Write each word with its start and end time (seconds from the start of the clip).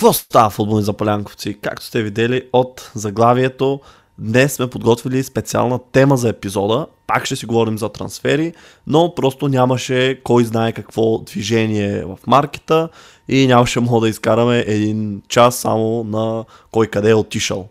Какво 0.00 0.12
става 0.12 0.50
футболни 0.50 0.84
запалянковци? 0.84 1.58
Както 1.62 1.86
сте 1.86 2.02
видели 2.02 2.42
от 2.52 2.90
заглавието, 2.94 3.80
днес 4.18 4.52
сме 4.52 4.66
подготвили 4.66 5.22
специална 5.22 5.80
тема 5.92 6.16
за 6.16 6.28
епизода. 6.28 6.86
Пак 7.06 7.26
ще 7.26 7.36
си 7.36 7.46
говорим 7.46 7.78
за 7.78 7.88
трансфери, 7.88 8.52
но 8.86 9.14
просто 9.14 9.48
нямаше 9.48 10.20
кой 10.24 10.44
знае 10.44 10.72
какво 10.72 11.18
движение 11.18 12.04
в 12.04 12.18
маркета 12.26 12.88
и 13.28 13.46
нямаше 13.46 13.80
мога 13.80 14.00
да 14.00 14.08
изкараме 14.08 14.64
един 14.66 15.22
час 15.28 15.56
само 15.56 16.04
на 16.04 16.44
кой 16.70 16.86
къде 16.86 17.10
е 17.10 17.14
отишъл. 17.14 17.68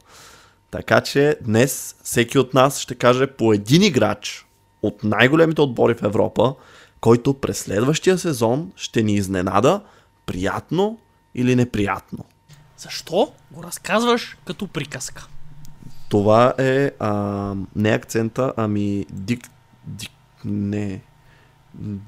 Така 0.72 1.02
че 1.02 1.36
днес 1.42 1.96
всеки 2.04 2.40
от 2.40 2.54
нас 2.54 2.80
ще 2.80 2.96
каже 2.96 3.28
по 3.28 3.54
един 3.54 3.84
играч 3.84 4.46
от 4.82 5.04
най-големите 5.04 5.62
отбори 5.62 5.94
в 5.94 6.04
Европа, 6.04 6.54
който 7.02 7.34
през 7.34 7.58
следващия 7.60 8.18
сезон 8.18 8.72
ще 8.76 9.04
ни 9.04 9.14
изненада 9.14 9.82
приятно 10.26 10.98
или 11.36 11.56
неприятно. 11.56 12.26
Защо 12.78 13.32
го 13.52 13.64
разказваш 13.64 14.38
като 14.46 14.68
приказка? 14.68 15.28
Това 16.10 16.54
е 16.58 16.92
а, 17.00 17.54
не 17.76 17.90
акцента, 17.90 18.54
ами 18.58 19.06
дик, 19.12 19.50
дик, 19.86 20.12
не, 20.46 21.02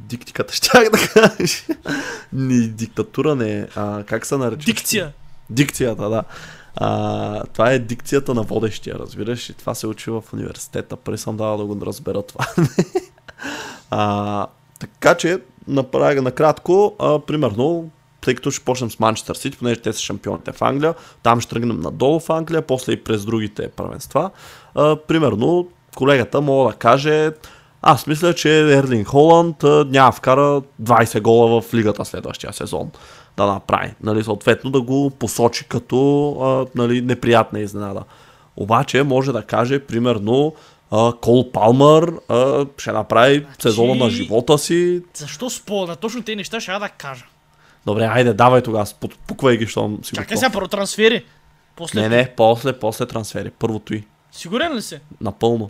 диктиката 0.08 0.53
щях 0.53 0.89
да 0.89 0.97
кажа. 1.13 1.63
Не, 2.33 2.67
диктатура 2.67 3.36
не 3.36 3.59
е, 3.59 3.67
а, 3.75 4.03
как 4.03 4.25
се 4.25 4.38
нарича? 4.38 4.66
Дикция. 4.66 5.13
Дикцията, 5.50 6.09
да. 6.09 6.23
А, 6.75 7.44
това 7.44 7.72
е 7.72 7.80
дикцията 7.80 8.33
на 8.33 8.44
водещия, 8.44 8.95
разбираш? 8.95 9.50
И 9.50 9.53
това 9.53 9.75
се 9.75 9.88
учи 9.88 10.09
в 10.11 10.23
университета. 10.33 10.95
Преди 10.95 11.17
съм 11.17 11.38
давал 11.38 11.58
да 11.58 11.66
го 11.66 11.85
разбера 11.85 12.22
това. 12.22 12.45
а, 13.89 14.47
така 14.80 15.16
че, 15.16 15.41
направя 15.67 16.22
накратко, 16.22 16.95
а, 17.00 17.19
примерно, 17.19 17.89
тъй 18.22 18.36
като 18.36 18.52
ще 18.52 18.66
почнем 18.66 18.91
с 18.91 19.00
Манчестър 19.00 19.36
Сити, 19.36 19.58
понеже 19.58 19.81
те 19.81 19.94
са 19.94 20.00
шампионите 20.00 20.52
в 20.52 20.61
Англия, 20.61 20.94
там 21.23 21.41
ще 21.41 21.50
тръгнем 21.50 21.80
надолу 21.80 22.19
в 22.19 22.30
Англия, 22.30 22.61
после 22.61 22.94
и 22.94 23.03
през 23.03 23.25
другите 23.25 23.67
първенства. 23.67 24.30
А, 24.75 24.95
примерно, 24.95 25.67
колегата 25.95 26.41
мога 26.41 26.72
да 26.72 26.78
каже, 26.78 27.31
аз 27.81 28.08
мисля, 28.08 28.33
че 28.33 28.78
Ерлин 28.78 29.05
Холанд 29.05 29.63
няма 29.86 30.11
вкара 30.11 30.61
20 30.81 31.22
гола 31.22 31.61
в 31.61 31.73
лигата 31.73 32.05
следващия 32.05 32.53
сезон 32.53 32.91
да 33.38 33.45
направи. 33.45 33.94
Нали, 34.03 34.23
съответно 34.23 34.72
да 34.72 34.81
го 34.81 35.09
посочи 35.09 35.67
като 35.67 36.31
а, 36.41 36.66
нали, 36.75 37.02
неприятна 37.02 37.59
изненада. 37.59 38.03
Обаче 38.56 39.03
може 39.03 39.31
да 39.31 39.44
каже, 39.44 39.80
примерно, 39.80 40.53
а, 40.91 41.13
Кол 41.22 41.52
Палмър 41.52 42.13
а, 42.30 42.66
ще 42.78 42.91
направи 42.91 43.45
сезона 43.59 43.95
на 43.95 44.09
живота 44.09 44.58
си. 44.58 45.02
Защо 45.13 45.50
спомня? 45.50 45.95
Точно 45.95 46.23
тези 46.23 46.35
неща 46.35 46.59
ще 46.59 46.72
я 46.72 46.80
да 46.80 46.89
кажа. 46.89 47.25
Добре, 47.85 48.05
айде, 48.05 48.33
давай 48.33 48.61
тогава, 48.61 48.85
пуквай 49.27 49.57
ги, 49.57 49.67
щом 49.67 50.03
си 50.03 50.15
Чакай 50.15 50.37
сега 50.37 50.49
първо 50.49 50.67
трансфери. 50.67 51.25
После... 51.75 52.01
Не, 52.01 52.09
не, 52.09 52.33
после, 52.38 52.79
после 52.79 53.05
трансфери. 53.05 53.51
Първото 53.51 53.93
и. 53.93 54.03
Сигурен 54.31 54.75
ли 54.75 54.81
си? 54.81 54.99
Напълно. 55.21 55.69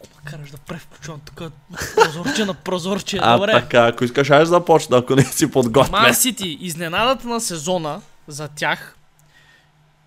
Ма 0.00 0.30
караш 0.30 0.50
да 0.50 0.56
превключвам 0.56 1.20
тук 1.24 1.52
прозорче 1.94 2.44
на 2.44 2.54
прозорче. 2.54 3.18
А, 3.22 3.36
Добре. 3.36 3.52
така, 3.52 3.86
ако 3.86 4.04
искаш, 4.04 4.30
аз 4.30 4.48
започна, 4.48 4.96
ако 4.96 5.16
не 5.16 5.24
си 5.24 5.50
подготвен. 5.50 6.00
Ман 6.00 6.14
Сити, 6.14 6.58
изненадата 6.60 7.28
на 7.28 7.40
сезона 7.40 8.00
за 8.28 8.48
тях 8.48 8.96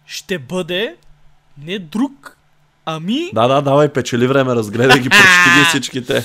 ще 0.05 0.39
бъде 0.39 0.95
не 1.57 1.79
друг, 1.79 2.37
ами... 2.85 3.29
Да, 3.33 3.47
да, 3.47 3.61
давай, 3.61 3.89
печели 3.89 4.27
време, 4.27 4.55
разгледай 4.55 4.99
ги, 4.99 5.09
прочети 5.09 5.59
ги 5.59 5.65
всичките. 5.69 6.23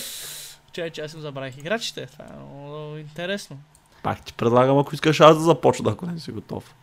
Чай, 0.72 0.90
че 0.90 1.00
аз 1.00 1.14
им 1.14 1.20
забравих 1.20 1.58
играчите. 1.58 2.06
Това 2.06 2.24
е 2.24 2.38
много 2.38 2.96
интересно. 2.96 3.58
Пак 4.02 4.24
ти 4.24 4.32
предлагам, 4.32 4.78
ако 4.78 4.94
искаш 4.94 5.20
аз 5.20 5.36
да 5.36 5.42
започна, 5.42 5.90
ако 5.90 6.06
не 6.06 6.20
си 6.20 6.32
готов. 6.32 6.74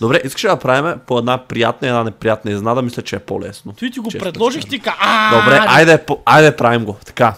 Добре, 0.00 0.20
искаш 0.24 0.42
да 0.42 0.58
правим 0.58 1.00
по 1.06 1.18
една 1.18 1.46
приятна 1.46 1.88
и 1.88 1.90
една 1.90 2.04
неприятна 2.04 2.50
изненада, 2.50 2.82
мисля, 2.82 3.02
че 3.02 3.16
е 3.16 3.18
по-лесно. 3.18 3.72
Той 3.72 3.90
ти 3.90 3.98
го 3.98 4.08
предложих, 4.18 4.64
ти 4.68 4.80
ка... 4.80 4.96
Добре, 5.32 5.60
айде, 5.68 6.04
по- 6.04 6.22
айде 6.24 6.56
правим 6.56 6.84
го. 6.84 6.96
Така. 7.06 7.34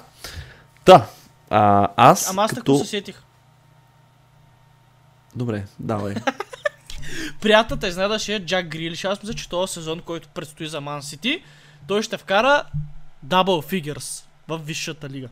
Та, 0.84 1.06
а, 1.50 1.88
аз 1.96 2.30
Ама 2.30 2.42
аз 2.42 2.54
като... 2.54 2.78
се 2.78 2.84
сетих. 2.84 3.22
Добре, 5.36 5.64
давай. 5.78 6.14
Приятната 7.40 7.88
изненада 7.88 8.18
ще 8.18 8.34
е 8.34 8.44
Джак 8.44 8.68
Грилиш. 8.68 9.04
Аз 9.04 9.22
мисля, 9.22 9.34
че 9.34 9.48
този 9.48 9.72
сезон, 9.72 10.00
който 10.00 10.28
предстои 10.28 10.66
за 10.66 10.80
Ман 10.80 11.02
Сити, 11.02 11.44
той 11.88 12.02
ще 12.02 12.16
вкара 12.16 12.62
double 13.26 13.82
figures 13.82 14.24
в 14.48 14.58
висшата 14.58 15.08
лига. 15.08 15.28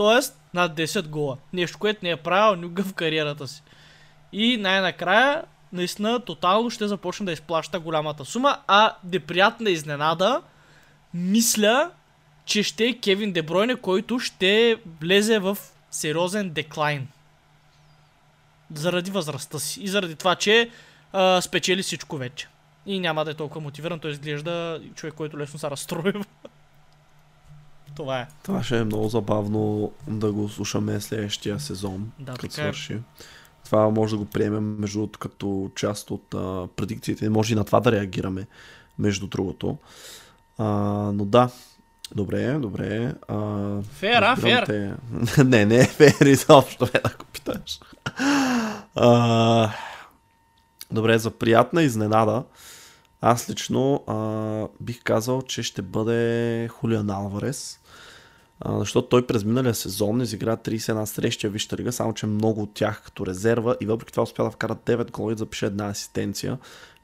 Тоест 0.00 0.40
над 0.54 0.76
10 0.76 1.08
гола. 1.08 1.36
Нещо, 1.52 1.78
което 1.78 2.00
не 2.02 2.10
е 2.10 2.16
правил 2.16 2.60
никога 2.60 2.82
в 2.82 2.94
кариерата 2.94 3.48
си. 3.48 3.62
И 4.32 4.56
най-накрая, 4.56 5.44
наистина, 5.72 6.20
тотално 6.20 6.70
ще 6.70 6.88
започне 6.88 7.26
да 7.26 7.32
изплаща 7.32 7.80
голямата 7.80 8.24
сума, 8.24 8.58
а 8.66 8.94
неприятна 9.04 9.70
изненада, 9.70 10.42
мисля, 11.14 11.90
че 12.44 12.62
ще 12.62 12.84
е 12.84 12.98
Кевин 12.98 13.32
Дебройне, 13.32 13.76
който 13.76 14.18
ще 14.18 14.80
влезе 15.00 15.38
в 15.38 15.58
сериозен 15.90 16.50
деклайн. 16.50 17.08
Заради 18.74 19.10
възрастта 19.10 19.58
си 19.58 19.82
и 19.82 19.88
заради 19.88 20.16
това, 20.16 20.34
че 20.34 20.70
а, 21.12 21.40
спечели 21.40 21.82
всичко 21.82 22.16
вече. 22.16 22.48
И 22.86 23.00
няма 23.00 23.24
да 23.24 23.30
е 23.30 23.34
толкова 23.34 23.60
мотивиран, 23.60 23.98
той 23.98 24.10
изглежда 24.10 24.80
човек, 24.94 25.14
който 25.14 25.38
лесно 25.38 25.58
се 25.58 25.70
разстроива. 25.70 26.24
Това 27.96 28.20
е. 28.20 28.26
Това 28.42 28.62
ще 28.62 28.78
е 28.78 28.84
много 28.84 29.08
забавно 29.08 29.92
да 30.08 30.32
го 30.32 30.48
слушаме 30.48 31.00
следващия 31.00 31.60
сезон, 31.60 32.10
Да, 32.18 32.32
като 32.32 32.46
е. 32.46 32.50
свърши. 32.50 32.98
Това 33.64 33.90
може 33.90 34.14
да 34.14 34.18
го 34.18 34.24
приемем 34.24 34.76
между 34.78 35.08
като 35.18 35.70
част 35.76 36.10
от 36.10 36.34
а, 36.34 36.68
предикциите. 36.76 37.28
Може 37.28 37.52
и 37.52 37.56
на 37.56 37.64
това 37.64 37.80
да 37.80 37.92
реагираме, 37.92 38.46
между 38.98 39.26
другото. 39.26 39.78
А, 40.58 40.64
но 41.14 41.24
да, 41.24 41.50
добре, 42.14 42.52
добре. 42.58 43.14
А, 43.28 43.36
Фер, 43.82 44.22
а, 44.22 44.36
фер. 44.36 44.66
Те... 44.66 44.94
не, 45.44 45.64
не 45.64 45.76
е 45.76 45.84
фер 45.84 46.26
изобщо, 46.26 46.86
бе, 46.92 47.00
да 47.04 47.16
го 47.18 47.24
питаш. 47.32 47.80
А, 48.94 49.70
добре, 50.90 51.18
за 51.18 51.30
приятна 51.30 51.82
изненада, 51.82 52.44
аз 53.20 53.50
лично 53.50 54.04
а, 54.06 54.66
бих 54.80 55.02
казал, 55.02 55.42
че 55.42 55.62
ще 55.62 55.82
бъде 55.82 56.68
Хулиан 56.68 57.10
Алварес. 57.10 57.79
Защото 58.68 59.08
той 59.08 59.26
през 59.26 59.44
миналия 59.44 59.74
сезон 59.74 60.20
изигра 60.20 60.56
31 60.56 61.04
срещи 61.04 61.48
в 61.48 61.52
Висшата 61.52 61.76
лига, 61.76 61.92
само 61.92 62.14
че 62.14 62.26
много 62.26 62.62
от 62.62 62.74
тях 62.74 63.02
като 63.04 63.26
резерва 63.26 63.76
и 63.80 63.86
въпреки 63.86 64.12
това 64.12 64.22
успя 64.22 64.44
да 64.44 64.50
вкара 64.50 64.76
9 64.86 65.10
гола 65.10 65.32
и 65.32 65.34
да 65.34 65.38
запише 65.38 65.66
една 65.66 65.88
асистенция. 65.88 66.58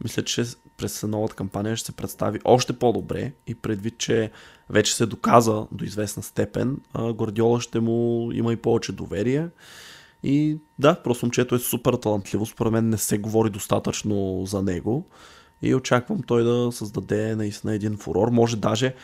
Мисля, 0.05 0.23
че 0.23 0.45
през 0.77 1.03
новата 1.03 1.35
кампания 1.35 1.77
ще 1.77 1.87
се 1.87 1.97
представи 1.97 2.41
още 2.45 2.73
по-добре 2.73 3.33
и 3.47 3.55
предвид, 3.55 3.99
че 3.99 4.31
вече 4.71 4.95
се 4.95 5.07
доказа 5.07 5.67
до 5.73 5.85
известна 5.85 6.23
степен, 6.23 6.81
а, 6.93 7.13
Гвардиола 7.13 7.61
ще 7.61 7.81
му 7.81 8.31
има 8.33 8.53
и 8.53 8.57
повече 8.57 8.93
доверие. 8.93 9.49
И 10.23 10.59
да, 10.79 10.95
просто 10.95 11.27
момчето 11.27 11.55
е 11.55 11.59
супер 11.59 11.95
талантливо, 11.95 12.47
според 12.47 12.73
мен 12.73 12.89
не 12.89 12.99
се 12.99 13.19
говори 13.19 13.51
достатъчно 13.51 14.45
за 14.47 14.63
него 14.63 15.07
и 15.63 15.75
очаквам 15.75 16.23
той 16.23 16.45
да 16.45 16.73
създаде 16.73 17.37
наистина 17.37 17.75
един 17.75 17.97
фурор. 17.97 18.29
Може 18.29 18.57
даже 18.57 18.95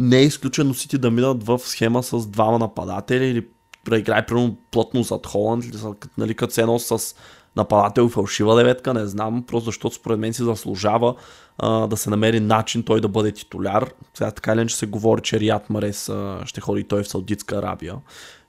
не 0.00 0.18
е 0.18 0.24
изключено 0.24 0.74
Сити 0.74 0.98
да 0.98 1.10
минат 1.10 1.44
в 1.44 1.58
схема 1.58 2.02
с 2.02 2.26
двама 2.26 2.58
нападатели 2.58 3.26
или 3.26 3.46
да 3.88 3.98
играе 3.98 4.26
примерно 4.26 4.56
плътно 4.70 5.02
зад 5.02 5.26
Холанд, 5.26 5.64
нали, 6.18 6.34
като 6.34 6.54
се 6.54 6.60
едно 6.60 6.78
с 6.78 7.14
нападател 7.56 8.06
и 8.06 8.10
фалшива 8.10 8.56
деветка, 8.56 8.94
не 8.94 9.06
знам, 9.06 9.44
просто 9.46 9.64
защото 9.64 9.94
според 9.94 10.18
мен 10.18 10.32
си 10.32 10.42
заслужава 10.42 11.14
а, 11.58 11.86
да 11.86 11.96
се 11.96 12.10
намери 12.10 12.40
начин 12.40 12.82
той 12.82 13.00
да 13.00 13.08
бъде 13.08 13.32
титуляр. 13.32 13.92
Сега 14.14 14.30
така 14.30 14.52
или 14.52 14.60
иначе 14.60 14.76
се 14.76 14.86
говори, 14.86 15.20
че 15.22 15.40
Рият 15.40 15.70
Марес 15.70 16.08
а, 16.08 16.42
ще 16.44 16.60
ходи 16.60 16.84
той 16.84 17.02
в 17.02 17.08
Саудитска 17.08 17.56
Арабия. 17.56 17.96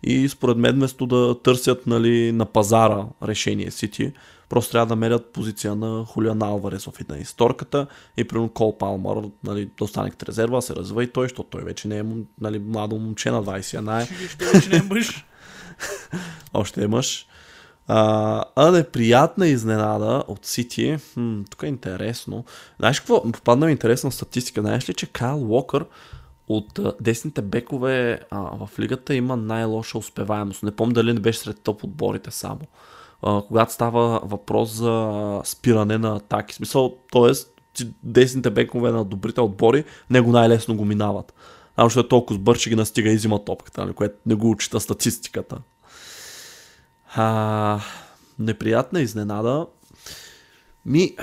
И 0.03 0.29
според 0.29 0.57
мен 0.57 0.75
вместо 0.75 1.05
да 1.05 1.41
търсят 1.41 1.87
нали, 1.87 2.31
на 2.31 2.45
пазара 2.45 3.05
решение 3.23 3.71
Сити, 3.71 4.13
просто 4.51 4.71
трябва 4.71 4.85
да 4.85 4.95
мерят 4.95 5.25
позиция 5.33 5.75
на 5.75 6.05
Хулиан 6.05 6.41
Алварес 6.41 6.85
в 6.85 6.99
една 6.99 7.17
исторката 7.17 7.87
и 8.17 8.23
примерно 8.23 8.49
Кол 8.49 8.77
Палмър 8.77 9.17
нали, 9.43 9.69
да 9.77 9.83
остане 9.83 10.09
като 10.11 10.25
резерва, 10.25 10.61
се 10.61 10.75
развива 10.75 11.03
и 11.03 11.07
той, 11.07 11.25
защото 11.25 11.49
той 11.49 11.63
вече 11.63 11.87
не 11.87 11.97
е 11.97 12.03
нали, 12.41 12.59
младо 12.59 12.95
момче 12.95 13.31
на 13.31 13.43
21 13.43 14.03
е. 14.03 14.07
Вече 14.53 14.69
не 14.69 14.77
е 14.77 14.81
мъж. 14.81 15.25
Още 16.53 16.83
е 16.83 16.87
мъж. 16.87 17.27
А, 17.87 18.43
а 18.55 18.71
неприятна 18.71 19.47
изненада 19.47 20.23
от 20.27 20.45
Сити. 20.45 20.97
Хм, 21.13 21.41
тук 21.49 21.63
е 21.63 21.67
интересно. 21.67 22.45
Знаеш 22.79 22.99
какво? 22.99 23.31
Попадна 23.31 23.65
ми 23.65 23.71
интересна 23.71 24.11
статистика. 24.11 24.61
Знаеш 24.61 24.89
ли, 24.89 24.93
че 24.93 25.11
Кайл 25.11 25.51
Уокър 25.51 25.85
от 26.47 26.79
десните 27.01 27.41
бекове 27.41 28.19
а, 28.31 28.39
в 28.39 28.79
лигата 28.79 29.15
има 29.15 29.37
най-лоша 29.37 29.97
успеваемост. 29.97 30.63
Не 30.63 30.71
помня 30.71 30.93
дали 30.93 31.13
не 31.13 31.19
беше 31.19 31.39
сред 31.39 31.61
топ 31.61 31.83
отборите 31.83 32.31
само. 32.31 32.61
Когато 33.21 33.73
става 33.73 34.21
въпрос 34.23 34.69
за 34.69 35.41
спиране 35.43 35.97
на 35.97 36.15
атаки. 36.15 36.55
Смисъл, 36.55 36.95
т.е. 37.11 37.31
десните 38.03 38.49
бекове 38.49 38.91
на 38.91 39.05
добрите 39.05 39.41
отбори, 39.41 39.83
него 40.09 40.31
най-лесно 40.31 40.75
го 40.75 40.85
минават. 40.85 41.33
Само 41.75 41.89
защото 41.89 42.05
е 42.05 42.09
толкова 42.09 42.39
сбър, 42.39 42.57
че 42.57 42.69
ги 42.69 42.75
настига 42.75 43.11
и 43.11 43.15
взима 43.15 43.45
топката, 43.45 43.81
нали, 43.81 43.93
което 43.93 44.15
не 44.25 44.35
го 44.35 44.49
учита 44.49 44.79
статистиката. 44.79 45.57
А, 47.15 47.79
неприятна 48.39 49.01
изненада. 49.01 49.67
Ми, 50.85 51.15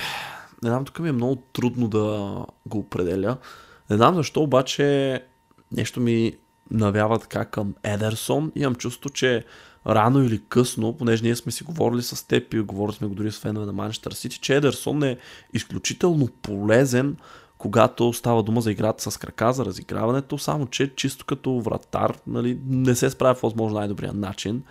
не 0.62 0.68
знам, 0.68 0.84
тук 0.84 0.98
ми 0.98 1.08
е 1.08 1.12
много 1.12 1.36
трудно 1.36 1.88
да 1.88 2.36
го 2.66 2.78
определя. 2.78 3.36
Не 3.90 3.96
знам 3.96 4.14
защо, 4.14 4.42
обаче 4.42 5.22
нещо 5.72 6.00
ми 6.00 6.36
навява 6.70 7.18
така 7.18 7.44
към 7.44 7.74
Едерсон. 7.82 8.52
Имам 8.56 8.74
чувство, 8.74 9.10
че 9.10 9.44
рано 9.86 10.24
или 10.24 10.42
късно, 10.48 10.92
понеже 10.92 11.22
ние 11.22 11.36
сме 11.36 11.52
си 11.52 11.64
говорили 11.64 12.02
с 12.02 12.28
теб 12.28 12.54
и 12.54 12.60
говорили 12.60 12.96
сме 12.96 13.08
го 13.08 13.14
дори 13.14 13.32
с 13.32 13.38
фенове 13.38 13.66
на 13.66 13.72
Манчестър 13.72 14.12
Сити, 14.12 14.38
че 14.38 14.56
Едерсон 14.56 15.02
е 15.02 15.16
изключително 15.54 16.28
полезен, 16.42 17.16
когато 17.58 18.12
става 18.12 18.42
дума 18.42 18.60
за 18.60 18.70
играта 18.70 19.10
с 19.10 19.16
крака, 19.16 19.52
за 19.52 19.64
разиграването, 19.64 20.38
само 20.38 20.66
че 20.66 20.94
чисто 20.94 21.24
като 21.24 21.60
вратар 21.60 22.18
нали, 22.26 22.58
не 22.66 22.94
се 22.94 23.10
справя 23.10 23.34
в 23.34 23.42
възможно 23.42 23.78
най-добрия 23.78 24.12
начин. 24.12 24.62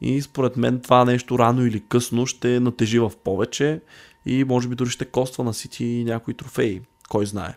И 0.00 0.22
според 0.22 0.56
мен 0.56 0.80
това 0.80 1.04
нещо 1.04 1.38
рано 1.38 1.66
или 1.66 1.84
късно 1.88 2.26
ще 2.26 2.60
натежи 2.60 2.98
в 2.98 3.12
повече 3.24 3.80
и 4.26 4.44
може 4.44 4.68
би 4.68 4.74
дори 4.74 4.90
ще 4.90 5.04
коства 5.04 5.44
на 5.44 5.54
Сити 5.54 6.04
някои 6.06 6.34
трофеи. 6.34 6.80
Кой 7.08 7.26
знае. 7.26 7.54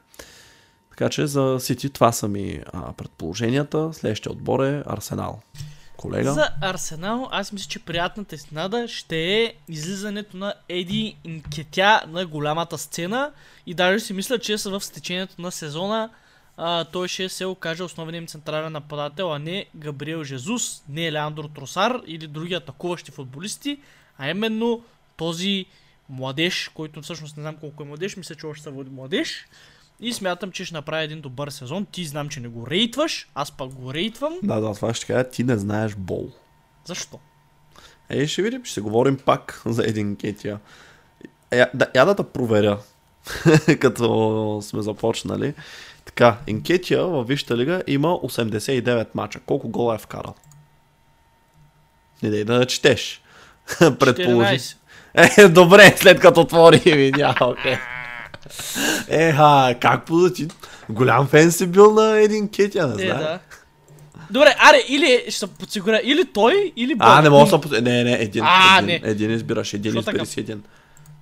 Така 0.89 1.09
че 1.09 1.27
за 1.27 1.57
Сити 1.59 1.89
това 1.89 2.11
са 2.11 2.27
ми 2.27 2.61
а, 2.73 2.93
предположенията. 2.93 3.89
Следващия 3.93 4.31
отбор 4.31 4.63
е 4.63 4.83
Арсенал. 4.85 5.39
Колега? 5.99 6.33
За 6.33 6.49
Арсенал, 6.61 7.29
аз 7.31 7.51
мисля, 7.51 7.69
че 7.69 7.79
приятната 7.79 8.35
изненада 8.35 8.87
ще 8.87 9.17
е 9.17 9.53
излизането 9.67 10.37
на 10.37 10.53
Еди 10.69 11.15
Инкетя 11.23 12.01
на 12.07 12.25
голямата 12.25 12.77
сцена 12.77 13.31
и 13.65 13.73
даже 13.73 13.99
си 13.99 14.13
мисля, 14.13 14.39
че 14.39 14.57
са 14.57 14.69
в 14.69 14.81
стечението 14.81 15.41
на 15.41 15.51
сезона 15.51 16.09
а, 16.57 16.85
той 16.85 17.07
ще 17.07 17.29
се 17.29 17.45
окаже 17.45 17.83
основен 17.83 18.15
им 18.15 18.27
централен 18.27 18.71
нападател, 18.71 19.33
а 19.33 19.39
не 19.39 19.65
Габриел 19.75 20.23
Жезус, 20.23 20.83
не 20.89 21.11
Леандро 21.11 21.47
Тросар 21.47 22.01
или 22.07 22.27
други 22.27 22.53
атакуващи 22.53 23.11
футболисти, 23.11 23.79
а 24.17 24.29
именно 24.29 24.83
този 25.17 25.65
младеж, 26.09 26.71
който 26.73 27.01
всъщност 27.01 27.37
не 27.37 27.41
знам 27.41 27.55
колко 27.55 27.83
е 27.83 27.85
младеж, 27.85 28.17
мисля, 28.17 28.35
че 28.35 28.45
още 28.45 28.63
се 28.63 28.69
води 28.69 28.89
младеж. 28.89 29.45
И 30.01 30.13
смятам, 30.13 30.51
че 30.51 30.65
ще 30.65 30.75
направи 30.75 31.03
един 31.03 31.21
добър 31.21 31.49
сезон. 31.49 31.85
Ти 31.91 32.05
знам, 32.05 32.29
че 32.29 32.39
не 32.39 32.47
го 32.47 32.67
рейтваш, 32.67 33.29
аз 33.35 33.51
пък 33.51 33.73
го 33.73 33.93
рейтвам. 33.93 34.33
Да, 34.43 34.59
да, 34.59 34.73
това 34.73 34.93
ще 34.93 35.05
кажа, 35.05 35.23
ти 35.23 35.43
не 35.43 35.57
знаеш 35.57 35.95
бол. 35.95 36.29
Защо? 36.85 37.19
Е, 38.09 38.27
ще 38.27 38.41
видим, 38.41 38.65
ще 38.65 38.81
говорим 38.81 39.17
пак 39.17 39.61
за 39.65 39.83
един 39.83 40.15
кетия. 40.15 40.59
Е, 41.51 41.65
да, 41.73 41.87
я 41.95 42.05
да 42.05 42.15
те 42.15 42.23
проверя, 42.23 42.79
като 43.79 44.59
сме 44.63 44.81
започнали. 44.81 45.53
Така, 46.05 46.37
Инкетия 46.47 47.05
във 47.05 47.27
Висшата 47.27 47.57
лига 47.57 47.83
има 47.87 48.07
89 48.07 49.07
мача. 49.13 49.39
Колко 49.45 49.69
гола 49.69 49.95
е 49.95 49.97
вкарал? 49.97 50.35
Не 52.23 52.29
дай 52.29 52.43
да 52.43 52.65
четеш. 52.65 53.21
Предположи. 53.99 54.59
14. 54.59 54.75
Е, 55.37 55.47
добре, 55.47 55.95
след 55.97 56.19
като 56.19 56.41
отвори 56.41 56.79
видя, 56.79 57.35
окей. 57.41 57.77
Еха, 59.09 59.75
как 59.81 60.05
позначи? 60.05 60.47
Голям 60.89 61.27
фен 61.27 61.51
си 61.51 61.67
бил 61.67 61.93
на 61.93 62.19
един 62.19 62.49
Кетия, 62.49 62.87
не 62.87 62.93
Е, 62.95 63.05
знае. 63.05 63.19
да. 63.19 63.39
Добре, 64.31 64.55
аре, 64.59 64.83
или 64.87 65.21
ще 65.23 65.31
се 65.31 65.47
подсигуря, 65.47 66.01
или 66.03 66.25
той, 66.25 66.73
или 66.75 66.95
Бог. 66.95 67.07
А, 67.07 67.21
не 67.21 67.29
мога 67.29 67.43
да 67.43 67.49
се... 67.49 67.55
пос- 67.69 67.81
Не, 67.81 68.03
не, 68.03 68.13
един, 68.13 68.43
А, 68.45 68.77
един, 68.77 68.87
не. 68.87 69.01
един 69.03 69.31
избираш, 69.31 69.73
един 69.73 69.91
Защо 69.91 69.99
избери 70.01 70.15
така? 70.15 70.25
си 70.25 70.39
един. 70.39 70.63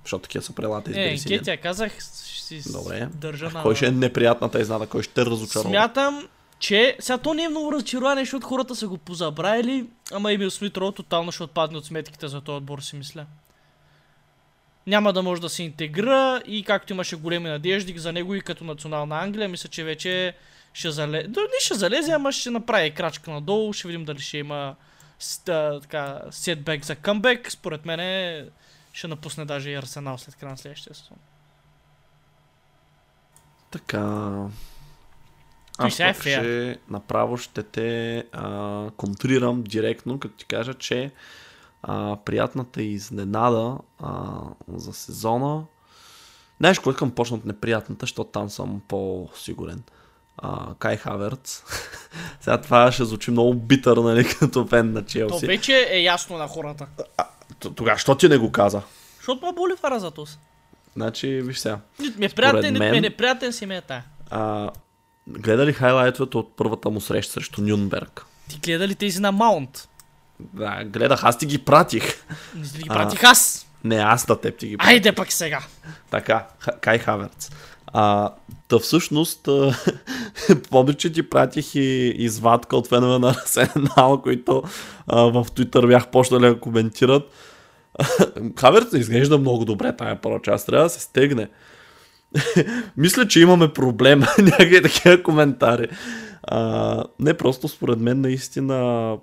Защото 0.04 0.22
такива 0.22 0.44
са 0.44 0.52
правилата, 0.52 0.90
Е, 0.90 0.92
избери 0.92 1.18
си 1.18 1.28
един. 1.28 1.38
Кетия 1.38 1.56
казах, 1.56 1.92
ще 2.24 2.62
си 2.62 2.72
Добре. 2.72 3.08
държа 3.14 3.50
на... 3.50 3.62
Кой 3.62 3.74
ще 3.74 3.86
е 3.86 3.90
неприятната 3.90 4.60
изнада, 4.60 4.86
кой 4.86 5.02
ще 5.02 5.12
те 5.14 5.26
разочарова? 5.26 5.70
Смятам, 5.70 6.26
че 6.58 6.96
сега 7.00 7.18
то 7.18 7.34
не 7.34 7.42
е 7.42 7.48
много 7.48 7.72
разочарование, 7.72 8.24
защото 8.24 8.46
хората 8.46 8.74
са 8.76 8.88
го 8.88 8.98
позабравили, 8.98 9.86
ама 10.12 10.32
Емил 10.32 10.50
Смит 10.50 10.76
Роу 10.76 10.92
тотално 10.92 11.32
ще 11.32 11.42
отпадне 11.42 11.78
от 11.78 11.86
сметките 11.86 12.28
за 12.28 12.40
този 12.40 12.56
отбор, 12.56 12.80
си 12.80 12.96
мисля. 12.96 13.24
Няма 14.88 15.12
да 15.12 15.22
може 15.22 15.40
да 15.40 15.48
се 15.48 15.62
интегрира 15.62 16.42
и 16.46 16.64
както 16.64 16.92
имаше 16.92 17.16
големи 17.16 17.48
надежди 17.48 17.98
за 17.98 18.12
него 18.12 18.34
и 18.34 18.40
като 18.40 18.64
национална 18.64 19.18
Англия, 19.20 19.48
мисля, 19.48 19.68
че 19.68 19.84
вече 19.84 20.34
ще 20.72 20.90
залезе. 20.90 21.28
Дори 21.28 21.44
не 21.44 21.60
ще 21.60 21.74
залезе, 21.74 22.12
ама 22.12 22.32
ще 22.32 22.50
направи 22.50 22.90
крачка 22.90 23.30
надолу, 23.30 23.72
ще 23.72 23.88
видим 23.88 24.04
дали 24.04 24.18
ще 24.18 24.38
има 24.38 24.76
така, 25.80 26.20
сетбек 26.30 26.84
за 26.84 26.96
къмбек. 26.96 27.52
Според 27.52 27.86
мен 27.86 28.50
ще 28.92 29.08
напусне 29.08 29.44
даже 29.44 29.70
и 29.70 29.74
Арсенал 29.74 30.18
след 30.18 30.36
края 30.36 30.50
на 30.50 30.58
следващия 30.58 30.94
сезон. 30.94 31.18
Така... 33.70 34.32
Аз 35.78 36.00
е 36.00 36.04
пък 36.06 36.22
ще 36.22 36.78
направо 36.90 37.36
ще 37.36 37.62
те 37.62 38.24
а, 38.32 38.90
контрирам 38.96 39.62
директно, 39.62 40.18
като 40.18 40.36
ти 40.36 40.44
кажа, 40.44 40.74
че 40.74 41.10
а, 41.82 42.16
приятната 42.24 42.82
изненада 42.82 43.76
а, 44.02 44.24
за 44.76 44.92
сезона... 44.92 45.64
Знаеш, 46.60 46.78
кой 46.78 46.94
към 46.96 47.10
почна 47.10 47.36
от 47.36 47.44
неприятната, 47.44 48.00
защото 48.06 48.30
там 48.30 48.50
съм 48.50 48.82
по-сигурен. 48.88 49.82
А, 50.38 50.74
Кай 50.78 50.96
Хаверц. 50.96 51.62
Сега 52.40 52.60
това 52.60 52.92
ще 52.92 53.04
звучи 53.04 53.30
много 53.30 53.54
битър, 53.54 53.96
нали, 53.96 54.28
като 54.40 54.66
фен 54.66 54.92
на 54.92 55.02
То 55.02 55.08
Челси. 55.08 55.46
вече 55.46 55.88
е 55.90 56.02
ясно 56.02 56.38
на 56.38 56.48
хората. 56.48 56.86
Тогава, 57.58 57.98
що 57.98 58.14
ти 58.14 58.28
не 58.28 58.38
го 58.38 58.52
каза? 58.52 58.82
Защото 59.16 59.46
ме 59.46 59.52
боли 59.52 59.72
това 59.76 59.90
разатос. 59.90 60.38
Значи, 60.96 61.28
виж 61.28 61.58
сега. 61.58 61.78
Нито 62.00 62.18
ми 62.18 62.26
е 62.26 62.28
приятен, 62.28 62.72
нито 62.72 62.78
мен- 62.78 62.90
ми 62.92 62.98
е 62.98 63.00
неприятен, 63.00 63.52
си 63.52 63.66
ми 63.66 63.76
е 63.76 63.80
тая. 63.80 64.04
А, 64.30 64.70
гледа 65.26 65.66
ли 65.66 65.72
хайлайтовете 65.72 66.36
от 66.36 66.56
първата 66.56 66.90
му 66.90 67.00
среща 67.00 67.32
срещу 67.32 67.62
Нюнберг? 67.62 68.26
Ти 68.48 68.58
гледа 68.58 68.88
ли 68.88 68.94
тези 68.94 69.20
на 69.20 69.32
Маунт? 69.32 69.88
Да, 70.40 70.84
гледах, 70.84 71.24
аз 71.24 71.38
ти 71.38 71.46
ги 71.46 71.58
пратих. 71.58 72.24
Не 72.54 72.62
ли 72.62 72.82
ги 72.82 72.88
А. 72.88 72.94
пратих 72.94 73.24
аз? 73.24 73.66
Не, 73.84 73.96
аз 73.96 74.28
на 74.28 74.36
теб 74.40 74.58
ти 74.58 74.68
ги 74.68 74.76
пратих. 74.76 74.90
Айде 74.90 75.12
пък 75.12 75.32
сега. 75.32 75.60
Така, 76.10 76.46
Кай 76.80 76.98
Хаверц. 76.98 77.50
А, 77.86 78.30
та 78.68 78.78
всъщност, 78.78 79.48
помня, 80.70 80.94
че 80.94 81.12
ти 81.12 81.30
пратих 81.30 81.74
и 81.74 82.14
извадка 82.16 82.76
от 82.76 82.88
фенове 82.88 83.18
на 83.18 83.30
Арсенал, 83.30 84.20
които 84.22 84.62
а, 85.06 85.22
в 85.22 85.44
Twitter 85.44 85.86
бях 85.86 86.08
почнали 86.08 86.46
да 86.46 86.60
коментират. 86.60 87.22
Хаверц 88.60 88.92
не 88.92 88.98
изглежда 88.98 89.38
много 89.38 89.64
добре 89.64 89.96
тая 89.96 90.20
първа 90.20 90.40
част, 90.42 90.66
трябва 90.66 90.84
да 90.84 90.90
се 90.90 91.00
стегне. 91.00 91.48
Мисля, 92.96 93.28
че 93.28 93.40
имаме 93.40 93.72
проблем. 93.72 94.20
Някакви 94.38 94.82
такива 94.82 95.22
коментари. 95.22 95.88
А, 96.42 97.04
не, 97.18 97.34
просто 97.34 97.68
според 97.68 97.98
мен 98.00 98.20
наистина 98.20 99.16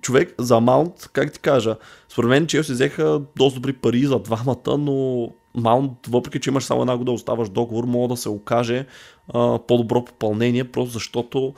човек 0.00 0.34
за 0.38 0.60
Маунт, 0.60 1.08
как 1.12 1.32
ти 1.32 1.38
кажа, 1.38 1.76
според 2.08 2.28
мен 2.28 2.46
Челси 2.46 2.72
взеха 2.72 3.22
доста 3.36 3.60
добри 3.60 3.72
пари 3.72 4.06
за 4.06 4.18
двамата, 4.18 4.78
но 4.78 5.28
Маунт, 5.54 5.92
въпреки 6.08 6.40
че 6.40 6.50
имаш 6.50 6.64
само 6.64 6.80
една 6.80 6.96
година 6.96 7.14
оставаш 7.14 7.48
договор, 7.48 7.84
мога 7.84 8.08
да 8.08 8.16
се 8.16 8.28
окаже 8.28 8.86
а, 9.28 9.58
по-добро 9.58 10.04
попълнение, 10.04 10.64
просто 10.64 10.92
защото 10.92 11.54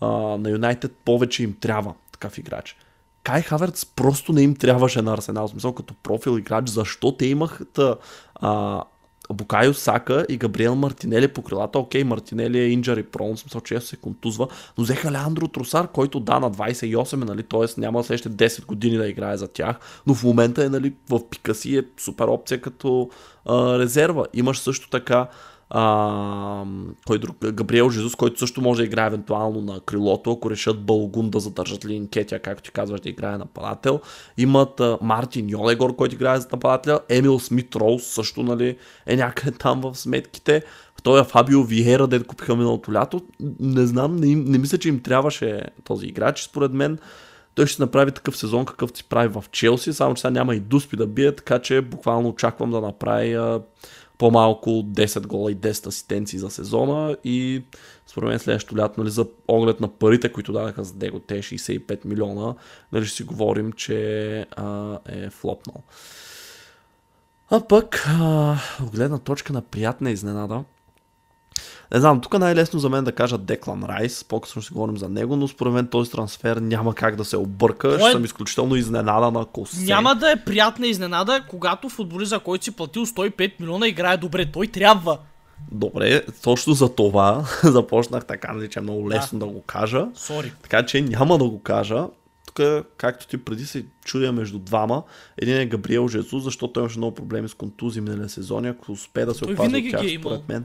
а, 0.00 0.06
на 0.16 0.50
Юнайтед 0.50 0.92
повече 1.04 1.42
им 1.42 1.56
трябва 1.60 1.94
такъв 2.12 2.38
играч. 2.38 2.76
Кай 3.22 3.42
Хаверц 3.42 3.84
просто 3.84 4.32
не 4.32 4.42
им 4.42 4.56
трябваше 4.56 5.02
на 5.02 5.12
Арсенал, 5.12 5.48
смисъл 5.48 5.72
като 5.72 5.94
профил 5.94 6.38
играч, 6.38 6.68
защо 6.68 7.12
те 7.12 7.26
имаха 7.26 7.64
Букайо 9.34 9.74
Сака 9.74 10.26
и 10.28 10.36
Габриел 10.36 10.74
Мартинели 10.74 11.28
по 11.28 11.42
крилата. 11.42 11.78
Окей, 11.78 12.04
Мартинели 12.04 12.58
е 12.58 12.76
injury 12.76 13.04
prone, 13.04 13.36
смисъл, 13.36 13.60
че 13.60 13.80
се 13.80 13.96
контузва, 13.96 14.48
но 14.78 14.84
взеха 14.84 15.12
Леандро 15.12 15.48
Тросар, 15.48 15.88
който 15.88 16.20
да, 16.20 16.40
на 16.40 16.50
28 16.50 17.12
е, 17.12 17.16
нали, 17.16 17.42
т.е. 17.42 17.80
няма 17.80 18.04
следващите 18.04 18.48
10 18.48 18.66
години 18.66 18.96
да 18.96 19.08
играе 19.08 19.36
за 19.36 19.48
тях, 19.48 19.76
но 20.06 20.14
в 20.14 20.24
момента 20.24 20.64
е 20.64 20.68
нали, 20.68 20.94
в 21.10 21.28
пика 21.30 21.54
си 21.54 21.76
е 21.76 21.82
супер 22.00 22.24
опция 22.24 22.60
като 22.60 23.10
а, 23.44 23.78
резерва. 23.78 24.26
Имаш 24.34 24.58
също 24.58 24.90
така 24.90 25.28
а, 25.70 26.64
кой 27.06 27.18
друг? 27.18 27.36
Габриел 27.50 27.90
Жезус, 27.90 28.14
който 28.14 28.38
също 28.38 28.60
може 28.60 28.82
да 28.82 28.86
играе 28.86 29.06
евентуално 29.06 29.60
на 29.60 29.80
крилото, 29.80 30.32
ако 30.32 30.50
решат 30.50 30.82
Балгун 30.82 31.30
да 31.30 31.40
задържат 31.40 31.84
ли 31.84 31.94
Инкетия, 31.94 32.42
както 32.42 32.62
ти 32.62 32.70
казваш, 32.70 33.00
да 33.00 33.08
играе 33.08 33.38
нападател. 33.38 34.00
Имат 34.38 34.80
а, 34.80 34.98
Мартин 35.02 35.50
Йолегор, 35.50 35.96
който 35.96 36.14
играе 36.14 36.40
за 36.40 36.48
нападателя. 36.52 37.00
Емил 37.08 37.38
Смит 37.38 37.76
Роуз 37.76 38.02
също 38.02 38.42
нали, 38.42 38.76
е 39.06 39.16
някъде 39.16 39.58
там 39.58 39.80
в 39.80 39.94
сметките. 39.94 40.62
Той 41.02 41.20
е 41.20 41.24
Фабио 41.24 41.62
Виера, 41.62 42.06
дед 42.06 42.26
купиха 42.26 42.56
миналото 42.56 42.92
лято. 42.92 43.20
Не 43.60 43.86
знам, 43.86 44.16
не, 44.16 44.34
не 44.34 44.58
мисля, 44.58 44.78
че 44.78 44.88
им 44.88 45.02
трябваше 45.02 45.62
този 45.84 46.06
играч. 46.06 46.42
Според 46.42 46.72
мен 46.72 46.98
той 47.54 47.66
ще 47.66 47.82
направи 47.82 48.12
такъв 48.12 48.36
сезон, 48.36 48.64
какъвто 48.64 48.98
си 48.98 49.04
прави 49.04 49.28
в 49.28 49.44
Челси, 49.52 49.92
само 49.92 50.14
че 50.14 50.20
сега 50.20 50.30
няма 50.30 50.54
и 50.54 50.60
дуспи 50.60 50.96
да 50.96 51.06
бие, 51.06 51.36
така 51.36 51.58
че 51.58 51.80
буквално 51.80 52.28
очаквам 52.28 52.70
да 52.70 52.80
направи 52.80 53.58
по-малко 54.18 54.70
10 54.70 55.26
гола 55.26 55.52
и 55.52 55.56
10 55.56 55.86
асистенции 55.86 56.38
за 56.38 56.50
сезона 56.50 57.16
и 57.24 57.62
според 58.06 58.28
мен 58.28 58.38
следващото 58.38 58.76
лято, 58.76 59.00
нали, 59.00 59.10
за 59.10 59.26
оглед 59.48 59.80
на 59.80 59.88
парите, 59.88 60.32
които 60.32 60.52
дадаха 60.52 60.84
за 60.84 60.94
него, 60.94 61.18
те 61.18 61.38
65 61.38 62.04
милиона, 62.04 62.54
нали, 62.92 63.06
ще 63.06 63.16
си 63.16 63.22
говорим, 63.22 63.72
че 63.72 64.46
а, 64.56 64.98
е 65.08 65.30
флопнал. 65.30 65.82
А 67.50 67.60
пък, 67.60 68.08
от 68.82 68.90
гледна 68.90 69.18
точка 69.18 69.52
на 69.52 69.62
приятна 69.62 70.10
изненада, 70.10 70.64
не 71.94 72.00
знам, 72.00 72.20
тук 72.20 72.38
най-лесно 72.38 72.80
за 72.80 72.88
мен 72.88 73.04
да 73.04 73.12
кажа 73.12 73.38
Деклан 73.38 73.84
Райс, 73.84 74.24
по-късно 74.24 74.62
ще 74.62 74.74
говорим 74.74 74.96
за 74.96 75.08
него, 75.08 75.36
но 75.36 75.48
според 75.48 75.72
мен 75.72 75.86
този 75.86 76.10
трансфер 76.10 76.56
няма 76.56 76.94
как 76.94 77.16
да 77.16 77.24
се 77.24 77.36
обърка. 77.36 77.88
Той... 77.88 78.00
Ще 78.00 78.12
съм 78.12 78.24
изключително 78.24 78.76
изненада 78.76 79.30
на 79.30 79.44
косе. 79.44 79.84
Няма 79.84 80.14
да 80.14 80.30
е 80.30 80.44
приятна 80.44 80.86
изненада, 80.86 81.44
когато 81.48 81.88
футболист, 81.88 82.28
за 82.28 82.38
който 82.38 82.64
си 82.64 82.70
платил 82.70 83.06
105 83.06 83.52
милиона, 83.60 83.88
играе 83.88 84.16
добре. 84.16 84.46
Той 84.46 84.66
трябва. 84.66 85.18
Добре, 85.72 86.22
точно 86.42 86.72
за 86.72 86.94
това 86.94 87.44
започнах 87.64 88.24
така, 88.24 88.52
нали, 88.52 88.68
че 88.68 88.78
е 88.78 88.82
много 88.82 89.10
лесно 89.10 89.38
да, 89.38 89.46
да 89.46 89.52
го 89.52 89.62
кажа. 89.62 90.06
Sorry. 90.16 90.52
Така 90.62 90.86
че 90.86 91.00
няма 91.00 91.38
да 91.38 91.44
го 91.44 91.62
кажа. 91.62 92.06
Тук, 92.46 92.84
както 92.96 93.26
ти 93.26 93.44
преди 93.44 93.66
се 93.66 93.84
чудя 94.04 94.32
между 94.32 94.58
двама, 94.58 95.02
един 95.38 95.56
е 95.56 95.66
Габриел 95.66 96.08
Жезус, 96.08 96.42
защото 96.44 96.72
той 96.72 96.82
имаше 96.82 96.98
много 96.98 97.14
проблеми 97.14 97.48
с 97.48 97.54
контузии 97.54 98.02
миналия 98.02 98.28
сезон, 98.28 98.66
ако 98.66 98.92
успее 98.92 99.24
да 99.24 99.34
се 99.34 99.44
опази 99.44 99.76
от 99.76 99.90
тях, 99.90 100.04
е 100.04 100.18
според 100.18 100.48
мен. 100.48 100.64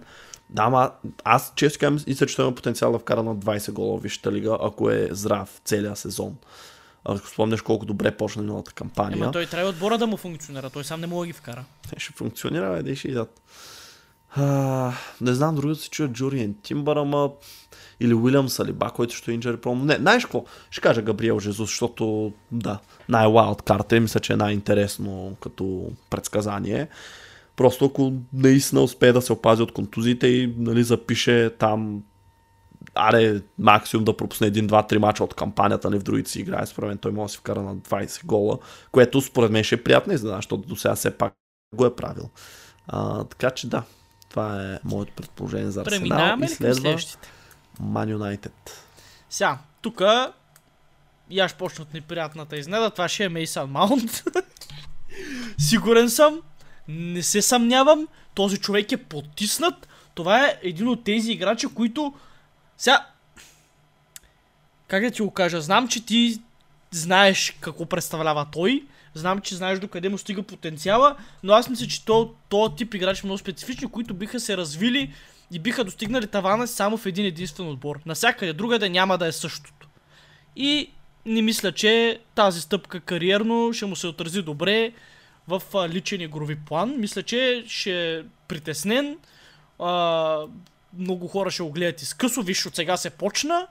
Да, 0.50 0.64
ама 0.64 0.92
аз 1.24 1.54
често 1.56 1.80
казвам, 1.80 2.04
мисля, 2.08 2.26
че 2.26 2.36
той 2.36 2.46
има 2.46 2.56
потенциал 2.56 2.92
да 2.92 3.00
вкара 3.00 3.24
на 3.24 3.36
20 3.36 3.72
гола 3.72 3.98
в 3.98 4.04
Висшата 4.04 4.32
лига, 4.32 4.58
ако 4.62 4.90
е 4.90 5.08
здрав 5.12 5.62
целия 5.66 5.96
сезон. 5.96 6.36
Ако 7.06 7.28
спомняш 7.28 7.62
колко 7.62 7.86
добре 7.86 8.12
почна 8.12 8.42
миналата 8.42 8.72
кампания. 8.72 9.24
Ема 9.24 9.32
той 9.32 9.46
трябва 9.46 9.70
отбора 9.70 9.98
да 9.98 10.08
му 10.08 10.18
функционира, 10.18 10.70
той 10.70 10.84
сам 10.84 11.02
не 11.02 11.08
мога 11.08 11.24
да 11.24 11.28
ги 11.28 11.34
вкара. 11.34 11.64
Те 11.90 12.00
ще 12.00 12.14
функционира, 12.14 12.84
бе, 12.84 12.96
ще 12.96 13.08
идат. 13.08 13.42
А, 14.36 14.92
не 15.22 15.34
знам, 15.34 15.56
другото 15.56 15.80
си 15.80 15.90
чуя 15.90 16.10
Джуриен 16.10 16.56
Тимбър, 16.64 16.96
ама 16.96 17.30
или 18.00 18.14
Уилям 18.14 18.50
Салиба, 18.50 18.90
който 18.90 19.16
ще 19.16 19.32
е 19.32 19.34
инджери 19.34 19.58
пром. 19.58 19.86
Не, 19.86 19.96
знаеш 19.96 20.24
какво? 20.24 20.46
Ще 20.72 20.82
кажа 20.82 21.02
Габриел 21.02 21.40
Жезус, 21.40 21.70
защото 21.70 22.34
да, 22.52 22.80
най-уайлд 23.10 23.62
карта 23.62 23.96
и 23.96 24.00
мисля, 24.00 24.20
че 24.20 24.34
е 24.34 24.38
най-интересно 24.38 25.36
като 25.42 25.92
предсказание. 26.10 26.88
Просто 27.56 27.86
ако 27.86 28.14
наистина 28.34 28.82
успее 28.82 29.12
да 29.12 29.22
се 29.22 29.34
опази 29.34 29.62
от 29.62 29.72
контузиите 29.72 30.28
и 30.28 30.54
нали, 30.58 30.84
запише 30.84 31.50
там 31.60 32.04
аре 32.96 33.42
максимум 33.60 34.06
да 34.06 34.18
пропусне 34.18 34.48
един, 34.48 34.68
два, 34.68 34.88
три 34.88 34.98
мача 34.98 35.24
от 35.24 35.34
кампанията, 35.34 35.90
нали, 35.90 36.00
в 36.00 36.04
другите 36.04 36.32
си 36.32 36.40
играе, 36.40 36.66
според 36.66 36.88
мен 36.88 36.98
той 36.98 37.12
може 37.12 37.26
да 37.26 37.30
си 37.30 37.38
вкара 37.38 37.62
на 37.62 37.76
20 37.76 38.26
гола, 38.26 38.58
което 38.92 39.22
според 39.22 39.52
мен 39.52 39.64
ще 39.64 39.76
е 39.76 39.84
приятна 39.84 40.14
изненада, 40.14 40.38
защото 40.38 40.68
до 40.68 40.76
сега 40.76 40.96
все 40.96 41.18
пак 41.18 41.34
го 41.76 41.86
е 41.86 41.96
правил. 41.96 42.30
А, 42.88 43.24
така 43.24 43.52
че 43.52 43.70
да, 43.70 43.84
това 44.30 44.74
е 44.74 44.80
моето 44.84 45.14
предположение 45.14 45.72
за 45.72 45.82
Арсенал. 45.82 46.00
Преминаваме 46.00 46.46
и 46.46 46.50
следва 46.50 46.98
Man 47.82 48.18
United. 48.18 48.52
Сега, 49.30 49.58
тук 49.82 50.02
и 51.30 51.40
аз 51.40 51.54
почна 51.54 51.82
от 51.82 51.94
неприятната 51.94 52.58
изненада, 52.58 52.90
това 52.90 53.08
ще 53.08 53.24
е 53.24 53.30
Мейсън 53.30 53.70
Маунт. 53.70 54.24
Сигурен 55.58 56.10
съм, 56.10 56.42
не 56.88 57.24
се 57.24 57.42
съмнявам, 57.42 58.08
този 58.36 58.58
човек 58.58 58.92
е 58.92 58.98
потиснат. 58.98 59.88
Това 60.16 60.48
е 60.48 60.60
един 60.62 60.88
от 60.88 61.04
тези 61.04 61.32
играчи, 61.32 61.68
които... 61.68 62.14
Сега... 62.78 63.08
Как 64.88 65.04
да 65.04 65.12
ти 65.12 65.22
го 65.22 65.32
кажа? 65.32 65.62
Знам, 65.62 65.88
че 65.88 66.06
ти 66.06 66.42
знаеш 66.92 67.56
какво 67.60 67.86
представлява 67.86 68.46
той. 68.52 68.84
Знам, 69.14 69.42
че 69.42 69.56
знаеш 69.56 69.80
докъде 69.80 70.10
му 70.10 70.18
стига 70.18 70.44
потенциала, 70.44 71.16
но 71.44 71.54
аз 71.54 71.70
мисля, 71.70 71.88
че 71.88 72.06
то, 72.06 72.34
то 72.50 72.70
тип 72.70 72.94
играчи 72.94 73.26
много 73.26 73.38
специфични, 73.38 73.92
които 73.92 74.14
биха 74.14 74.40
се 74.40 74.58
развили 74.58 75.14
и 75.52 75.60
биха 75.60 75.84
достигнали 75.84 76.28
тавана 76.28 76.68
само 76.68 76.98
в 76.98 77.06
един 77.06 77.26
единствен 77.26 77.70
отбор. 77.70 78.00
Насякъде 78.06 78.54
другаде 78.54 78.90
няма 78.90 79.18
да 79.18 79.28
е 79.28 79.32
същото. 79.32 79.88
И 80.56 80.90
не 81.26 81.42
мисля, 81.42 81.72
че 81.72 82.20
тази 82.36 82.62
стъпка 82.62 83.00
кариерно 83.00 83.74
ще 83.74 83.86
му 83.86 83.96
се 83.96 84.08
отрази 84.08 84.42
добре 84.42 84.92
в 85.48 85.62
а, 85.74 85.90
личен 85.90 86.22
игрови 86.22 86.56
план. 86.56 86.96
Мисля, 86.98 87.24
че 87.24 87.64
ще 87.68 88.16
е 88.16 88.24
притеснен. 88.48 89.18
А, 89.80 90.38
много 90.98 91.28
хора 91.28 91.52
ще 91.52 91.64
го 91.64 91.72
гледат 91.72 92.02
изкъсо. 92.02 92.42
Виж, 92.42 92.66
от 92.66 92.76
сега 92.76 92.98
се 92.98 93.10
почна. 93.10 93.68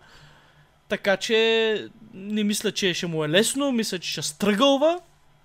Така 0.89 1.17
че 1.17 1.89
не 2.15 2.45
мисля, 2.45 2.73
че 2.73 2.95
ще 2.95 3.07
му 3.07 3.25
е 3.25 3.29
лесно. 3.29 3.73
Мисля, 3.73 3.99
че 3.99 4.11
ще 4.13 4.23
стръгълва. 4.23 5.01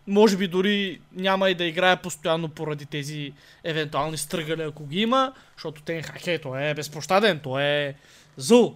Може 0.07 0.37
би 0.37 0.47
дори 0.47 1.01
няма 1.11 1.49
и 1.49 1.55
да 1.55 1.63
играе 1.63 2.01
постоянно 2.01 2.49
поради 2.49 2.85
тези 2.85 3.33
евентуални 3.63 4.17
стръгали, 4.17 4.61
ако 4.61 4.85
ги 4.85 5.01
има, 5.01 5.33
защото 5.55 5.81
Тен 5.81 6.03
Хаке, 6.03 6.37
той 6.37 6.63
е 6.63 6.73
безпощаден, 6.73 7.39
той 7.39 7.63
е 7.63 7.95
зъл. 8.37 8.75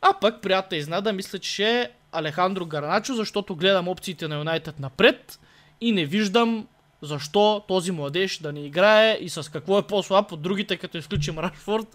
А 0.00 0.14
пък 0.20 0.42
приятна 0.42 0.76
изнада, 0.76 1.12
мисля, 1.12 1.38
че 1.38 1.50
ще 1.52 1.80
е 1.80 1.90
Алехандро 2.12 2.66
Гарначо, 2.66 3.14
защото 3.14 3.56
гледам 3.56 3.88
опциите 3.88 4.28
на 4.28 4.36
Юнайтед 4.36 4.80
напред 4.80 5.38
и 5.80 5.92
не 5.92 6.04
виждам 6.04 6.66
защо 7.02 7.62
този 7.68 7.92
младеж 7.92 8.38
да 8.38 8.52
не 8.52 8.66
играе 8.66 9.18
и 9.20 9.28
с 9.28 9.50
какво 9.52 9.78
е 9.78 9.86
по-слаб 9.86 10.32
от 10.32 10.42
другите, 10.42 10.76
като 10.76 10.98
изключим 10.98 11.38
Рашфорд, 11.38 11.86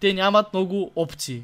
те 0.00 0.12
нямат 0.12 0.54
много 0.54 0.92
опции. 0.96 1.42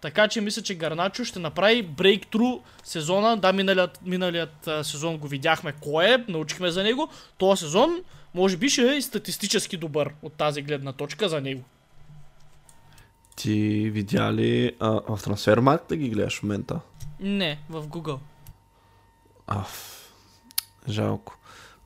Така 0.00 0.28
че 0.28 0.40
мисля, 0.40 0.62
че 0.62 0.74
Гарначо 0.74 1.24
ще 1.24 1.38
направи 1.38 1.82
брейктру 1.82 2.60
сезона. 2.84 3.36
Да, 3.36 3.52
миналият, 3.52 4.00
миналият 4.02 4.68
сезон 4.82 5.18
го 5.18 5.28
видяхме 5.28 5.72
кой 5.72 6.14
е, 6.14 6.24
научихме 6.28 6.70
за 6.70 6.82
него. 6.82 7.08
Този 7.38 7.60
сезон 7.60 8.00
може 8.34 8.56
би 8.56 8.68
ще 8.68 8.92
е 8.92 8.96
и 8.96 9.02
статистически 9.02 9.76
добър 9.76 10.14
от 10.22 10.32
тази 10.32 10.62
гледна 10.62 10.92
точка 10.92 11.28
за 11.28 11.40
него. 11.40 11.62
Ти 13.36 13.90
видя 13.90 14.32
ли 14.32 14.76
а, 14.80 15.16
в 15.16 15.20
трансфермарк 15.24 15.82
да 15.88 15.96
ги 15.96 16.08
гледаш 16.08 16.38
в 16.38 16.42
момента? 16.42 16.80
Не, 17.20 17.58
в 17.70 17.86
Google. 17.86 18.18
Аф, 19.46 20.12
жалко. 20.88 21.37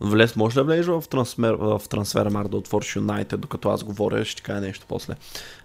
Влез, 0.04 0.36
може 0.36 0.54
да 0.54 0.64
влезеш 0.64 0.86
в, 0.86 1.04
трансфер, 1.10 1.54
в 1.54 1.82
трансфермар 1.90 2.48
да 2.48 2.56
отвориш 2.56 2.96
Юнайтед, 2.96 3.40
докато 3.40 3.68
аз 3.68 3.84
говоря, 3.84 4.24
ще 4.24 4.42
кажа 4.42 4.60
нещо 4.60 4.86
после. 4.88 5.14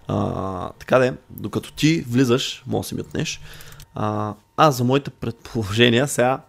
А, 0.07 0.69
така 0.79 0.99
де, 0.99 1.13
докато 1.29 1.73
ти 1.73 2.01
влизаш, 2.01 2.63
може 2.67 2.81
да 2.81 2.87
си 2.87 2.95
мютнеш. 2.95 3.41
А, 3.95 4.33
аз 4.57 4.77
за 4.77 4.83
моите 4.83 5.09
предположения 5.09 6.07
сега 6.07 6.39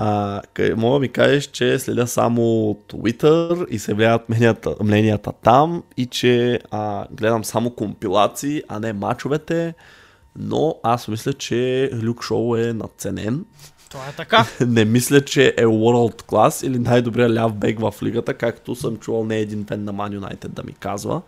а, 0.00 0.42
мога 0.76 0.94
да 0.94 1.00
ми 1.00 1.08
кажеш, 1.08 1.46
че 1.46 1.78
следя 1.78 2.06
само 2.06 2.42
Twitter 2.88 3.68
и 3.68 3.78
се 3.78 3.94
влияят 3.94 4.28
мненията, 4.28 4.74
мненията 4.82 5.32
там 5.42 5.82
и 5.96 6.06
че 6.06 6.60
а, 6.70 7.06
гледам 7.10 7.44
само 7.44 7.70
компилации, 7.70 8.62
а 8.68 8.80
не 8.80 8.92
мачовете, 8.92 9.74
но 10.36 10.74
аз 10.82 11.08
мисля, 11.08 11.32
че 11.32 11.90
Люк 12.02 12.24
Шоу 12.24 12.56
е 12.56 12.72
надценен 12.72 13.44
това 13.88 14.08
е 14.08 14.12
така. 14.12 14.46
не 14.66 14.84
мисля, 14.84 15.24
че 15.24 15.54
е 15.56 15.64
world 15.64 16.22
class 16.22 16.66
или 16.66 16.78
най-добрият 16.78 17.34
ляв 17.34 17.54
бек 17.54 17.80
в 17.80 17.94
лигата, 18.02 18.34
както 18.34 18.74
съм 18.74 18.96
чувал 18.96 19.24
не 19.24 19.38
един 19.38 19.64
фен 19.66 19.84
на 19.84 19.94
Man 19.94 20.18
United 20.20 20.48
да 20.48 20.62
ми 20.62 20.72
казва. 20.72 21.22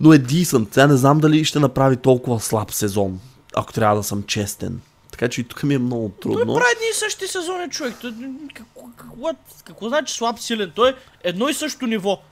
Но 0.00 0.12
е 0.12 0.18
decent. 0.18 0.74
Сега 0.74 0.86
не 0.86 0.96
знам 0.96 1.18
дали 1.18 1.44
ще 1.44 1.58
направи 1.58 1.96
толкова 1.96 2.40
слаб 2.40 2.72
сезон, 2.72 3.20
ако 3.54 3.72
трябва 3.72 3.96
да 3.96 4.02
съм 4.02 4.22
честен. 4.22 4.80
Така 5.10 5.28
че 5.28 5.40
и 5.40 5.44
тук 5.44 5.62
ми 5.62 5.74
е 5.74 5.78
много 5.78 6.08
трудно. 6.08 6.36
Той 6.36 6.54
прави 6.54 6.70
едни 6.76 6.86
и 6.90 6.94
същи 6.94 7.26
сезони, 7.26 7.70
човек. 7.70 7.94
Той, 8.00 8.14
какво, 8.54 8.80
какво, 8.96 9.30
какво 9.64 9.88
значи 9.88 10.14
слаб 10.14 10.38
силен? 10.38 10.72
Той 10.74 10.90
е 10.90 10.94
едно 11.24 11.48
и 11.48 11.54
също 11.54 11.86
ниво 11.86 12.22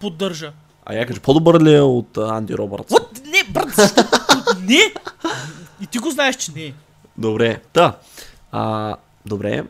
поддържа. 0.00 0.52
А 0.86 0.94
я 0.94 1.06
кажа, 1.06 1.20
по-добър 1.20 1.62
ли 1.62 1.74
е 1.74 1.80
от 1.80 2.18
Анди 2.18 2.54
Робъртс? 2.54 2.92
What? 2.92 3.26
Не, 3.26 3.52
брат, 3.52 3.94
не! 4.60 4.94
И 5.80 5.86
ти 5.86 5.98
го 5.98 6.10
знаеш, 6.10 6.36
че 6.36 6.52
не 6.52 6.62
е. 6.62 6.74
Добре, 7.18 7.60
та. 7.72 7.98
А, 8.52 8.96
добре. 9.26 9.64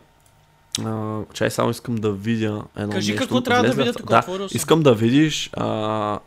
А, 0.85 1.21
чай 1.33 1.51
само 1.51 1.71
искам 1.71 1.95
да 1.95 2.13
видя 2.13 2.63
едно 2.77 2.93
Кажи 2.93 3.13
нещо. 3.13 3.25
какво 3.25 3.41
трябва 3.41 3.69
да 3.69 3.73
видя 3.73 3.93
тук. 3.93 4.09
Да, 4.09 4.49
искам 4.51 4.83
да 4.83 4.95
видиш 4.95 5.51
а, 5.53 6.19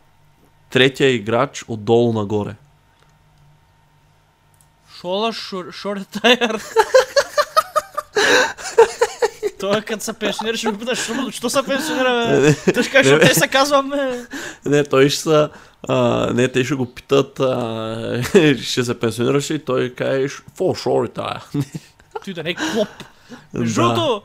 третия 0.70 1.10
играч 1.10 1.64
отдолу 1.68 2.12
нагоре. 2.12 2.54
Шола 5.00 5.32
Шортайер. 5.72 6.62
Той 9.60 9.78
е 9.78 9.82
като 9.82 10.04
се 10.04 10.12
пенсионира, 10.12 10.56
ще 10.56 10.70
го 10.70 10.78
питаш, 10.78 11.10
що 11.30 11.50
се 11.50 11.62
пенсионира, 11.62 12.40
бе? 12.40 12.72
Той 12.72 12.82
ще 12.82 12.92
каже, 12.92 13.18
те 13.18 13.34
се 13.34 13.48
казваме. 13.48 14.26
Не, 14.64 14.84
той 14.84 15.10
ще 15.10 15.20
са... 15.20 15.50
А, 15.88 16.30
не, 16.34 16.48
те 16.48 16.64
ще 16.64 16.74
го 16.74 16.86
питат, 16.86 17.40
а, 17.40 18.22
ще 18.62 18.84
се 18.84 19.00
пенсионираш 19.00 19.50
и 19.50 19.58
той 19.58 19.94
каже, 19.94 20.28
фо, 20.56 20.74
шо 20.74 21.08
тая 21.14 21.42
той 22.26 22.34
да 22.34 22.42
не 22.42 22.50
е 22.50 22.54
клоп. 22.54 22.88
Между 23.54 23.82
другото, 23.82 24.22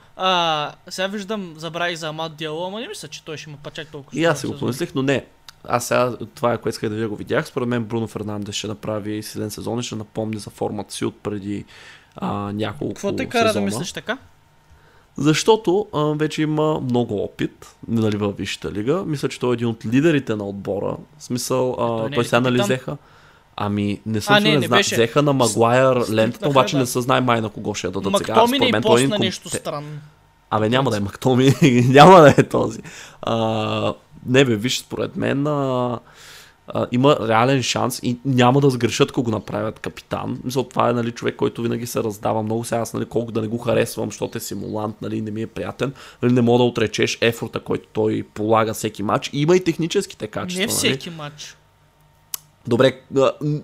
сега 0.89 1.07
виждам, 1.07 1.53
забравих 1.57 1.97
за 1.97 2.07
Амат 2.07 2.35
Диало, 2.35 2.67
ама 2.67 2.79
не 2.79 2.87
мисля, 2.87 3.07
че 3.07 3.23
той 3.23 3.37
ще 3.37 3.49
има 3.49 3.59
пачак 3.63 3.87
толкова. 3.87 4.19
И 4.19 4.25
аз 4.25 4.39
си 4.39 4.47
го 4.47 4.57
помислих, 4.57 4.91
но 4.95 5.01
не. 5.01 5.25
Аз 5.63 5.87
сега 5.87 6.13
това 6.35 6.53
е 6.53 6.57
което 6.57 6.75
исках 6.75 6.89
да 6.89 6.95
ви 6.95 7.05
го 7.05 7.15
видях. 7.15 7.47
Според 7.47 7.67
мен 7.67 7.83
Бруно 7.83 8.07
Фернандес 8.07 8.55
ще 8.55 8.67
направи 8.67 9.23
силен 9.23 9.51
сезон 9.51 9.79
и 9.79 9.83
ще 9.83 9.95
напомни 9.95 10.37
за 10.37 10.49
формата 10.49 10.93
си 10.93 11.05
от 11.05 11.15
преди 11.23 11.65
а, 12.15 12.51
няколко 12.53 12.93
Какво 12.93 13.15
те 13.15 13.25
кара 13.29 13.47
сезона. 13.47 13.65
да 13.65 13.65
мислиш 13.65 13.91
така? 13.91 14.17
Защото 15.17 15.87
а, 15.93 16.03
вече 16.03 16.41
има 16.41 16.79
много 16.79 17.23
опит 17.23 17.75
нали, 17.87 18.17
във 18.17 18.37
Висшата 18.37 18.71
лига. 18.71 19.03
Мисля, 19.05 19.29
че 19.29 19.39
той 19.39 19.51
е 19.51 19.53
един 19.53 19.67
от 19.67 19.85
лидерите 19.85 20.35
на 20.35 20.43
отбора. 20.43 20.97
В 21.17 21.23
смисъл, 21.23 21.71
а, 21.71 21.75
той 21.75 22.11
той, 22.11 22.25
сега 22.25 22.39
нали 22.39 22.61
взеха. 22.61 22.97
Ами, 23.63 24.01
не 24.05 24.21
съм 24.21 24.35
А, 24.35 24.39
не, 24.39 24.49
не, 24.49 24.57
не 24.57 24.67
зна... 24.67 24.77
беше. 24.77 24.95
Взеха 24.95 25.21
на 25.21 25.33
Магуайър 25.33 26.05
лентата, 26.09 26.49
обаче 26.49 26.75
да. 26.75 26.79
не 26.79 26.85
се 26.85 27.01
знае 27.01 27.21
май 27.21 27.41
на 27.41 27.49
кого 27.49 27.73
ще 27.73 27.87
я 27.87 27.91
дадат 27.91 28.17
сега. 28.17 28.35
Мактомини 28.35 28.65
и 28.65 28.69
е 28.69 28.81
посна 28.81 29.01
един 29.01 29.15
нещо 29.19 29.49
странно. 29.49 29.87
Абе, 30.49 30.69
няма 30.69 30.91
да 30.91 30.97
е 30.97 30.99
Мактоми, 30.99 31.53
няма 31.87 32.21
да 32.21 32.35
е 32.37 32.43
този. 32.43 32.79
А, 33.21 33.93
не 34.25 34.45
бе, 34.45 34.55
виж, 34.55 34.79
според 34.79 35.15
мен 35.15 35.47
а, 35.47 35.99
а, 36.67 36.87
има 36.91 37.17
реален 37.27 37.63
шанс 37.63 37.99
и 38.03 38.17
няма 38.25 38.61
да 38.61 38.69
сгрешат, 38.69 39.09
ако 39.09 39.23
го 39.23 39.31
направят 39.31 39.79
капитан. 39.79 40.39
Мисля, 40.43 40.69
това 40.69 40.89
е 40.89 40.93
нали, 40.93 41.11
човек, 41.11 41.35
който 41.35 41.61
винаги 41.61 41.87
се 41.87 42.03
раздава 42.03 42.43
много. 42.43 42.63
Сега 42.63 42.81
аз 42.81 42.93
нали, 42.93 43.05
колко 43.05 43.31
да 43.31 43.41
не 43.41 43.47
го 43.47 43.57
харесвам, 43.57 44.09
защото 44.09 44.37
е 44.37 44.41
симулант, 44.41 45.01
нали, 45.01 45.21
не 45.21 45.31
ми 45.31 45.41
е 45.41 45.47
приятен. 45.47 45.93
Нали, 46.21 46.33
не 46.33 46.41
мога 46.41 46.57
да 46.57 46.63
отречеш 46.63 47.17
ефорта, 47.21 47.59
който 47.59 47.87
той 47.93 48.23
полага 48.33 48.73
всеки 48.73 49.03
матч. 49.03 49.29
И 49.33 49.41
има 49.41 49.55
и 49.55 49.63
техническите 49.63 50.27
качества. 50.27 50.61
Не 50.61 50.65
Нали? 50.65 50.75
всеки 50.75 51.09
матч. 51.09 51.57
Добре, 52.67 53.01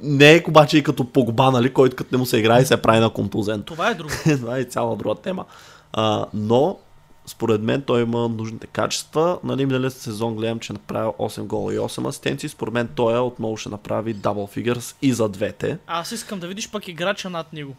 не 0.03 0.35
е 0.35 0.43
обаче 0.47 0.77
и 0.77 0.83
като 0.83 1.11
Погба, 1.11 1.51
нали, 1.51 1.73
който 1.73 1.95
като 1.95 2.09
не 2.11 2.17
му 2.17 2.25
се 2.25 2.37
играе 2.37 2.61
и 2.61 2.65
се 2.65 2.81
прави 2.81 2.99
на 2.99 3.09
контузен. 3.09 3.63
Това 3.63 3.89
е 3.89 3.93
друго. 3.93 4.13
Това 4.39 4.57
е 4.57 4.63
цяла 4.63 4.95
друга 4.95 5.15
тема. 5.15 5.45
А, 5.93 6.25
но, 6.33 6.77
според 7.25 7.61
мен, 7.61 7.81
той 7.81 8.01
има 8.01 8.27
нужните 8.27 8.67
качества. 8.67 9.39
Нали, 9.43 9.65
миналият 9.65 9.93
сезон 9.93 10.35
гледам, 10.35 10.59
че 10.59 10.73
е 10.73 10.75
направил 10.75 11.13
8 11.19 11.43
гола 11.43 11.73
и 11.73 11.77
8 11.77 12.07
асистенции. 12.07 12.49
Според 12.49 12.73
мен 12.73 12.89
той 12.95 13.19
отново 13.19 13.57
ще 13.57 13.69
направи 13.69 14.13
дабл 14.13 14.45
фигърс 14.47 14.95
и 15.01 15.13
за 15.13 15.29
двете. 15.29 15.77
Аз 15.87 16.11
искам 16.11 16.39
да 16.39 16.47
видиш 16.47 16.71
пък 16.71 16.87
играча 16.87 17.29
над 17.29 17.53
него. 17.53 17.75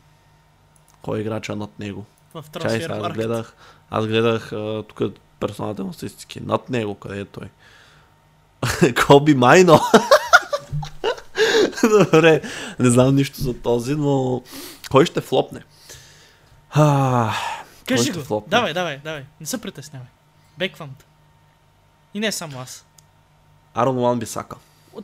Кой 1.02 1.18
е 1.18 1.20
играча 1.20 1.56
над 1.56 1.78
него? 1.78 2.04
В 2.34 2.44
Чай, 2.60 2.80
сега 2.80 3.00
аз 3.02 3.12
гледах, 3.12 3.56
аз 3.90 4.06
гледах 4.06 4.52
тук 4.88 5.02
персоналните 5.40 5.82
му 5.82 5.92
статистики. 5.92 6.40
Над 6.40 6.70
него, 6.70 6.94
къде 6.94 7.20
е 7.20 7.24
той? 7.24 7.48
Коби 9.06 9.34
Майно. 9.34 9.80
Добре, 12.12 12.42
не 12.78 12.90
знам 12.90 13.14
нищо 13.14 13.40
за 13.40 13.54
този, 13.54 13.94
но 13.94 14.42
кой 14.90 15.06
ще 15.06 15.20
флопне? 15.20 15.60
А, 16.70 17.32
кой 17.88 17.96
Кажи 17.96 18.10
ще 18.10 18.18
го. 18.18 18.24
флопне? 18.24 18.50
Давай, 18.50 18.74
давай, 18.74 19.00
давай. 19.04 19.24
Не 19.40 19.46
се 19.46 19.60
притеснявай. 19.60 20.08
Беквам 20.58 20.90
те. 20.98 21.04
И 22.14 22.20
не 22.20 22.32
само 22.32 22.60
аз. 22.60 22.86
Арон 23.74 23.98
Уан 23.98 24.18
Бисака. 24.18 24.56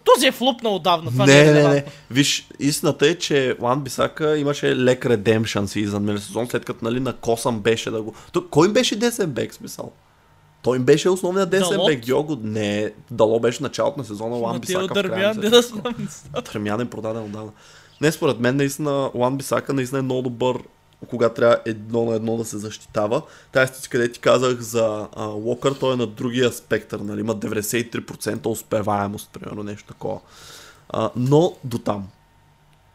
Този 0.04 0.26
е 0.26 0.32
флопнал 0.32 0.76
отдавна. 0.76 1.10
Това 1.10 1.26
не, 1.26 1.40
е 1.40 1.52
не, 1.52 1.68
не. 1.68 1.84
Виж, 2.10 2.48
истината 2.58 3.06
е, 3.06 3.14
че 3.18 3.56
Уан 3.60 3.80
Бисака 3.80 4.38
имаше 4.38 4.76
лек 4.76 5.06
редемшън 5.06 5.68
си 5.68 5.86
за 5.86 6.00
сезон, 6.18 6.48
след 6.50 6.64
като 6.64 6.84
нали, 6.84 7.00
на 7.00 7.12
Косъм 7.12 7.60
беше 7.60 7.90
да 7.90 8.02
го... 8.02 8.14
То, 8.32 8.48
кой 8.48 8.72
беше 8.72 8.96
десен 8.96 9.30
бек, 9.30 9.54
смисъл? 9.54 9.92
Той 10.64 10.76
им 10.76 10.85
беше 10.85 11.09
основният 11.09 11.50
десен 11.50 11.80
бек. 11.87 12.00
Диого, 12.00 12.38
не, 12.42 12.92
Дало 13.11 13.40
беше 13.40 13.62
началото 13.62 13.99
на 13.99 14.04
сезона, 14.04 14.38
Матео 14.38 14.61
Бисака 14.61 14.94
Дърмян, 14.94 15.37
не 15.37 15.50
да. 15.50 15.62
Тремян 16.44 16.80
е 16.80 16.90
продаден 16.90 17.23
отдавна. 17.23 17.50
Не, 18.00 18.12
според 18.12 18.40
мен 18.40 18.56
наистина 18.56 19.11
Уан 19.14 19.37
Бисака 19.37 19.73
наистина 19.73 19.99
е 19.99 20.02
много 20.02 20.23
добър 20.23 20.59
кога 21.09 21.28
трябва 21.28 21.59
едно 21.66 22.04
на 22.04 22.14
едно 22.14 22.37
да 22.37 22.44
се 22.44 22.59
защитава. 22.59 23.23
Тая 23.52 23.66
статистика, 23.66 23.99
къде 23.99 24.12
ти 24.12 24.21
казах 24.21 24.61
за 24.61 25.09
а, 25.16 25.25
Локър, 25.25 25.75
той 25.80 25.92
е 25.94 25.97
на 25.97 26.06
другия 26.06 26.52
спектър, 26.52 27.00
нали? 27.00 27.21
има 27.21 27.37
93% 27.37 28.47
успеваемост, 28.47 29.30
примерно 29.33 29.62
нещо 29.62 29.88
такова. 29.88 30.21
А, 30.88 31.11
но 31.16 31.56
до 31.64 31.78
там. 31.78 32.09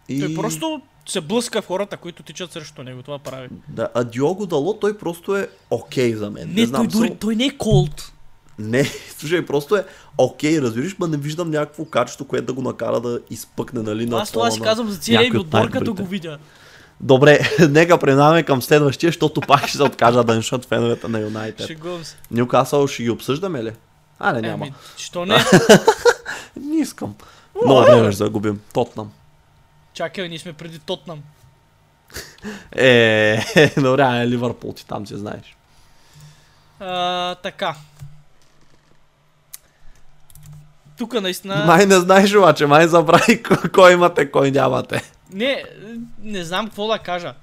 И... 0.10 0.20
Той 0.20 0.36
просто 0.36 0.82
се 1.12 1.22
блъска 1.22 1.62
в 1.62 1.68
хората, 1.68 1.98
които 1.98 2.24
тичат 2.24 2.51
срещу 2.51 2.84
него. 2.84 3.04
Това 3.04 3.20
прави. 3.20 3.48
Да, 3.68 3.88
а 3.94 4.04
Диого 4.04 4.46
Дало, 4.46 4.74
той 4.74 4.98
просто 4.98 5.36
е 5.36 5.48
окей 5.70 6.13
за 6.13 6.30
мен. 6.30 6.54
Не, 6.54 6.66
знам, 6.66 6.89
той, 6.89 7.08
дори, 7.08 7.16
той 7.16 7.36
не 7.36 7.46
е 7.46 7.58
колд. 7.58 8.12
Не, 8.60 8.86
слушай, 9.18 9.46
просто 9.46 9.75
е 9.75 9.86
окей, 10.18 10.62
разбираш, 10.62 10.96
ма 11.00 11.08
не 11.08 11.18
виждам 11.18 11.50
някакво 11.50 11.86
качество, 11.86 12.25
което 12.25 12.46
да 12.46 12.54
го 12.54 12.62
накара 12.62 13.00
да 13.00 13.20
изпъкне, 13.29 13.81
нали, 13.81 14.05
на 14.05 14.22
Аз 14.22 14.31
това 14.31 14.51
си 14.51 14.62
казвам 14.62 14.90
за 14.90 14.98
целия 14.98 15.33
ми 15.33 15.38
от 15.38 15.46
отбор, 15.46 15.70
като 15.70 15.94
го 15.94 16.05
видя. 16.05 16.38
Добре, 17.01 17.40
нека 17.70 17.98
преминаваме 17.98 18.44
към 18.44 18.62
следващия, 18.62 19.07
защото 19.07 19.42
пак 19.42 19.68
ще 19.68 19.77
се 19.77 19.83
откажа 19.83 20.24
да 20.24 20.36
нещат 20.36 20.66
феновете 20.66 21.07
на 21.07 21.20
Юнайтед. 21.20 21.68
Шегувам 21.68 22.03
се. 22.03 22.18
Нюкасъл 22.31 22.88
ще 22.88 23.03
ги 23.03 23.10
обсъждаме 23.10 23.64
ли? 23.64 23.72
А, 24.20 24.33
не, 24.33 24.42
няма. 24.42 24.66
Еми, 24.66 24.75
що 24.98 25.25
не? 25.25 25.36
Не 26.55 26.75
искам. 26.75 27.16
Много 27.66 27.81
време 27.81 28.12
ще 28.12 28.18
загубим. 28.18 28.60
Тотнам. 28.74 29.12
Чакай, 30.00 30.29
ние 30.29 30.40
сме 30.40 30.53
преди 30.53 30.79
Тотнам. 30.79 31.24
Е, 32.72 33.38
добре, 33.77 34.01
а 34.01 34.27
Ливърпул 34.27 34.74
ти 34.74 34.85
там 34.85 35.07
си 35.07 35.18
знаеш. 35.18 35.57
А, 36.79 37.35
така. 37.35 37.75
Тук 40.98 41.14
наистина... 41.14 41.66
Май 41.66 41.85
не 41.85 41.96
знаеш 41.96 42.33
обаче, 42.35 42.66
май 42.66 42.88
забрави 42.88 43.44
ко- 43.44 43.72
кой 43.72 43.94
имате, 43.94 44.31
кой 44.31 44.51
нямате. 44.51 45.12
Не, 45.31 45.64
не 46.22 46.44
знам 46.44 46.66
какво 46.68 46.88
да 46.88 47.00
кажа. 47.00 47.33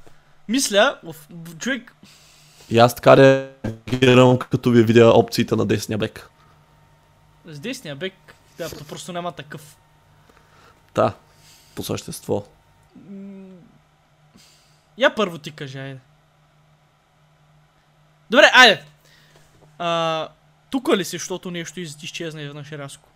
Мисля, 0.49 0.99
в- 1.05 1.15
човек, 1.59 1.95
И 2.71 2.79
аз 2.79 2.95
така 2.95 3.17
реагирам, 3.17 4.39
като 4.39 4.71
ви 4.71 4.83
видя 4.83 5.07
опциите 5.07 5.57
на 5.57 5.67
десния 5.67 5.99
бек. 5.99 6.31
с 7.47 7.59
десния 7.59 7.97
бек, 7.97 8.15
да, 8.59 8.71
то 8.71 8.85
просто 8.85 9.13
няма 9.13 9.33
такъв. 9.33 9.77
Да, 10.95 11.13
по 11.77 11.83
същество. 11.83 12.45
Я 14.99 15.15
първо 15.15 15.39
ти 15.39 15.51
кажи, 15.51 15.79
айде. 15.79 15.99
Добре, 18.31 18.51
айде. 18.55 18.83
А, 19.79 20.29
тук 20.71 20.89
ли 20.97 21.05
си, 21.05 21.11
защото 21.11 21.51
нещо 21.51 21.81
из- 21.81 22.03
изчезна 22.03 22.43
изведнъж 22.43 22.73
рязко? 22.73 23.09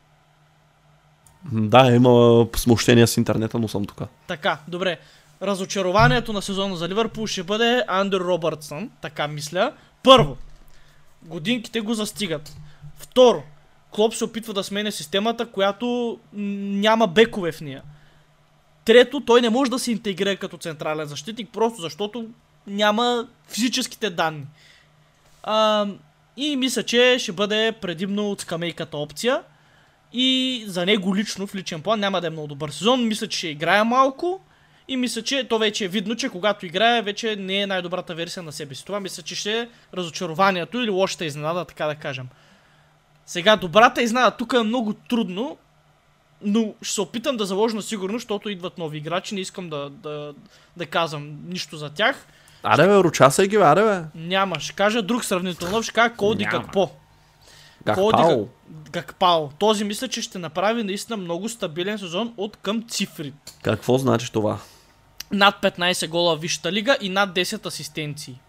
Да, 1.53 1.87
има 1.87 2.47
смущения 2.57 3.07
с 3.07 3.17
интернета, 3.17 3.59
но 3.59 3.69
съм 3.69 3.85
тук. 3.85 4.03
Така, 4.27 4.59
добре. 4.69 4.99
Разочарованието 5.43 6.33
на 6.33 6.43
сезона 6.43 6.77
за 6.77 6.89
Ливърпул 6.89 7.27
ще 7.27 7.43
бъде 7.43 7.85
Андер 7.89 8.21
Робъртсън, 8.21 8.91
така 9.01 9.29
мисля. 9.29 9.73
Първо, 10.03 10.37
годинките 11.23 11.81
го 11.81 11.95
застигат. 11.95 12.57
Второ, 12.97 13.43
Клоп 13.91 14.15
се 14.15 14.25
опитва 14.25 14.55
да 14.55 14.65
сменя 14.65 14.93
системата, 14.93 15.51
която 15.51 16.19
няма 16.33 17.07
бекове 17.07 17.53
в 17.53 17.61
нея. 17.61 17.83
Трето, 18.91 19.21
той 19.21 19.41
не 19.41 19.51
може 19.51 19.71
да 19.71 19.79
се 19.79 19.93
интегрира 19.93 20.37
като 20.37 20.57
централен 20.57 21.07
защитник, 21.07 21.49
просто 21.53 21.81
защото 21.81 22.27
няма 22.67 23.29
физическите 23.49 24.11
данни. 24.11 24.47
А, 25.43 25.87
и 26.37 26.57
мисля, 26.57 26.83
че 26.83 27.17
ще 27.19 27.33
бъде 27.33 27.73
предимно 27.81 28.31
от 28.31 28.41
скамейката 28.41 28.97
опция. 28.97 29.43
И 30.13 30.65
за 30.67 30.87
него 30.87 31.17
лично 31.17 31.47
в 31.47 31.55
личен 31.55 31.83
план 31.83 32.01
няма 32.01 32.21
да 32.21 32.27
е 32.27 32.31
много 32.31 32.49
добър 32.49 32.71
сезон. 32.71 33.09
Мисля, 33.09 33.27
че 33.27 33.39
ще 33.39 33.49
играе 33.49 33.85
малко. 33.85 34.41
И 34.89 34.97
мисля, 34.97 35.23
че 35.23 35.49
то 35.49 35.59
вече 35.59 35.85
е 35.85 35.89
видно, 35.89 36.17
че 36.17 36.29
когато 36.29 36.67
играе, 36.67 37.03
вече 37.03 37.37
не 37.37 37.61
е 37.61 37.67
най-добрата 37.67 38.15
версия 38.15 38.43
на 38.43 38.53
себе 38.53 38.75
си. 38.75 38.85
Това 38.85 39.01
мисля, 39.01 39.23
че 39.23 39.35
ще 39.35 39.61
е 39.61 39.69
разочарованието 39.95 40.79
или 40.79 40.91
лошата 40.91 41.25
изненада, 41.25 41.65
така 41.65 41.87
да 41.87 41.95
кажем. 41.95 42.29
Сега, 43.27 43.57
добрата 43.57 44.03
изненада 44.03 44.37
тук 44.37 44.53
е 44.53 44.63
много 44.63 44.93
трудно, 44.93 45.57
но 46.43 46.75
ще 46.83 46.95
се 46.95 47.01
опитам 47.01 47.37
да 47.37 47.47
заложа 47.47 47.77
на 47.77 47.83
сигурно, 47.83 48.19
защото 48.19 48.49
идват 48.49 48.79
нови 48.79 48.99
играчи. 48.99 49.35
Не 49.35 49.41
искам 49.41 49.71
да, 49.71 49.91
да, 49.91 50.35
да 50.77 50.87
казвам 50.87 51.39
нищо 51.49 51.77
за 51.77 51.91
тях. 51.91 52.27
Аре 52.63 52.87
бе, 52.87 52.95
ручаса 52.95 53.47
ги, 53.47 53.57
аре 53.57 53.83
бе. 53.83 54.03
Няма. 54.15 54.61
Ще 54.61 54.73
кажа 54.73 55.03
друг 55.03 55.25
сравнително 55.25 55.77
нов. 55.77 55.85
Ще 55.85 55.93
кажа 55.93 56.15
Коди. 56.15 56.45
Какпо. 56.45 56.91
Гакпао. 57.85 58.47
Гакпао. 58.91 59.49
Този 59.59 59.85
мисля, 59.85 60.09
че 60.09 60.23
ще 60.23 60.39
направи 60.39 60.83
наистина 60.83 61.17
много 61.17 61.49
стабилен 61.49 61.99
сезон 61.99 62.35
от 62.37 62.57
към 62.57 62.85
цифри. 62.89 63.33
Какво 63.63 63.99
значи 63.99 64.33
това? 64.33 64.59
Над 65.33 65.55
15 65.63 66.09
гола 66.09 66.37
в 66.37 66.41
Висшата 66.41 66.73
лига 66.73 66.97
и 67.01 67.09
над 67.09 67.31
10 67.31 67.67
асистенции. 67.67 68.41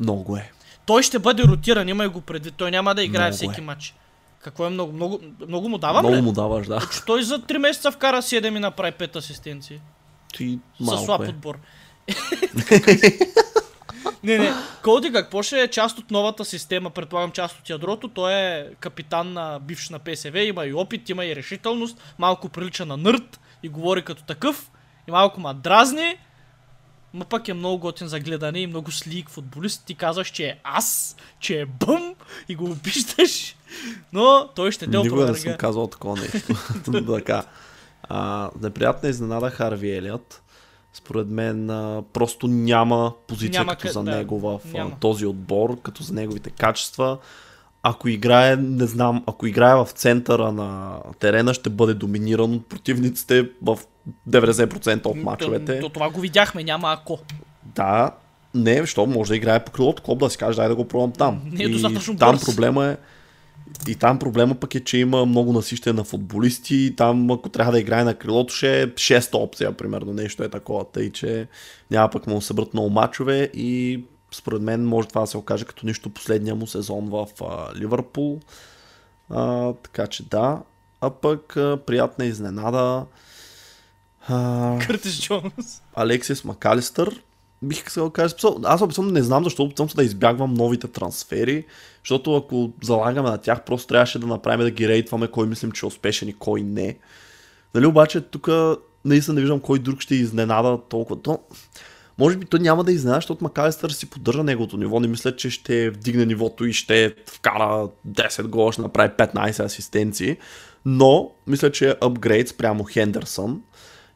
Много 0.00 0.36
е. 0.36 0.52
Той 0.86 1.02
ще 1.02 1.18
бъде 1.18 1.42
ротиран, 1.42 1.88
имай 1.88 2.08
го 2.08 2.20
предвид. 2.20 2.54
Той 2.56 2.70
няма 2.70 2.94
да 2.94 3.02
играе 3.02 3.28
Много 3.28 3.36
всеки 3.36 3.60
е. 3.60 3.64
матч. 3.64 3.94
Какво 4.46 4.66
е 4.66 4.70
много? 4.70 4.92
Много, 4.92 5.20
много 5.48 5.68
му 5.68 5.78
давам 5.78 6.06
Много 6.06 6.22
му 6.22 6.32
даваш, 6.32 6.66
да. 6.66 6.88
Че 6.92 7.04
той 7.04 7.22
за 7.22 7.38
3 7.38 7.58
месеца 7.58 7.90
вкара 7.90 8.22
7 8.22 8.56
и 8.56 8.60
направи 8.60 8.92
5 8.92 9.16
асистенции. 9.16 9.80
Ти 10.34 10.58
Със 10.78 11.04
слаб 11.04 11.08
малко 11.08 11.24
е. 11.24 11.28
отбор. 11.28 11.58
не, 14.24 14.38
не. 14.38 14.52
Коди 14.82 15.12
какво 15.12 15.42
ще 15.42 15.60
е 15.60 15.68
част 15.68 15.98
от 15.98 16.10
новата 16.10 16.44
система, 16.44 16.90
предполагам 16.90 17.30
част 17.30 17.58
от 17.58 17.70
ядрото. 17.70 18.08
Той 18.08 18.34
е 18.34 18.66
капитан 18.80 19.32
на 19.32 19.58
бивш 19.58 19.88
на 19.88 19.98
ПСВ, 19.98 20.40
има 20.40 20.66
и 20.66 20.74
опит, 20.74 21.08
има 21.08 21.24
и 21.24 21.36
решителност, 21.36 22.14
малко 22.18 22.48
прилича 22.48 22.86
на 22.86 22.96
нърд 22.96 23.40
и 23.62 23.68
говори 23.68 24.02
като 24.02 24.22
такъв. 24.22 24.70
И 25.08 25.10
малко 25.10 25.40
ма 25.40 25.54
дразни, 25.54 26.16
но 27.14 27.24
пък 27.24 27.48
е 27.48 27.54
много 27.54 27.78
готин 27.78 28.08
за 28.08 28.20
гледане 28.20 28.58
и 28.58 28.66
много 28.66 28.90
слик 28.90 29.30
футболист. 29.30 29.84
Ти 29.86 29.94
казваш, 29.94 30.28
че 30.28 30.46
е 30.46 30.58
ас, 30.64 31.16
че 31.40 31.60
е 31.60 31.66
бъм 31.66 32.14
и 32.48 32.54
го 32.54 32.64
обиждаш, 32.64 33.55
но 34.12 34.48
той 34.56 34.72
ще 34.72 34.86
те 34.86 34.98
Никога 34.98 35.26
не 35.26 35.34
съм 35.34 35.54
казал 35.58 35.86
такова 35.86 36.16
нещо. 36.16 36.54
така. 37.14 37.42
А, 38.08 38.50
неприятна 38.62 39.08
изненада 39.08 39.50
Харви 39.50 39.90
Елиот. 39.90 40.40
Според 40.92 41.28
мен 41.28 41.70
а, 41.70 42.02
просто 42.12 42.48
няма 42.48 43.12
позиция 43.28 43.60
Няма 43.60 43.76
като 43.76 43.92
за 43.92 44.02
да, 44.02 44.16
него 44.16 44.38
в 44.38 44.60
няма. 44.72 44.90
този 45.00 45.26
отбор, 45.26 45.80
като 45.82 46.02
за 46.02 46.14
неговите 46.14 46.50
качества. 46.50 47.18
Ако 47.82 48.08
играе, 48.08 48.56
не 48.56 48.86
знам, 48.86 49.24
ако 49.26 49.46
играе 49.46 49.74
в 49.74 49.88
центъра 49.94 50.52
на 50.52 50.98
терена, 51.18 51.54
ще 51.54 51.70
бъде 51.70 51.94
доминиран 51.94 52.54
от 52.54 52.66
противниците 52.66 53.50
в 53.62 53.78
90% 54.28 55.06
от 55.06 55.16
мачовете. 55.16 55.80
То, 55.80 55.86
то, 55.86 55.92
това 55.92 56.10
го 56.10 56.20
видяхме, 56.20 56.64
няма 56.64 56.92
ако. 56.92 57.18
Да, 57.64 58.10
не, 58.54 58.80
защо 58.80 59.06
може 59.06 59.28
да 59.28 59.36
играе 59.36 59.64
по 59.64 59.72
крилото 59.72 60.02
клуб, 60.02 60.18
да 60.18 60.30
си 60.30 60.38
каже, 60.38 60.56
дай 60.56 60.68
да 60.68 60.76
го 60.76 60.88
пробвам 60.88 61.12
там. 61.12 61.40
Не 61.44 61.64
е 61.64 61.66
и 61.66 61.70
достатъчно 61.72 62.16
там 62.16 62.32
бърз. 62.32 62.44
проблема 62.44 62.86
е, 62.86 62.96
и 63.88 63.94
там 63.94 64.18
проблема 64.18 64.54
пък 64.54 64.74
е, 64.74 64.84
че 64.84 64.98
има 64.98 65.26
много 65.26 65.52
насищане 65.52 65.96
на 65.96 66.04
футболисти 66.04 66.76
и 66.76 66.96
там 66.96 67.30
ако 67.30 67.48
трябва 67.48 67.72
да 67.72 67.80
играе 67.80 68.04
на 68.04 68.14
крилото 68.14 68.54
ще 68.54 68.82
е 68.82 68.86
шеста 68.96 69.38
опция, 69.38 69.72
примерно, 69.72 70.12
нещо 70.12 70.42
е 70.42 70.48
такова, 70.48 70.84
тъй 70.84 71.12
че 71.12 71.48
няма 71.90 72.10
пък 72.10 72.26
му 72.26 72.34
да 72.34 72.40
събрат 72.40 72.74
много 72.74 72.90
мачове 72.90 73.50
и 73.54 74.04
според 74.32 74.62
мен 74.62 74.84
може 74.84 75.08
това 75.08 75.20
да 75.20 75.26
се 75.26 75.36
окаже 75.36 75.64
като 75.64 75.86
нищо 75.86 76.10
последния 76.10 76.54
му 76.54 76.66
сезон 76.66 77.08
в 77.08 77.26
а, 77.42 77.74
Ливърпул. 77.76 78.40
А, 79.30 79.72
така 79.72 80.06
че 80.06 80.28
да, 80.28 80.62
а 81.00 81.10
пък 81.10 81.56
а, 81.56 81.78
приятна 81.86 82.24
изненада. 82.24 83.06
А, 84.28 84.78
Къртис 84.86 85.20
Джонс. 85.20 85.82
Алексис 85.94 86.44
Макалистър, 86.44 87.22
бих 87.62 87.86
искал 87.86 88.04
да 88.04 88.12
кажа, 88.12 88.34
аз 88.64 88.82
опитвам 88.82 89.08
не 89.08 89.22
знам 89.22 89.44
защо 89.44 89.62
опитвам 89.62 89.90
се 89.90 89.96
да 89.96 90.04
избягвам 90.04 90.54
новите 90.54 90.88
трансфери, 90.88 91.64
защото 92.04 92.36
ако 92.36 92.72
залагаме 92.82 93.30
на 93.30 93.38
тях, 93.38 93.64
просто 93.64 93.86
трябваше 93.86 94.18
да 94.18 94.26
направим 94.26 94.64
да 94.64 94.70
ги 94.70 94.88
рейтваме 94.88 95.28
кой 95.28 95.46
мислим, 95.46 95.72
че 95.72 95.86
е 95.86 95.88
успешен 95.88 96.28
и 96.28 96.32
кой 96.32 96.60
не. 96.60 96.98
Нали 97.74 97.86
обаче 97.86 98.20
тук 98.20 98.48
наистина 99.04 99.34
не 99.34 99.40
виждам 99.40 99.60
кой 99.60 99.78
друг 99.78 100.00
ще 100.00 100.14
изненада 100.14 100.78
толкова. 100.88 101.22
То, 101.22 101.38
може 102.18 102.36
би 102.36 102.46
той 102.46 102.60
няма 102.60 102.84
да 102.84 102.92
изненада, 102.92 103.16
защото 103.16 103.44
Макалистър 103.44 103.90
си 103.90 104.10
поддържа 104.10 104.44
неговото 104.44 104.76
ниво. 104.76 105.00
Не 105.00 105.08
мисля, 105.08 105.36
че 105.36 105.50
ще 105.50 105.90
вдигне 105.90 106.26
нивото 106.26 106.64
и 106.64 106.72
ще 106.72 107.14
вкара 107.26 107.88
10 108.08 108.42
гола, 108.42 108.72
ще 108.72 108.82
направи 108.82 109.08
15 109.08 109.64
асистенции. 109.64 110.36
Но 110.84 111.30
мисля, 111.46 111.72
че 111.72 111.90
е 111.90 111.94
апгрейд 112.00 112.48
спрямо 112.48 112.84
Хендерсън. 112.84 113.62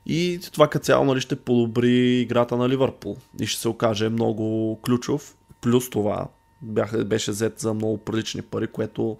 И 0.06 0.40
това 0.52 0.68
като 0.68 0.84
цяло 0.84 1.04
нали, 1.04 1.20
ще 1.20 1.36
подобри 1.36 2.20
играта 2.20 2.56
на 2.56 2.68
Ливърпул 2.68 3.16
и 3.40 3.46
ще 3.46 3.60
се 3.60 3.68
окаже 3.68 4.08
много 4.08 4.78
ключов. 4.84 5.36
Плюс 5.60 5.90
това 5.90 6.26
бях, 6.62 7.04
беше 7.04 7.30
взет 7.30 7.60
за 7.60 7.74
много 7.74 7.98
прилични 7.98 8.42
пари, 8.42 8.66
което 8.66 9.16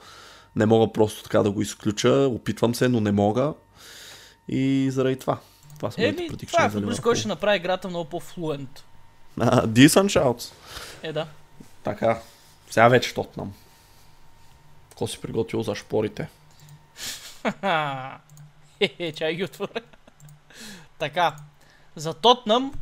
не 0.56 0.66
мога 0.66 0.92
просто 0.92 1.22
така 1.22 1.42
да 1.42 1.50
го 1.50 1.62
изключа. 1.62 2.10
Опитвам 2.10 2.74
се, 2.74 2.88
но 2.88 3.00
не 3.00 3.12
мога. 3.12 3.54
И 4.48 4.88
заради 4.90 5.16
това. 5.16 5.38
Това 5.76 5.90
са 5.90 6.06
Еми, 6.06 6.28
това 6.46 6.64
е 6.64 6.70
футболист, 6.70 7.00
който 7.00 7.18
ще 7.18 7.28
направи 7.28 7.56
играта 7.56 7.88
много 7.88 8.10
по-флуент. 8.10 8.84
А, 9.40 9.66
Decent 9.66 10.20
shouts. 10.20 10.52
Е, 11.02 11.12
да. 11.12 11.26
Така. 11.82 12.20
Сега 12.70 12.88
вече 12.88 13.14
Тотнам. 13.14 13.52
Ко 14.96 15.08
си 15.08 15.20
приготвил 15.20 15.62
за 15.62 15.74
шпорите? 15.74 16.28
Хе-хе, 18.78 19.12
чай 19.16 19.34
ги 19.34 19.44
отворя. 19.44 19.80
Така. 21.00 21.36
За 21.96 22.14
Тотнам 22.14 22.72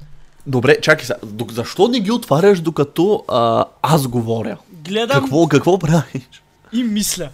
Добре, 0.47 0.81
чакай 0.81 1.05
сега. 1.05 1.19
Защо 1.51 1.89
не 1.89 2.01
ги 2.01 2.11
отваряш 2.11 2.61
докато 2.61 3.25
а, 3.29 3.65
аз 3.83 4.07
говоря? 4.07 4.59
гледам 4.73 5.23
Какво, 5.23 5.49
какво 5.49 5.79
правиш? 5.79 6.43
и 6.73 6.83
мисля. 6.83 7.31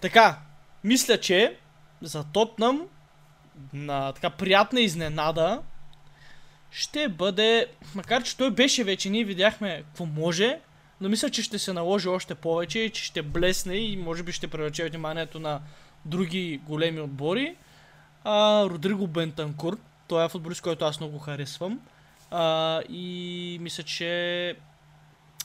Така, 0.00 0.38
мисля, 0.84 1.20
че 1.20 1.56
за 2.02 2.24
Тотнам 2.24 2.82
на 3.72 4.12
така 4.12 4.30
приятна 4.30 4.80
изненада 4.80 5.60
ще 6.70 7.08
бъде, 7.08 7.66
макар 7.94 8.22
че 8.22 8.36
той 8.36 8.50
беше 8.50 8.84
вече, 8.84 9.10
ние 9.10 9.24
видяхме 9.24 9.82
какво 9.86 10.06
може, 10.06 10.58
но 11.00 11.08
мисля, 11.08 11.30
че 11.30 11.42
ще 11.42 11.58
се 11.58 11.72
наложи 11.72 12.08
още 12.08 12.34
повече 12.34 12.90
че 12.94 13.04
ще 13.04 13.22
блесне 13.22 13.74
и 13.74 13.96
може 13.96 14.22
би 14.22 14.32
ще 14.32 14.48
привлече 14.48 14.88
вниманието 14.88 15.40
на 15.40 15.60
други 16.04 16.60
големи 16.66 17.00
отбори. 17.00 17.56
А, 18.28 18.64
Родриго 18.64 19.06
Бентанкур, 19.06 19.78
той 20.08 20.24
е 20.24 20.28
футболист, 20.28 20.62
който 20.62 20.84
аз 20.84 21.00
много 21.00 21.18
харесвам. 21.18 21.80
А, 22.30 22.80
и 22.88 23.58
мисля, 23.60 23.82
че 23.82 24.04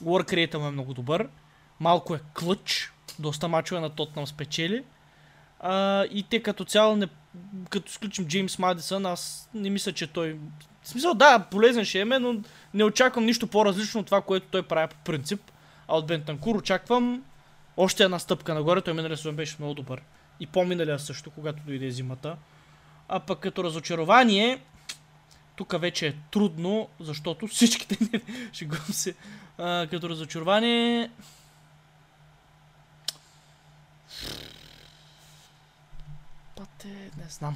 work 0.04 0.34
rate 0.34 0.58
му 0.58 0.67
е 0.67 0.72
много 0.72 0.94
добър. 0.94 1.28
Малко 1.80 2.15
е 2.15 2.20
клъч, 2.34 2.94
доста 3.20 3.48
мачове 3.48 3.82
на 3.82 3.89
Тотнам 3.89 4.28
спечели. 4.28 4.84
А, 5.60 6.06
и 6.06 6.24
те 6.24 6.44
като 6.44 6.65
цяло, 6.65 6.96
не, 6.96 7.08
като 7.70 7.89
изключим 7.89 8.28
Джеймс 8.28 8.60
Мадисън, 8.60 9.06
аз 9.06 9.50
не 9.54 9.70
мисля, 9.70 9.91
че 9.91 10.08
той... 10.08 10.39
В 10.82 10.89
смисъл, 10.89 11.13
да, 11.13 11.39
полезен 11.39 11.86
ще 11.86 12.00
е, 12.00 12.06
но 12.06 12.36
не 12.74 12.84
очаквам 12.84 13.26
нищо 13.26 13.48
по-различно 13.48 14.00
от 14.00 14.06
това, 14.06 14.22
което 14.22 14.48
той 14.52 14.63
прави 14.63 14.88
по 14.88 14.96
принцип. 14.96 15.41
А 15.88 15.98
от 15.98 16.08
Бентанкур 16.08 16.56
очаквам 16.56 17.24
още 17.78 18.04
една 18.04 18.20
стъпка 18.20 18.54
нагоре. 18.54 18.82
Той 18.82 18.94
миналия 18.94 19.17
сезон 19.17 19.36
беше 19.36 19.56
много 19.60 19.74
добър. 19.74 20.02
И 20.39 20.48
по-миналия 20.48 21.00
също, 21.00 21.32
когато 21.32 21.63
дойде 21.65 21.91
зимата. 21.91 22.38
А 23.13 23.19
пък 23.19 23.39
като 23.39 23.63
разочарование, 23.63 24.62
тук 25.56 25.82
вече 25.82 26.08
е 26.08 26.13
трудно, 26.32 26.88
защото 27.00 27.47
всичките 27.47 27.97
не 28.02 28.21
шегувам 28.54 28.86
се. 28.86 29.15
А, 29.58 29.88
като 29.88 30.10
разочарование... 30.10 31.10
Пате, 36.56 36.88
не 37.17 37.30
знам. 37.30 37.56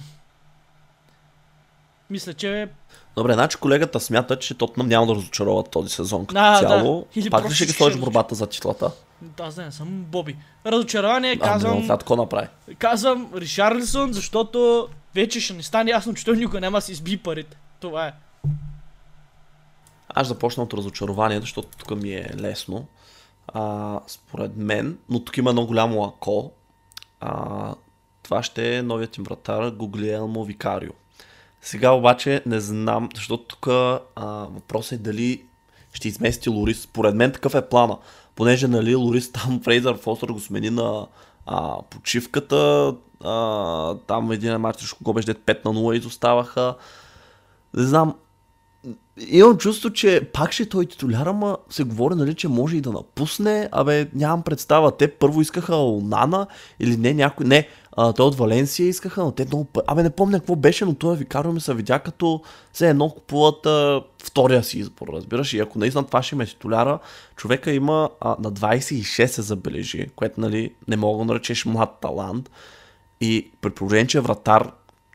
Мисля, 2.09 2.33
че 2.33 2.69
Добре, 3.15 3.33
значи 3.33 3.57
колегата 3.57 3.99
смята, 3.99 4.39
че 4.39 4.53
Тотнам 4.53 4.87
няма 4.87 5.05
да 5.07 5.15
разочароват 5.15 5.69
този 5.71 5.89
сезон 5.89 6.25
като 6.25 6.39
А, 6.39 6.61
да. 6.61 6.67
цяло. 6.67 7.07
Или 7.15 7.29
Пак 7.29 7.49
ли 7.49 7.53
ще 7.53 7.65
ги 7.65 7.71
сложиш 7.71 7.99
борбата 7.99 8.35
за 8.35 8.47
титлата? 8.47 8.91
аз 9.39 9.55
да 9.55 9.65
не 9.65 9.71
съм 9.71 9.87
Боби. 9.89 10.37
Разочарование 10.65 11.31
А, 11.31 11.39
казвам, 11.39 11.81
това 11.81 11.97
какво 11.97 12.15
направи? 12.15 12.47
казвам 12.77 13.31
Ришарлисон, 13.35 14.13
защото 14.13 14.87
вече 15.15 15.39
ще 15.39 15.53
ни 15.53 15.63
стане 15.63 15.91
ясно, 15.91 16.13
че 16.13 16.25
той 16.25 16.37
никога 16.37 16.61
няма 16.61 16.77
да 16.77 16.81
си 16.81 16.91
изби 16.91 17.17
парите. 17.17 17.57
Това 17.79 18.07
е. 18.07 18.13
Аз 20.09 20.27
започна 20.27 20.63
от 20.63 20.73
разочарование, 20.73 21.39
защото 21.39 21.67
тук 21.77 22.01
ми 22.01 22.13
е 22.13 22.31
лесно. 22.39 22.87
А, 23.47 23.99
според 24.07 24.57
мен, 24.57 24.97
но 25.09 25.19
тук 25.19 25.37
има 25.37 25.49
едно 25.49 25.65
голямо 25.65 26.03
ако. 26.03 26.51
А, 27.19 27.75
това 28.23 28.43
ще 28.43 28.77
е 28.77 28.81
новият 28.81 29.17
им 29.17 29.23
вратар 29.23 29.69
Гуглиелмо 29.69 30.43
Викарио. 30.43 30.91
Сега 31.61 31.91
обаче 31.91 32.41
не 32.45 32.59
знам, 32.59 33.09
защото 33.15 33.43
тук 33.43 33.65
въпросът 34.49 34.91
е 34.91 35.03
дали 35.03 35.43
ще 35.93 36.07
измести 36.07 36.49
Лорис. 36.49 36.81
Според 36.81 37.15
мен 37.15 37.31
такъв 37.31 37.55
е 37.55 37.69
плана. 37.69 37.97
Понеже 38.35 38.67
нали, 38.67 38.95
Лорис 38.95 39.31
там 39.31 39.61
Фрейзър 39.63 39.97
Фостър 39.97 40.27
го 40.27 40.39
смени 40.39 40.69
на 40.69 41.07
а, 41.45 41.81
почивката. 41.81 42.93
А, 43.23 43.95
там 43.95 44.31
един 44.31 44.57
матч 44.57 44.79
срещу 44.79 44.95
кого 44.95 45.13
беше 45.13 45.27
5 45.27 45.65
на 45.65 45.71
0 45.73 45.97
изоставаха. 45.97 46.75
Не 47.73 47.83
знам, 47.83 48.15
Имам 49.27 49.57
чувство, 49.57 49.89
че 49.89 50.29
пак 50.33 50.51
ще 50.51 50.63
е 50.63 50.69
той 50.69 50.85
титуляр, 50.85 51.25
ама 51.25 51.57
се 51.69 51.83
говори, 51.83 52.15
нали, 52.15 52.33
че 52.33 52.47
може 52.47 52.77
и 52.77 52.81
да 52.81 52.91
напусне. 52.91 53.69
Абе, 53.71 54.07
нямам 54.13 54.41
представа. 54.41 54.97
Те 54.97 55.07
първо 55.07 55.41
искаха 55.41 55.75
Онана 55.75 56.47
или 56.79 56.97
не 56.97 57.13
някой. 57.13 57.45
Не, 57.45 57.67
а, 57.95 58.13
той 58.13 58.25
от 58.25 58.35
Валенсия 58.35 58.87
искаха, 58.87 59.23
но 59.23 59.31
те 59.31 59.45
много. 59.45 59.67
Абе, 59.87 60.03
не 60.03 60.09
помня 60.09 60.39
какво 60.39 60.55
беше, 60.55 60.85
но 60.85 60.93
той 60.93 61.15
Викарио 61.15 61.51
ми 61.51 61.61
се 61.61 61.73
видя 61.73 61.99
като 61.99 62.41
все 62.73 62.89
едно 62.89 63.09
купуват 63.09 63.65
а, 63.65 64.01
втория 64.23 64.63
си 64.63 64.79
избор, 64.79 65.07
разбираш. 65.13 65.53
И 65.53 65.59
ако 65.59 65.79
наистина 65.79 66.05
това 66.05 66.23
ще 66.23 66.35
ме 66.35 66.45
титуляра, 66.45 66.99
човека 67.35 67.71
има 67.71 68.09
а, 68.21 68.35
на 68.39 68.51
26 68.51 69.25
се 69.25 69.41
забележи, 69.41 70.07
което 70.15 70.41
нали, 70.41 70.73
не 70.87 70.97
мога 70.97 71.17
да 71.17 71.25
наречеш 71.25 71.65
млад 71.65 71.97
талант. 72.01 72.49
И 73.21 73.51
при 73.61 73.69
положение, 73.69 74.07
че 74.07 74.17
е 74.17 74.21
вратар, 74.21 74.71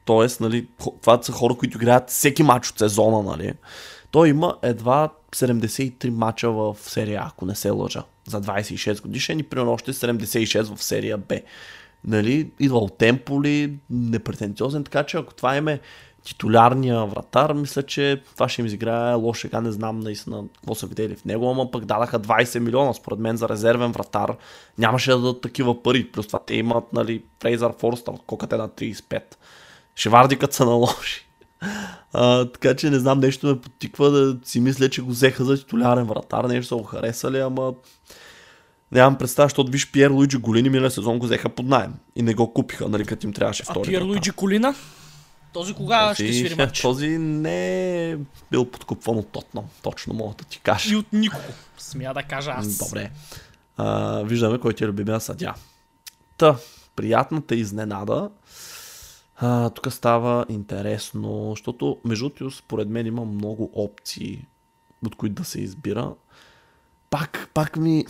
т.е. 0.07 0.43
Нали, 0.43 0.67
това 1.01 1.23
са 1.23 1.33
хора, 1.33 1.55
които 1.55 1.79
играят 1.79 2.11
всеки 2.11 2.43
матч 2.43 2.71
от 2.71 2.79
сезона, 2.79 3.23
нали. 3.23 3.53
Той 4.11 4.29
има 4.29 4.57
едва 4.63 5.09
73 5.33 6.11
мача 6.11 6.51
в 6.51 6.77
серия 6.81 7.23
ако 7.27 7.47
не 7.47 7.55
се 7.55 7.71
лъжа. 7.71 8.03
За 8.27 8.41
26 8.41 9.03
годишен 9.03 9.39
и 9.39 9.43
примерно 9.43 9.73
още 9.73 9.93
76 9.93 10.77
в 10.77 10.85
серия 10.85 11.19
Б. 11.19 11.35
Нали, 12.05 12.51
идва 12.61 12.79
от 12.79 12.99
Темполи, 12.99 13.79
непретенциозен, 13.91 14.85
така 14.85 15.03
че 15.03 15.17
ако 15.17 15.35
това 15.35 15.57
име 15.57 15.81
титулярния 16.25 17.07
вратар, 17.07 17.53
мисля, 17.53 17.83
че 17.83 18.23
това 18.35 18.49
ще 18.49 18.63
им 18.63 18.67
изиграе 18.67 19.15
лоша 19.15 19.41
сега, 19.41 19.61
не 19.61 19.73
знам 19.73 20.01
наистина 20.01 20.45
какво 20.55 20.75
са 20.75 20.87
видели 20.87 21.17
в 21.17 21.25
него, 21.25 21.51
ама 21.51 21.71
пък 21.71 21.85
дадаха 21.85 22.21
20 22.21 22.59
милиона, 22.59 22.95
според 22.95 23.19
мен 23.19 23.37
за 23.37 23.49
резервен 23.49 23.93
вратар. 23.93 24.37
Нямаше 24.79 25.11
да 25.11 25.19
дадат 25.19 25.41
такива 25.41 25.83
пари, 25.83 26.13
плюс 26.13 26.27
това 26.27 26.39
те 26.39 26.55
имат, 26.55 26.93
нали, 26.93 27.23
Фрейзър 27.43 27.73
Форстър, 27.79 28.15
колкото 28.27 28.55
е 28.55 28.59
на 28.59 28.69
35. 28.69 29.23
Шевардикът 29.97 30.53
са 30.53 30.65
наложи. 30.65 31.27
А, 32.13 32.45
така 32.45 32.77
че 32.77 32.91
не 32.91 32.99
знам, 32.99 33.21
нещо 33.21 33.47
ме 33.47 33.61
потиква 33.61 34.11
да 34.11 34.39
си 34.45 34.61
мисля, 34.61 34.89
че 34.89 35.03
го 35.03 35.11
взеха 35.11 35.45
за 35.45 35.57
титулярен 35.57 36.05
вратар, 36.05 36.45
нещо 36.45 36.69
са 36.69 36.77
го 36.77 36.83
харесали, 36.83 37.39
ама 37.39 37.75
нямам 38.93 39.19
представа, 39.19 39.47
защото 39.47 39.71
виж 39.71 39.93
Пьер 39.93 40.11
Луиджи 40.11 40.37
Голини 40.37 40.71
миналия 40.71 40.91
сезон 40.91 41.19
го 41.19 41.27
взеха 41.27 41.49
под 41.49 41.67
найем 41.67 41.95
и 42.17 42.23
не 42.23 42.35
го 42.35 42.53
купиха, 42.53 42.89
нали, 42.89 43.05
като 43.05 43.27
им 43.27 43.33
трябваше 43.33 43.63
А 43.69 43.71
втори 43.71 43.89
Пиер 43.89 44.01
вратар. 44.01 44.09
Луиджи 44.09 44.31
Колина? 44.31 44.75
Този 45.53 45.75
кога 45.75 46.15
ще 46.15 46.33
свири 46.33 46.55
матч? 46.55 46.81
Този 46.81 47.09
не 47.19 48.11
е 48.11 48.17
бил 48.51 48.65
подкупван 48.65 49.19
от 49.19 49.29
Тотнам, 49.29 49.65
точно 49.83 50.15
мога 50.15 50.35
да 50.39 50.45
ти 50.45 50.61
кажа. 50.61 50.95
И 50.95 50.97
от 50.97 51.13
никого, 51.13 51.53
смея 51.79 52.15
да 52.15 52.23
кажа 52.23 52.51
аз. 52.51 52.79
Добре. 52.79 53.11
А, 53.77 54.23
виждаме 54.23 54.59
кой 54.59 54.73
ти 54.73 54.85
е 54.85 54.87
любимия 54.87 55.21
съдя. 55.21 55.55
Та, 56.37 56.57
приятната 56.97 57.55
изненада. 57.55 58.31
А, 59.37 59.71
тук 59.71 59.93
става 59.93 60.47
интересно, 60.49 61.51
защото 61.51 61.99
между 62.05 62.29
другото, 62.29 62.51
според 62.51 62.89
мен 62.89 63.07
има 63.07 63.25
много 63.25 63.71
опции, 63.75 64.45
от 65.07 65.15
които 65.15 65.35
да 65.35 65.45
се 65.45 65.61
избира. 65.61 66.13
Пак, 67.11 67.51
пак 67.55 67.77
ми... 67.77 68.05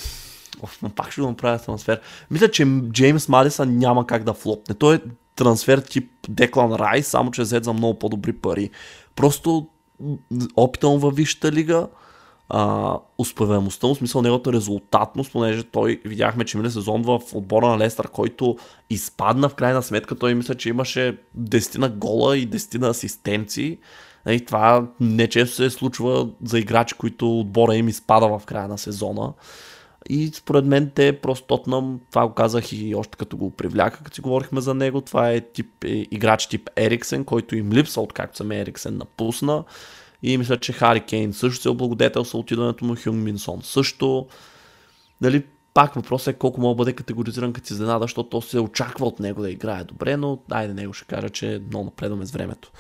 Пак 0.96 1.12
ще 1.12 1.20
го 1.20 1.26
направя 1.26 1.58
трансфер. 1.58 2.00
Мисля, 2.30 2.50
че 2.50 2.66
Джеймс 2.92 3.28
Мадисън 3.28 3.78
няма 3.78 4.06
как 4.06 4.24
да 4.24 4.32
флопне. 4.32 4.74
Той 4.74 4.94
е 4.94 5.00
трансфер 5.36 5.78
тип 5.78 6.10
Деклан 6.28 6.74
Рай, 6.74 7.02
само 7.02 7.30
че 7.30 7.40
е 7.40 7.44
взет 7.44 7.64
за 7.64 7.72
много 7.72 7.98
по-добри 7.98 8.32
пари. 8.32 8.70
Просто 9.16 9.66
опита 10.56 10.88
му 10.88 10.98
във 10.98 11.16
Висшата 11.16 11.52
лига, 11.52 11.88
а, 12.48 12.96
успеваемостта 13.18 13.86
му, 13.86 13.94
смисъл 13.94 14.22
неговата 14.22 14.52
резултатност, 14.52 15.32
понеже 15.32 15.62
той 15.62 16.00
видяхме, 16.04 16.44
че 16.44 16.56
минали 16.56 16.72
сезон 16.72 17.02
в 17.02 17.20
отбора 17.34 17.66
на 17.66 17.78
Лестър, 17.78 18.08
който 18.08 18.56
изпадна 18.90 19.48
в 19.48 19.54
крайна 19.54 19.82
сметка, 19.82 20.18
той 20.18 20.34
мисля, 20.34 20.54
че 20.54 20.68
имаше 20.68 21.18
10 21.38 21.78
на 21.78 21.88
гола 21.88 22.38
и 22.38 22.50
10 22.50 22.78
на 22.78 22.88
асистенции. 22.88 23.78
И 24.28 24.44
това 24.44 24.86
не 25.00 25.28
често 25.28 25.56
се 25.56 25.70
случва 25.70 26.28
за 26.44 26.58
играчи, 26.58 26.94
които 26.94 27.40
отбора 27.40 27.74
им 27.74 27.88
изпада 27.88 28.38
в 28.38 28.42
края 28.46 28.68
на 28.68 28.78
сезона. 28.78 29.32
И 30.08 30.30
според 30.34 30.64
мен 30.64 30.90
те 30.94 31.20
просто 31.20 31.46
Тотнам, 31.46 32.00
това 32.10 32.26
го 32.28 32.34
казах 32.34 32.72
и 32.72 32.94
още 32.94 33.18
като 33.18 33.36
го 33.36 33.50
привляка, 33.50 33.98
като 34.04 34.14
си 34.14 34.20
говорихме 34.20 34.60
за 34.60 34.74
него, 34.74 35.00
това 35.00 35.30
е 35.30 35.40
тип, 35.40 35.84
е, 35.84 35.88
играч 36.10 36.46
тип 36.46 36.70
Ериксен, 36.76 37.24
който 37.24 37.56
им 37.56 37.72
липсва, 37.72 38.02
откакто 38.02 38.36
съм 38.36 38.52
Ериксен 38.52 38.96
напусна. 38.96 39.64
И 40.22 40.38
мисля, 40.38 40.56
че 40.56 40.72
Хари 40.72 41.00
Кейн 41.00 41.32
също 41.32 41.62
се 41.62 41.68
облагодетел 41.68 42.24
с 42.24 42.34
отидането 42.34 42.84
му, 42.84 42.96
Хюн 43.04 43.22
Минсон 43.22 43.60
също. 43.62 44.26
Нали, 45.20 45.44
пак 45.74 45.94
въпросът 45.94 46.34
е 46.34 46.38
колко 46.38 46.60
мога 46.60 46.74
да 46.74 46.76
бъде 46.76 46.92
категоризиран 46.92 47.52
като 47.52 47.72
изненада, 47.72 48.02
защото 48.02 48.28
то 48.28 48.42
се 48.42 48.58
очаква 48.58 49.06
от 49.06 49.20
него 49.20 49.42
да 49.42 49.50
играе 49.50 49.84
добре, 49.84 50.16
но 50.16 50.38
айде 50.50 50.74
него 50.74 50.92
ще 50.92 51.04
кажа, 51.06 51.30
че 51.30 51.62
много 51.68 51.84
напредваме 51.84 52.26
с 52.26 52.30
времето. 52.30 52.72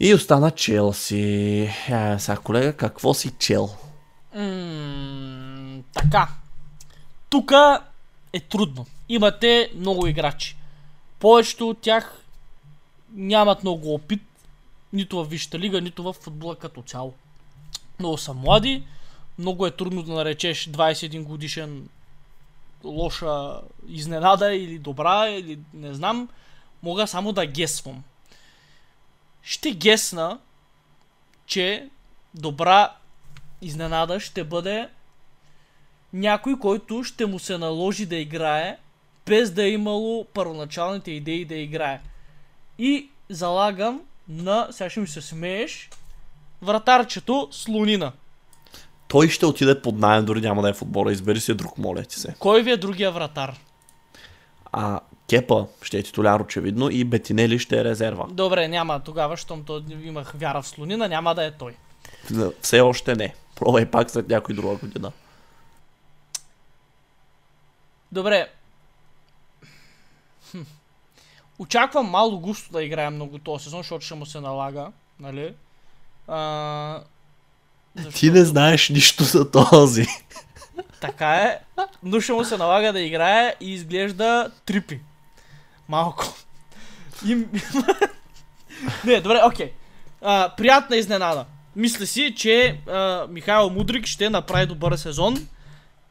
И 0.00 0.14
остана 0.14 0.50
Челси. 0.50 1.18
Е, 1.88 2.16
сега 2.18 2.36
колега, 2.36 2.72
какво 2.72 3.14
си 3.14 3.32
чел? 3.38 3.68
М- 4.34 5.49
така. 5.94 6.28
Тук 7.30 7.52
е 8.32 8.40
трудно. 8.40 8.86
Имате 9.08 9.72
много 9.76 10.06
играчи. 10.06 10.56
Повечето 11.18 11.68
от 11.68 11.80
тях 11.80 12.24
нямат 13.12 13.62
много 13.62 13.94
опит, 13.94 14.22
нито 14.92 15.24
в 15.24 15.28
Висшата 15.28 15.58
лига, 15.58 15.80
нито 15.80 16.02
в 16.02 16.12
футбола 16.12 16.56
като 16.56 16.82
цяло. 16.82 17.14
Много 17.98 18.18
са 18.18 18.34
млади, 18.34 18.84
много 19.38 19.66
е 19.66 19.70
трудно 19.70 20.02
да 20.02 20.12
наречеш 20.12 20.68
21 20.68 21.22
годишен 21.22 21.88
лоша 22.84 23.60
изненада 23.88 24.54
или 24.54 24.78
добра, 24.78 25.28
или 25.28 25.58
не 25.74 25.94
знам. 25.94 26.28
Мога 26.82 27.06
само 27.06 27.32
да 27.32 27.46
гесвам. 27.46 28.04
Ще 29.42 29.70
гесна, 29.70 30.38
че 31.46 31.88
добра 32.34 32.92
изненада 33.62 34.20
ще 34.20 34.44
бъде 34.44 34.88
някой, 36.12 36.58
който 36.58 37.04
ще 37.04 37.26
му 37.26 37.38
се 37.38 37.58
наложи 37.58 38.06
да 38.06 38.16
играе, 38.16 38.76
без 39.26 39.50
да 39.50 39.64
е 39.64 39.70
имало 39.70 40.26
първоначалните 40.34 41.10
идеи 41.10 41.44
да 41.44 41.54
играе. 41.54 42.00
И 42.78 43.08
залагам 43.28 44.00
на, 44.28 44.68
сега 44.70 44.90
ще 44.90 45.00
ми 45.00 45.06
се 45.06 45.22
смееш, 45.22 45.90
вратарчето 46.62 47.48
Слонина. 47.50 48.12
Той 49.08 49.28
ще 49.28 49.46
отиде 49.46 49.82
под 49.82 49.98
найем, 49.98 50.24
дори 50.24 50.40
няма 50.40 50.62
да 50.62 50.68
е 50.68 50.72
футбола. 50.72 51.12
Избери 51.12 51.40
си 51.40 51.54
друг, 51.54 51.78
моля 51.78 52.02
ти 52.02 52.20
се. 52.20 52.34
Кой 52.38 52.62
ви 52.62 52.70
е 52.70 52.76
другия 52.76 53.12
вратар? 53.12 53.58
А 54.72 55.00
Кепа 55.28 55.66
ще 55.82 55.98
е 55.98 56.02
титуляр 56.02 56.40
очевидно 56.40 56.90
и 56.90 57.04
Бетинели 57.04 57.58
ще 57.58 57.80
е 57.80 57.84
резерва. 57.84 58.26
Добре, 58.30 58.68
няма 58.68 59.00
тогава, 59.00 59.36
щом 59.36 59.62
то 59.64 59.82
имах 60.02 60.32
вяра 60.34 60.62
в 60.62 60.68
Слонина, 60.68 61.08
няма 61.08 61.34
да 61.34 61.44
е 61.44 61.50
той. 61.50 61.74
Все 62.60 62.80
още 62.80 63.16
не. 63.16 63.34
Пробвай 63.56 63.86
пак 63.86 64.10
след 64.10 64.28
някой 64.28 64.54
друга 64.54 64.76
година. 64.76 65.12
Добре. 68.12 68.48
Хм. 70.50 70.62
Очаквам 71.58 72.06
Мало 72.06 72.40
Густо 72.40 72.72
да 72.72 72.82
играе 72.82 73.10
много 73.10 73.38
този 73.38 73.64
сезон, 73.64 73.80
защото 73.80 74.04
ще 74.04 74.14
му 74.14 74.26
се 74.26 74.40
налага, 74.40 74.92
нали? 75.20 75.54
А, 76.28 77.02
защото... 77.96 78.18
Ти 78.18 78.30
не 78.30 78.44
знаеш 78.44 78.88
нищо 78.88 79.24
за 79.24 79.50
този. 79.50 80.06
Така 81.00 81.34
е, 81.34 81.58
но 82.02 82.20
ще 82.20 82.32
му 82.32 82.44
се 82.44 82.56
налага 82.56 82.92
да 82.92 83.00
играе 83.00 83.54
и 83.60 83.72
изглежда 83.72 84.50
трипи. 84.64 85.00
Малко. 85.88 86.24
И... 87.26 87.34
не, 89.04 89.20
добре, 89.20 89.40
окей. 89.44 89.72
Okay. 90.22 90.56
приятна 90.56 90.96
изненада. 90.96 91.46
Мисля 91.76 92.06
си, 92.06 92.34
че 92.36 92.80
а, 92.88 93.26
Михаил 93.30 93.70
Мудрик 93.70 94.06
ще 94.06 94.30
направи 94.30 94.66
добър 94.66 94.96
сезон, 94.96 95.48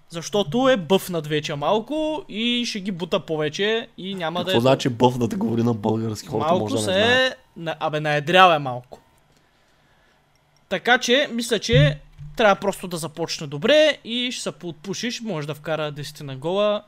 защото 0.10 0.70
е 0.70 0.78
бъфнат 0.78 1.28
вече 1.28 1.56
малко 1.56 2.26
и 2.30 2.66
ще 2.66 2.80
ги 2.80 2.92
бута 2.92 3.20
повече 3.20 3.88
и 3.98 4.16
няма 4.16 4.44
да 4.44 4.52
е... 4.52 4.54
Какво 4.54 4.62
значи 4.62 4.90
бъфнат 4.90 5.38
говори 5.38 5.64
на 5.64 5.74
български? 5.74 6.28
Хората 6.28 6.50
малко 6.50 6.64
може 6.64 6.86
да 6.86 6.92
не 6.92 6.94
се 6.94 7.26
е... 7.26 7.36
На... 7.58 7.76
Абе, 7.80 8.00
наедрял 8.00 8.52
е 8.52 8.60
малко. 8.60 9.00
Така 10.70 10.98
че, 10.98 11.30
мисля, 11.32 11.60
че 11.60 12.00
трябва 12.36 12.56
просто 12.56 12.88
да 12.88 12.98
започне 12.98 13.48
добре 13.48 13.98
и 14.04 14.32
ще 14.32 14.44
се 14.44 14.52
подпушиш, 14.52 15.22
може 15.22 15.48
да 15.48 15.54
вкара 15.54 15.94
10 15.94 16.22
на 16.22 16.36
гола, 16.36 16.84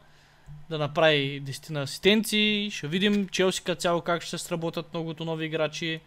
да 0.70 0.78
направи 0.78 1.44
10 1.46 1.70
на 1.70 1.82
асистенции, 1.82 2.72
ще 2.72 2.88
видим 2.88 3.28
Челси 3.30 3.64
като 3.64 3.82
цяло 3.82 4.02
как 4.02 4.22
ще 4.22 4.38
се 4.38 4.46
сработят 4.46 4.94
многото 4.94 5.26
нови 5.26 5.46
играчи. 5.46 6.02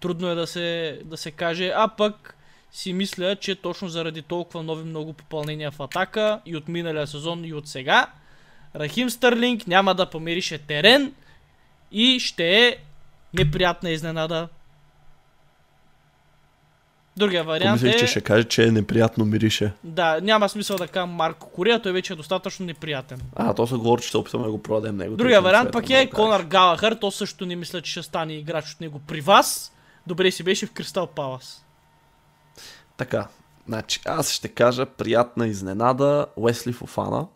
Трудно 0.00 0.28
е 0.28 0.34
да 0.34 0.46
се, 0.46 1.00
да 1.04 1.16
се 1.16 1.30
каже, 1.30 1.72
а 1.76 1.88
пък 1.88 2.36
си 2.72 2.92
мисля, 2.92 3.36
че 3.36 3.54
точно 3.54 3.88
заради 3.88 4.22
толкова 4.22 4.62
нови 4.62 4.84
много 4.84 5.12
попълнения 5.12 5.70
в 5.70 5.80
атака 5.80 6.40
и 6.46 6.56
от 6.56 6.68
миналия 6.68 7.06
сезон 7.06 7.44
и 7.44 7.52
от 7.52 7.68
сега, 7.68 8.06
Рахим 8.76 9.10
Стърлинг 9.10 9.66
няма 9.66 9.94
да 9.94 10.10
помирише 10.10 10.58
терен 10.58 11.12
и 11.92 12.20
ще 12.20 12.66
е 12.66 12.76
неприятна 13.34 13.90
изненада. 13.90 14.48
Другия 17.16 17.44
вариант 17.44 17.80
Помислих, 17.80 18.02
е... 18.02 18.06
че 18.06 18.06
ще 18.06 18.20
каже, 18.20 18.44
че 18.44 18.66
е 18.66 18.70
неприятно 18.70 19.24
мирише. 19.24 19.72
Да, 19.84 20.20
няма 20.22 20.48
смисъл 20.48 20.76
да 20.76 20.88
кажа 20.88 21.06
Марко 21.06 21.50
Кория, 21.50 21.82
той 21.82 21.92
вече 21.92 22.12
е 22.12 22.16
достатъчно 22.16 22.66
неприятен. 22.66 23.20
А, 23.36 23.54
то 23.54 23.66
се 23.66 23.74
говори, 23.74 24.02
че 24.02 24.10
се 24.10 24.16
опитваме 24.16 24.44
да 24.44 24.50
го 24.50 24.62
продадем 24.62 24.96
него. 24.96 25.16
Другия 25.16 25.40
вариант 25.40 25.72
пък 25.72 25.90
е 25.90 26.10
Конар 26.10 26.42
Галахър, 26.42 26.94
то 26.94 27.10
също 27.10 27.46
не 27.46 27.56
мисля, 27.56 27.82
че 27.82 27.90
ще 27.90 28.02
стане 28.02 28.32
играч 28.32 28.72
от 28.72 28.80
него 28.80 29.00
при 29.06 29.20
вас. 29.20 29.72
Добре 30.06 30.30
си 30.30 30.42
беше 30.42 30.66
в 30.66 30.72
Кристал 30.72 31.06
Палас. 31.06 31.64
Така, 33.00 33.26
значи 33.68 34.00
аз 34.04 34.30
ще 34.30 34.48
кажа 34.48 34.86
приятна 34.86 35.46
изненада 35.46 36.26
Уесли 36.36 36.72
Фофана. 36.72 37.26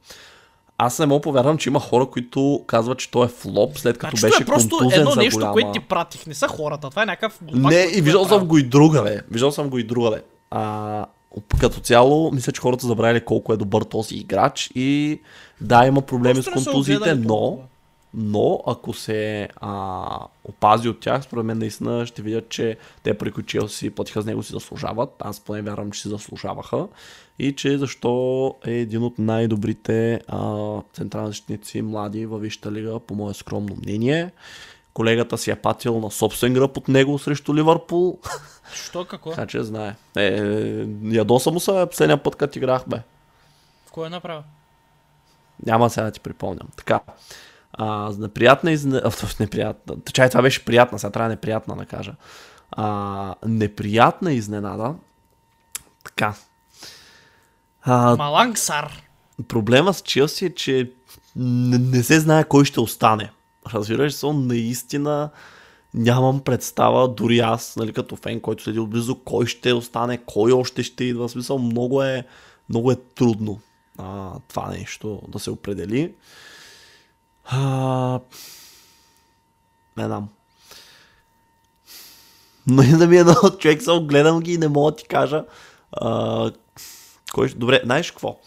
Аз 0.79 0.99
не 0.99 1.07
мога 1.07 1.21
повярвам, 1.21 1.59
че 1.59 1.69
има 1.69 1.81
хора, 1.81 2.07
които 2.07 2.65
казват, 2.67 2.99
че 2.99 3.11
той 3.11 3.27
е 3.27 3.29
флоп, 3.29 3.79
след 3.79 3.99
като 3.99 4.17
значи, 4.17 4.33
беше 4.33 4.43
е 4.43 4.47
просто 4.47 4.91
едно 4.93 5.11
за 5.11 5.21
нещо, 5.21 5.39
голяма... 5.39 5.53
което 5.53 5.73
ти 5.73 5.81
пратих. 5.81 6.27
Не 6.27 6.35
са 6.35 6.49
хората. 6.49 6.91
Това 6.91 7.03
е 7.03 7.07
някакъв 7.07 7.41
Не, 7.53 7.89
и 7.95 8.01
виждал 8.01 8.25
съм 8.25 8.47
го 8.47 8.59
и 8.59 8.63
друга, 8.63 9.03
бе. 9.03 9.21
Виждал 9.31 9.53
съм 9.53 9.71
го 9.71 9.79
и 9.79 9.85
друга, 9.85 10.11
бе. 10.11 10.23
А, 10.51 11.07
като 11.61 11.81
цяло, 11.81 12.31
мисля, 12.33 12.53
че 12.53 12.61
хората 12.61 12.87
забравили 12.87 13.25
колко 13.25 13.53
е 13.53 13.57
добър 13.57 13.83
този 13.83 14.15
играч 14.15 14.71
и 14.75 15.21
да, 15.61 15.87
има 15.87 16.01
проблеми 16.01 16.35
просто 16.35 16.61
с 16.61 16.65
контузиите, 16.65 17.15
но 17.15 17.59
но 18.17 18.61
ако 18.67 18.93
се 18.93 19.49
а, 19.57 20.27
опази 20.45 20.89
от 20.89 21.01
тях, 21.01 21.23
според 21.23 21.45
мен 21.45 21.59
наистина 21.59 22.07
ще 22.07 22.23
видят, 22.23 22.49
че 22.49 22.77
те 23.03 23.19
пари, 23.19 23.33
които 23.33 23.69
си 23.69 23.91
платиха 23.91 24.23
с 24.23 24.27
него 24.27 24.43
си 24.43 24.53
заслужават. 24.53 25.11
Аз 25.19 25.41
поне 25.41 25.63
вярвам, 25.63 25.91
че 25.91 26.01
си 26.01 26.09
заслужаваха. 26.09 26.87
И 27.39 27.57
че 27.57 27.79
защо 27.79 28.55
е 28.67 28.73
един 28.73 29.03
от 29.03 29.19
най-добрите 29.19 30.21
а, 30.29 30.81
централни 30.93 31.29
защитници 31.29 31.83
млади 31.83 32.27
във 32.27 32.41
Висшата 32.41 32.73
лига, 32.73 33.01
по 33.01 33.15
мое 33.15 33.35
скромно 33.35 33.77
мнение. 33.83 34.31
Колегата 34.93 35.39
си 35.39 35.51
е 35.51 35.57
патил 35.57 36.01
на 36.01 36.11
собствен 36.11 36.55
гръб 36.55 36.77
от 36.77 36.89
него 36.89 37.19
срещу 37.19 37.55
Ливърпул. 37.55 38.19
Що, 38.75 39.05
какво? 39.05 39.31
Така 39.31 39.47
че 39.47 39.63
знае. 39.63 39.95
Е, 40.17 40.87
ядоса 41.03 41.51
му 41.51 41.61
се 41.61 41.87
последния 41.91 42.23
път, 42.23 42.37
като 42.37 42.59
играх, 42.59 42.85
бе. 42.87 42.97
В 43.87 43.93
кое 43.93 44.07
е 44.07 44.11
направил? 44.11 44.43
Няма 45.67 45.91
сега 45.91 46.05
да 46.05 46.11
ти 46.11 46.21
припомням. 46.21 46.69
Така. 46.77 47.01
А, 47.79 48.13
неприятна 48.19 48.73
изненада. 48.73 49.11
неприятна. 49.41 49.97
Чай, 50.13 50.29
това 50.29 50.43
беше 50.43 50.65
приятна, 50.65 50.99
сега 50.99 51.11
трябва 51.11 51.29
неприятна 51.29 51.77
да 51.77 51.87
кажа. 51.87 52.15
А, 52.71 53.35
неприятна 53.47 54.33
изненада. 54.33 54.95
Така. 56.05 56.35
А, 57.83 58.17
Малангсар. 58.17 59.03
Проблема 59.49 59.95
с 59.95 60.03
Челси 60.03 60.47
е, 60.47 60.55
че 60.55 60.93
не, 61.37 61.79
не 61.79 62.03
се 62.03 62.21
знае 62.21 62.45
кой 62.45 62.65
ще 62.65 62.81
остане. 62.81 63.31
Разбираш 63.75 64.15
се, 64.15 64.33
наистина 64.33 65.31
нямам 65.95 66.41
представа, 66.41 67.09
дори 67.09 67.39
аз, 67.39 67.77
нали, 67.77 67.93
като 67.93 68.17
фен, 68.17 68.41
който 68.41 68.63
следи 68.63 68.79
отблизо, 68.79 69.19
кой 69.25 69.47
ще 69.47 69.73
остане, 69.73 70.19
кой 70.27 70.53
още 70.53 70.83
ще 70.83 71.05
идва. 71.05 71.29
В 71.29 71.31
смисъл, 71.31 71.59
много 71.59 72.03
е, 72.03 72.25
много 72.69 72.93
е 72.93 72.97
трудно 72.97 73.61
а, 73.99 74.33
това 74.49 74.71
нещо 74.71 75.23
да 75.29 75.39
се 75.39 75.51
определи. 75.51 76.15
А, 77.45 78.21
не 79.97 80.05
знам. 80.05 80.29
Но 82.67 82.83
и 82.83 82.89
да 82.89 83.07
ми 83.07 83.17
е 83.17 83.21
едно 83.21 83.35
човек, 83.59 83.83
само 83.83 84.07
гледам 84.07 84.41
ги 84.41 84.53
и 84.53 84.59
не 84.59 84.69
мога 84.69 84.91
да 84.91 84.97
ти 84.97 85.05
кажа. 85.09 85.45
А, 85.93 86.51
кой, 87.33 87.49
добре, 87.49 87.81
знаеш 87.85 88.11
какво? 88.11 88.39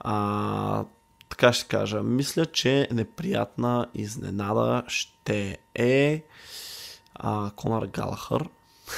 А, 0.00 0.84
така 1.28 1.52
ще 1.52 1.68
кажа. 1.68 2.02
Мисля, 2.02 2.46
че 2.46 2.88
неприятна 2.92 3.86
изненада 3.94 4.82
ще 4.88 5.58
е 5.74 6.22
а, 7.14 7.50
Конар 7.56 7.86
Галахър. 7.86 8.48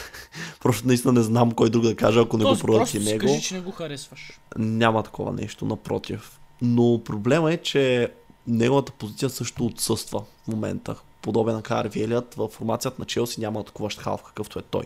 Просто 0.61 0.87
наистина 0.87 1.13
не 1.13 1.23
знам 1.23 1.53
кой 1.53 1.71
друг 1.71 1.83
да 1.83 1.97
кажа, 1.97 2.21
ако 2.21 2.37
не 2.37 2.45
го 2.45 2.59
продадат 2.59 2.95
и 2.95 2.99
него. 2.99 3.27
Кажи, 3.27 3.43
че 3.43 3.55
не 3.55 3.61
го 3.61 3.71
харесваш. 3.71 4.41
Няма 4.59 5.03
такова 5.03 5.33
нещо, 5.33 5.65
напротив. 5.65 6.41
Но 6.63 7.05
проблема 7.05 7.53
е, 7.53 7.57
че 7.57 8.13
неговата 8.47 8.93
позиция 8.93 9.31
също 9.31 9.67
отсъства 9.67 10.25
в 10.45 10.49
момента. 10.49 10.97
Подобен 11.23 11.55
на 11.55 11.63
Карви 11.63 12.03
Елият, 12.03 12.35
в 12.35 12.49
формацията 12.49 12.97
на 12.99 13.05
Челси 13.05 13.41
няма 13.41 13.61
атакуващ 13.61 14.01
халф, 14.01 14.23
какъвто 14.23 14.59
е 14.59 14.63
той. 14.63 14.85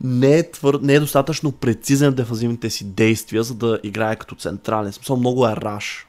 Не 0.00 0.38
е, 0.38 0.50
твър... 0.50 0.78
не 0.82 0.94
е 0.94 1.00
достатъчно 1.00 1.52
прецизен 1.52 2.12
в 2.12 2.14
дефазивните 2.14 2.70
си 2.70 2.84
действия, 2.84 3.42
за 3.42 3.54
да 3.54 3.80
играе 3.82 4.16
като 4.16 4.34
централен. 4.34 4.92
Смисъл 4.92 5.16
много 5.16 5.46
е 5.46 5.56
раш. 5.56 6.06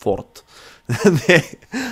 Форд. 0.00 0.44
не, 1.28 1.50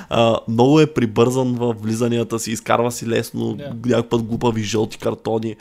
а, 0.09 0.39
много 0.49 0.81
е 0.81 0.95
прибързан 0.95 1.55
в 1.55 1.73
влизанията 1.73 2.39
си, 2.39 2.51
изкарва 2.51 2.93
си 2.93 3.07
лесно, 3.07 3.57
yeah. 3.57 3.87
някакъв 3.87 4.09
път 4.09 4.23
глупави 4.23 4.63
жълти 4.63 4.99
картони. 4.99 5.57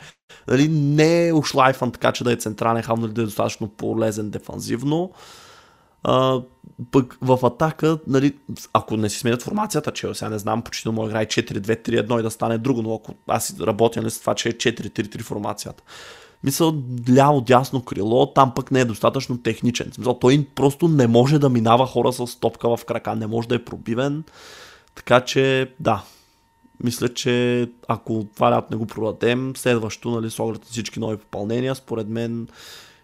Нали, 0.48 0.68
не 0.68 1.28
е 1.28 1.32
ушлайфан 1.32 1.92
така, 1.92 2.12
че 2.12 2.24
да 2.24 2.32
е 2.32 2.36
централен 2.36 2.82
хам, 2.82 3.00
нали, 3.00 3.12
да 3.12 3.22
е 3.22 3.24
достатъчно 3.24 3.68
полезен 3.68 4.30
дефанзивно. 4.30 5.10
А, 6.08 6.40
пък 6.90 7.18
в 7.20 7.38
атака, 7.42 7.98
нали, 8.06 8.36
ако 8.72 8.96
не 8.96 9.10
си 9.10 9.18
сменят 9.18 9.42
формацията, 9.42 9.92
че 9.92 10.14
сега 10.14 10.28
не 10.28 10.38
знам, 10.38 10.62
почти 10.62 10.88
да 10.92 11.04
играе 11.04 11.26
4-2-3-1 11.26 12.20
и 12.20 12.22
да 12.22 12.30
стане 12.30 12.58
друго, 12.58 12.82
но 12.82 12.94
ако 12.94 13.14
аз 13.26 13.60
работя 13.60 14.00
нали, 14.00 14.10
с 14.10 14.20
това, 14.20 14.34
че 14.34 14.48
е 14.48 14.52
4-3-3 14.52 15.22
формацията. 15.22 15.82
Мисъл, 16.44 16.74
ляво, 17.16 17.40
дясно 17.40 17.84
крило, 17.84 18.32
там 18.32 18.52
пък 18.54 18.70
не 18.70 18.80
е 18.80 18.84
достатъчно 18.84 19.38
техничен. 19.38 19.92
Мисъл, 19.98 20.18
той 20.18 20.46
просто 20.54 20.88
не 20.88 21.06
може 21.06 21.38
да 21.38 21.48
минава 21.48 21.86
хора 21.86 22.12
с 22.12 22.40
топка 22.40 22.76
в 22.76 22.84
крака, 22.84 23.16
не 23.16 23.26
може 23.26 23.48
да 23.48 23.54
е 23.54 23.64
пробивен. 23.64 24.24
Така 24.94 25.20
че, 25.20 25.72
да, 25.80 26.02
мисля, 26.84 27.08
че 27.08 27.66
ако 27.88 28.26
това 28.34 28.50
лято 28.50 28.66
не 28.70 28.76
го 28.76 28.86
продадем, 28.86 29.52
следващо, 29.56 30.10
нали, 30.10 30.30
с 30.30 30.38
оглед 30.38 30.60
на 30.60 30.66
всички 30.70 31.00
нови 31.00 31.16
попълнения, 31.16 31.74
според 31.74 32.08
мен 32.08 32.48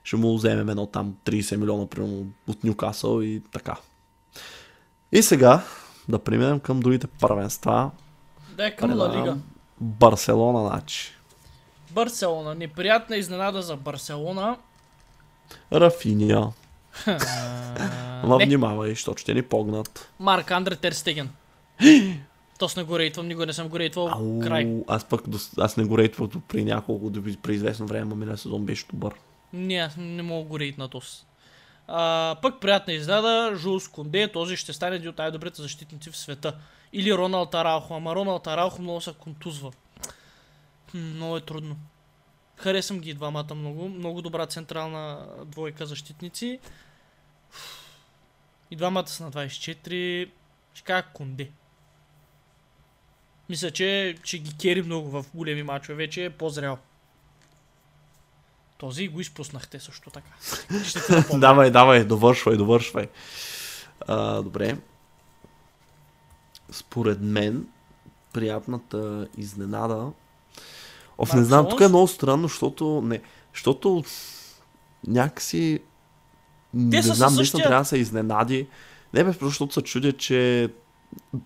ще 0.05 0.17
му 0.17 0.37
вземем 0.37 0.69
едно 0.69 0.87
там 0.87 1.15
30 1.25 1.57
милиона, 1.57 1.87
примерно, 1.87 2.27
от 2.49 2.65
Нюкасъл 2.65 3.23
и 3.23 3.43
така. 3.53 3.77
И 5.13 5.23
сега 5.23 5.63
да 6.09 6.19
преминем 6.19 6.61
към 6.61 6.81
другите 6.81 7.07
първенства. 7.07 7.91
Да, 8.57 8.67
е 8.67 8.77
към 8.77 8.99
Ла 8.99 9.19
Лига. 9.19 9.37
Барселона, 9.81 10.69
значи. 10.69 11.13
Барселона. 11.91 12.55
Неприятна 12.55 13.17
изненада 13.17 13.63
за 13.63 13.77
Барселона. 13.77 14.57
Рафиния. 15.73 16.49
Ма 18.25 18.39
внимавай, 18.45 18.91
защото 18.91 19.21
ще 19.21 19.35
ни 19.35 19.43
погнат. 19.43 20.13
Марк 20.19 20.51
Андре 20.51 20.77
Терстеген. 20.77 21.29
То 22.59 22.69
с 22.69 22.77
не 22.77 22.83
го 22.83 22.99
рейтвам, 22.99 23.29
никога 23.29 23.47
не 23.47 23.53
съм 23.53 23.69
го 23.69 23.79
рейтвал. 23.79 24.09
Ау, 24.09 24.41
край. 24.41 24.83
Аз 24.89 25.05
пък 25.05 25.23
аз 25.59 25.77
не 25.77 25.85
го 25.85 25.99
рейтвал 25.99 26.29
при 26.49 26.65
няколко, 26.65 27.13
при 27.43 27.55
известно 27.55 27.87
време, 27.87 28.15
миналия 28.15 28.39
сезон 28.39 28.65
беше 28.65 28.87
добър. 28.93 29.15
Не, 29.53 29.89
не 29.97 30.23
мога 30.23 30.49
го 30.49 30.59
рейтна 30.59 30.89
тос. 30.89 31.27
А, 31.87 32.37
пък 32.43 32.61
приятна 32.61 32.93
изненада, 32.93 33.57
Жулс 33.57 33.89
Конде, 33.89 34.33
този 34.33 34.57
ще 34.57 34.73
стане 34.73 34.97
един 34.97 35.09
от 35.09 35.19
най-добрите 35.19 35.63
защитници 35.63 36.11
в 36.11 36.17
света. 36.17 36.59
Или 36.93 37.15
Роналд 37.15 37.55
Арахо, 37.55 37.95
ама 37.95 38.15
Роналд 38.15 38.47
Арахо 38.47 38.83
много 38.83 39.01
се 39.01 39.13
контузва. 39.13 39.73
Много 40.95 41.37
е 41.37 41.41
трудно. 41.41 41.77
Харесвам 42.57 43.01
ги 43.01 43.15
двамата 43.15 43.55
много. 43.55 43.89
Много 43.89 44.23
добра 44.23 44.47
централна 44.47 45.27
двойка 45.45 45.87
защитници. 45.87 46.59
И 48.71 48.77
двамата 48.77 49.07
са 49.07 49.25
на 49.25 49.31
24. 49.31 50.31
Ще 50.75 50.85
кажа 50.85 51.07
Конде. 51.15 51.51
Мисля, 53.49 53.71
че 53.71 54.17
ще 54.25 54.39
ги 54.39 54.57
кери 54.57 54.83
много 54.83 55.11
в 55.11 55.25
големи 55.35 55.63
мачове. 55.63 55.95
Вече 55.95 56.25
е 56.25 56.31
по-зрял. 56.31 56.79
Този 58.83 59.09
го 59.09 59.21
изпуснахте 59.21 59.81
също 59.81 60.11
така. 60.11 60.31
давай, 61.39 61.71
давай, 61.71 62.05
довършвай, 62.05 62.57
довършвай. 62.57 63.07
А, 64.07 64.43
добре. 64.43 64.77
Според 66.71 67.19
мен, 67.21 67.67
приятната 68.33 69.29
изненада 69.37 70.11
Оф, 71.19 71.35
не 71.35 71.45
знам, 71.45 71.69
тук 71.69 71.81
е 71.81 71.89
много 71.89 72.09
странно, 72.09 72.49
защото 72.49 73.03
не, 73.05 73.21
защото 73.55 74.05
някакси 75.07 75.81
Те 76.73 76.79
не 76.79 77.03
знам, 77.03 77.15
същия... 77.17 77.37
наистина 77.37 77.63
трябва 77.63 77.83
да 77.83 77.89
се 77.89 77.99
изненади. 77.99 78.67
Не 79.15 79.25
бе, 79.25 79.33
защото 79.43 79.75
се 79.75 79.83
чудя, 79.83 80.13
че 80.13 80.71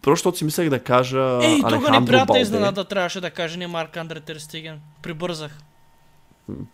Просто 0.02 0.36
си 0.36 0.44
мислех 0.44 0.68
да 0.68 0.82
кажа 0.84 1.38
Ей, 1.42 1.60
тук 1.68 1.90
неприятна 1.90 2.38
изненада 2.38 2.84
трябваше 2.84 3.20
да 3.20 3.30
каже 3.30 3.56
не 3.56 3.66
Марк 3.66 3.96
Андре 3.96 4.20
Терстеген. 4.20 4.80
Прибързах. 5.02 5.58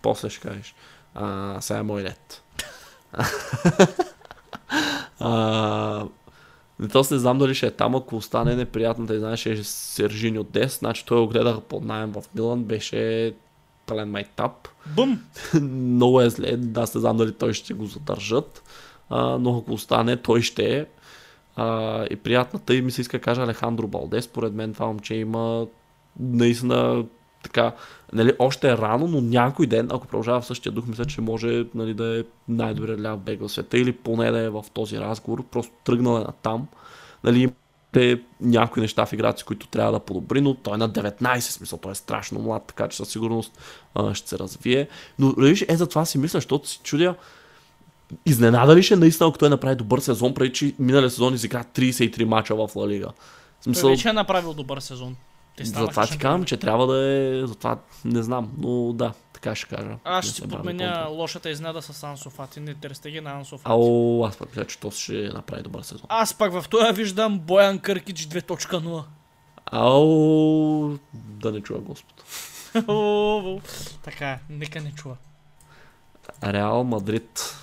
После 0.02 0.30
ще 0.30 0.48
кажеш. 0.48 0.74
А, 1.14 1.56
сега 1.61 1.78
е 1.78 1.82
мой 1.82 2.02
ред. 2.02 2.42
а, 5.20 6.06
то 6.92 7.04
не 7.11 7.18
знам 7.18 7.38
дали 7.38 7.54
ще 7.54 7.66
е 7.66 7.70
там, 7.70 7.94
ако 7.94 8.16
остане 8.16 8.56
неприятно 8.56 9.06
да 9.06 9.18
знаеш, 9.18 9.46
е 9.46 9.64
Сержини 9.64 10.38
от 10.38 10.48
10, 10.48 10.66
значи 10.66 11.06
той 11.06 11.20
го 11.20 11.28
гледах 11.28 11.61
под 11.61 11.85
найем 11.85 12.12
в 12.12 12.22
Милан, 12.35 12.64
беше 12.64 13.35
пълен 13.87 14.11
майтап. 14.11 14.68
Бум! 14.87 15.18
Много 15.62 16.20
е 16.20 16.30
зле, 16.30 16.58
аз 16.76 16.94
не 16.94 17.00
знам 17.00 17.16
дали 17.16 17.32
той 17.32 17.52
ще 17.52 17.74
го 17.74 17.87
задържат, 17.87 18.62
а, 19.11 19.38
но 19.38 19.58
ако 19.58 19.72
остане, 19.72 20.16
той 20.16 20.42
ще 20.42 20.78
е. 20.78 20.87
А, 21.56 22.04
и 22.11 22.16
приятната 22.16 22.74
и 22.74 22.82
ми 22.82 22.90
се 22.90 23.00
иска 23.00 23.18
да 23.18 23.22
кажа 23.22 23.42
Алехандро 23.42 23.87
Балдес, 23.87 24.24
според 24.24 24.52
мен 24.52 24.74
това 24.74 24.87
момче 24.87 25.14
има 25.14 25.66
наистина 26.20 27.04
така, 27.42 27.72
нали, 28.12 28.33
още 28.38 28.70
е 28.70 28.77
рано, 28.77 29.07
но 29.07 29.20
някой 29.20 29.66
ден, 29.66 29.88
ако 29.92 30.07
продължава 30.07 30.40
в 30.40 30.46
същия 30.46 30.72
дух, 30.72 30.87
мисля, 30.87 31.05
че 31.05 31.20
може 31.20 31.64
нали, 31.75 31.94
да 31.94 32.18
е 32.20 32.25
най-добрият 32.48 33.01
ляв 33.01 33.18
бег 33.18 33.40
в 33.40 33.48
света 33.48 33.79
или 33.79 33.92
поне 33.92 34.31
да 34.31 34.38
е 34.38 34.51
в 34.51 34.64
този 34.75 35.01
разговор, 35.01 35.44
просто 35.51 35.72
тръгнал 35.85 36.16
е 36.16 36.20
на 36.20 36.33
там. 36.42 36.66
Нали, 37.25 37.53
те 37.92 38.20
някои 38.40 38.83
неща 38.83 39.07
в 39.07 39.12
играта, 39.12 39.44
които 39.44 39.66
трябва 39.66 39.92
да 39.92 40.01
подобри, 40.01 40.40
но 40.40 40.55
той 40.55 40.75
е 40.75 40.77
на 40.77 40.90
19, 40.90 41.38
смисъл, 41.40 41.79
той 41.79 41.92
е 41.92 41.94
страшно 41.94 42.40
млад, 42.40 42.62
така 42.66 42.88
че 42.88 42.96
със 42.96 43.09
сигурност 43.09 43.59
а, 43.94 44.14
ще 44.14 44.29
се 44.29 44.38
развие. 44.38 44.88
Но 45.18 45.35
виж, 45.38 45.64
е 45.68 45.77
за 45.77 45.88
това 45.88 46.05
си 46.05 46.18
мисля, 46.18 46.37
защото 46.37 46.68
си 46.68 46.81
чудя, 46.83 47.14
изненада 48.27 48.77
ли 48.77 48.83
ще 48.83 48.96
наистина, 48.96 49.29
ако 49.29 49.38
той 49.38 49.48
направи 49.48 49.77
добър 49.77 49.98
сезон, 49.98 50.35
преди 50.35 50.53
че 50.53 50.75
миналия 50.79 51.11
сезон 51.11 51.35
изигра 51.35 51.64
33 51.64 52.25
мача 52.25 52.55
в 52.55 52.77
Ла 52.77 52.88
Лига. 52.88 53.09
Смисъл... 53.61 53.83
Той 53.83 53.90
вече 53.90 54.09
е 54.09 54.12
направил 54.12 54.55
добър 54.55 54.81
сезон. 54.81 55.16
Затова 55.60 56.06
ти 56.06 56.18
казвам, 56.18 56.44
че 56.44 56.56
трябва 56.56 56.86
да 56.86 56.98
е... 56.98 57.46
Затова 57.46 57.78
не 58.04 58.22
знам, 58.22 58.52
но 58.58 58.92
да, 58.92 59.12
така 59.32 59.54
ще 59.54 59.76
кажа. 59.76 59.96
Аз 60.04 60.24
ще 60.24 60.34
си 60.34 60.48
подменя 60.48 61.06
лошата 61.10 61.50
изнада 61.50 61.82
с 61.82 62.02
Ансо 62.02 62.30
Фати, 62.30 62.60
не 62.60 62.74
търстеги 62.74 63.20
на 63.20 63.30
Ансо 63.30 63.58
Фати. 63.58 63.72
Ау, 63.72 64.24
аз 64.24 64.36
пък 64.36 64.48
мисля, 64.48 64.64
че 64.64 64.78
то 64.78 64.90
ще 64.90 65.12
направи 65.12 65.62
добър 65.62 65.82
сезон. 65.82 66.06
Аз 66.08 66.34
пък 66.34 66.52
в 66.52 66.64
това 66.68 66.90
виждам 66.90 67.38
Боян 67.38 67.78
Къркич 67.78 68.26
2.0. 68.26 69.04
Ау, 69.66 70.98
да 71.14 71.52
не 71.52 71.60
чуя 71.60 71.80
Господ. 71.80 72.24
така, 74.02 74.38
нека 74.50 74.80
не 74.80 74.92
чува. 74.92 75.16
Реал 76.44 76.85
Мадрид. 76.85 77.56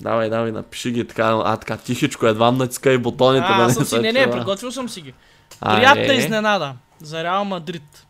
Давай, 0.00 0.30
давай, 0.30 0.52
напиши 0.52 0.90
ги 0.90 1.06
така, 1.06 1.40
а 1.44 1.56
така 1.56 1.76
тихичко, 1.76 2.26
едва 2.26 2.52
натискай 2.52 2.98
бутоните. 2.98 3.46
А, 3.48 3.60
да 3.60 3.66
не 3.66 3.72
съм 3.72 3.84
си, 3.84 3.98
не, 3.98 4.12
не, 4.12 4.30
приготвил 4.30 4.72
съм 4.72 4.88
си 4.88 5.00
ги. 5.00 5.14
Приятна 5.60 6.14
изненада 6.14 6.74
за 7.00 7.24
Реал 7.24 7.44
Мадрид. 7.44 8.06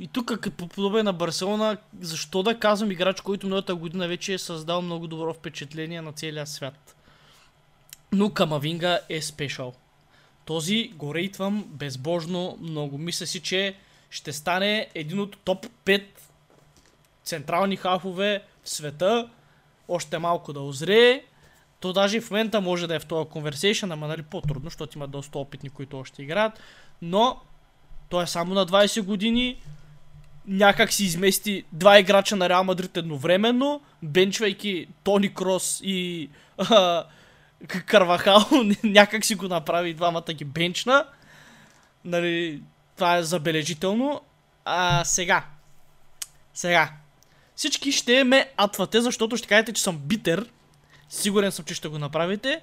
И 0.00 0.08
тук, 0.08 0.40
като 0.40 0.68
подобен 0.68 1.04
на 1.04 1.12
Барселона, 1.12 1.76
защо 2.00 2.42
да 2.42 2.58
казвам 2.58 2.90
играч, 2.90 3.20
който 3.20 3.46
миналата 3.46 3.74
година 3.74 4.08
вече 4.08 4.34
е 4.34 4.38
създал 4.38 4.82
много 4.82 5.06
добро 5.06 5.34
впечатление 5.34 6.02
на 6.02 6.12
целия 6.12 6.46
свят. 6.46 6.96
Но 8.12 8.30
Камавинга 8.30 8.98
е 9.08 9.22
спешъл. 9.22 9.74
Този 10.44 10.92
го 10.94 11.14
рейтвам 11.14 11.64
безбожно 11.68 12.58
много. 12.60 12.98
Мисля 12.98 13.26
си, 13.26 13.40
че 13.40 13.76
ще 14.10 14.32
стане 14.32 14.88
един 14.94 15.20
от 15.20 15.36
топ 15.44 15.66
5 15.84 16.04
централни 17.24 17.76
хафове 17.76 18.42
в 18.62 18.70
света. 18.70 19.30
Още 19.88 20.18
малко 20.18 20.52
да 20.52 20.60
озрее 20.60 21.24
То 21.80 21.92
даже 21.92 22.20
в 22.20 22.30
момента 22.30 22.60
може 22.60 22.86
да 22.86 22.94
е 22.94 22.98
в 22.98 23.06
този 23.06 23.28
conversation, 23.28 23.92
ама 23.92 24.08
нали 24.08 24.22
по-трудно, 24.22 24.70
защото 24.70 24.98
има 24.98 25.08
доста 25.08 25.38
опитни, 25.38 25.70
които 25.70 25.98
още 25.98 26.22
играят. 26.22 26.60
Но 27.02 27.40
той 28.08 28.24
е 28.24 28.26
само 28.26 28.54
на 28.54 28.66
20 28.66 29.02
години, 29.02 29.62
някак 30.46 30.92
си 30.92 31.04
измести 31.04 31.64
два 31.72 31.98
играча 31.98 32.36
на 32.36 32.48
Реал 32.48 32.64
Мадрид 32.64 32.96
едновременно, 32.96 33.80
бенчвайки 34.02 34.86
Тони 35.04 35.34
Крос 35.34 35.80
и 35.84 36.28
а, 36.58 37.04
Карвахал, 37.86 38.40
някак 38.84 39.24
си 39.24 39.34
го 39.34 39.48
направи 39.48 39.94
двамата 39.94 40.32
ги 40.32 40.44
бенчна. 40.44 41.04
Нали, 42.04 42.62
това 42.96 43.16
е 43.16 43.22
забележително. 43.22 44.20
А 44.64 45.04
сега. 45.04 45.44
Сега. 46.54 46.90
Всички 47.56 47.92
ще 47.92 48.24
ме 48.24 48.52
атвате, 48.56 49.00
защото 49.00 49.36
ще 49.36 49.48
кажете, 49.48 49.72
че 49.72 49.82
съм 49.82 49.98
битер. 49.98 50.50
Сигурен 51.10 51.52
съм, 51.52 51.64
че 51.64 51.74
ще 51.74 51.88
го 51.88 51.98
направите. 51.98 52.60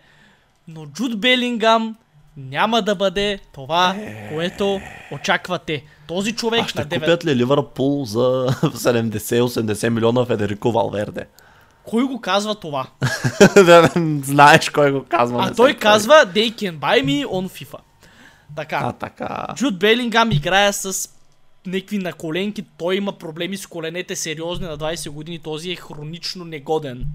Но 0.68 0.86
Джуд 0.86 1.20
Белингам 1.20 1.96
няма 2.38 2.82
да 2.82 2.96
бъде 2.96 3.40
това, 3.54 3.96
което 4.34 4.82
очаквате. 5.12 5.84
Този 6.08 6.36
човек 6.36 6.62
А 6.66 6.68
ще 6.68 6.80
на 6.80 6.86
9... 6.86 7.00
купят 7.00 7.26
ли 7.26 7.36
Ливърпул 7.36 8.06
за 8.06 8.48
70-80 8.64 9.90
милиона 9.90 10.26
Федерико 10.26 10.72
Валверде? 10.72 11.26
Кой 11.84 12.04
го 12.04 12.22
казва 12.22 12.56
това? 12.56 12.88
Знаеш 14.24 14.70
кой 14.70 14.92
го 14.92 15.06
казва. 15.10 15.44
А 15.44 15.54
той 15.56 15.74
казва 15.74 16.14
They 16.14 16.54
can 16.54 16.78
buy 16.78 17.04
me 17.04 17.26
on 17.26 17.66
FIFA. 17.66 17.80
Така. 18.56 18.80
А, 18.84 18.92
така. 18.94 19.48
Джуд 19.56 19.80
Белингам 19.80 20.32
играе 20.32 20.74
с 20.74 21.10
някакви 21.66 21.98
наколенки. 21.98 22.66
Той 22.78 22.96
има 22.96 23.12
проблеми 23.12 23.58
с 23.58 23.68
коленете 23.68 24.16
сериозни 24.16 24.68
на 24.68 24.78
20 24.78 25.10
години. 25.10 25.40
Този 25.40 25.72
е 25.72 25.76
хронично 25.76 26.46
негоден. 26.46 27.06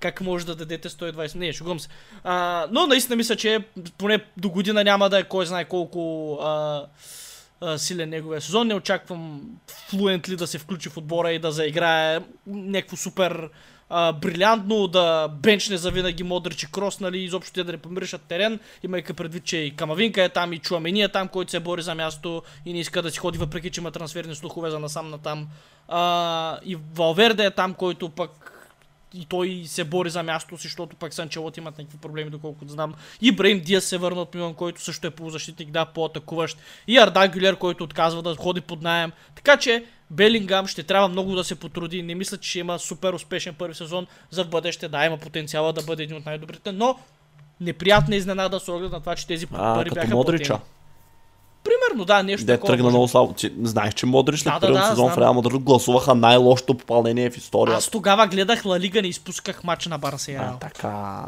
Как 0.00 0.20
може 0.20 0.46
да 0.46 0.54
дадете 0.54 0.88
120? 0.88 1.34
Не, 1.34 1.52
шугам 1.52 1.80
се. 1.80 1.88
А, 2.24 2.66
но 2.70 2.86
наистина 2.86 3.16
мисля, 3.16 3.36
че 3.36 3.64
поне 3.98 4.24
до 4.36 4.50
година 4.50 4.84
няма 4.84 5.10
да 5.10 5.18
е 5.18 5.24
кой 5.24 5.46
знае 5.46 5.64
колко 5.64 6.34
а, 6.34 6.82
а, 7.60 7.78
силен 7.78 8.08
неговия 8.08 8.40
сезон. 8.40 8.66
Не 8.66 8.74
очаквам 8.74 9.42
флуентли 9.90 10.36
да 10.36 10.46
се 10.46 10.58
включи 10.58 10.88
в 10.88 10.96
отбора 10.96 11.32
и 11.32 11.38
да 11.38 11.50
заиграе 11.50 12.20
някакво 12.46 12.96
супер 12.96 13.50
а, 13.90 14.12
брилянтно, 14.12 14.88
да 14.88 15.28
бенчне 15.28 15.76
за 15.76 15.90
винаги 15.90 16.22
Модрич 16.22 16.62
и 16.62 16.72
Крос, 16.72 17.00
нали, 17.00 17.18
изобщо 17.18 17.52
те 17.52 17.64
да 17.64 17.72
не 17.72 17.78
помиришат 17.78 18.22
терен, 18.22 18.60
имайки 18.82 19.12
предвид, 19.12 19.44
че 19.44 19.56
и 19.56 19.76
Камавинка 19.76 20.22
е 20.22 20.28
там, 20.28 20.52
и 20.52 20.58
Чуамени 20.58 21.02
е 21.02 21.08
там, 21.08 21.28
който 21.28 21.50
се 21.50 21.60
бори 21.60 21.82
за 21.82 21.94
място 21.94 22.42
и 22.66 22.72
не 22.72 22.80
иска 22.80 23.02
да 23.02 23.10
си 23.10 23.18
ходи, 23.18 23.38
въпреки 23.38 23.70
че 23.70 23.80
има 23.80 23.90
трансферни 23.90 24.34
слухове 24.34 24.70
за 24.70 24.78
насам 24.78 25.10
на 25.10 25.18
там. 25.18 25.48
А, 25.88 26.58
и 26.64 26.78
Валверде 26.94 27.44
е 27.44 27.50
там, 27.50 27.74
който 27.74 28.08
пък 28.08 28.47
и 29.14 29.26
той 29.26 29.62
се 29.66 29.84
бори 29.84 30.10
за 30.10 30.22
място 30.22 30.56
си, 30.56 30.62
защото 30.62 30.96
пък 30.96 31.14
Санчелот 31.14 31.56
имат 31.56 31.78
някакви 31.78 31.98
проблеми, 31.98 32.30
доколкото 32.30 32.72
знам. 32.72 32.94
И 33.20 33.32
Брейм 33.32 33.60
Диас 33.60 33.84
се 33.84 33.98
върна 33.98 34.20
от 34.20 34.34
Милан, 34.34 34.54
който 34.54 34.82
също 34.82 35.06
е 35.06 35.10
полузащитник, 35.10 35.70
да, 35.70 35.84
по-атакуващ. 35.84 36.58
И 36.86 36.98
Арда 36.98 37.28
Гюлер, 37.28 37.56
който 37.56 37.84
отказва 37.84 38.22
да 38.22 38.36
ходи 38.36 38.60
под 38.60 38.82
найем. 38.82 39.12
Така 39.34 39.56
че 39.56 39.84
Белингам 40.10 40.66
ще 40.66 40.82
трябва 40.82 41.08
много 41.08 41.34
да 41.34 41.44
се 41.44 41.54
потруди. 41.54 42.02
Не 42.02 42.14
мисля, 42.14 42.36
че 42.36 42.50
ще 42.50 42.58
има 42.58 42.78
супер 42.78 43.12
успешен 43.12 43.54
първи 43.54 43.74
сезон 43.74 44.06
за 44.30 44.44
в 44.44 44.48
бъдеще. 44.48 44.88
Да, 44.88 45.06
има 45.06 45.18
потенциала 45.18 45.72
да 45.72 45.82
бъде 45.82 46.02
един 46.02 46.16
от 46.16 46.26
най-добрите, 46.26 46.72
но 46.72 46.98
неприятна 47.60 48.16
изненада 48.16 48.60
с 48.60 48.68
оглед 48.68 48.92
на 48.92 49.00
това, 49.00 49.16
че 49.16 49.26
тези 49.26 49.46
пари 49.46 49.90
бяха 49.90 50.14
Модрича. 50.14 50.48
платени. 50.48 50.77
Примерно, 51.68 52.04
да, 52.04 52.22
нещо 52.22 52.46
Де 52.46 52.52
такова. 52.52 52.72
тръгна 52.72 52.90
много 52.90 53.08
слабо. 53.08 53.32
Ти 53.32 53.52
знаеш, 53.62 53.94
че 53.94 54.06
Модрич 54.06 54.40
след 54.40 54.54
Да, 54.54 54.60
първият 54.60 54.82
да, 54.82 54.88
сезон 54.88 55.10
в. 55.10 55.18
Реал 55.18 55.34
Мадрид 55.34 55.62
гласуваха 55.62 56.14
най-лошото 56.14 56.74
попълнение 56.74 57.30
в 57.30 57.36
историята. 57.36 57.78
Аз 57.78 57.88
тогава 57.88 58.26
гледах 58.26 58.64
Ла 58.64 58.80
Лига, 58.80 59.02
не 59.02 59.08
изпусках 59.08 59.64
матча 59.64 59.88
на 59.88 59.98
и 60.28 60.34
А, 60.34 60.56
така. 60.60 61.24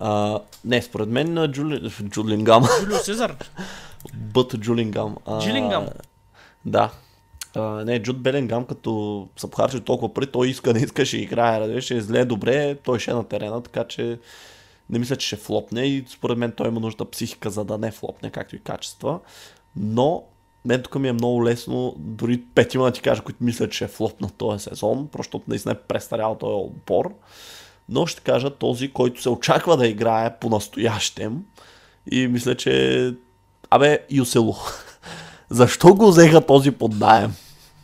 А, 0.00 0.40
не, 0.64 0.82
според 0.82 1.08
мен 1.08 1.46
Джули... 1.46 1.90
Джулингам. 2.08 2.64
Джулио 2.80 2.96
Сезар. 2.96 3.34
Бът 4.14 4.54
Джулингам. 4.58 5.16
А, 5.26 5.40
Джилингам. 5.40 5.86
Да. 6.64 6.90
А, 7.56 7.60
не, 7.60 8.02
Джуд 8.02 8.22
Белингам, 8.22 8.64
като 8.64 9.26
са 9.36 9.48
похарчили 9.48 9.80
толкова 9.80 10.14
пари, 10.14 10.26
той 10.26 10.48
иска, 10.48 10.72
не 10.72 10.80
иска, 10.80 11.06
ще 11.06 11.16
играе, 11.16 11.80
ще 11.80 11.94
излее 11.94 12.24
добре, 12.24 12.74
той 12.74 12.98
ще 12.98 13.10
е 13.10 13.14
на 13.14 13.24
терена, 13.24 13.62
така 13.62 13.84
че 13.84 14.18
не 14.90 14.98
мисля, 14.98 15.16
че 15.16 15.26
ще 15.26 15.36
флопне 15.36 15.86
и 15.86 16.04
според 16.08 16.38
мен 16.38 16.52
той 16.52 16.68
има 16.68 16.80
нужда 16.80 17.10
психика, 17.10 17.50
за 17.50 17.64
да 17.64 17.78
не 17.78 17.90
флопне, 17.90 18.30
както 18.30 18.56
и 18.56 18.60
качества. 18.60 19.20
Но 19.76 20.24
мен 20.64 20.82
тук 20.82 20.94
ми 20.94 21.08
е 21.08 21.12
много 21.12 21.44
лесно, 21.44 21.94
дори 21.98 22.42
петима 22.54 22.84
да 22.84 22.90
ти 22.90 23.00
кажа, 23.00 23.22
които 23.22 23.44
мислят, 23.44 23.72
че 23.72 23.84
е 23.84 23.88
флоп 23.88 24.20
на 24.20 24.30
този 24.30 24.62
сезон, 24.62 25.08
защото 25.16 25.44
наистина 25.48 25.72
е 25.72 25.78
престарял 25.88 26.34
този 26.34 26.54
отбор. 26.54 27.14
Но 27.88 28.06
ще 28.06 28.20
кажа 28.20 28.50
този, 28.50 28.92
който 28.92 29.22
се 29.22 29.28
очаква 29.28 29.76
да 29.76 29.86
играе 29.86 30.36
по-настоящем. 30.38 31.44
И 32.12 32.26
мисля, 32.26 32.54
че... 32.54 33.14
Абе, 33.70 33.98
Юсело. 34.10 34.56
Защо 35.50 35.94
го 35.94 36.08
взеха 36.08 36.46
този 36.46 36.70
под 36.70 36.98
найем? 36.98 37.32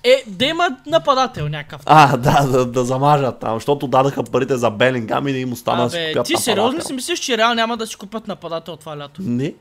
Е, 0.06 0.24
да 0.26 0.44
има 0.44 0.68
нападател 0.86 1.48
някакъв. 1.48 1.82
А, 1.86 2.16
да, 2.16 2.46
да, 2.46 2.66
да 2.66 2.84
замажат 2.84 3.38
там, 3.40 3.56
защото 3.56 3.86
дадаха 3.86 4.24
парите 4.24 4.56
за 4.56 4.70
Белингам 4.70 5.28
и 5.28 5.32
не 5.32 5.38
им 5.38 5.52
остана 5.52 5.84
да 5.84 5.90
си 5.90 5.96
Абе, 5.96 6.12
купят 6.12 6.26
ти 6.26 6.36
сериозно 6.36 6.82
си 6.82 6.92
мислиш, 6.92 7.18
че 7.18 7.38
Реал 7.38 7.54
няма 7.54 7.76
да 7.76 7.86
си 7.86 7.96
купят 7.96 8.28
нападател 8.28 8.76
това 8.76 8.98
лято? 8.98 9.22
Не. 9.22 9.54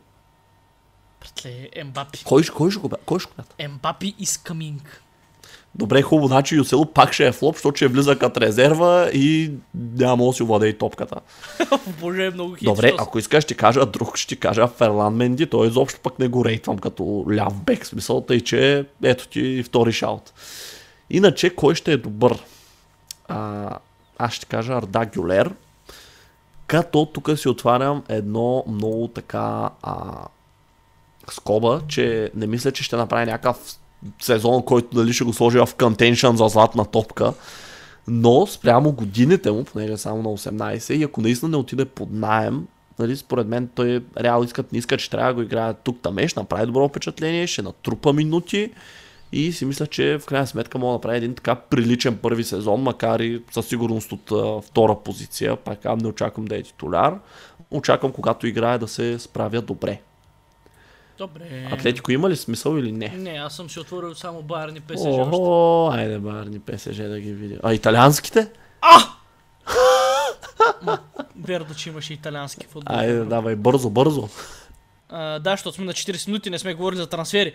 Братле, 1.21 1.69
Ембапи. 1.75 2.23
Кой, 2.23 2.43
ще- 2.43 2.51
го 2.51 2.89
Кой 3.05 3.19
ще 3.19 3.29
купят? 3.29 3.55
Ембапи 3.57 4.15
is 4.21 4.49
coming. 4.49 4.81
Добре, 5.77 6.01
хубаво, 6.01 6.27
значи 6.27 6.55
Юсело 6.55 6.85
пак 6.85 7.13
ще 7.13 7.27
е 7.27 7.31
флоп, 7.31 7.55
защото 7.55 7.75
ще 7.75 7.87
влиза 7.87 8.19
като 8.19 8.41
резерва 8.41 9.09
и 9.13 9.51
няма 9.73 10.25
да 10.25 10.33
си 10.33 10.43
владее 10.43 10.73
топката. 10.73 11.15
Боже, 11.99 12.25
е 12.25 12.29
много 12.29 12.53
хит. 12.55 12.65
Добре, 12.65 12.93
ако 12.99 13.19
искаш 13.19 13.43
ще 13.43 13.53
кажа 13.53 13.85
друг, 13.85 14.17
ще 14.17 14.35
кажа 14.35 14.67
Ферлан 14.67 15.15
Менди, 15.15 15.45
той 15.45 15.67
изобщо 15.67 15.99
пък 15.99 16.19
не 16.19 16.27
го 16.27 16.45
рейтвам 16.45 16.77
като 16.77 17.25
ляв 17.35 17.63
бек, 17.63 17.85
смисъл, 17.85 18.21
тъй 18.21 18.41
че 18.41 18.85
ето 19.03 19.27
ти 19.27 19.63
втори 19.63 19.91
шаут. 19.91 20.33
Иначе, 21.09 21.55
кой 21.55 21.75
ще 21.75 21.91
е 21.91 21.97
добър? 21.97 22.43
А, 23.27 23.69
аз 24.17 24.33
ще 24.33 24.45
кажа 24.45 24.73
Арда 24.73 25.05
Гюлер, 25.05 25.51
като 26.67 27.05
тук 27.05 27.29
си 27.35 27.49
отварям 27.49 28.03
едно 28.09 28.63
много 28.67 29.07
така 29.07 29.69
а, 29.81 30.27
скоба, 31.31 31.81
че 31.87 32.31
не 32.35 32.47
мисля, 32.47 32.71
че 32.71 32.83
ще 32.83 32.95
направи 32.95 33.25
някакъв 33.25 33.75
сезон, 34.21 34.63
който 34.63 34.95
дали 34.95 35.13
ще 35.13 35.23
го 35.23 35.33
сложи 35.33 35.57
в 35.57 35.69
контеншън 35.77 36.37
за 36.37 36.47
златна 36.47 36.85
топка. 36.85 37.33
Но 38.07 38.47
спрямо 38.47 38.91
годините 38.91 39.51
му, 39.51 39.63
понеже 39.63 39.93
е 39.93 39.97
само 39.97 40.21
на 40.21 40.29
18, 40.29 40.93
и 40.93 41.03
ако 41.03 41.21
наистина 41.21 41.49
не 41.49 41.57
отиде 41.57 41.85
под 41.85 42.11
найем, 42.11 42.67
нали, 42.99 43.17
според 43.17 43.47
мен 43.47 43.69
той 43.75 44.03
реал 44.19 44.43
искат, 44.43 44.71
не 44.71 44.79
искат, 44.79 44.99
че 44.99 45.09
трябва 45.09 45.27
да 45.27 45.33
го 45.33 45.41
играе 45.41 45.73
тук 45.73 46.01
тамеш, 46.01 46.35
направи 46.35 46.65
добро 46.65 46.89
впечатление, 46.89 47.47
ще 47.47 47.61
натрупа 47.61 48.13
минути 48.13 48.71
и 49.31 49.51
си 49.51 49.65
мисля, 49.65 49.87
че 49.87 50.17
в 50.21 50.25
крайна 50.25 50.47
сметка 50.47 50.77
мога 50.77 50.91
да 50.91 50.93
направи 50.93 51.17
един 51.17 51.35
така 51.35 51.55
приличен 51.55 52.17
първи 52.17 52.43
сезон, 52.43 52.81
макар 52.81 53.19
и 53.19 53.41
със 53.51 53.67
сигурност 53.67 54.11
от 54.11 54.31
а, 54.31 54.61
втора 54.61 54.95
позиция, 55.05 55.55
пак 55.55 55.85
не 56.01 56.07
очаквам 56.07 56.45
да 56.45 56.57
е 56.57 56.63
титуляр, 56.63 57.13
очаквам 57.71 58.11
когато 58.11 58.47
играе 58.47 58.77
да 58.77 58.87
се 58.87 59.19
справя 59.19 59.61
добре. 59.61 60.01
Добре. 61.17 61.69
Атлетико 61.71 62.11
има 62.11 62.29
ли 62.29 62.35
смисъл 62.35 62.77
или 62.77 62.91
не? 62.91 63.07
Не, 63.07 63.29
аз 63.29 63.55
съм 63.55 63.69
си 63.69 63.79
отворил 63.79 64.15
само 64.15 64.41
Байерни 64.41 64.81
ПСЖ. 64.81 65.05
Охо, 65.05 65.89
айде 65.93 66.19
барни 66.19 66.59
ПСЖ 66.59 66.95
да 66.95 67.19
ги 67.19 67.33
видя. 67.33 67.59
А 67.63 67.73
италианските? 67.73 68.51
Верно, 71.45 71.75
че 71.75 71.89
имаше 71.89 72.13
италиански 72.13 72.67
футбол. 72.67 72.95
Айде, 72.97 73.23
давай, 73.23 73.55
бързо, 73.55 73.89
бързо. 73.89 74.29
А, 75.09 75.39
да, 75.39 75.51
защото 75.51 75.75
сме 75.75 75.85
на 75.85 75.93
40 75.93 76.27
минути, 76.27 76.49
не 76.49 76.59
сме 76.59 76.73
говорили 76.73 76.99
за 76.99 77.07
трансфери. 77.07 77.53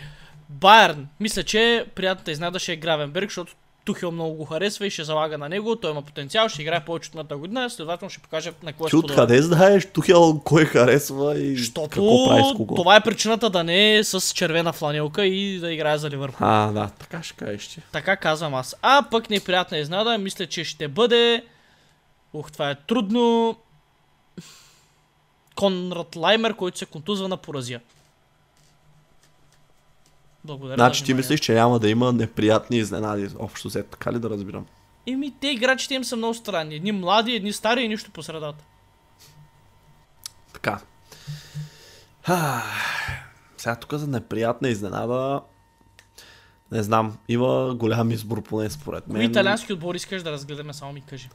Байерн, 0.49 1.09
мисля, 1.21 1.43
че 1.43 1.87
приятната 1.95 2.31
изненада 2.31 2.59
ще 2.59 2.73
е 2.73 2.77
Гравенберг, 2.77 3.29
защото 3.29 3.53
Тухел 3.85 4.11
много 4.11 4.35
го 4.35 4.45
харесва 4.45 4.87
и 4.87 4.91
ще 4.91 5.05
залага 5.05 5.39
на 5.39 5.49
него. 5.49 5.77
Той 5.77 5.91
има 5.91 6.03
потенциал, 6.03 6.49
ще 6.49 6.63
играе 6.63 6.85
повече 6.85 7.09
от 7.09 7.15
миналата 7.15 7.37
година, 7.37 7.71
следователно 7.71 8.11
ще 8.11 8.21
покаже 8.21 8.53
на 8.63 8.73
кой 8.73 8.87
е 8.87 8.91
Ти 8.91 8.97
откъде 8.97 9.43
знаеш 9.43 9.87
Тухел 9.93 10.41
кой 10.45 10.65
харесва 10.65 11.39
и 11.39 11.57
какво 11.75 12.29
прави 12.29 12.43
с 12.43 12.57
кого? 12.57 12.75
това 12.75 12.97
е 12.97 13.01
причината 13.01 13.51
да 13.51 13.65
не 13.65 13.97
е 13.97 14.05
с 14.05 14.33
червена 14.35 14.73
фланелка 14.73 15.27
и 15.27 15.59
да 15.59 15.73
играе 15.73 15.99
за 15.99 16.11
Ливърпул. 16.11 16.47
А, 16.47 16.73
да, 16.73 16.91
така 16.99 17.23
ще 17.23 17.35
кажеш 17.35 17.69
ти. 17.69 17.81
Така 17.93 18.17
казвам 18.17 18.55
аз. 18.55 18.77
А 18.83 19.05
пък 19.11 19.31
неприятна 19.31 19.79
изненада, 19.79 20.19
мисля, 20.19 20.47
че 20.47 20.65
ще 20.65 20.89
бъде... 20.89 21.45
Ух, 22.33 22.53
това 22.53 22.71
е 22.71 22.75
трудно. 22.75 23.57
Конрад 25.55 26.17
Лаймер, 26.17 26.55
който 26.55 26.79
се 26.79 26.87
контузва 26.87 27.29
на 27.29 27.37
поразия. 27.37 27.81
Благодаря. 30.45 30.75
Значи 30.77 31.05
ти 31.05 31.15
мислиш, 31.15 31.41
че 31.41 31.55
няма 31.55 31.79
да 31.79 31.89
има 31.89 32.13
неприятни 32.13 32.77
изненади, 32.77 33.29
общо 33.39 33.69
взето, 33.69 33.91
така 33.91 34.13
ли 34.13 34.19
да 34.19 34.31
разбирам? 34.31 34.67
Еми, 35.07 35.35
те 35.41 35.49
играчите 35.49 35.95
им 35.95 36.05
са 36.05 36.17
много 36.17 36.35
странни. 36.35 36.75
Едни 36.75 36.93
млади, 36.93 37.33
едни 37.33 37.53
стари 37.53 37.83
и 37.83 37.89
нищо 37.89 38.11
по 38.11 38.23
средата. 38.23 38.65
Така. 40.53 40.81
Ха, 42.23 42.63
Сега 43.57 43.77
тук 43.77 43.95
за 43.95 44.07
неприятна 44.07 44.69
изненада, 44.69 45.41
не 46.73 46.83
знам, 46.83 47.19
има 47.29 47.75
голям 47.75 48.11
избор 48.11 48.43
поне 48.43 48.71
според 48.71 49.05
Кои 49.05 49.13
мен. 49.13 49.31
италиански 49.31 49.73
отбори 49.73 49.97
искаш 49.97 50.23
да 50.23 50.33
разгледаме, 50.33 50.75
само 50.75 50.93
ми 50.93 51.01
кажи. 51.01 51.29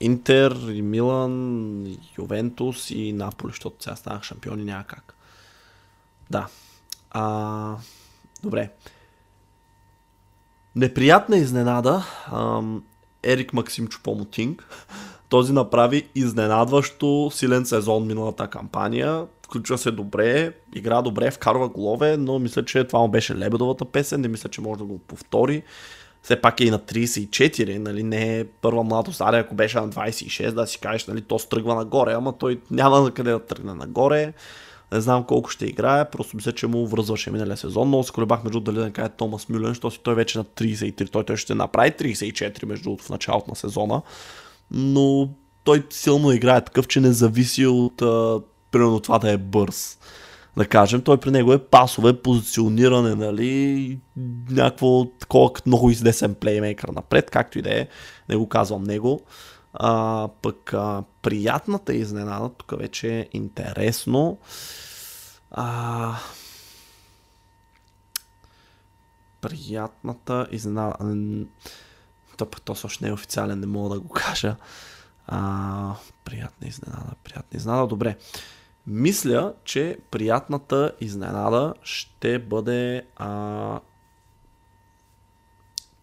Интер, 0.00 0.52
и 0.68 0.82
Милан, 0.82 1.86
и 1.86 1.98
Ювентус 2.18 2.90
и 2.90 3.12
Наполи, 3.12 3.50
защото 3.52 3.76
сега 3.82 3.96
станах 3.96 4.22
шампиони, 4.22 4.64
няма 4.64 4.84
как. 4.84 5.14
Да. 6.30 6.46
А, 7.10 7.76
добре. 8.42 8.70
Неприятна 10.76 11.36
изненада. 11.36 12.04
Ам, 12.32 12.82
Ерик 13.22 13.52
Максим 13.52 13.86
Чупомотинг. 13.86 14.68
Този 15.28 15.52
направи 15.52 16.08
изненадващо 16.14 17.30
силен 17.32 17.66
сезон 17.66 18.06
миналата 18.06 18.48
кампания. 18.48 19.26
Включва 19.42 19.78
се 19.78 19.90
добре, 19.90 20.52
игра 20.74 21.02
добре, 21.02 21.30
вкарва 21.30 21.68
голове, 21.68 22.16
но 22.16 22.38
мисля, 22.38 22.64
че 22.64 22.84
това 22.84 22.98
му 22.98 23.08
беше 23.08 23.36
лебедовата 23.36 23.84
песен, 23.84 24.20
не 24.20 24.28
мисля, 24.28 24.48
че 24.48 24.60
може 24.60 24.78
да 24.78 24.84
го 24.84 24.98
повтори. 24.98 25.62
Все 26.22 26.40
пак 26.40 26.60
е 26.60 26.64
и 26.64 26.70
на 26.70 26.78
34, 26.78 27.78
нали, 27.78 28.02
не 28.02 28.38
е 28.38 28.44
първа 28.44 28.82
младост, 28.82 29.20
аре 29.20 29.38
ако 29.38 29.54
беше 29.54 29.80
на 29.80 29.88
26, 29.88 30.50
да 30.50 30.66
си 30.66 30.80
кажеш, 30.80 31.06
нали, 31.06 31.22
то 31.22 31.38
стръгва 31.38 31.74
нагоре, 31.74 32.12
ама 32.12 32.38
той 32.38 32.60
няма 32.70 33.00
на 33.00 33.10
къде 33.10 33.30
да 33.30 33.46
тръгне 33.46 33.74
нагоре. 33.74 34.32
Не 34.92 35.00
знам 35.00 35.24
колко 35.24 35.50
ще 35.50 35.66
играе, 35.66 36.10
просто 36.10 36.36
мисля, 36.36 36.52
че 36.52 36.66
му 36.66 36.86
връзваше 36.86 37.30
миналия 37.30 37.56
сезон. 37.56 37.88
Много 37.88 38.04
се 38.04 38.12
колебах 38.12 38.44
между 38.44 38.60
дали 38.60 38.76
да 38.76 38.92
кажа 38.92 39.08
Томас 39.08 39.48
Мюлен, 39.48 39.68
защото 39.68 39.94
си 39.94 40.00
той 40.02 40.14
вече 40.14 40.38
на 40.38 40.44
33, 40.44 41.10
той, 41.10 41.24
той 41.24 41.36
ще 41.36 41.54
направи 41.54 41.90
34 41.90 42.64
между 42.64 42.96
в 42.96 43.08
началото 43.08 43.50
на 43.50 43.56
сезона. 43.56 44.02
Но 44.70 45.28
той 45.64 45.86
силно 45.90 46.32
играе 46.32 46.64
такъв, 46.64 46.88
че 46.88 47.00
не 47.00 47.12
зависи 47.12 47.66
от 47.66 48.02
а, 48.02 48.40
примерно 48.70 49.00
това 49.00 49.18
да 49.18 49.30
е 49.30 49.36
бърз. 49.36 49.98
Да 50.56 50.66
кажем, 50.66 51.02
той 51.02 51.16
при 51.16 51.30
него 51.30 51.52
е 51.52 51.58
пасове, 51.58 52.22
позициониране, 52.22 53.14
нали, 53.14 53.98
някакво 54.50 55.04
такова 55.04 55.50
много 55.66 55.90
изнесен 55.90 56.34
плеймейкър 56.34 56.88
напред, 56.88 57.30
както 57.30 57.58
и 57.58 57.62
да 57.62 57.80
е, 57.80 57.86
не 58.28 58.36
го 58.36 58.48
казвам 58.48 58.82
него. 58.82 59.20
А, 59.78 60.28
пък 60.42 60.74
а, 60.74 61.04
приятната 61.22 61.94
изненада, 61.94 62.48
тук 62.48 62.78
вече 62.78 63.18
е 63.18 63.28
интересно. 63.32 64.38
А, 65.50 66.16
приятната 69.40 70.46
изненада. 70.50 70.96
То 72.36 72.46
то 72.46 72.74
също 72.74 73.04
не 73.04 73.10
е 73.10 73.12
официален, 73.12 73.60
не 73.60 73.66
мога 73.66 73.94
да 73.94 74.00
го 74.00 74.08
кажа. 74.08 74.56
А, 75.26 75.94
приятна 76.24 76.68
изненада, 76.68 77.12
приятна 77.24 77.56
изненада. 77.56 77.86
Добре. 77.86 78.16
Мисля, 78.86 79.54
че 79.64 79.98
приятната 80.10 80.92
изненада 81.00 81.74
ще 81.82 82.38
бъде 82.38 83.06
а, 83.16 83.80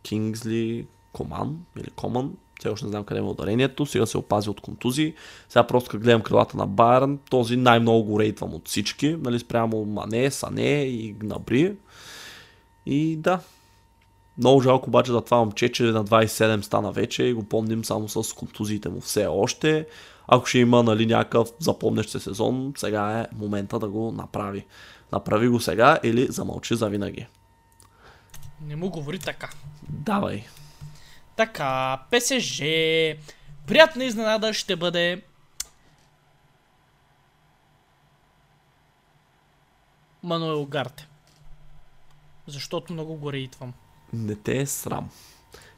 Кингсли 0.03 0.87
Коман 1.11 1.65
или 1.77 1.89
Коман. 1.89 2.37
Все 2.63 2.69
още 2.69 2.85
не 2.85 2.91
знам 2.91 3.03
къде 3.03 3.19
е 3.19 3.23
ударението. 3.23 3.85
Сега 3.85 4.05
се 4.05 4.17
опази 4.17 4.49
от 4.49 4.61
контузии. 4.61 5.13
Сега 5.49 5.67
просто 5.67 5.89
като 5.89 6.03
гледам 6.03 6.21
крилата 6.21 6.57
на 6.57 6.67
Байерн, 6.67 7.19
този 7.29 7.57
най-много 7.57 8.03
го 8.03 8.19
рейтвам 8.19 8.53
от 8.53 8.67
всички. 8.67 9.15
Нали, 9.19 9.39
спрямо 9.39 9.85
Мане, 9.85 10.31
Сане 10.31 10.83
и 10.83 11.11
Гнабри. 11.11 11.75
И 12.85 13.15
да, 13.15 13.39
много 14.37 14.61
жалко 14.61 14.89
обаче 14.89 15.11
да 15.11 15.21
това 15.21 15.37
момче, 15.37 15.71
че 15.71 15.83
на 15.83 16.05
27 16.05 16.61
стана 16.61 16.91
вече 16.91 17.23
и 17.23 17.33
го 17.33 17.43
помним 17.43 17.85
само 17.85 18.09
с 18.09 18.33
контузиите 18.33 18.89
му 18.89 19.01
все 19.01 19.25
още. 19.25 19.87
Ако 20.27 20.45
ще 20.45 20.59
има 20.59 20.83
нали, 20.83 21.05
някакъв 21.05 21.49
запомнящ 21.59 22.09
се 22.09 22.19
сезон, 22.19 22.73
сега 22.77 23.19
е 23.19 23.35
момента 23.35 23.79
да 23.79 23.87
го 23.87 24.11
направи. 24.11 24.65
Направи 25.11 25.47
го 25.47 25.59
сега 25.59 25.99
или 26.03 26.27
замълчи 26.29 26.75
за 26.75 26.89
винаги. 26.89 27.27
Не 28.61 28.75
му 28.75 28.89
говори 28.89 29.19
така. 29.19 29.49
Давай. 29.89 30.43
Така, 31.35 31.99
ПСЖ. 32.11 32.57
Приятна 33.67 34.03
изненада 34.03 34.53
ще 34.53 34.75
бъде 34.75 35.21
Мануел 40.23 40.65
Гарте. 40.65 41.07
Защото 42.47 42.93
много 42.93 43.15
го 43.15 43.33
рейтвам. 43.33 43.73
Не 44.13 44.35
те 44.35 44.61
е 44.61 44.65
срам. 44.65 45.09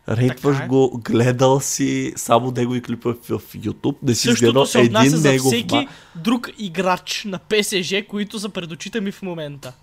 Рейтваш 0.09 0.59
е. 0.59 0.67
го, 0.67 1.01
гледал 1.03 1.59
си 1.59 2.13
само 2.15 2.51
негови 2.51 2.81
клипове 2.81 3.13
в 3.13 3.53
YouTube, 3.53 3.95
не 4.03 4.15
си 4.15 4.27
Същото 4.27 4.45
гледал 4.45 4.65
се 4.65 4.79
отнася 4.79 5.07
един 5.07 5.17
за 5.17 5.29
негов 5.29 5.47
всеки 5.47 5.75
ма... 5.75 5.87
друг 6.15 6.49
играч 6.57 7.23
на 7.23 7.39
ПСЖ, 7.39 7.93
които 8.09 8.39
са 8.39 8.49
пред 8.49 8.71
очите 8.71 9.01
ми 9.01 9.11
в 9.11 9.21
момента. 9.21 9.73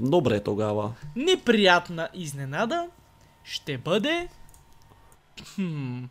Добре 0.00 0.42
тогава. 0.42 0.92
Неприятна 1.16 2.08
изненада 2.14 2.88
ще 3.44 3.78
бъде... 3.78 4.28
Хм... 5.44 6.04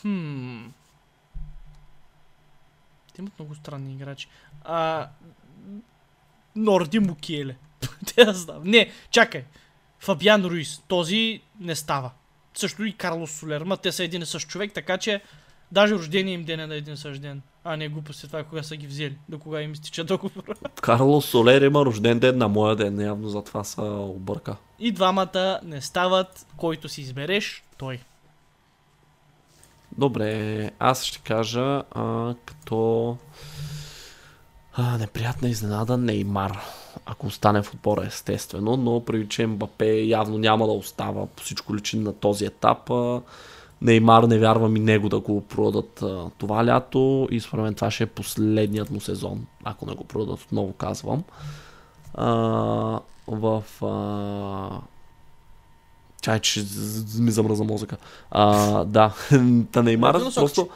Хм... 0.00 0.66
Те 3.14 3.22
имат 3.22 3.38
много 3.38 3.54
странни 3.54 3.92
играчи. 3.92 4.28
А... 4.64 5.08
Норди 6.56 6.98
Мукиеле. 6.98 7.56
Те 8.14 8.24
да 8.24 8.34
знам. 8.34 8.62
Не, 8.64 8.92
чакай. 9.10 9.44
Фабиан 9.98 10.44
Руис. 10.44 10.82
Този 10.88 11.40
не 11.60 11.74
става. 11.74 12.10
Също 12.54 12.84
и 12.84 12.92
Карлос 12.92 13.30
Солер. 13.30 13.62
Ма 13.62 13.76
те 13.76 13.92
са 13.92 14.04
един 14.04 14.22
и 14.22 14.26
същ 14.26 14.48
човек, 14.48 14.72
така 14.74 14.98
че 14.98 15.22
даже 15.72 15.94
рождение 15.94 16.34
им 16.34 16.44
ден 16.44 16.60
е 16.60 16.66
на 16.66 16.74
един 16.74 16.96
същ 16.96 17.20
ден. 17.20 17.42
А 17.64 17.76
не 17.76 17.88
глупости 17.88 18.26
това, 18.26 18.44
кога 18.44 18.62
са 18.62 18.76
ги 18.76 18.86
взели. 18.86 19.18
До 19.28 19.38
кога 19.38 19.62
им 19.62 19.72
изтича 19.72 20.04
договора. 20.04 20.54
Карлос 20.82 21.24
Солер 21.26 21.62
има 21.62 21.84
рожден 21.84 22.18
ден 22.18 22.38
на 22.38 22.48
моя 22.48 22.76
ден, 22.76 23.00
явно 23.00 23.28
затова 23.28 23.64
са 23.64 23.82
обърка. 23.82 24.56
И 24.78 24.92
двамата 24.92 25.60
не 25.62 25.80
стават, 25.80 26.46
който 26.56 26.88
си 26.88 27.00
избереш, 27.00 27.64
той. 27.78 27.98
Добре, 29.98 30.70
аз 30.78 31.04
ще 31.04 31.18
кажа 31.18 31.82
а, 31.90 32.34
като 32.44 33.16
а, 34.72 34.98
неприятна 34.98 35.48
изненада 35.48 35.96
Неймар. 35.96 36.58
Ако 37.06 37.26
остане 37.26 37.62
в 37.62 37.74
отбора, 37.74 38.06
естествено, 38.06 38.76
но 38.76 39.04
преди 39.04 39.28
че 39.28 39.46
Мбапе 39.46 40.00
явно 40.00 40.38
няма 40.38 40.66
да 40.66 40.72
остава 40.72 41.26
по 41.26 41.42
всичко 41.42 41.76
личи 41.76 41.98
на 41.98 42.12
този 42.12 42.44
етап. 42.44 42.90
А, 42.90 43.22
Неймар 43.82 44.22
не 44.22 44.38
вярвам 44.38 44.76
и 44.76 44.80
него 44.80 45.08
да 45.08 45.20
го 45.20 45.40
продадат 45.40 46.02
а, 46.02 46.30
това 46.38 46.66
лято 46.66 47.28
и 47.30 47.40
според 47.40 47.64
мен 47.64 47.74
това 47.74 47.90
ще 47.90 48.04
е 48.04 48.06
последният 48.06 48.90
му 48.90 49.00
сезон, 49.00 49.46
ако 49.64 49.86
не 49.86 49.94
го 49.94 50.04
продадат 50.04 50.42
отново 50.42 50.72
казвам. 50.72 51.24
А, 52.14 52.26
в 53.28 53.64
а, 53.82 54.80
Чай, 56.22 56.40
че 56.40 56.60
ми 57.18 57.30
замръзна 57.30 57.64
мозъка. 57.64 57.96
А, 58.30 58.84
да, 58.84 59.14
та 59.72 59.82
Неймар 59.82 60.34
просто... 60.34 60.68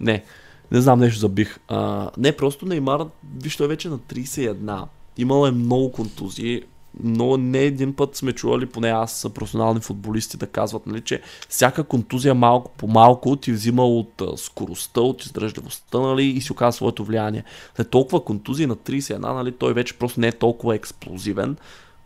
Не, 0.00 0.24
не 0.70 0.80
знам 0.80 1.00
нещо 1.00 1.20
забих. 1.20 1.58
А, 1.68 2.10
не, 2.16 2.36
просто 2.36 2.66
Неймар, 2.66 3.00
виж, 3.36 3.56
той 3.56 3.68
вече 3.68 3.88
на 3.88 3.98
31. 3.98 4.84
Имал 5.16 5.46
е 5.46 5.50
много 5.50 5.92
контузии, 5.92 6.62
но 7.02 7.36
не 7.36 7.58
един 7.58 7.94
път 7.94 8.16
сме 8.16 8.32
чували, 8.32 8.66
поне 8.66 8.88
аз 8.88 9.12
са 9.12 9.30
професионални 9.30 9.80
футболисти 9.80 10.36
да 10.36 10.46
казват, 10.46 10.86
нали, 10.86 11.00
че 11.00 11.22
всяка 11.48 11.84
контузия 11.84 12.34
малко 12.34 12.70
по 12.76 12.86
малко 12.86 13.36
ти 13.36 13.52
взима 13.52 13.86
от 13.86 14.22
скоростта, 14.36 15.00
от 15.00 15.24
издръжливостта 15.24 15.98
нали, 15.98 16.24
и 16.24 16.40
си 16.40 16.52
оказва 16.52 16.72
своето 16.72 17.04
влияние. 17.04 17.44
След 17.76 17.90
толкова 17.90 18.24
контузии 18.24 18.66
на 18.66 18.76
31, 18.76 19.18
нали, 19.18 19.52
той 19.52 19.72
вече 19.72 19.98
просто 19.98 20.20
не 20.20 20.28
е 20.28 20.32
толкова 20.32 20.74
експлозивен. 20.74 21.56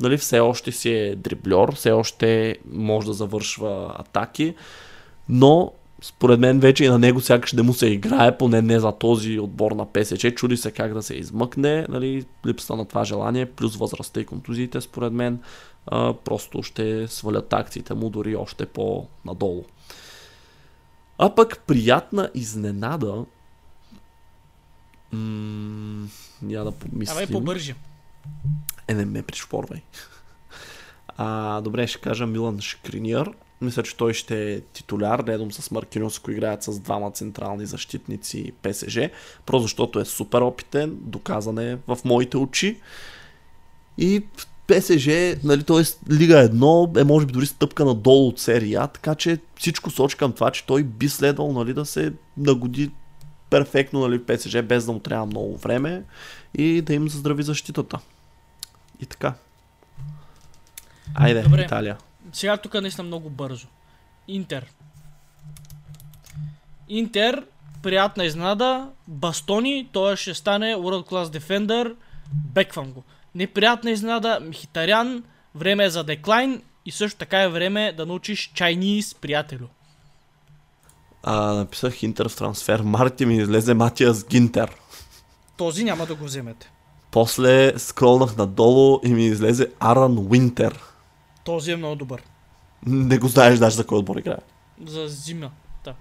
Нали, 0.01 0.17
все 0.17 0.41
още 0.41 0.73
си 0.73 0.91
е 0.91 1.17
дриблер, 1.17 1.75
все 1.75 1.91
още 1.91 2.59
може 2.73 3.07
да 3.07 3.13
завършва 3.13 3.95
атаки, 3.99 4.55
но 5.29 5.73
според 6.03 6.41
мен 6.41 6.61
вече 6.61 6.85
и 6.85 6.89
на 6.89 6.99
него 6.99 7.21
сякаш 7.21 7.53
не 7.53 7.63
му 7.63 7.75
се 7.75 7.87
играе, 7.87 8.39
поне 8.39 8.63
не 8.63 8.81
за 8.81 8.93
този 8.93 9.39
отбор 9.39 9.73
на 9.73 9.87
ПСЧ. 9.93 10.27
Чуди 10.35 10.57
се 10.57 10.71
как 10.71 10.95
да 10.95 11.03
се 11.03 11.15
измъкне, 11.15 11.87
нали, 11.89 12.25
липсата 12.47 12.77
на 12.77 12.85
това 12.85 13.05
желание, 13.05 13.47
плюс 13.47 13.77
възрастта 13.77 14.21
и 14.21 14.27
контузиите, 14.27 14.81
според 14.81 15.13
мен, 15.13 15.41
а, 15.87 16.15
просто 16.15 16.63
ще 16.63 17.09
свалят 17.09 17.53
акциите 17.53 17.95
му 17.95 18.11
дори 18.11 18.37
още 18.37 18.67
по-надолу. 18.67 19.65
А 21.19 21.35
пък 21.35 21.63
приятна 21.67 22.31
изненада. 22.35 23.25
М- 25.13 26.09
я 26.49 26.65
да 26.65 26.71
помислим. 26.73 27.19
Абе, 27.19 27.33
побържи. 27.33 27.75
Е, 28.89 28.95
не 28.95 29.05
ме 29.05 29.23
пришпорвай. 29.23 29.83
А, 31.23 31.61
добре, 31.61 31.87
ще 31.87 32.01
кажа 32.01 32.27
Милан 32.27 32.61
Шкриниер. 32.61 33.33
Мисля, 33.61 33.83
че 33.83 33.97
той 33.97 34.15
ще 34.15 34.53
е 34.53 34.61
титуляр, 34.61 35.25
редом 35.27 35.53
с 35.53 35.71
Маркиньос, 35.71 36.19
ако 36.19 36.31
играят 36.31 36.63
с 36.63 36.79
двама 36.79 37.11
централни 37.11 37.67
защитници 37.67 38.53
ПСЖ. 38.63 38.99
Просто 39.47 39.63
защото 39.63 40.01
е 40.01 40.05
супер 40.05 40.41
опитен, 40.41 40.97
доказан 41.01 41.59
е 41.59 41.79
в 41.87 41.99
моите 42.05 42.37
очи. 42.37 42.81
И 43.99 44.25
ПСЖ, 44.67 45.09
нали, 45.45 45.63
т.е. 45.65 46.13
Лига 46.13 46.49
1 46.49 47.01
е 47.01 47.05
може 47.05 47.27
би 47.27 47.33
дори 47.33 47.47
стъпка 47.47 47.85
надолу 47.85 48.29
от 48.29 48.39
серия, 48.39 48.87
така 48.87 49.15
че 49.15 49.39
всичко 49.57 49.91
сочи 49.91 50.17
към 50.17 50.33
това, 50.33 50.51
че 50.51 50.67
той 50.67 50.83
би 50.83 51.09
следвал 51.09 51.53
нали, 51.53 51.75
да 51.75 51.87
се 51.87 52.13
нагоди 52.37 52.91
перфектно 53.51 54.01
нали, 54.01 54.25
ПСЖ, 54.25 54.63
без 54.63 54.87
да 54.87 54.93
му 54.93 54.99
трябва 54.99 55.27
много 55.27 55.57
време 55.57 56.03
и 56.55 56.83
да 56.83 56.95
им 56.95 57.09
заздрави 57.09 57.43
защитата. 57.43 57.99
И 59.01 59.07
така. 59.07 59.35
Айде, 61.15 61.43
Добре. 61.43 61.63
Италия. 61.63 61.97
Сега 62.33 62.57
тук 62.57 62.75
наистина 62.75 63.05
много 63.05 63.31
бързо. 63.31 63.67
Интер. 64.29 64.71
Интер, 66.89 67.45
приятна 67.83 68.25
изненада, 68.25 68.89
Бастони, 69.09 69.89
той 69.93 70.17
ще 70.17 70.35
стане 70.35 70.75
World 70.75 71.11
Class 71.11 71.39
Defender, 71.39 71.95
беквам 72.35 72.93
го. 72.93 73.03
Неприятна 73.35 73.91
изненада, 73.91 74.39
Мхитарян, 74.43 75.25
време 75.55 75.85
е 75.85 75.91
за 75.91 76.05
деклайн 76.05 76.63
и 76.87 76.91
също 76.91 77.19
така 77.19 77.43
е 77.43 77.49
време 77.49 77.93
да 77.97 78.07
научиш 78.07 78.53
Chinese, 78.55 79.17
приятелю. 79.21 79.67
А, 81.23 81.55
написах 81.55 82.03
Интер 82.03 82.29
в 82.29 82.37
трансфер. 82.37 82.81
Марти 82.81 83.27
ми 83.27 83.37
излезе 83.37 83.75
Матиас 83.75 84.25
Гинтер. 84.25 84.77
Този 85.57 85.85
няма 85.85 86.07
да 86.07 86.15
го 86.15 86.25
вземете. 86.25 86.71
После 87.11 87.79
скролнах 87.79 88.37
надолу 88.37 89.01
и 89.05 89.15
ми 89.15 89.27
излезе 89.27 89.71
Аран 89.81 90.19
Уинтер. 90.19 90.81
Този 91.51 91.73
е 91.73 91.77
много 91.77 91.97
добър. 91.97 92.23
Не 92.87 93.19
го 93.19 93.29
знаеш 93.29 93.59
даже 93.59 93.77
за 93.77 93.87
кой 93.87 93.99
отбор 93.99 94.17
играе. 94.17 94.39
За 94.87 95.09
зима. 95.09 95.51
Да. 95.85 95.95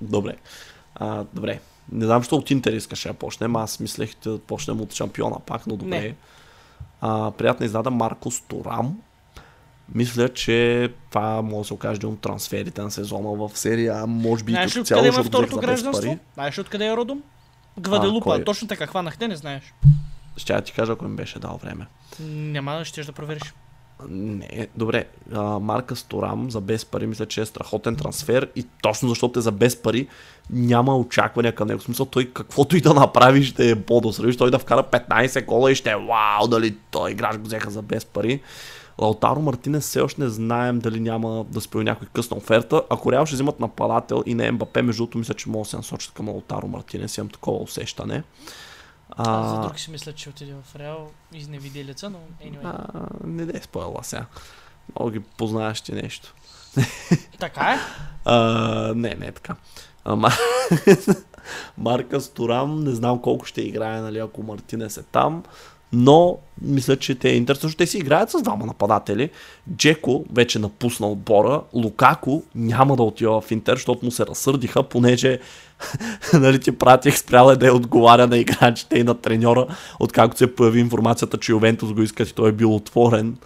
Добре. 0.00 0.36
А, 0.94 1.24
добре. 1.34 1.60
Не 1.92 2.04
знам, 2.06 2.22
що 2.22 2.36
от 2.36 2.50
Интер 2.50 2.72
искаше 2.72 3.08
да 3.08 3.14
почнем. 3.14 3.56
Аз 3.56 3.80
мислех 3.80 4.14
да 4.24 4.38
почнем 4.38 4.80
от 4.80 4.94
шампиона 4.94 5.36
пак, 5.46 5.66
но 5.66 5.76
добре. 5.76 6.00
Не. 6.00 6.14
А, 7.00 7.30
приятна 7.30 7.66
изнада 7.66 7.90
Маркос 7.90 8.40
Турам. 8.40 8.98
Мисля, 9.94 10.28
че 10.28 10.88
това 11.10 11.42
може 11.42 11.58
да 11.58 11.64
се 11.64 11.74
окаже 11.74 11.96
един 11.96 12.08
от 12.08 12.20
трансферите 12.20 12.82
на 12.82 12.90
сезона 12.90 13.28
в 13.28 13.50
серия. 13.58 14.02
А 14.02 14.06
може 14.06 14.44
би 14.44 14.52
и 14.52 14.54
Знаеш 14.54 14.72
като 14.72 14.84
цяло, 14.84 14.98
откъде 14.98 15.08
има 15.08 15.22
защото 15.22 15.46
второто 15.46 15.66
гражданство? 15.66 16.02
пари. 16.02 16.18
Знаеш 16.34 16.58
откъде 16.58 16.86
е 16.86 16.96
родом? 16.96 17.22
Гваделупа. 17.80 18.24
кой? 18.24 18.44
Точно 18.44 18.68
така, 18.68 18.86
хванахте, 18.86 19.28
не 19.28 19.36
знаеш. 19.36 19.74
Ще 20.36 20.52
я 20.52 20.60
ти 20.60 20.72
кажа, 20.72 20.92
ако 20.92 21.04
ми 21.04 21.16
беше 21.16 21.38
дал 21.38 21.56
време. 21.62 21.86
Няма, 22.20 22.84
ще 22.84 23.04
да 23.04 23.12
провериш. 23.12 23.54
Не, 24.08 24.68
добре. 24.76 25.06
А, 25.32 25.42
Марка 25.42 25.96
Сторам 25.96 26.50
за 26.50 26.60
без 26.60 26.84
пари 26.84 27.06
мисля, 27.06 27.26
че 27.26 27.40
е 27.40 27.46
страхотен 27.46 27.96
трансфер 27.96 28.48
и 28.56 28.66
точно 28.82 29.08
защото 29.08 29.38
е 29.38 29.42
за 29.42 29.52
без 29.52 29.76
пари 29.76 30.08
няма 30.50 30.96
очаквания 30.96 31.54
към 31.54 31.68
него. 31.68 31.80
В 31.80 31.84
смисъл 31.84 32.06
той 32.06 32.24
каквото 32.24 32.76
и 32.76 32.80
да 32.80 32.94
направи 32.94 33.44
ще 33.44 33.70
е. 33.70 33.74
Виж, 34.20 34.36
той 34.36 34.50
да 34.50 34.58
вкара 34.58 34.82
15 34.82 35.44
гола 35.44 35.72
и 35.72 35.74
ще 35.74 35.90
е 35.90 35.96
вау, 35.96 36.48
дали 36.48 36.76
той 36.90 37.10
играч 37.10 37.36
го 37.38 37.44
взеха 37.44 37.70
за 37.70 37.82
без 37.82 38.04
пари. 38.04 38.40
Лаутаро 38.98 39.40
Мартинес 39.40 39.84
все 39.84 40.00
още 40.00 40.20
не 40.22 40.28
знаем 40.28 40.78
дали 40.78 41.00
няма 41.00 41.44
да 41.50 41.60
спои 41.60 41.84
някой 41.84 42.08
късна 42.12 42.36
оферта. 42.36 42.82
Ако 42.90 43.12
Реал 43.12 43.26
ще 43.26 43.34
взимат 43.34 43.60
нападател 43.60 44.22
и 44.26 44.34
не 44.34 44.52
Мбапе, 44.52 44.82
между 44.82 45.02
другото 45.02 45.18
мисля, 45.18 45.34
че 45.34 45.48
могат 45.48 45.66
да 45.66 45.70
се 45.70 45.76
насочат 45.76 46.14
към 46.14 46.28
Лаутаро 46.28 46.68
Мартинес. 46.68 47.16
Имам 47.16 47.28
такова 47.28 47.62
усещане. 47.62 48.22
Аз 49.16 49.48
за 49.50 49.56
А, 49.56 49.60
друг 49.60 49.78
си 49.78 49.90
мисля, 49.90 50.12
че 50.12 50.28
отиде 50.28 50.54
в 50.54 50.76
Реал 50.76 51.10
изневиделица, 51.32 52.10
но 52.10 52.18
anyway. 52.44 52.58
а, 52.64 53.02
не 53.24 53.46
дей 53.46 53.60
спойла 53.60 53.98
сега. 54.02 54.26
Много 54.94 55.10
ги 55.10 55.20
познаеш 55.20 55.80
ти 55.80 55.92
нещо. 55.92 56.34
Така 57.38 57.72
е. 57.72 57.78
А, 58.24 58.38
не, 58.96 59.14
не 59.14 59.26
е 59.26 59.32
така. 59.32 59.56
Ама, 60.04 60.30
Марка 61.78 62.20
Сторам, 62.20 62.84
не 62.84 62.90
знам 62.90 63.22
колко 63.22 63.44
ще 63.44 63.60
играе, 63.60 64.00
нали, 64.00 64.18
ако 64.18 64.42
Мартинес 64.42 64.96
е 64.96 65.02
там, 65.02 65.42
но 65.92 66.38
мисля, 66.62 66.96
че 66.96 67.14
те 67.14 67.30
е 67.30 67.36
интересно, 67.36 67.66
защото 67.66 67.78
те 67.78 67.86
си 67.86 67.98
играят 67.98 68.30
с 68.30 68.42
двама 68.42 68.66
нападатели. 68.66 69.30
Джеко 69.76 70.24
вече 70.32 70.58
напусна 70.58 71.08
отбора, 71.08 71.62
Лукако 71.74 72.42
няма 72.54 72.96
да 72.96 73.02
отива 73.02 73.40
в 73.40 73.50
Интер, 73.50 73.74
защото 73.76 74.04
му 74.04 74.10
се 74.10 74.26
разсърдиха, 74.26 74.82
понеже 74.82 75.38
нали, 76.32 76.60
ти 76.60 76.72
пратих 76.72 77.18
спрял 77.18 77.50
е 77.50 77.56
да 77.56 77.66
е 77.66 77.70
отговаря 77.70 78.26
на 78.26 78.38
играчите 78.38 78.98
и 78.98 79.02
на 79.02 79.14
треньора, 79.14 79.66
откакто 80.00 80.38
се 80.38 80.54
появи 80.54 80.80
информацията, 80.80 81.38
че 81.38 81.52
Ювентус 81.52 81.92
го 81.92 82.02
искат 82.02 82.28
и 82.28 82.34
той 82.34 82.48
е 82.48 82.52
бил 82.52 82.74
отворен 82.74 83.36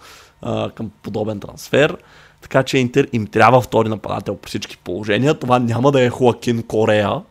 а, 0.41 0.69
към 0.69 0.91
подобен 1.03 1.39
трансфер. 1.39 1.97
Така 2.41 2.63
че 2.63 2.77
Интер 2.77 3.07
им 3.13 3.27
трябва 3.27 3.61
втори 3.61 3.89
нападател 3.89 4.37
при 4.37 4.47
всички 4.47 4.77
положения. 4.77 5.33
Това 5.33 5.59
няма 5.59 5.91
да 5.91 6.01
е 6.01 6.09
Хуакин 6.09 6.63
Корея. 6.63 7.21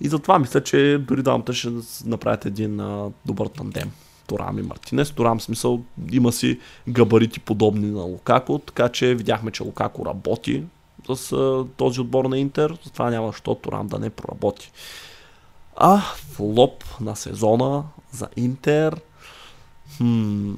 И 0.00 0.08
затова 0.08 0.38
мисля, 0.38 0.62
че 0.62 0.98
дори 1.08 1.22
дамата 1.22 1.52
ще 1.52 1.70
направят 2.06 2.46
един 2.46 2.80
а, 2.80 3.10
добър 3.26 3.46
тандем. 3.46 3.90
Торам 4.26 4.58
и 4.58 4.62
Мартинес. 4.62 5.10
Торам 5.10 5.40
смисъл 5.40 5.82
има 6.12 6.32
си 6.32 6.58
габарити 6.88 7.40
подобни 7.40 7.90
на 7.90 8.00
Лукако, 8.00 8.58
така 8.58 8.88
че 8.88 9.14
видяхме, 9.14 9.50
че 9.50 9.62
Лукако 9.62 10.06
работи 10.06 10.62
с 11.14 11.32
а, 11.32 11.64
този 11.76 12.00
отбор 12.00 12.24
на 12.24 12.38
Интер, 12.38 12.78
затова 12.84 13.10
няма 13.10 13.26
защо 13.26 13.54
Торам 13.54 13.88
да 13.88 13.98
не 13.98 14.10
проработи. 14.10 14.72
А 15.76 15.98
флоп 16.14 16.84
на 17.00 17.16
сезона 17.16 17.84
за 18.12 18.28
Интер. 18.36 19.00
Хм, 19.96 20.52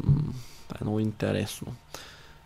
това 0.69 0.79
е 0.81 0.85
много 0.85 1.01
интересно. 1.01 1.67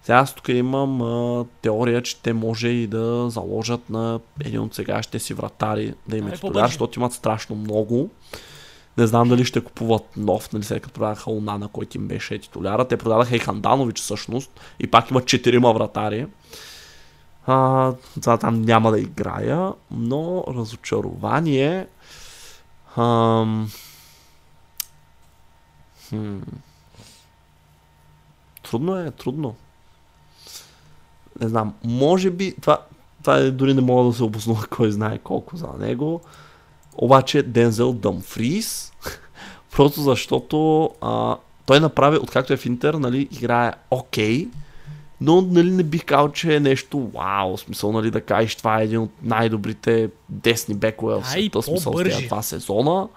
Сега 0.02 0.18
аз 0.18 0.34
тук 0.34 0.48
имам 0.48 1.02
а, 1.02 1.44
теория, 1.62 2.02
че 2.02 2.16
те 2.16 2.32
може 2.32 2.68
и 2.68 2.86
да 2.86 3.30
заложат 3.30 3.90
на 3.90 4.20
един 4.44 4.60
от 4.60 4.74
сегашните 4.74 5.18
си 5.18 5.34
вратари 5.34 5.94
да 6.08 6.16
им 6.16 6.28
е 6.28 6.32
титуляр, 6.32 6.66
защото 6.66 6.98
имат 6.98 7.12
страшно 7.12 7.56
много. 7.56 8.10
Не 8.98 9.06
знам 9.06 9.28
дали 9.28 9.44
ще 9.44 9.60
купуват 9.60 10.16
нов, 10.16 10.52
нали 10.52 10.64
след 10.64 10.82
като 10.82 10.94
продадаха 10.94 11.30
Онана, 11.30 11.68
който 11.68 11.96
им 11.96 12.08
беше 12.08 12.38
титуляра. 12.38 12.88
Те 12.88 12.96
продадаха 12.96 13.36
и 13.36 13.38
Ханданович 13.38 13.98
всъщност 14.00 14.60
и 14.80 14.86
пак 14.86 15.10
имат 15.10 15.26
четирима 15.26 15.72
вратари. 15.72 16.26
А, 17.50 17.94
това 18.20 18.38
там 18.38 18.62
няма 18.62 18.90
да 18.90 19.00
играя, 19.00 19.72
но 19.90 20.44
разочарование. 20.48 21.86
Ам... 22.96 23.70
Хм. 26.08 26.38
Трудно 28.62 28.96
е, 28.96 29.10
трудно. 29.10 29.54
Не 31.40 31.48
знам, 31.48 31.74
може 31.84 32.30
би, 32.30 32.54
това, 32.60 32.78
това 33.22 33.36
е, 33.36 33.50
дори 33.50 33.74
не 33.74 33.80
мога 33.80 34.10
да 34.10 34.16
се 34.16 34.24
обоснува 34.24 34.66
кой 34.70 34.90
знае 34.90 35.18
колко 35.18 35.56
за 35.56 35.68
него. 35.78 36.20
Обаче 36.96 37.42
Дензел 37.42 37.92
Дъмфрис, 37.92 38.92
просто 39.72 40.00
защото 40.00 40.90
а, 41.00 41.36
той 41.66 41.80
направи, 41.80 42.16
откакто 42.16 42.52
е 42.52 42.56
в 42.56 42.66
Интер, 42.66 42.94
нали, 42.94 43.28
играе 43.30 43.72
окей, 43.90 44.48
но 45.20 45.40
нали, 45.40 45.70
не 45.70 45.82
бих 45.82 46.04
казал, 46.04 46.32
че 46.32 46.56
е 46.56 46.60
нещо 46.60 47.10
вау, 47.14 47.56
смисъл, 47.56 47.92
нали, 47.92 48.10
да 48.10 48.20
кажеш, 48.20 48.56
това 48.56 48.80
е 48.80 48.84
един 48.84 48.98
от 48.98 49.10
най-добрите 49.22 50.10
десни 50.28 50.74
бекове 50.74 51.14
в 51.14 51.26
света, 51.26 51.62
смисъл, 51.62 51.92
с 51.92 52.26
два 52.26 52.42
сезона, 52.42 53.08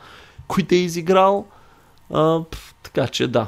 които 0.48 0.76
е 0.76 0.78
изиграл. 0.78 1.46
А, 2.14 2.40
така 2.84 3.08
че 3.08 3.28
да, 3.28 3.48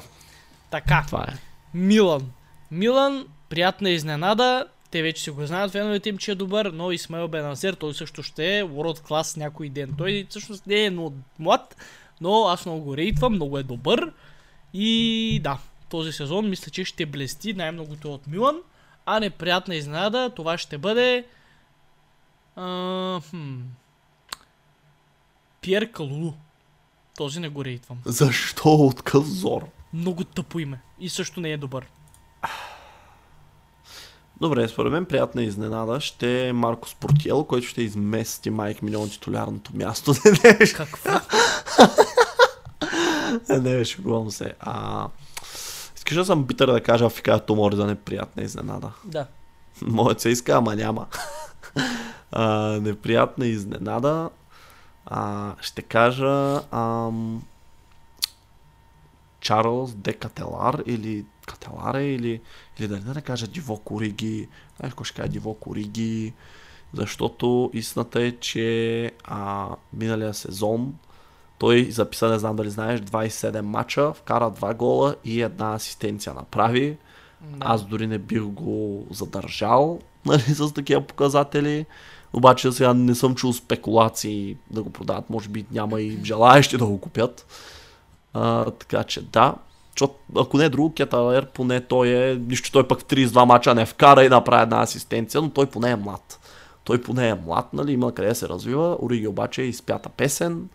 Така. 0.74 1.04
това 1.08 1.26
е. 1.30 1.34
Милан. 1.74 2.32
Милан, 2.72 3.26
приятна 3.50 3.90
изненада. 3.90 4.66
Те 4.92 5.02
вече 5.02 5.24
си 5.24 5.30
го 5.30 5.46
знаят, 5.46 5.72
феновете 5.72 6.10
им, 6.10 6.18
че 6.18 6.32
е 6.32 6.36
добър, 6.36 6.66
но 6.66 6.92
Исмаил 6.92 7.28
Беназер, 7.28 7.74
той 7.74 7.94
също 7.94 8.24
ще 8.24 8.60
е 8.60 8.64
World 8.64 9.00
Class 9.08 9.38
някой 9.38 9.70
ден. 9.70 9.94
Той 9.98 10.26
всъщност 10.30 10.68
не 10.68 10.86
е 10.86 10.92
млад, 11.40 11.76
но 12.22 12.48
аз 12.48 12.66
много 12.66 12.82
го 12.84 12.98
рейтвам, 12.98 13.34
много 13.34 13.58
е 13.58 13.64
добър. 13.64 14.12
И 14.74 15.40
да, 15.44 15.58
този 15.94 16.12
сезон 16.12 16.50
мисля, 16.50 16.72
че 16.72 16.86
ще 16.86 17.06
блести 17.06 17.54
най-многото 17.54 18.14
от 18.14 18.28
Милан. 18.28 18.56
А 19.06 19.20
неприятна 19.20 19.76
изненада, 19.76 20.32
това 20.36 20.58
ще 20.58 20.78
бъде... 20.78 21.26
А, 22.56 23.22
хм, 23.30 23.62
Пьер 25.62 25.92
Калулу. 25.92 26.34
Този 27.18 27.40
не 27.40 27.50
го 27.50 27.66
рейтвам. 27.66 27.98
Защо 28.06 28.70
откъв 28.74 29.26
зор? 29.26 29.68
Много 29.94 30.24
тъпо 30.24 30.60
име. 30.60 30.82
И 31.00 31.10
също 31.10 31.42
не 31.42 31.52
е 31.52 31.58
добър. 31.58 31.86
Добре, 34.42 34.68
според 34.68 34.92
мен 34.92 35.06
приятна 35.06 35.44
изненада 35.44 36.02
ще 36.02 36.48
е 36.48 36.54
Марко 36.54 36.90
Спортиел, 36.90 37.44
който 37.44 37.68
ще 37.68 37.82
измести 37.82 38.50
Майк 38.50 38.82
Милион 38.82 39.10
титулярното 39.10 39.72
място. 39.76 40.14
не, 40.44 40.58
Какво? 40.58 41.10
не 43.50 43.60
беше 43.78 43.96
шегувам 43.96 44.32
се. 44.32 44.54
А, 44.60 45.08
да 46.20 46.26
съм 46.26 46.44
битър 46.44 46.72
да 46.72 46.84
кажа 46.84 47.06
Афика 47.06 47.40
Томори 47.40 47.76
за 47.76 47.86
неприятна 47.86 48.44
изненада. 48.44 48.92
Да. 49.04 49.28
Моят 49.82 50.22
се 50.22 50.30
иска, 50.30 50.52
ама 50.52 50.76
няма. 50.76 51.08
а, 52.32 52.48
неприятна 52.82 53.46
изненада. 53.46 54.30
А, 55.06 55.54
ще 55.62 55.82
кажа 55.82 56.62
ам, 56.72 57.44
Чарлз 59.40 59.94
Де 59.96 60.14
Кателар 60.14 60.84
или 60.86 61.26
Кателаре 61.46 62.04
или, 62.04 62.42
или 62.80 62.88
дали 62.88 63.02
да 63.02 63.14
не 63.14 63.22
кажа 63.22 63.48
Диво 63.48 63.80
Кориги. 63.80 64.48
Знаеш 64.80 64.94
кой 64.94 65.06
ще 65.06 65.16
кажа 65.16 65.30
Диво 65.30 65.54
Кориги? 65.54 66.34
Защото 66.94 67.72
истината 67.74 68.22
е, 68.22 68.32
че 68.32 69.12
а, 69.24 69.70
миналия 69.94 70.34
сезон 70.34 70.94
той 71.64 71.92
записа, 71.92 72.30
не 72.30 72.40
знам 72.40 72.56
дали 72.56 72.70
знаеш, 72.70 73.00
27 73.00 73.62
мача, 73.62 74.14
вкара 74.14 74.52
2 74.52 74.76
гола 74.76 75.16
и 75.26 75.42
една 75.42 75.74
асистенция 75.74 76.34
направи. 76.34 76.98
Да. 77.42 77.58
Аз 77.60 77.86
дори 77.86 78.08
не 78.08 78.18
бих 78.18 78.42
го 78.42 79.08
задържал 79.12 80.00
нали, 80.26 80.42
с 80.42 80.74
такива 80.74 81.02
показатели. 81.02 81.86
Обаче 82.34 82.72
сега 82.72 82.94
не 82.94 83.16
съм 83.16 83.36
чул 83.36 83.54
спекулации 83.54 84.58
да 84.72 84.84
го 84.84 84.90
продават. 84.90 85.30
Може 85.30 85.50
би 85.50 85.66
няма 85.72 86.02
и 86.02 86.20
желаящи 86.24 86.78
да 86.78 86.86
го 86.86 87.02
купят. 87.02 87.46
А, 88.34 88.72
така 88.72 89.04
че 89.04 89.22
да. 89.22 89.56
Защото, 89.92 90.16
ако 90.38 90.58
не 90.58 90.66
е 90.66 90.70
друго, 90.70 90.94
Кеталер, 90.94 91.46
поне 91.46 91.82
той 91.82 92.08
е, 92.08 92.36
нищо 92.36 92.72
той 92.72 92.88
пък 92.88 93.00
в 93.00 93.06
32 93.06 93.46
мача 93.46 93.76
не 93.76 93.86
вкара 93.86 94.26
и 94.26 94.30
направи 94.30 94.64
една 94.64 94.82
асистенция, 94.82 95.42
но 95.42 95.50
той 95.50 95.66
поне 95.66 95.92
е 95.92 95.96
млад. 95.96 96.40
Той 96.84 97.02
поне 97.02 97.30
е 97.30 97.36
млад, 97.36 97.74
нали, 97.74 97.92
има 97.92 98.14
къде 98.14 98.36
се 98.36 98.50
развива. 98.50 98.98
Ориги 99.02 99.28
обаче 99.28 99.62
е 99.62 99.66
изпята 99.66 100.10
песен. 100.10 100.70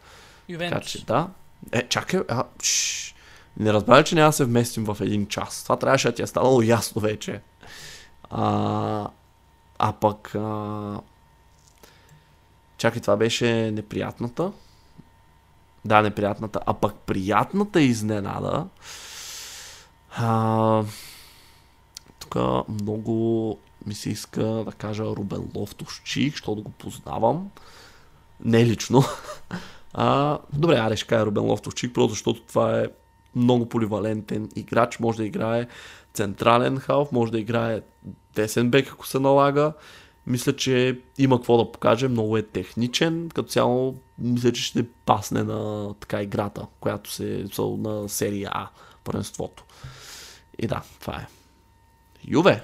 Така 0.48 0.64
Ювентус. 0.64 0.90
че 0.90 1.04
да. 1.04 1.28
Е, 1.72 1.88
чакай, 1.88 2.20
а, 2.28 2.44
шш, 2.62 3.14
не 3.56 3.72
разбра 3.72 4.00
ли, 4.00 4.04
че 4.04 4.14
няма 4.14 4.28
да 4.28 4.32
се 4.32 4.44
вместим 4.44 4.84
в 4.84 4.96
един 5.00 5.26
час. 5.26 5.62
Това 5.62 5.76
трябваше 5.76 6.08
да 6.08 6.14
ти 6.14 6.22
е 6.22 6.26
станало 6.26 6.62
ясно 6.62 7.00
вече. 7.00 7.40
А, 8.30 9.10
а 9.78 9.92
пък... 9.92 10.34
А... 10.34 11.00
Чакай, 12.76 13.00
това 13.00 13.16
беше 13.16 13.70
неприятната. 13.70 14.52
Да, 15.84 16.02
неприятната. 16.02 16.60
А 16.66 16.74
пък 16.74 16.94
приятната 16.94 17.80
изненада... 17.80 18.66
А... 20.10 20.82
Тук 22.18 22.36
много 22.68 23.58
ми 23.86 23.94
се 23.94 24.10
иска 24.10 24.42
да 24.42 24.72
кажа 24.72 25.04
Рубен 25.04 25.50
Лофтовчик, 25.54 26.32
защото 26.32 26.62
го 26.62 26.70
познавам. 26.70 27.50
Не 28.44 28.66
лично. 28.66 29.02
А, 29.94 30.38
добре, 30.52 30.76
аре 30.76 30.96
ще 30.96 31.06
кажа 31.06 31.26
Рубен 31.26 31.44
Лофтовчик, 31.44 31.94
просто 31.94 32.10
защото 32.10 32.40
това 32.40 32.80
е 32.80 32.86
много 33.36 33.68
поливалентен 33.68 34.48
играч, 34.56 34.98
може 34.98 35.18
да 35.18 35.24
играе 35.24 35.66
централен 36.14 36.78
халф, 36.78 37.12
може 37.12 37.32
да 37.32 37.38
играе 37.38 37.80
десен 38.34 38.70
бек, 38.70 38.88
ако 38.92 39.06
се 39.06 39.18
налага. 39.18 39.72
Мисля, 40.26 40.56
че 40.56 41.00
има 41.18 41.36
какво 41.36 41.56
да 41.56 41.72
покаже, 41.72 42.08
много 42.08 42.36
е 42.36 42.42
техничен, 42.42 43.28
като 43.34 43.48
цяло 43.48 43.94
мисля, 44.18 44.52
че 44.52 44.62
ще 44.62 44.86
пасне 44.88 45.42
на 45.42 45.94
така 46.00 46.22
играта, 46.22 46.66
която 46.80 47.10
се 47.10 47.46
са 47.52 47.62
на 47.62 48.08
серия 48.08 48.50
А, 48.52 48.68
първенството. 49.04 49.64
И 50.58 50.66
да, 50.66 50.82
това 51.00 51.16
е. 51.16 51.26
Юве, 52.24 52.62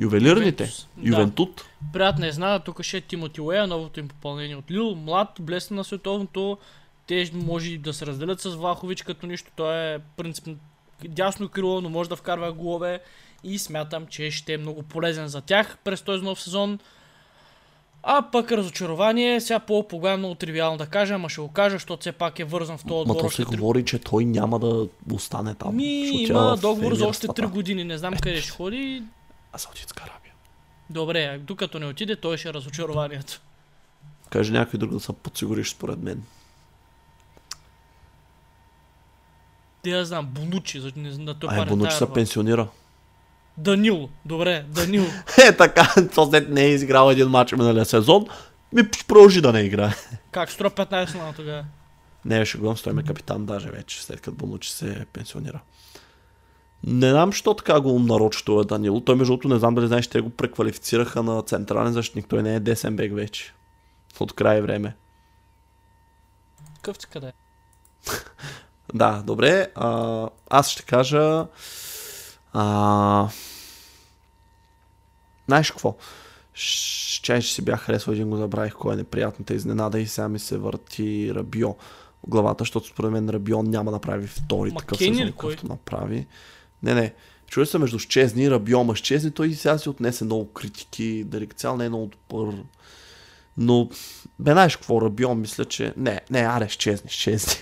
ювелирните, 0.00 0.62
Ювентус, 0.62 0.88
да. 0.96 1.08
Ювентут. 1.08 1.64
Приятна 1.92 2.26
е 2.26 2.32
знада, 2.32 2.64
тук 2.64 2.82
ще 2.82 2.96
е 2.96 3.00
Тимоти 3.00 3.40
Уея, 3.40 3.66
новото 3.66 4.00
им 4.00 4.08
попълнение 4.08 4.56
от 4.56 4.70
Лил. 4.70 4.94
Млад, 4.94 5.28
блесна 5.40 5.76
на 5.76 5.84
световното. 5.84 6.58
Те 7.06 7.30
може 7.34 7.76
да 7.78 7.92
се 7.92 8.06
разделят 8.06 8.40
с 8.40 8.50
Влахович 8.50 9.02
като 9.02 9.26
нищо. 9.26 9.50
Той 9.56 9.94
е 9.94 9.98
принципно 10.16 10.56
дясно 11.04 11.48
крило, 11.48 11.80
но 11.80 11.88
може 11.90 12.08
да 12.08 12.16
вкарва 12.16 12.52
голове. 12.52 13.00
И 13.44 13.58
смятам, 13.58 14.06
че 14.06 14.30
ще 14.30 14.54
е 14.54 14.58
много 14.58 14.82
полезен 14.82 15.28
за 15.28 15.40
тях 15.40 15.78
през 15.84 16.02
този 16.02 16.24
нов 16.24 16.40
сезон. 16.42 16.78
А 18.02 18.22
пък 18.32 18.52
разочарование, 18.52 19.40
сега 19.40 19.58
по-пога 19.58 20.10
е 20.12 20.16
много 20.16 20.34
тривиално 20.34 20.78
да 20.78 20.86
кажа, 20.86 21.14
ама 21.14 21.28
ще 21.28 21.40
го 21.40 21.48
кажа, 21.48 21.74
защото 21.74 22.00
все 22.00 22.12
пак 22.12 22.38
е 22.38 22.44
вързан 22.44 22.78
в 22.78 22.82
този 22.82 22.94
Ма 22.96 23.00
отбор. 23.00 23.16
то 23.16 23.26
още 23.26 23.42
се 23.42 23.48
три- 23.48 23.56
говори, 23.56 23.84
че 23.84 23.98
той 23.98 24.24
няма 24.24 24.58
да 24.58 24.86
остане 25.12 25.54
там. 25.54 25.76
Ми, 25.76 25.84
има 26.08 26.56
в 26.56 26.60
договор 26.60 26.94
за 26.94 27.06
още 27.06 27.26
Емирствата. 27.26 27.42
3 27.42 27.46
години, 27.46 27.84
не 27.84 27.98
знам 27.98 28.14
къде 28.14 28.40
ще 28.40 28.50
ходи. 28.50 29.02
А 29.56 29.58
Саудитска 29.58 30.04
Арабия. 30.04 30.32
Добре, 30.90 31.38
докато 31.42 31.78
не 31.78 31.86
отиде, 31.86 32.16
той 32.16 32.38
ще 32.38 32.48
е 32.48 32.52
разочарованието. 32.54 33.40
Каже 34.30 34.52
някой 34.52 34.78
друг 34.78 34.90
да 34.90 35.00
се 35.00 35.12
подсигуриш 35.12 35.70
според 35.70 35.98
мен. 35.98 36.22
Те 39.82 39.90
я 39.90 40.04
знам, 40.04 40.26
Бонучи, 40.26 40.80
за 40.80 40.92
не 40.96 41.12
знам, 41.12 41.26
да 41.26 41.34
той 41.34 41.54
Ай, 41.54 41.66
Бонучи 41.66 41.96
се 41.96 42.12
пенсионира. 42.12 42.68
Данил, 43.56 44.08
добре, 44.24 44.64
Данил. 44.68 45.04
Е, 45.48 45.56
така, 45.56 45.94
след 46.12 46.48
не 46.48 46.64
е 46.64 46.70
изиграл 46.70 47.10
един 47.10 47.28
матч 47.28 47.52
миналия 47.52 47.84
сезон, 47.84 48.26
ми 48.72 48.88
продължи 49.08 49.40
да 49.40 49.52
не 49.52 49.60
играе. 49.60 49.92
Как 50.30 50.50
струва 50.50 50.70
15 50.70 51.14
на 51.14 51.32
тогава? 51.32 51.64
Не, 52.24 52.44
ще 52.44 52.58
го 52.58 52.74
той 52.74 52.92
ме 52.92 53.02
капитан 53.02 53.46
даже 53.46 53.70
вече, 53.70 54.02
след 54.02 54.20
като 54.20 54.36
Бонучи 54.36 54.70
се 54.70 55.06
пенсионира. 55.12 55.60
Не 56.86 57.10
знам, 57.10 57.32
що 57.32 57.54
така 57.54 57.80
го 57.80 57.98
нарочи 57.98 58.44
това 58.44 58.64
Данило. 58.64 59.00
Той 59.00 59.14
между 59.16 59.32
другото 59.32 59.48
не 59.48 59.58
знам 59.58 59.74
дали 59.74 59.86
знаеш, 59.86 60.08
те 60.08 60.20
го 60.20 60.30
преквалифицираха 60.30 61.22
на 61.22 61.42
централен 61.42 61.92
защитник. 61.92 62.26
Той 62.28 62.42
не 62.42 62.54
е 62.54 62.60
десен 62.60 62.96
бек 62.96 63.14
вече. 63.14 63.54
От 64.20 64.32
край 64.32 64.60
време. 64.60 64.96
Къв 66.82 66.98
ти 66.98 67.06
къде? 67.06 67.32
Да, 68.94 69.22
добре. 69.26 69.68
А, 69.74 70.28
аз 70.50 70.70
ще 70.70 70.82
кажа. 70.82 71.46
А, 72.52 73.28
знаеш 75.46 75.70
какво? 75.70 75.96
Ще, 76.54 77.40
че 77.40 77.54
си 77.54 77.62
бях 77.62 77.80
харесал 77.80 78.12
един 78.12 78.30
го 78.30 78.36
забравих, 78.36 78.74
кой 78.74 78.94
е 78.94 78.96
неприятната 78.96 79.54
изненада 79.54 80.00
и 80.00 80.06
сега 80.06 80.28
ми 80.28 80.38
се 80.38 80.58
върти 80.58 81.34
Рабио 81.34 81.74
главата, 82.26 82.62
защото 82.62 82.86
според 82.86 83.10
мен 83.10 83.30
Рабио 83.30 83.62
няма 83.62 83.90
да 83.90 83.98
прави 83.98 84.26
втори 84.26 84.70
Ма 84.70 84.80
такъв 84.80 84.98
сезон, 84.98 85.14
ли 85.14 85.32
кой? 85.32 85.50
какъвто 85.50 85.72
направи. 85.72 86.26
Не, 86.82 86.94
не. 86.94 87.14
Чуя 87.46 87.66
се 87.66 87.78
между 87.78 87.98
Щезни 87.98 88.44
и 88.44 88.50
Рабио, 88.50 88.84
ма 88.84 88.96
Щезни 88.96 89.30
той 89.30 89.52
сега 89.52 89.78
си 89.78 89.88
отнесе 89.88 90.24
много 90.24 90.52
критики, 90.52 91.24
Дарик 91.24 91.54
цял 91.54 91.76
не 91.76 91.84
е 91.84 91.88
много 91.88 92.10
добър. 92.30 92.54
Но, 93.56 93.88
бе, 94.38 94.52
знаеш 94.52 94.76
какво, 94.76 95.00
Рабио, 95.00 95.34
мисля, 95.34 95.64
че... 95.64 95.92
Не, 95.96 96.20
не, 96.30 96.38
аре, 96.38 96.68
Щезни, 96.68 97.10
Щезни. 97.10 97.54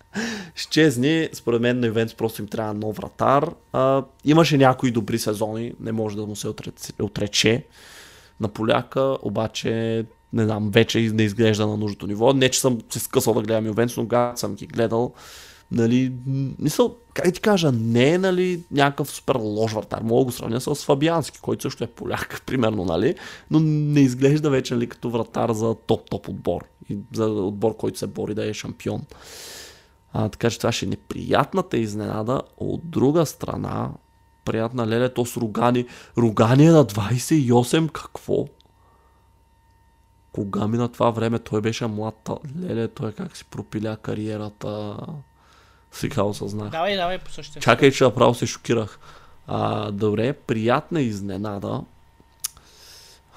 Щезни, 0.54 1.28
според 1.32 1.60
мен 1.60 1.80
на 1.80 1.86
Ювентус 1.86 2.16
просто 2.16 2.42
им 2.42 2.48
трябва 2.48 2.74
нов 2.74 2.96
вратар. 2.96 3.50
А, 3.72 4.04
имаше 4.24 4.58
някои 4.58 4.90
добри 4.90 5.18
сезони, 5.18 5.72
не 5.80 5.92
може 5.92 6.16
да 6.16 6.26
му 6.26 6.36
се 6.36 6.48
отрече 7.00 7.66
на 8.40 8.48
поляка, 8.48 9.16
обаче 9.22 10.04
не 10.32 10.44
знам, 10.44 10.70
вече 10.70 11.00
не 11.00 11.22
изглежда 11.22 11.66
на 11.66 11.76
нужното 11.76 12.06
ниво. 12.06 12.32
Не, 12.32 12.48
че 12.48 12.60
съм 12.60 12.78
се 12.90 12.98
скъсал 12.98 13.34
да 13.34 13.42
гледам 13.42 13.66
Ювентус, 13.66 13.96
но 13.96 14.02
когато 14.02 14.40
съм 14.40 14.54
ги 14.54 14.66
гледал, 14.66 15.12
нали, 15.72 16.12
мисъл, 16.58 16.96
как 17.14 17.34
ти 17.34 17.40
кажа, 17.40 17.72
не 17.72 18.08
е, 18.08 18.18
нали, 18.18 18.62
някакъв 18.70 19.10
супер 19.10 19.34
лош 19.40 19.72
вратар. 19.72 20.00
Мога 20.02 20.24
го 20.24 20.32
сравня 20.32 20.60
с 20.60 20.74
Фабиански, 20.74 21.40
който 21.40 21.62
също 21.62 21.84
е 21.84 21.86
поляк, 21.86 22.42
примерно, 22.46 22.84
нали, 22.84 23.14
но 23.50 23.60
не 23.60 24.00
изглежда 24.00 24.50
вече, 24.50 24.74
нали, 24.74 24.88
като 24.88 25.10
вратар 25.10 25.52
за 25.52 25.74
топ-топ 25.74 26.28
отбор. 26.28 26.64
И 26.88 26.98
за 27.12 27.24
отбор, 27.26 27.76
който 27.76 27.98
се 27.98 28.06
бори 28.06 28.34
да 28.34 28.46
е 28.46 28.54
шампион. 28.54 29.02
А, 30.12 30.28
така 30.28 30.50
че 30.50 30.58
това 30.58 30.72
ще 30.72 30.86
е 30.86 30.88
неприятната 30.88 31.78
изненада. 31.78 32.42
От 32.56 32.90
друга 32.90 33.26
страна, 33.26 33.90
приятна 34.44 34.86
леле, 34.86 35.08
то 35.14 35.26
с 35.26 35.36
Ругани. 35.36 35.86
Ругани 36.18 36.66
е 36.66 36.70
на 36.70 36.84
28, 36.86 37.92
какво? 37.92 38.46
Кога 40.32 40.68
ми 40.68 40.78
на 40.78 40.88
това 40.88 41.10
време 41.10 41.38
той 41.38 41.60
беше 41.60 41.86
млад, 41.86 42.30
леле, 42.60 42.88
той 42.88 43.12
как 43.12 43.36
си 43.36 43.44
пропиля 43.44 43.96
кариерата. 43.96 44.96
Сега 45.92 46.22
осъзнах. 46.22 46.70
Давай, 46.70 46.96
давай 46.96 47.18
по 47.18 47.30
същия. 47.30 47.62
Чакай, 47.62 47.90
че 47.90 48.04
направо 48.04 48.34
се 48.34 48.46
шокирах. 48.46 48.98
А, 49.46 49.90
добре, 49.90 50.32
приятна 50.32 51.00
изненада. 51.00 51.80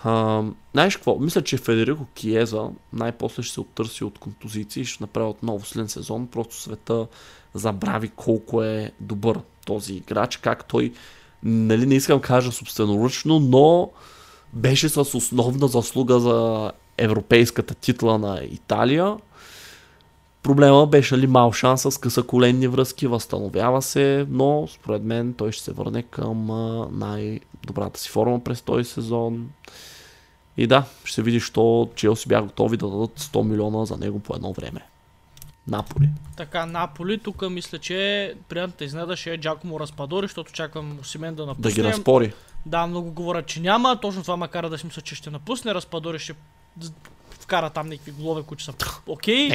А, 0.04 0.44
знаеш 0.74 0.96
какво? 0.96 1.20
Мисля, 1.20 1.42
че 1.42 1.58
Федерико 1.58 2.06
Киеза 2.14 2.70
най-после 2.94 3.44
ще 3.44 3.54
се 3.54 3.62
оттърси 3.62 4.04
от 4.04 4.20
контузиции 4.20 4.82
и 4.82 4.86
ще 4.86 5.04
направи 5.04 5.30
отново 5.30 5.66
силен 5.66 5.90
сезон. 5.90 6.28
Просто 6.28 6.56
света 6.56 7.08
забрави 7.54 8.10
колко 8.10 8.64
е 8.64 8.92
добър 9.00 9.40
този 9.66 9.94
играч, 9.94 10.38
как 10.38 10.66
той, 10.66 10.94
нали 11.44 11.86
не 11.86 11.96
искам 11.96 12.20
кажа 12.20 12.52
собственоръчно, 12.52 13.40
но 13.40 13.92
беше 14.54 14.90
с 14.90 14.98
основна 14.98 15.68
заслуга 15.68 16.20
за 16.20 16.72
европейската 16.98 17.76
титла 17.76 18.18
на 18.18 18.44
Италия. 18.44 19.18
Проблема 20.46 20.88
беше 20.88 21.18
ли 21.18 21.28
мал 21.28 21.52
шанс 21.52 21.82
с 21.82 22.00
късаколенни 22.00 22.68
връзки, 22.68 23.08
възстановява 23.08 23.82
се, 23.82 24.26
но 24.30 24.68
според 24.68 25.04
мен 25.04 25.34
той 25.34 25.52
ще 25.52 25.64
се 25.64 25.72
върне 25.72 26.04
към 26.04 26.48
най-добрата 26.92 28.00
си 28.00 28.10
форма 28.10 28.44
през 28.44 28.62
този 28.62 28.84
сезон. 28.84 29.50
И 30.58 30.68
да, 30.68 30.84
ще 31.04 31.16
се 31.16 31.22
види, 31.22 31.40
що 31.40 31.90
Челси 31.96 32.28
бяха 32.28 32.44
готови 32.44 32.78
да 32.78 32.90
дадат 32.90 33.20
100 33.20 33.44
милиона 33.44 33.86
за 33.86 33.98
него 33.98 34.20
по 34.20 34.36
едно 34.36 34.54
време. 34.54 34.82
Наполи. 35.68 36.10
Така, 36.38 36.66
Наполи, 36.66 37.18
тук 37.18 37.50
мисля, 37.50 37.80
че 37.80 38.34
приятната 38.50 38.86
изненада 38.86 39.16
ще 39.16 39.34
е 39.34 39.38
Джакомо 39.38 39.80
Разпадори, 39.80 40.26
защото 40.26 40.52
чакам 40.52 40.98
Осимен 41.02 41.36
да 41.36 41.44
Да 41.44 41.48
напусне. 41.48 41.72
ги 41.72 41.84
разпори. 41.84 42.34
Да, 42.66 42.88
много 42.88 43.12
говорят, 43.12 43.46
че 43.48 43.62
няма. 43.62 44.00
Точно 44.02 44.22
това 44.22 44.38
ма 44.38 44.48
кара 44.48 44.70
да 44.70 44.78
си 44.78 44.86
мисля, 44.86 45.02
че 45.02 45.16
ще 45.16 45.30
напусне. 45.30 45.74
Разпадори 45.74 46.20
ще 46.20 46.34
вкара 47.46 47.70
там 47.70 47.90
някакви 47.90 48.12
голове, 48.12 48.42
които 48.44 48.64
са 48.64 48.74
окей. 49.08 49.50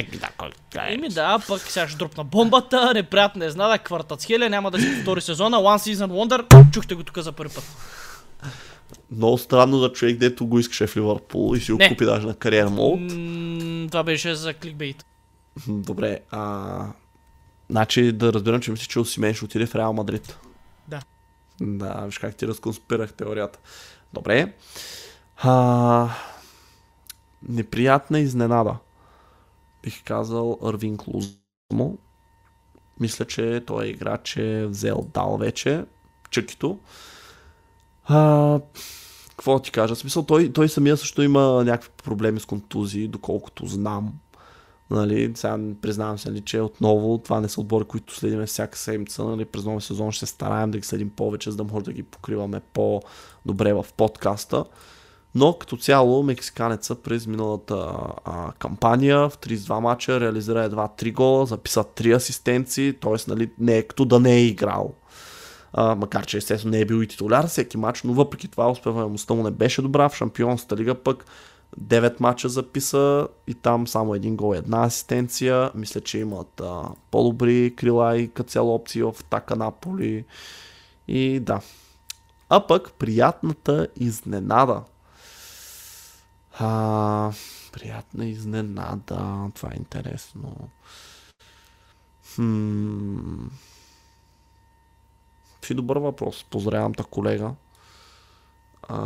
Еми 0.87 1.09
да, 1.09 1.39
пък 1.47 1.61
сега 1.61 1.87
ще 1.87 1.97
дропна 1.97 2.23
бомбата, 2.23 2.91
неприятна 2.95 3.45
изненада, 3.45 3.77
квартацхеле, 3.77 4.49
няма 4.49 4.71
да 4.71 4.79
си 4.79 4.95
повтори 4.95 5.21
сезона, 5.21 5.57
One 5.57 5.95
Season 5.95 6.07
Wonder, 6.07 6.71
чухте 6.71 6.95
го 6.95 7.03
тук 7.03 7.17
за 7.17 7.31
първи 7.31 7.55
път. 7.55 7.63
Много 9.11 9.37
странно 9.37 9.79
да 9.79 9.93
човек, 9.93 10.17
дето 10.17 10.45
го 10.45 10.59
искаше 10.59 10.87
в 10.87 10.97
Ливърпул 10.97 11.55
и 11.55 11.59
си 11.59 11.71
го 11.71 11.77
Не. 11.77 11.89
купи 11.89 12.05
даже 12.05 12.27
на 12.27 12.33
кариер 12.35 12.67
мод. 12.67 12.99
М, 12.99 13.87
това 13.87 14.03
беше 14.03 14.35
за 14.35 14.53
кликбейт. 14.53 15.05
Добре, 15.67 16.19
а... 16.31 16.85
Значи 17.69 18.11
да 18.11 18.33
разбирам, 18.33 18.61
че 18.61 18.71
мислиш, 18.71 18.87
че 18.87 18.99
Осимен 18.99 19.33
ще 19.33 19.45
отиде 19.45 19.65
в 19.65 19.75
Реал 19.75 19.93
Мадрид. 19.93 20.37
Да. 20.87 21.01
Да, 21.61 22.01
виж 22.05 22.17
как 22.19 22.35
ти 22.35 22.47
разконспирах 22.47 23.13
теорията. 23.13 23.59
Добре. 24.13 24.53
А... 25.37 26.09
Неприятна 27.49 28.19
изненада. 28.19 28.75
Бих 29.83 30.03
казал 30.03 30.59
Арвин 30.63 30.97
Клузмо. 30.97 31.97
Мисля, 32.99 33.25
че 33.25 33.63
той 33.67 33.85
е 33.85 33.89
играч 33.89 34.37
е 34.37 34.67
взел 34.67 35.07
дал 35.13 35.37
вече. 35.37 35.85
Чъкито. 36.29 36.79
А... 38.05 38.59
какво 39.29 39.59
ти 39.59 39.71
кажа? 39.71 39.95
Смисъл, 39.95 40.23
той, 40.23 40.53
той 40.53 40.69
самия 40.69 40.97
също 40.97 41.21
има 41.21 41.63
някакви 41.63 41.89
проблеми 42.03 42.39
с 42.39 42.45
контузии, 42.45 43.07
доколкото 43.07 43.65
знам. 43.65 44.13
Нали, 44.89 45.31
сега 45.35 45.59
признавам 45.81 46.17
се, 46.17 46.29
нали, 46.29 46.41
че 46.41 46.61
отново 46.61 47.17
това 47.17 47.41
не 47.41 47.49
са 47.49 47.61
отбори, 47.61 47.85
които 47.85 48.15
следиме 48.15 48.45
всяка 48.45 48.77
седмица. 48.77 49.23
Нали, 49.23 49.45
през 49.45 49.65
новия 49.65 49.81
сезон 49.81 50.11
ще 50.11 50.25
стараем 50.25 50.71
да 50.71 50.77
ги 50.77 50.83
следим 50.83 51.09
повече, 51.09 51.51
за 51.51 51.57
да 51.57 51.63
може 51.63 51.85
да 51.85 51.93
ги 51.93 52.03
покриваме 52.03 52.61
по-добре 52.73 53.73
в 53.73 53.85
подкаста. 53.97 54.65
Но 55.35 55.53
като 55.53 55.77
цяло 55.77 56.23
мексиканеца 56.23 56.95
през 56.95 57.27
миналата 57.27 57.93
а, 58.25 58.51
кампания 58.59 59.29
в 59.29 59.37
32 59.37 59.79
мача 59.79 60.19
реализира 60.19 60.63
едва 60.63 60.89
3 60.97 61.13
гола, 61.13 61.45
записа 61.45 61.83
3 61.83 62.15
асистенции, 62.15 62.93
т.е. 62.93 63.15
Нали, 63.27 63.51
не 63.59 63.77
е 63.77 63.83
като 63.83 64.05
да 64.05 64.19
не 64.19 64.33
е 64.33 64.45
играл. 64.45 64.93
А, 65.73 65.95
макар 65.95 66.25
че 66.25 66.37
естествено 66.37 66.71
не 66.71 66.79
е 66.79 66.85
бил 66.85 67.01
и 67.03 67.07
титуляр 67.07 67.47
всеки 67.47 67.77
матч, 67.77 68.03
но 68.03 68.13
въпреки 68.13 68.47
това 68.47 68.71
успеваемостта 68.71 69.33
му 69.33 69.43
не 69.43 69.51
беше 69.51 69.81
добра. 69.81 70.09
В 70.09 70.15
Шампионската 70.15 70.77
лига 70.77 70.95
пък 70.95 71.25
9 71.81 72.21
мача 72.21 72.49
записа 72.49 73.27
и 73.47 73.53
там 73.53 73.87
само 73.87 74.15
един 74.15 74.35
гол 74.35 74.55
и 74.55 74.57
една 74.57 74.85
асистенция. 74.85 75.71
Мисля, 75.75 76.01
че 76.01 76.19
имат 76.19 76.61
а, 76.61 76.83
по-добри 77.11 77.73
крила 77.75 78.17
и 78.17 78.27
като 78.27 78.49
цяло 78.49 78.75
опции 78.75 79.03
в 79.03 79.15
атака 79.19 79.55
Наполи. 79.55 80.25
И 81.07 81.39
да. 81.39 81.61
А 82.49 82.67
пък 82.67 82.93
приятната 82.93 83.87
изненада. 83.99 84.81
А, 86.59 87.31
приятна 87.71 88.25
изненада. 88.25 89.49
Това 89.55 89.69
е 89.73 89.77
интересно. 89.77 90.69
Хм... 92.35 93.47
Фи 95.65 95.73
добър 95.73 95.97
въпрос. 95.97 96.45
Поздравявам 96.49 96.93
та 96.93 97.03
колега. 97.03 97.51
А, 98.89 98.97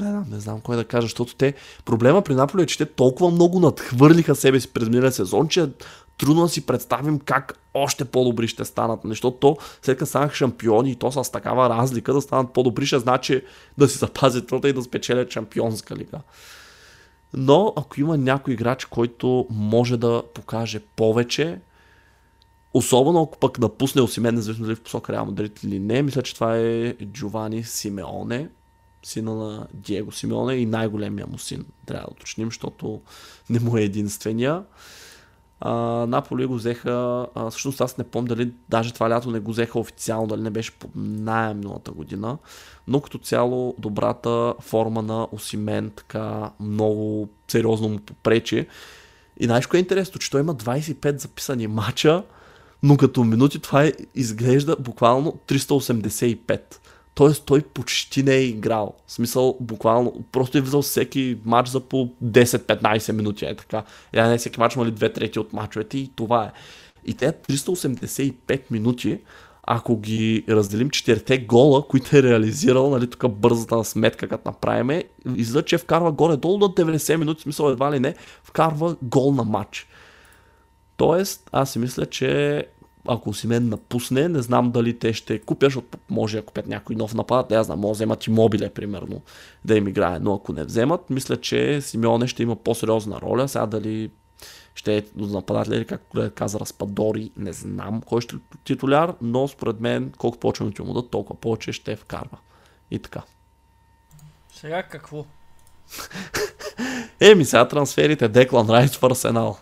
не, 0.00 0.12
не, 0.12 0.24
не 0.28 0.40
знам 0.40 0.60
кой 0.60 0.76
да 0.76 0.84
кажа, 0.84 1.04
защото 1.04 1.34
те... 1.34 1.54
Проблема 1.84 2.22
при 2.22 2.34
Наполи 2.34 2.62
е, 2.62 2.66
че 2.66 2.78
те 2.78 2.86
толкова 2.86 3.30
много 3.30 3.60
надхвърлиха 3.60 4.34
себе 4.34 4.60
си 4.60 4.72
през 4.72 4.88
миналия 4.88 5.12
сезон, 5.12 5.48
че 5.48 5.70
трудно 6.18 6.42
да 6.42 6.48
си 6.48 6.66
представим 6.66 7.18
как 7.18 7.58
още 7.74 8.04
по-добри 8.04 8.48
ще 8.48 8.64
станат. 8.64 9.00
Защото 9.04 9.36
то, 9.36 9.56
след 9.82 9.98
като 9.98 10.08
станах 10.08 10.34
шампиони 10.34 10.90
и 10.90 10.96
то 10.96 11.12
с 11.12 11.32
такава 11.32 11.68
разлика 11.68 12.14
да 12.14 12.20
станат 12.20 12.52
по-добри, 12.52 12.86
ще 12.86 12.98
значи 12.98 13.42
да 13.78 13.88
си 13.88 13.98
запазят 13.98 14.46
труда 14.46 14.68
и 14.68 14.72
да 14.72 14.82
спечелят 14.82 15.30
шампионска 15.30 15.96
лига. 15.96 16.18
Но 17.34 17.72
ако 17.76 18.00
има 18.00 18.16
някой 18.16 18.54
играч, 18.54 18.84
който 18.84 19.46
може 19.50 19.96
да 19.96 20.22
покаже 20.34 20.80
повече, 20.96 21.58
особено 22.74 23.22
ако 23.22 23.38
пък 23.38 23.58
напусне 23.58 24.02
Осимен, 24.02 24.34
независимо 24.34 24.66
дали 24.66 24.76
в 24.76 24.82
посока 24.82 25.12
Реал 25.12 25.26
Мадрид 25.26 25.62
или 25.62 25.78
не, 25.78 26.02
мисля, 26.02 26.22
че 26.22 26.34
това 26.34 26.56
е 26.56 26.94
Джовани 26.94 27.64
Симеоне, 27.64 28.48
сина 29.02 29.34
на 29.34 29.66
Диего 29.74 30.12
Симеоне 30.12 30.54
и 30.54 30.66
най-големия 30.66 31.26
му 31.26 31.38
син, 31.38 31.64
трябва 31.86 32.06
да 32.06 32.12
уточним, 32.12 32.48
защото 32.48 33.00
не 33.50 33.60
му 33.60 33.76
е 33.76 33.82
единствения. 33.82 34.62
А, 35.60 35.72
Наполи 36.06 36.46
го 36.46 36.54
взеха, 36.54 37.26
а, 37.34 37.50
всъщност 37.50 37.80
аз 37.80 37.98
не 37.98 38.04
помня 38.04 38.28
дали 38.28 38.52
даже 38.68 38.92
това 38.92 39.10
лято 39.10 39.30
не 39.30 39.40
го 39.40 39.50
взеха 39.50 39.78
официално, 39.78 40.26
дали 40.26 40.40
не 40.42 40.50
беше 40.50 40.72
под 40.72 40.90
найем 40.94 41.58
миналата 41.58 41.90
година, 41.92 42.38
но 42.88 43.00
като 43.00 43.18
цяло 43.18 43.74
добрата 43.78 44.54
форма 44.60 45.02
на 45.02 45.28
Осимен 45.32 45.90
така 45.96 46.50
много 46.60 47.28
сериозно 47.48 47.88
му 47.88 47.98
попречи. 47.98 48.66
И 49.40 49.44
знаеш 49.44 49.66
кое 49.66 49.78
е 49.78 49.80
интересно, 49.80 50.18
че 50.18 50.30
той 50.30 50.40
има 50.40 50.54
25 50.54 51.20
записани 51.20 51.66
мача, 51.66 52.22
но 52.82 52.96
като 52.96 53.24
минути 53.24 53.58
това 53.58 53.84
е, 53.84 53.92
изглежда 54.14 54.76
буквално 54.80 55.38
385. 55.48 56.60
Тоест 57.16 57.44
той 57.46 57.62
почти 57.62 58.22
не 58.22 58.34
е 58.34 58.44
играл. 58.44 58.94
В 59.06 59.12
смисъл, 59.12 59.56
буквално, 59.60 60.24
просто 60.32 60.58
е 60.58 60.60
влизал 60.60 60.82
всеки 60.82 61.38
матч 61.44 61.68
за 61.68 61.80
по 61.80 62.10
10-15 62.24 63.12
минути. 63.12 63.44
Е 63.44 63.56
така. 63.56 63.82
Я 64.14 64.28
не 64.28 64.38
всеки 64.38 64.60
матч, 64.60 64.76
мали 64.76 64.90
две 64.90 65.12
трети 65.12 65.38
от 65.38 65.52
мачовете 65.52 65.98
и 65.98 66.10
това 66.16 66.44
е. 66.44 66.52
И 67.06 67.14
те 67.14 67.32
385 67.32 68.60
минути, 68.70 69.18
ако 69.62 70.00
ги 70.00 70.44
разделим 70.48 70.90
четирите 70.90 71.38
гола, 71.38 71.88
които 71.88 72.16
е 72.16 72.22
реализирал, 72.22 72.90
нали, 72.90 73.10
тук 73.10 73.30
бързата 73.30 73.84
сметка, 73.84 74.28
като 74.28 74.48
направиме, 74.48 75.04
излиза, 75.34 75.62
че 75.62 75.78
вкарва 75.78 76.12
горе-долу 76.12 76.58
до 76.58 76.66
90 76.66 77.16
минути, 77.16 77.42
смисъл 77.42 77.68
едва 77.68 77.92
ли 77.92 78.00
не, 78.00 78.14
вкарва 78.44 78.96
гол 79.02 79.32
на 79.32 79.44
матч. 79.44 79.86
Тоест, 80.96 81.48
аз 81.52 81.72
си 81.72 81.78
мисля, 81.78 82.06
че 82.06 82.66
ако 83.08 83.34
си 83.34 83.46
мен 83.46 83.68
напусне, 83.68 84.28
не 84.28 84.42
знам 84.42 84.70
дали 84.70 84.98
те 84.98 85.12
ще 85.12 85.38
купят, 85.38 85.66
защото 85.66 85.98
може 86.10 86.36
да 86.36 86.44
купят 86.44 86.66
някой 86.66 86.96
нов 86.96 87.14
нападат, 87.14 87.52
аз 87.52 87.66
знам, 87.66 87.80
може 87.80 87.88
да 87.88 87.92
вземат 87.92 88.26
и 88.26 88.30
мобиле, 88.30 88.70
примерно, 88.70 89.22
да 89.64 89.76
им 89.76 89.88
играе, 89.88 90.18
но 90.18 90.34
ако 90.34 90.52
не 90.52 90.64
вземат, 90.64 91.10
мисля, 91.10 91.36
че 91.36 91.80
Симеоне 91.80 92.26
ще 92.26 92.42
има 92.42 92.56
по-сериозна 92.56 93.20
роля, 93.20 93.48
сега 93.48 93.66
дали 93.66 94.10
ще 94.74 94.96
е 94.96 95.02
нападател 95.16 95.72
или 95.72 95.84
както 95.84 96.30
каза 96.34 96.60
Разпадори, 96.60 97.30
не 97.36 97.52
знам 97.52 98.02
кой 98.02 98.20
ще 98.20 98.36
е 98.36 98.38
титуляр, 98.64 99.14
но 99.22 99.48
според 99.48 99.80
мен 99.80 100.12
колко 100.18 100.38
повече 100.38 100.62
минути 100.62 100.82
му 100.82 100.92
да, 100.92 101.08
толкова 101.08 101.40
повече 101.40 101.72
ще 101.72 101.96
вкарва. 101.96 102.38
И 102.90 102.98
така. 102.98 103.22
Сега 104.54 104.82
какво? 104.82 105.24
Еми 107.20 107.44
сега 107.44 107.68
трансферите 107.68 108.28
Деклан 108.28 108.70
Райс 108.70 108.96
в 108.96 109.02
Арсенал. 109.02 109.58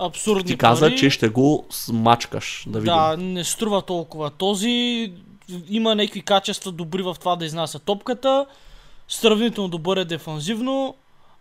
Абсурдни 0.00 0.44
Ти 0.44 0.56
каза, 0.56 0.86
пари. 0.86 0.96
че 0.96 1.10
ще 1.10 1.28
го 1.28 1.66
смачкаш, 1.70 2.64
да 2.66 2.78
видим. 2.80 2.94
Да, 2.94 3.16
не 3.16 3.44
струва 3.44 3.82
толкова. 3.82 4.30
Този 4.30 5.12
има 5.68 5.94
някакви 5.94 6.22
качества 6.22 6.72
добри 6.72 7.02
в 7.02 7.16
това 7.20 7.36
да 7.36 7.44
изнася 7.44 7.78
топката. 7.78 8.46
Сравнително 9.08 9.68
добър 9.68 9.96
е 9.96 10.04
дефанзивно. 10.04 10.94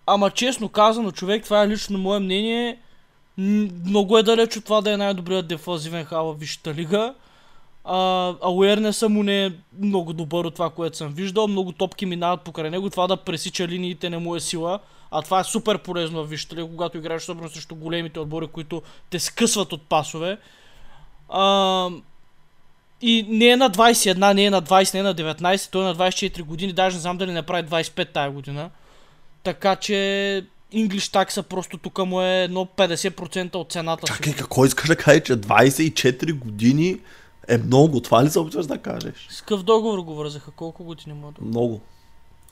Ама 0.06 0.30
честно 0.30 0.70
казано, 0.70 1.12
човек, 1.12 1.44
това 1.44 1.64
е 1.64 1.68
лично 1.68 1.98
мое 1.98 2.20
мнение. 2.20 2.78
Много 3.38 4.18
е 4.18 4.24
далеч 4.24 4.58
от 4.58 4.64
това 4.64 4.82
да 4.82 4.94
е 4.94 4.98
най-добрият 4.98 5.48
дефанзивен 5.48 6.06
хал 6.06 6.34
в 6.34 6.40
Висшата 6.40 6.74
лига. 6.74 7.14
А, 7.86 8.34
ауернеса 8.42 9.10
му 9.10 9.24
не 9.24 9.46
е 9.46 9.52
много 9.80 10.14
добър 10.14 10.46
от 10.46 10.54
това, 10.54 10.70
което 10.70 10.98
съм 10.98 11.14
виждал. 11.14 11.48
Много 11.48 11.72
топки 11.72 12.06
минават 12.06 12.42
покрай 12.42 12.70
него. 12.70 12.90
Това 12.90 13.08
да 13.08 13.18
пресича 13.18 13.68
линиите 13.68 14.10
не 14.10 14.18
му 14.18 14.36
е 14.36 14.40
сила. 14.40 14.80
А 15.12 15.22
това 15.22 15.40
е 15.40 15.44
супер 15.44 15.78
полезно 15.78 16.24
в 16.24 16.30
Висшата 16.30 16.56
лига, 16.56 16.68
когато 16.68 16.98
играеш 16.98 17.22
особено 17.22 17.50
срещу 17.50 17.76
големите 17.76 18.20
отбори, 18.20 18.48
които 18.48 18.82
те 19.10 19.20
скъсват 19.20 19.74
от 19.74 19.82
пасове. 19.82 20.38
А, 21.30 21.90
и 23.02 23.26
не 23.30 23.50
е 23.50 23.58
на 23.58 23.72
21, 23.72 24.34
не 24.34 24.46
е 24.46 24.50
на 24.50 24.62
20, 24.62 24.94
не 24.94 25.00
е 25.00 25.04
на 25.04 25.16
19, 25.16 25.72
той 25.72 25.82
е 25.82 25.86
на 25.86 25.96
24 25.96 26.44
години, 26.44 26.74
даже 26.74 26.96
не 26.96 27.02
знам 27.02 27.18
дали 27.18 27.32
не 27.32 27.42
прави 27.42 27.68
25 27.68 28.14
тая 28.14 28.32
година. 28.32 28.70
Така 29.44 29.76
че 29.76 29.94
English 30.74 31.14
такса 31.14 31.44
просто 31.44 31.78
тук 31.78 31.98
му 31.98 32.22
е 32.22 32.44
едно 32.44 32.66
50% 32.66 33.56
от 33.56 33.72
цената. 33.72 34.08
Чакай, 34.08 34.34
какво 34.34 34.66
искаш 34.66 34.88
да 34.88 34.96
кажеш, 34.96 35.24
че 35.24 35.34
24 35.34 36.34
години 36.34 37.00
е 37.48 37.58
много? 37.58 38.02
Това 38.02 38.24
ли 38.24 38.30
се 38.30 38.40
опитваш 38.40 38.66
да 38.66 38.78
кажеш? 38.78 39.28
С 39.30 39.42
какъв 39.42 39.64
договор 39.64 40.00
го 40.00 40.16
вързаха? 40.16 40.52
Колко 40.52 40.84
години 40.84 41.14
му 41.14 41.32
да? 41.32 41.46
Много. 41.46 41.82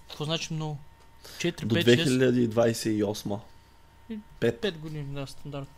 Какво 0.09 0.25
значи 0.25 0.53
много? 0.53 0.77
4, 1.37 1.65
До 1.65 1.75
5, 1.75 2.07
6, 2.07 2.49
2028. 2.49 3.39
5. 4.41 4.59
5 4.59 4.77
години, 4.77 5.05
да, 5.13 5.27
стандартно. 5.27 5.73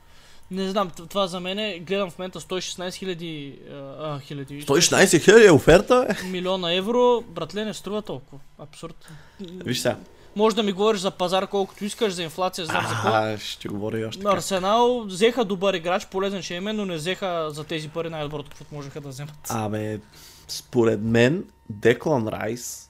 Не 0.51 0.69
знам, 0.69 0.91
това 1.09 1.27
за 1.27 1.39
мен 1.39 1.59
е, 1.59 1.79
гледам 1.79 2.09
в 2.09 2.17
момента 2.19 2.39
116 2.39 2.93
хиляди, 2.95 3.59
а, 3.99 4.19
хиляди, 4.19 4.65
116 4.65 5.23
хиляди 5.23 5.45
е 5.45 5.51
оферта, 5.51 6.07
е? 6.09 6.27
милиона 6.27 6.73
евро, 6.73 7.23
братле 7.27 7.65
не 7.65 7.73
струва 7.73 8.01
толкова. 8.01 8.41
Абсурд. 8.59 9.09
Виж 9.39 9.79
сега. 9.79 9.97
Може 10.35 10.55
да 10.55 10.63
ми 10.63 10.71
говориш 10.71 11.01
за 11.01 11.11
пазар 11.11 11.47
колкото 11.47 11.85
искаш, 11.85 12.13
за 12.13 12.23
инфлация, 12.23 12.65
знам 12.65 12.87
за 12.87 12.93
какво. 12.93 13.37
Ще 13.37 13.67
говоря 13.67 14.07
още 14.07 14.23
На 14.23 14.29
как. 14.29 14.37
Арсенал 14.37 15.03
взеха 15.03 15.45
добър 15.45 15.73
играч, 15.73 16.05
полезен 16.05 16.41
ще 16.41 16.55
е, 16.55 16.61
но 16.61 16.85
не 16.85 16.95
взеха 16.95 17.47
за 17.51 17.63
тези 17.63 17.89
пари 17.89 18.09
най-доброто, 18.09 18.49
каквото 18.49 18.75
можеха 18.75 19.01
да 19.01 19.09
вземат. 19.09 19.35
Абе, 19.49 19.99
според 20.47 21.01
мен, 21.01 21.45
Деклан 21.69 22.27
Райс 22.27 22.89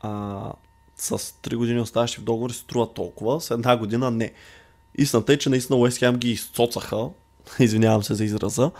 а, 0.00 0.52
с 1.00 1.18
3 1.18 1.56
години 1.56 1.80
оставащи 1.80 2.20
в 2.20 2.24
договор 2.24 2.50
си 2.50 2.58
струва 2.58 2.94
толкова, 2.94 3.40
с 3.40 3.50
една 3.50 3.76
година 3.76 4.10
не. 4.10 4.32
Истината 4.98 5.32
е, 5.32 5.36
че 5.36 5.50
наистина 5.50 5.78
Уест 5.78 5.98
Хем 5.98 6.16
ги 6.16 6.30
изцоцаха, 6.30 7.08
извинявам 7.58 8.02
се 8.02 8.14
за 8.14 8.24
израза, 8.24 8.70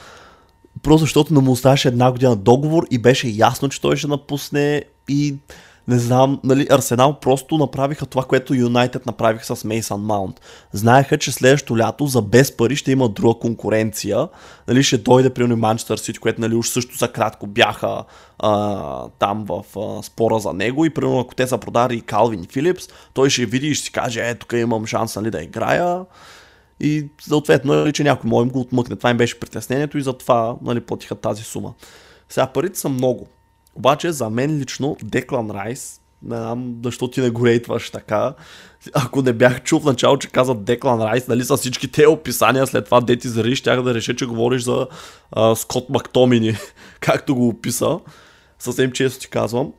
просто 0.82 0.98
защото 1.00 1.34
не 1.34 1.40
му 1.40 1.52
оставаше 1.52 1.88
една 1.88 2.12
година 2.12 2.36
договор 2.36 2.86
и 2.90 2.98
беше 2.98 3.28
ясно, 3.28 3.68
че 3.68 3.80
той 3.80 3.96
ще 3.96 4.06
напусне 4.06 4.84
и 5.08 5.34
не 5.90 5.98
знам, 5.98 6.40
нали, 6.44 6.66
Арсенал 6.70 7.20
просто 7.20 7.58
направиха 7.58 8.06
това, 8.06 8.24
което 8.24 8.54
Юнайтед 8.54 9.06
направиха 9.06 9.56
с 9.56 9.64
Мейсън 9.64 10.00
Маунт. 10.00 10.40
Знаеха, 10.72 11.18
че 11.18 11.32
следващото 11.32 11.78
лято 11.78 12.06
за 12.06 12.22
без 12.22 12.56
пари 12.56 12.76
ще 12.76 12.92
има 12.92 13.08
друга 13.08 13.40
конкуренция. 13.40 14.28
Нали, 14.68 14.82
ще 14.82 14.98
дойде 14.98 15.30
при 15.30 15.46
Манчестър 15.46 15.96
Сити, 15.96 16.18
което 16.18 16.40
нали, 16.40 16.54
уж 16.54 16.68
също 16.68 16.96
за 16.96 17.12
кратко 17.12 17.46
бяха 17.46 18.04
а, 18.38 19.08
там 19.18 19.44
в 19.48 19.78
а, 19.78 20.02
спора 20.02 20.38
за 20.38 20.52
него. 20.52 20.84
И 20.84 20.90
примерно 20.90 21.20
ако 21.20 21.34
те 21.34 21.46
са 21.46 21.58
продали 21.58 21.96
и 21.96 22.00
Калвин 22.00 22.46
Филипс, 22.52 22.88
той 23.14 23.30
ще 23.30 23.46
види 23.46 23.66
и 23.66 23.74
ще 23.74 23.84
си 23.84 23.92
каже, 23.92 24.28
е, 24.28 24.34
тук 24.34 24.52
имам 24.52 24.86
шанс 24.86 25.16
нали, 25.16 25.30
да 25.30 25.42
играя. 25.42 26.04
И 26.80 27.06
съответно, 27.20 27.74
нали, 27.74 27.92
че 27.92 28.04
някой 28.04 28.42
им 28.42 28.48
го 28.48 28.60
отмъкне. 28.60 28.96
Това 28.96 29.10
им 29.10 29.16
беше 29.16 29.40
притеснението 29.40 29.98
и 29.98 30.02
затова 30.02 30.56
нали, 30.62 30.80
платиха 30.80 31.14
тази 31.14 31.42
сума. 31.42 31.74
Сега 32.28 32.46
парите 32.46 32.78
са 32.78 32.88
много. 32.88 33.26
Обаче 33.74 34.12
за 34.12 34.30
мен 34.30 34.58
лично 34.58 34.96
Деклан 35.02 35.50
Райс, 35.50 36.00
не 36.22 36.36
знам 36.36 36.74
защо 36.84 37.08
ти 37.08 37.20
не 37.20 37.30
го 37.30 37.46
рейтваш 37.46 37.90
така. 37.90 38.34
Ако 38.94 39.22
не 39.22 39.32
бях 39.32 39.62
чул 39.62 39.80
в 39.80 39.84
начало, 39.84 40.18
че 40.18 40.28
казват 40.28 40.64
Деклан 40.64 41.02
Райс, 41.02 41.28
нали 41.28 41.44
са 41.44 41.56
всички 41.56 41.92
те 41.92 42.06
описания 42.06 42.66
след 42.66 42.84
това 42.84 43.00
дети 43.00 43.28
заради, 43.28 43.56
щях 43.56 43.82
да 43.82 43.94
реша, 43.94 44.16
че 44.16 44.26
говориш 44.26 44.62
за 44.62 44.86
а, 45.32 45.54
Скот 45.54 45.90
Мактомини, 45.90 46.56
както 47.00 47.34
го 47.34 47.48
описа. 47.48 48.00
Съвсем 48.58 48.92
често 48.92 49.20
ти 49.20 49.28
казвам. 49.28 49.72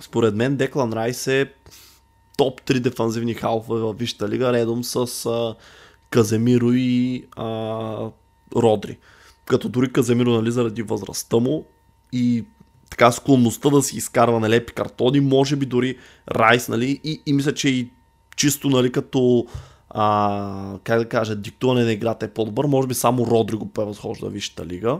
Според 0.00 0.34
мен 0.34 0.56
Деклан 0.56 0.92
Райс 0.92 1.26
е 1.26 1.52
топ 2.36 2.62
3 2.62 2.78
дефанзивни 2.78 3.34
халфове 3.34 3.80
в 3.80 3.94
Висшата 3.98 4.28
лига, 4.28 4.52
редом 4.52 4.84
с 4.84 5.26
а, 5.26 5.54
Каземиро 6.10 6.72
и 6.72 7.24
а, 7.36 8.10
Родри. 8.56 8.98
Като 9.46 9.68
дори 9.68 9.92
Каземиро, 9.92 10.30
нали, 10.30 10.50
заради 10.50 10.82
възрастта 10.82 11.36
му 11.36 11.64
и 12.12 12.44
така 12.90 13.12
склонността 13.12 13.70
да 13.70 13.82
си 13.82 13.96
изкарва 13.96 14.40
нелепи 14.40 14.72
картони, 14.72 15.20
може 15.20 15.56
би 15.56 15.66
дори 15.66 15.96
Райс, 16.30 16.68
нали, 16.68 17.00
и, 17.04 17.22
и 17.26 17.32
мисля, 17.32 17.54
че 17.54 17.68
и 17.68 17.90
чисто, 18.36 18.68
нали, 18.68 18.92
като 18.92 19.46
а, 19.90 20.78
как 20.84 20.98
да 20.98 21.08
кажа, 21.08 21.36
диктуване 21.36 21.84
на 21.84 21.92
играта 21.92 22.26
е 22.26 22.30
по-добър, 22.30 22.64
може 22.64 22.88
би 22.88 22.94
само 22.94 23.26
Родри 23.26 23.56
го 23.56 23.72
превъзхожда 23.72 24.28
Висшата 24.28 24.66
лига. 24.66 24.98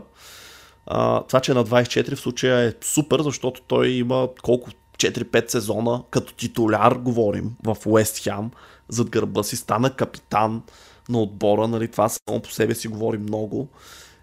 А, 0.85 1.23
това, 1.23 1.39
че 1.39 1.51
е 1.51 1.55
на 1.55 1.65
24 1.65 2.15
в 2.15 2.19
случая 2.19 2.59
е 2.59 2.73
супер, 2.81 3.21
защото 3.21 3.61
той 3.67 3.87
има 3.87 4.29
колко 4.41 4.69
4-5 4.97 5.51
сезона 5.51 6.03
като 6.11 6.33
титуляр, 6.33 6.93
говорим, 6.93 7.51
в 7.63 7.77
Уест 7.85 8.23
Хям, 8.23 8.51
зад 8.89 9.09
гърба 9.09 9.43
си, 9.43 9.55
стана 9.55 9.95
капитан 9.95 10.61
на 11.09 11.21
отбора, 11.21 11.67
нали, 11.67 11.87
това 11.87 12.09
само 12.09 12.41
по 12.41 12.51
себе 12.51 12.75
си 12.75 12.87
говори 12.87 13.17
много. 13.17 13.67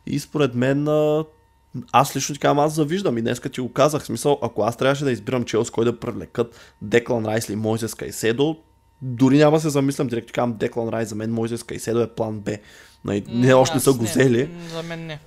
И 0.07 0.19
според 0.19 0.55
мен, 0.55 0.89
аз 1.93 2.17
лично 2.17 2.35
така 2.35 2.55
аз 2.59 2.75
завиждам 2.75 3.19
и 3.19 3.23
днеска 3.23 3.49
ти 3.49 3.61
го 3.61 3.73
казах, 3.73 4.03
в 4.03 4.07
смисъл, 4.07 4.39
ако 4.43 4.63
аз 4.63 4.77
трябваше 4.77 5.05
да 5.05 5.13
избирам 5.13 5.45
Челс, 5.45 5.71
кой 5.71 5.85
да 5.85 6.01
привлекат 6.01 6.75
Деклан 6.83 7.27
Райс 7.27 7.49
или 7.49 7.57
Мойзес 7.57 7.95
Кайседо, 7.95 8.57
дори 9.03 9.39
няма 9.39 9.61
се 9.61 9.69
замислям, 9.69 10.07
директно 10.07 10.33
казвам 10.35 10.57
Деклан 10.57 10.89
Райс, 10.89 11.09
за 11.09 11.15
мен 11.15 11.33
Мойзес 11.33 11.63
Кайседо 11.63 12.01
е 12.01 12.07
план 12.07 12.41
Б. 12.41 12.53
Не, 13.05 13.23
не 13.29 13.55
още 13.55 13.75
не 13.75 13.81
са 13.81 13.93
го 13.93 14.05
взели. 14.05 14.51
За 14.73 14.83
мен 14.83 15.07
не. 15.07 15.21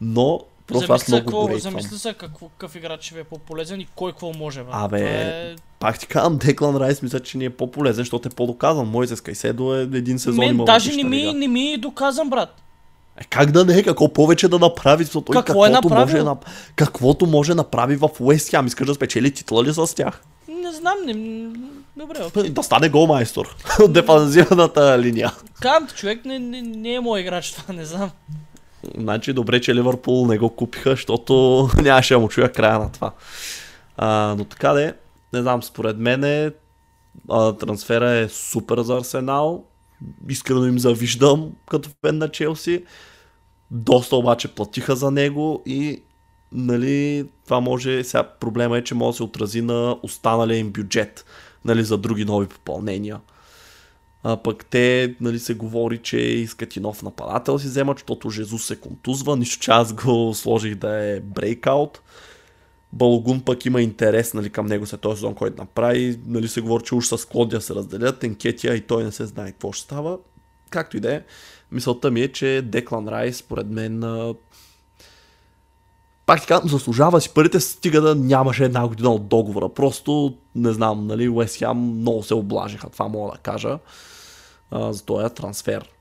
Но 0.00 0.40
Просто 0.66 0.92
аз 0.92 1.08
много 1.08 1.24
какво, 1.24 1.46
го 1.46 1.58
Замисли 1.58 1.98
се 1.98 2.14
какво, 2.14 2.48
какъв 2.48 2.74
играч 2.74 3.02
ще 3.02 3.14
ви 3.14 3.20
е 3.20 3.24
по-полезен 3.24 3.80
и 3.80 3.86
кой 3.94 4.12
какво 4.12 4.32
може. 4.32 4.62
Бе. 4.62 4.68
Абе, 4.72 5.00
е... 5.00 5.56
пак 5.78 5.98
ти 5.98 6.06
казвам, 6.06 6.38
Деклан 6.38 6.76
Райс 6.76 7.02
мисля, 7.02 7.20
че 7.20 7.38
ни 7.38 7.44
е 7.44 7.50
по-полезен, 7.50 8.02
защото 8.04 8.28
е 8.28 8.30
по-доказан. 8.30 8.88
Мойзес 8.88 9.20
Кайседо 9.20 9.74
е 9.74 9.82
един 9.82 10.18
сезон 10.18 10.44
Мен 10.44 10.56
даже 10.56 10.96
не 10.96 11.04
ми, 11.04 11.32
не 11.32 11.48
ми 11.48 11.72
е 11.72 11.78
доказан, 11.78 12.30
брат. 12.30 12.62
Е, 13.20 13.24
как 13.24 13.50
да 13.50 13.64
не? 13.64 13.82
Какво 13.82 14.12
повече 14.12 14.48
да 14.48 14.58
направи? 14.58 15.04
Защото 15.04 15.32
Какво 15.32 15.66
е 15.66 15.68
направил? 15.68 16.24
Може, 16.24 16.36
каквото 16.76 17.26
може 17.26 17.52
да 17.52 17.54
направи 17.54 17.96
в 17.96 18.08
Уест 18.20 18.50
Хем. 18.50 18.66
Искаш 18.66 18.86
да 18.86 18.94
спечели 18.94 19.30
титла 19.30 19.64
ли 19.64 19.74
с 19.74 19.94
тях? 19.94 20.22
Не 20.48 20.72
знам, 20.72 20.94
не... 21.06 21.14
Добре, 21.96 22.24
окей. 22.26 22.50
Да 22.50 22.62
стане 22.62 22.88
голмайстор 22.88 23.56
от 23.80 23.92
дефанзивната 23.92 24.98
линия. 24.98 25.32
Кант, 25.60 25.94
човек 25.94 26.24
не, 26.24 26.38
не, 26.38 26.62
не 26.62 26.94
е 26.94 27.00
мой 27.00 27.20
играч, 27.20 27.52
това 27.52 27.74
не 27.74 27.84
знам. 27.84 28.10
Значи 28.98 29.32
добре, 29.32 29.60
че 29.60 29.74
Ливърпул 29.74 30.26
не 30.26 30.38
го 30.38 30.48
купиха, 30.48 30.90
защото 30.90 31.68
нямаше 31.82 32.14
да 32.14 32.20
му 32.20 32.28
чуя 32.28 32.52
края 32.52 32.78
на 32.78 32.92
това. 32.92 33.12
А, 33.96 34.34
но 34.38 34.44
така 34.44 34.72
де, 34.72 34.94
не 35.32 35.42
знам, 35.42 35.62
според 35.62 35.98
мен 35.98 36.24
е, 36.24 36.50
а, 37.30 37.52
трансфера 37.52 38.10
е 38.10 38.28
супер 38.28 38.80
за 38.80 38.96
Арсенал. 38.96 39.64
Искрено 40.28 40.66
им 40.66 40.78
завиждам 40.78 41.52
като 41.70 41.90
фен 42.04 42.18
на 42.18 42.28
Челси. 42.28 42.84
Доста 43.70 44.16
обаче 44.16 44.54
платиха 44.54 44.96
за 44.96 45.10
него 45.10 45.62
и 45.66 46.02
нали, 46.52 47.28
това 47.44 47.60
може, 47.60 48.04
сега 48.04 48.22
проблема 48.40 48.78
е, 48.78 48.84
че 48.84 48.94
може 48.94 49.14
да 49.14 49.16
се 49.16 49.22
отрази 49.22 49.62
на 49.62 49.98
останалия 50.02 50.58
им 50.58 50.70
бюджет 50.70 51.24
нали, 51.64 51.84
за 51.84 51.98
други 51.98 52.24
нови 52.24 52.46
попълнения. 52.46 53.20
А 54.22 54.36
пък 54.36 54.64
те, 54.64 55.14
нали, 55.20 55.38
се 55.38 55.54
говори, 55.54 55.98
че 55.98 56.18
искат 56.18 56.76
и 56.76 56.80
нов 56.80 57.02
нападател 57.02 57.58
си 57.58 57.66
вземат, 57.66 57.98
защото 57.98 58.30
Жезус 58.30 58.66
се 58.66 58.76
контузва, 58.76 59.36
нищо 59.36 59.62
че 59.62 59.70
аз 59.70 59.92
го 59.92 60.34
сложих 60.34 60.74
да 60.74 61.04
е 61.04 61.20
брейкаут. 61.20 62.00
Балогун 62.92 63.40
пък 63.40 63.66
има 63.66 63.82
интерес 63.82 64.34
нали, 64.34 64.50
към 64.50 64.66
него 64.66 64.86
след 64.86 65.00
този 65.00 65.16
сезон, 65.16 65.34
който 65.34 65.62
направи. 65.62 66.20
Нали, 66.26 66.48
се 66.48 66.60
говори, 66.60 66.84
че 66.84 66.94
уж 66.94 67.06
с 67.06 67.28
Клодия 67.28 67.60
се 67.60 67.74
разделят, 67.74 68.24
Енкетия 68.24 68.74
и 68.74 68.80
той 68.80 69.04
не 69.04 69.12
се 69.12 69.26
знае 69.26 69.52
какво 69.52 69.72
ще 69.72 69.84
става. 69.84 70.18
Както 70.70 70.96
и 70.96 71.00
да 71.00 71.14
е, 71.14 71.22
мисълта 71.72 72.10
ми 72.10 72.20
е, 72.20 72.32
че 72.32 72.62
Деклан 72.64 73.08
Райс, 73.08 73.36
според 73.36 73.66
мен, 73.66 74.04
пак 76.26 76.40
ти 76.40 76.46
казвам, 76.46 76.68
заслужава 76.68 77.20
си 77.20 77.34
парите, 77.34 77.60
стига 77.60 78.00
да 78.00 78.14
нямаше 78.14 78.64
една 78.64 78.88
година 78.88 79.10
от 79.10 79.28
договора. 79.28 79.68
Просто, 79.68 80.36
не 80.54 80.72
знам, 80.72 81.06
нали, 81.06 81.28
Уест 81.28 81.56
Хем 81.56 81.78
много 81.78 82.22
се 82.22 82.34
облажиха, 82.34 82.90
това 82.90 83.08
мога 83.08 83.32
да 83.32 83.38
кажа 83.38 83.78
а, 84.70 84.92
за 84.92 85.04
този 85.04 85.34
трансфер. 85.34 85.95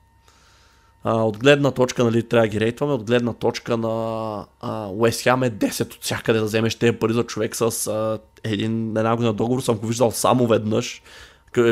А, 1.08 1.24
от 1.24 1.38
гледна 1.38 1.72
точка, 1.72 2.04
нали, 2.04 2.24
трябва 2.24 2.48
да 2.48 2.52
ги 2.52 2.60
рейтваме, 2.60 2.94
от 2.94 3.04
гледна 3.04 3.34
точка 3.34 3.78
на 3.78 4.46
Уест 4.92 5.22
Хем 5.22 5.44
е 5.44 5.50
10 5.50 5.96
от 5.96 6.04
всякъде 6.04 6.40
да 6.40 6.46
вземеш 6.46 6.76
тези 6.76 6.98
пари 6.98 7.14
за 7.14 7.24
човек 7.24 7.56
с 7.56 7.88
а, 7.88 8.20
един, 8.44 8.98
една 8.98 9.16
година 9.16 9.34
договор, 9.34 9.62
съм 9.62 9.78
го 9.78 9.88
виждал 9.88 10.12
само 10.12 10.48
веднъж. 10.48 11.02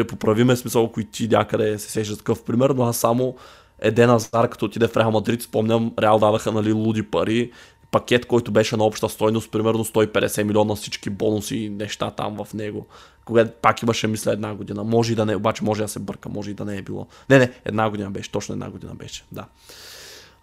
Поправиме 0.08 0.56
смисъл, 0.56 0.86
ако 0.86 1.00
и 1.00 1.06
ти 1.06 1.28
някъде 1.28 1.80
се 1.80 1.92
сещаш 1.92 2.18
такъв 2.18 2.44
пример, 2.44 2.70
но 2.70 2.84
аз 2.84 2.98
само 2.98 3.36
Еден 3.80 4.10
Азар, 4.10 4.50
като 4.50 4.66
отиде 4.66 4.88
в 4.88 4.98
Реал 4.98 5.12
Мадрид, 5.12 5.42
спомням, 5.42 5.92
Реал 6.00 6.20
дадаха 6.20 6.52
нали, 6.52 6.72
луди 6.72 7.04
пари 7.04 7.52
пакет, 7.94 8.26
който 8.26 8.52
беше 8.52 8.78
на 8.78 8.84
обща 8.84 9.10
стойност, 9.10 9.52
примерно 9.52 9.86
150 9.86 10.44
милиона 10.44 10.76
всички 10.76 11.10
бонуси 11.10 11.58
и 11.58 11.70
неща 11.70 12.12
там 12.12 12.46
в 12.46 12.54
него. 12.54 12.86
Когато 13.26 13.52
пак 13.62 13.82
имаше, 13.82 14.08
мисля, 14.08 14.32
една 14.32 14.56
година. 14.56 14.84
Може 14.84 15.12
и 15.14 15.16
да 15.16 15.26
не, 15.26 15.36
обаче 15.36 15.64
може 15.64 15.82
да 15.82 15.88
се 15.88 16.00
бърка, 16.00 16.30
може 16.30 16.52
и 16.52 16.54
да 16.54 16.66
не 16.66 16.78
е 16.78 16.82
било. 16.82 17.08
Не, 17.30 17.39
не, 17.39 17.52
една 17.66 17.89
година 17.89 18.12
беше, 18.12 18.32
точно 18.32 18.54
една 18.54 18.70
година 18.70 18.96
беше, 18.96 19.24
да. 19.32 19.46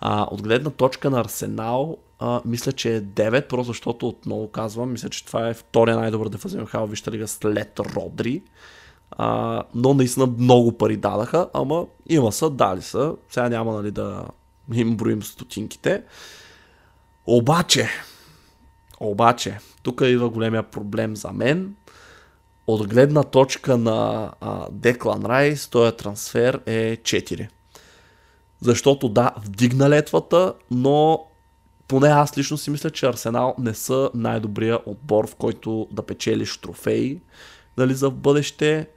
А, 0.00 0.26
от 0.30 0.42
гледна 0.42 0.70
точка 0.70 1.10
на 1.10 1.20
Арсенал, 1.20 1.96
а, 2.18 2.40
мисля, 2.44 2.72
че 2.72 2.96
е 2.96 3.02
9, 3.02 3.48
просто 3.48 3.66
защото 3.66 4.08
отново 4.08 4.48
казвам, 4.48 4.92
мисля, 4.92 5.08
че 5.08 5.26
това 5.26 5.48
е 5.48 5.54
втория 5.54 5.96
най-добър 5.96 6.28
дефазивен 6.28 6.66
хал 6.66 6.86
Вижте 6.86 7.10
лига 7.10 7.28
след 7.28 7.80
Родри. 7.80 8.42
А, 9.10 9.62
но 9.74 9.94
наистина 9.94 10.26
много 10.38 10.78
пари 10.78 10.96
дадаха, 10.96 11.48
ама 11.54 11.86
има 12.08 12.32
са, 12.32 12.50
дали 12.50 12.82
са. 12.82 13.14
Сега 13.30 13.48
няма 13.48 13.72
нали, 13.72 13.90
да 13.90 14.24
им 14.74 14.96
броим 14.96 15.22
стотинките. 15.22 16.02
Обаче, 17.32 17.88
обаче, 19.00 19.58
тук 19.82 20.00
идва 20.04 20.30
големия 20.30 20.62
проблем 20.62 21.16
за 21.16 21.32
мен. 21.32 21.74
От 22.66 22.88
гледна 22.88 23.22
точка 23.22 23.76
на 23.76 24.30
Деклан 24.70 25.26
Райс, 25.26 25.68
този 25.68 25.96
трансфер 25.96 26.60
е 26.66 26.96
4. 26.96 27.48
Защото 28.60 29.08
да, 29.08 29.32
вдигна 29.36 29.90
летвата, 29.90 30.54
но 30.70 31.24
поне 31.88 32.08
аз 32.08 32.38
лично 32.38 32.58
си 32.58 32.70
мисля, 32.70 32.90
че 32.90 33.06
Арсенал 33.06 33.54
не 33.58 33.74
са 33.74 34.10
най-добрия 34.14 34.78
отбор, 34.86 35.30
в 35.30 35.34
който 35.34 35.88
да 35.90 36.02
печелиш 36.02 36.58
трофеи 36.58 37.20
нали, 37.76 37.94
за 37.94 38.10
в 38.10 38.14
бъдеще. 38.14 38.88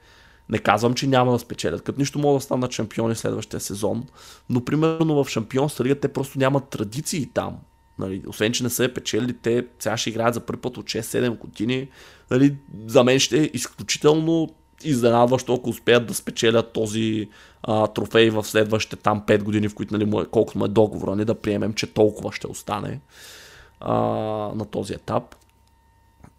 Не 0.50 0.58
казвам, 0.58 0.94
че 0.94 1.08
няма 1.08 1.32
да 1.32 1.40
спечелят, 1.40 1.82
като 1.82 2.00
нищо 2.00 2.20
могат 2.20 2.40
да 2.40 2.44
станат 2.44 2.72
шампиони 2.72 3.16
следващия 3.16 3.60
сезон, 3.60 4.06
но 4.50 4.66
примерно 4.66 5.24
в 5.24 5.30
Шампионска 5.30 5.84
лига 5.84 6.00
те 6.00 6.08
просто 6.08 6.40
нямат 6.40 6.70
традиции 6.70 7.30
там. 7.34 7.60
Нали, 8.00 8.24
освен, 8.28 8.52
че 8.52 8.64
не 8.64 8.70
са 8.70 8.84
я 8.84 8.94
печели, 8.94 9.34
те 9.34 9.66
сега 9.80 9.98
ще 9.98 10.10
играят 10.10 10.34
за 10.34 10.40
първи 10.40 10.62
път 10.62 10.78
от 10.78 10.86
6-7 10.86 11.38
години. 11.38 11.88
Нали, 12.32 12.56
за 12.88 13.04
мен 13.04 13.20
ще 13.20 13.40
е 13.40 13.50
изключително 13.54 14.50
изненадващо, 14.84 15.54
ако 15.54 15.70
успеят 15.70 16.06
да 16.08 16.14
спечелят 16.14 16.74
този 16.74 17.30
а, 17.64 17.88
трофей 17.88 18.30
в 18.30 18.44
следващите 18.44 18.96
там 18.96 19.22
5 19.28 19.44
години, 19.44 19.70
в 19.70 19.76
които 19.76 19.94
нали, 19.94 20.06
му 20.06 20.22
е, 20.22 20.26
колкото 20.26 20.58
му 20.58 20.66
е 20.66 20.68
договора, 20.68 21.16
не 21.16 21.26
да 21.26 21.36
приемем, 21.36 21.74
че 21.74 21.94
толкова 21.94 22.32
ще 22.32 22.48
остане 22.48 23.00
а, 23.80 23.94
на 24.56 24.66
този 24.66 24.94
етап. 24.94 25.36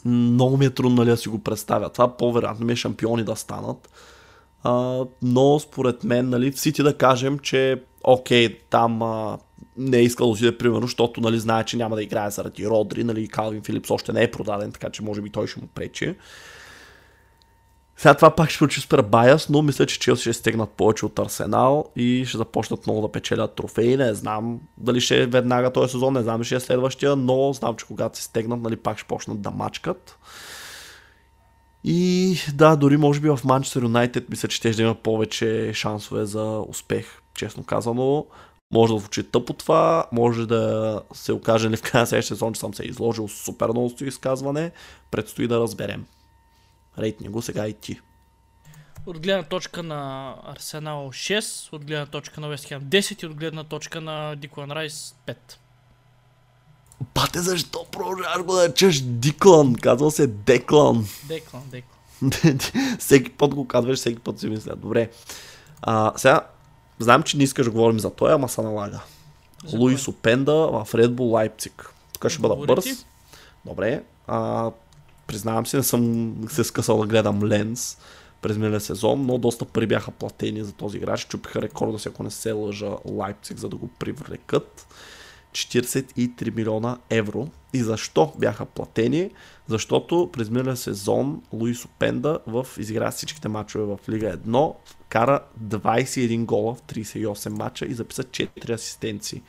Много 0.05 0.57
ми 0.57 0.65
е 0.65 0.71
трудно 0.71 0.97
нали, 0.97 1.11
да 1.11 1.17
си 1.17 1.29
го 1.29 1.39
представя. 1.39 1.89
Това 1.89 2.17
по-вероятно 2.17 2.67
ми 2.67 2.73
е 2.73 2.77
шампиони 2.77 3.25
да 3.25 3.37
станат. 3.37 3.91
А, 4.63 5.05
но 5.23 5.59
според 5.59 6.05
мен, 6.05 6.29
нали, 6.29 6.53
в 6.53 6.61
Сити 6.61 6.83
да 6.83 6.97
кажем, 6.97 7.39
че 7.39 7.83
окей, 8.05 8.59
там 8.71 9.03
а, 9.03 9.39
не 9.77 9.99
е 9.99 10.03
искал 10.03 10.27
да 10.27 10.33
отиде, 10.33 10.59
примерно, 10.59 10.87
защото 10.87 11.21
нали, 11.21 11.39
знае, 11.39 11.65
че 11.65 11.77
няма 11.77 11.97
да 11.97 12.03
играе 12.03 12.31
заради 12.31 12.69
Родри, 12.69 13.05
нали, 13.05 13.29
Калвин 13.29 13.63
Филипс 13.63 13.91
още 13.91 14.13
не 14.13 14.23
е 14.23 14.31
продаден, 14.31 14.73
така 14.73 14.91
че 14.91 15.03
може 15.03 15.21
би 15.21 15.31
той 15.31 15.47
ще 15.47 15.61
му 15.61 15.67
пречи. 15.67 16.15
Сега 17.97 18.15
това 18.15 18.31
пак 18.31 18.51
ще 18.51 18.59
случи 18.59 18.81
супер 18.81 19.03
байас, 19.03 19.49
но 19.49 19.63
мисля, 19.63 19.87
че 19.87 20.01
Челси 20.01 20.23
ще 20.23 20.33
стегнат 20.33 20.71
повече 20.71 21.07
от 21.07 21.19
Арсенал 21.19 21.85
и 21.97 22.25
ще 22.27 22.39
започнат 22.39 22.87
много 22.87 23.01
да 23.01 23.13
печелят 23.13 23.55
трофеи. 23.55 23.97
Не 23.97 24.15
знам 24.15 24.61
дали 24.79 25.01
ще 25.01 25.23
е 25.23 25.27
веднага 25.27 25.73
този 25.73 25.93
сезон, 25.93 26.15
не 26.15 26.23
знам 26.23 26.37
дали 26.37 26.45
ще 26.45 26.57
е 26.57 26.61
следващия, 26.61 27.17
но 27.17 27.53
знам, 27.53 27.77
че 27.77 27.87
когато 27.87 28.19
се 28.19 28.25
стегнат, 28.25 28.61
нали, 28.61 28.77
пак 28.77 28.99
ще 28.99 29.09
почнат 29.09 29.43
да 29.43 29.51
мачкат. 29.51 30.19
И 31.85 32.37
да, 32.55 32.77
дори 32.77 32.97
може 32.97 33.21
би 33.21 33.29
в 33.29 33.41
Манчестър 33.45 33.83
Юнайтед 33.83 34.31
мисля, 34.31 34.49
че 34.49 34.57
ще 34.57 34.83
има 34.83 34.95
повече 34.95 35.73
шансове 35.75 36.25
за 36.25 36.65
успех, 36.69 37.07
честно 37.35 37.65
казано 37.65 38.27
Може 38.75 38.93
да 38.93 38.99
звучи 38.99 39.22
тъпо 39.22 39.53
това, 39.53 40.07
може 40.12 40.47
да 40.47 41.03
се 41.12 41.33
окаже 41.33 41.70
ли 41.70 41.77
в 41.77 41.83
края 41.83 42.03
на 42.03 42.07
следващия 42.07 42.37
сезон, 42.37 42.53
че 42.53 42.61
съм 42.61 42.75
се 42.75 42.83
изложил 42.83 43.29
супер 43.29 43.68
много 43.68 43.91
с 43.91 44.01
изказване. 44.01 44.70
Предстои 45.11 45.49
да 45.49 45.61
разберем. 45.61 46.07
Рейтни 46.99 47.29
го 47.29 47.43
сега 47.43 47.66
и 47.66 47.72
ти. 47.72 48.01
От 49.07 49.20
гледна 49.20 49.43
точка 49.43 49.83
на 49.83 50.35
Арсенал 50.45 51.09
6, 51.09 51.72
от 51.72 51.85
гледна 51.85 52.07
точка 52.07 52.41
на 52.41 52.47
Ham 52.47 52.81
10 52.81 53.22
и 53.22 53.27
от 53.27 53.35
гледна 53.35 53.64
точка 53.64 54.01
на 54.01 54.37
Диклан 54.37 54.70
Райс 54.70 55.14
5. 55.27 55.37
Бате, 57.14 57.41
защо 57.41 57.87
продължаваш 57.93 58.43
го 58.43 58.55
да 58.55 58.75
чеш 58.75 59.01
Диклан? 59.01 59.75
Казва 59.75 60.11
се 60.11 60.27
Деклан. 60.27 61.07
Деклан, 61.29 61.62
Деклан. 61.70 62.59
всеки 62.99 63.31
път 63.31 63.55
го 63.55 63.68
казваш, 63.68 63.99
всеки 63.99 64.18
път 64.18 64.41
си 64.41 64.49
мисля. 64.49 64.77
Добре. 64.77 65.11
А, 65.83 66.12
сега, 66.16 66.41
знам, 66.99 67.22
че 67.22 67.36
не 67.36 67.42
искаш 67.42 67.66
да 67.66 67.72
говорим 67.72 68.01
за 68.01 68.11
той, 68.11 68.32
ама 68.32 68.49
се 68.49 68.62
налага. 68.62 69.01
За 69.66 69.78
Луис? 69.78 70.09
Опенда 70.09 70.53
в 70.53 70.86
Red 70.92 71.09
Bull 71.09 71.30
Лайпциг. 71.30 71.90
Тук 72.12 72.30
ще 72.30 72.42
бъда 72.42 72.57
бърз. 72.57 72.84
Добре. 73.64 74.03
А, 74.26 74.70
признавам 75.26 75.66
се, 75.66 75.76
не 75.76 75.82
съм 75.82 76.34
се 76.49 76.64
скъсал 76.64 76.99
да 76.99 77.07
гледам 77.07 77.45
Ленс 77.45 77.99
през 78.42 78.57
миналия 78.57 78.80
сезон, 78.80 79.26
но 79.26 79.38
доста 79.38 79.64
пари 79.64 79.86
бяха 79.86 80.11
платени 80.11 80.64
за 80.64 80.72
този 80.72 80.97
играч. 80.97 81.26
Чупиха 81.26 81.62
рекорда 81.62 81.99
си, 81.99 82.09
ако 82.09 82.22
не 82.22 82.30
се 82.30 82.53
лъжа, 82.53 82.90
Лайпциг, 83.05 83.59
за 83.59 83.68
да 83.68 83.76
го 83.76 83.88
привлекат. 83.88 84.86
43 85.55 86.57
милиона 86.57 86.99
евро. 87.11 87.49
И 87.73 87.83
защо 87.83 88.33
бяха 88.39 88.65
платени? 88.65 89.31
Защото 89.67 90.31
през 90.33 90.51
миналия 90.51 90.77
сезон 90.77 91.43
Луис 91.53 91.85
Опенда 91.85 92.39
в 92.47 92.67
изигра 92.79 93.11
всичките 93.11 93.49
мачове 93.49 93.85
в 93.85 93.99
Лига 94.09 94.37
1, 94.37 94.75
кара 95.09 95.41
21 95.65 96.45
гола 96.45 96.75
в 96.75 96.83
38 96.83 97.49
мача 97.49 97.87
и 97.87 97.95
записа 97.95 98.25
4 98.25 98.75
асистенции. 98.75 99.43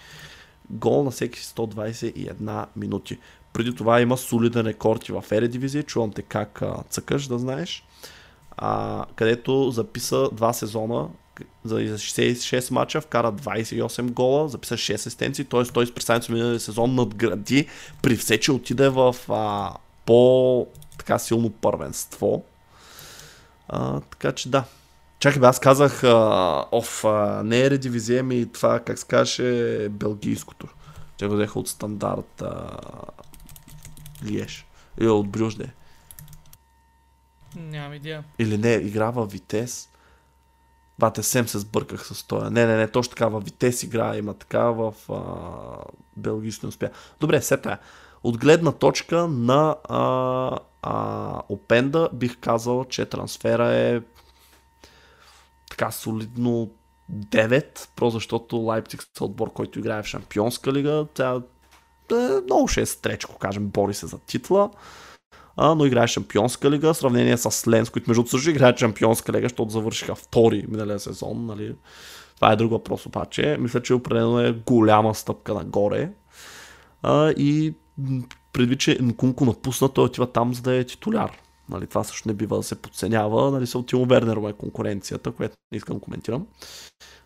Гол 0.70 1.04
на 1.04 1.12
всеки 1.12 1.40
121 1.40 2.66
минути. 2.76 3.20
Преди 3.54 3.76
това 3.76 4.02
има 4.02 4.18
солиден 4.18 4.66
рекорд 4.66 5.10
и 5.10 5.12
в 5.12 5.24
Ере 5.32 5.48
дивизия, 5.48 5.84
чувам 5.84 6.12
те 6.12 6.22
как 6.22 6.62
а, 6.62 6.84
цъкаш, 6.90 7.28
да 7.28 7.40
знаеш, 7.40 7.86
а, 8.58 9.06
където 9.16 9.72
записа 9.72 10.30
два 10.32 10.54
сезона 10.54 11.10
за 11.64 11.80
66 11.80 12.72
мача, 12.72 13.02
вкара 13.02 13.34
28 13.34 14.12
гола, 14.12 14.50
записа 14.50 14.76
6 14.76 14.96
асистенции, 14.96 15.46
т.е. 15.46 15.64
той 15.64 15.86
с 15.86 15.94
представенето 15.94 16.32
миналия 16.32 16.60
сезон 16.60 16.96
надгради, 16.96 17.68
при 18.02 18.16
все, 18.16 18.40
че 18.40 18.52
отиде 18.52 18.90
в 18.90 19.16
а, 19.30 19.74
по 20.06 20.68
така 20.98 21.20
силно 21.20 21.50
първенство. 21.50 22.44
А, 23.68 24.00
така 24.00 24.32
че 24.32 24.50
да. 24.50 24.64
Чакай 25.20 25.40
бе, 25.40 25.48
аз 25.48 25.60
казах, 25.60 26.04
а, 26.04 26.66
оф, 26.72 27.06
а, 27.06 27.42
не 27.46 27.62
е 27.62 27.70
редивизия 27.70 28.24
ми 28.24 28.52
това, 28.52 28.80
как 28.80 29.00
се 29.00 29.08
каже, 29.08 29.90
белгийското. 29.90 30.68
Те 31.18 31.28
го 31.28 31.36
взеха 31.36 31.60
от 31.60 31.68
стандарт 31.68 32.42
а, 32.42 32.68
Лиеш. 34.24 34.66
Или 35.00 35.08
от 35.08 35.30
Брюжде. 35.30 35.70
Нямам 37.56 37.94
идея. 37.94 38.24
Или 38.40 38.58
не, 38.58 38.74
игра 38.74 39.12
в 39.12 39.26
Витес. 39.26 39.90
Бате, 41.00 41.24
сем 41.24 41.48
се 41.48 41.60
сбърках 41.60 42.06
с 42.08 42.24
тоя. 42.24 42.52
Не, 42.52 42.66
не, 42.66 42.78
не, 42.78 42.88
точно 42.88 43.10
така, 43.10 43.28
в 43.28 43.40
Витес 43.40 43.84
игра 43.84 44.18
има 44.18 44.34
така, 44.34 44.64
в 44.64 44.94
а, 45.10 45.22
Белгийски 46.18 46.66
не 46.66 46.70
успя. 46.70 46.90
Добре, 47.20 47.40
все 47.40 47.58
тая. 47.58 47.80
От 48.24 48.38
гледна 48.38 48.72
точка 48.72 49.28
на 49.28 49.76
а, 49.84 50.60
а, 50.82 51.42
Опенда 51.50 52.10
бих 52.14 52.40
казал, 52.40 52.86
че 52.86 53.06
трансфера 53.06 53.74
е 53.74 54.02
така 55.70 55.92
солидно 55.92 56.70
9, 57.12 57.90
просто 57.96 58.18
защото 58.18 58.58
Лайпциг 58.58 59.04
са 59.18 59.26
отбор, 59.26 59.54
който 59.54 59.80
играе 59.80 60.04
в 60.04 60.08
Шампионска 60.08 60.74
лига. 60.74 61.08
Тя 61.14 61.42
е, 62.12 62.42
много 62.44 62.68
ще 62.68 62.82
е 62.82 62.86
стречко, 62.86 63.38
кажем, 63.38 63.68
бори 63.68 63.94
се 63.94 64.08
за 64.08 64.20
титла. 64.20 64.70
А, 64.74 64.78
но 65.58 65.86
играе 65.86 66.08
Шампионска 66.08 66.72
лига, 66.72 66.94
в 66.94 66.98
сравнение 66.98 67.38
с 67.38 67.68
Ленс, 67.68 67.90
които 67.90 68.10
между 68.10 68.28
също 68.28 68.50
играят 68.50 68.80
Шампионска 68.80 69.34
лига, 69.34 69.46
защото 69.46 69.70
завършиха 69.72 70.16
втори 70.16 70.66
миналия 70.68 71.00
сезон. 71.00 71.46
Нали? 71.46 71.76
Това 72.36 72.52
е 72.52 72.56
друг 72.56 72.72
въпрос 72.72 73.06
обаче. 73.06 73.58
Мисля, 73.60 73.82
че 73.82 73.94
определено 73.94 74.40
е 74.40 74.52
голяма 74.52 75.16
стъпка 75.16 75.54
нагоре. 75.54 76.12
А, 77.02 77.32
и 77.32 77.74
предвид, 78.54 78.80
че 78.80 78.98
Нкунко 79.02 79.46
напусна, 79.46 79.90
той 79.90 80.06
отива 80.06 80.32
там, 80.32 80.54
за 80.54 80.62
да 80.62 80.76
е 80.76 80.84
титуляр. 80.84 81.32
Нали, 81.70 81.88
това 81.88 82.04
също 82.04 82.28
не 82.28 82.34
бива 82.34 82.58
да 82.58 82.64
се 82.64 82.76
подценява. 82.76 83.52
Нали, 83.52 83.68
се 83.68 83.84
Тимо 83.84 84.06
Вернер 84.06 84.50
е 84.50 84.54
конкуренцията, 84.54 85.32
което 85.32 85.56
не 85.72 85.78
искам 85.78 85.98
да 85.98 86.02
коментирам. 86.02 86.48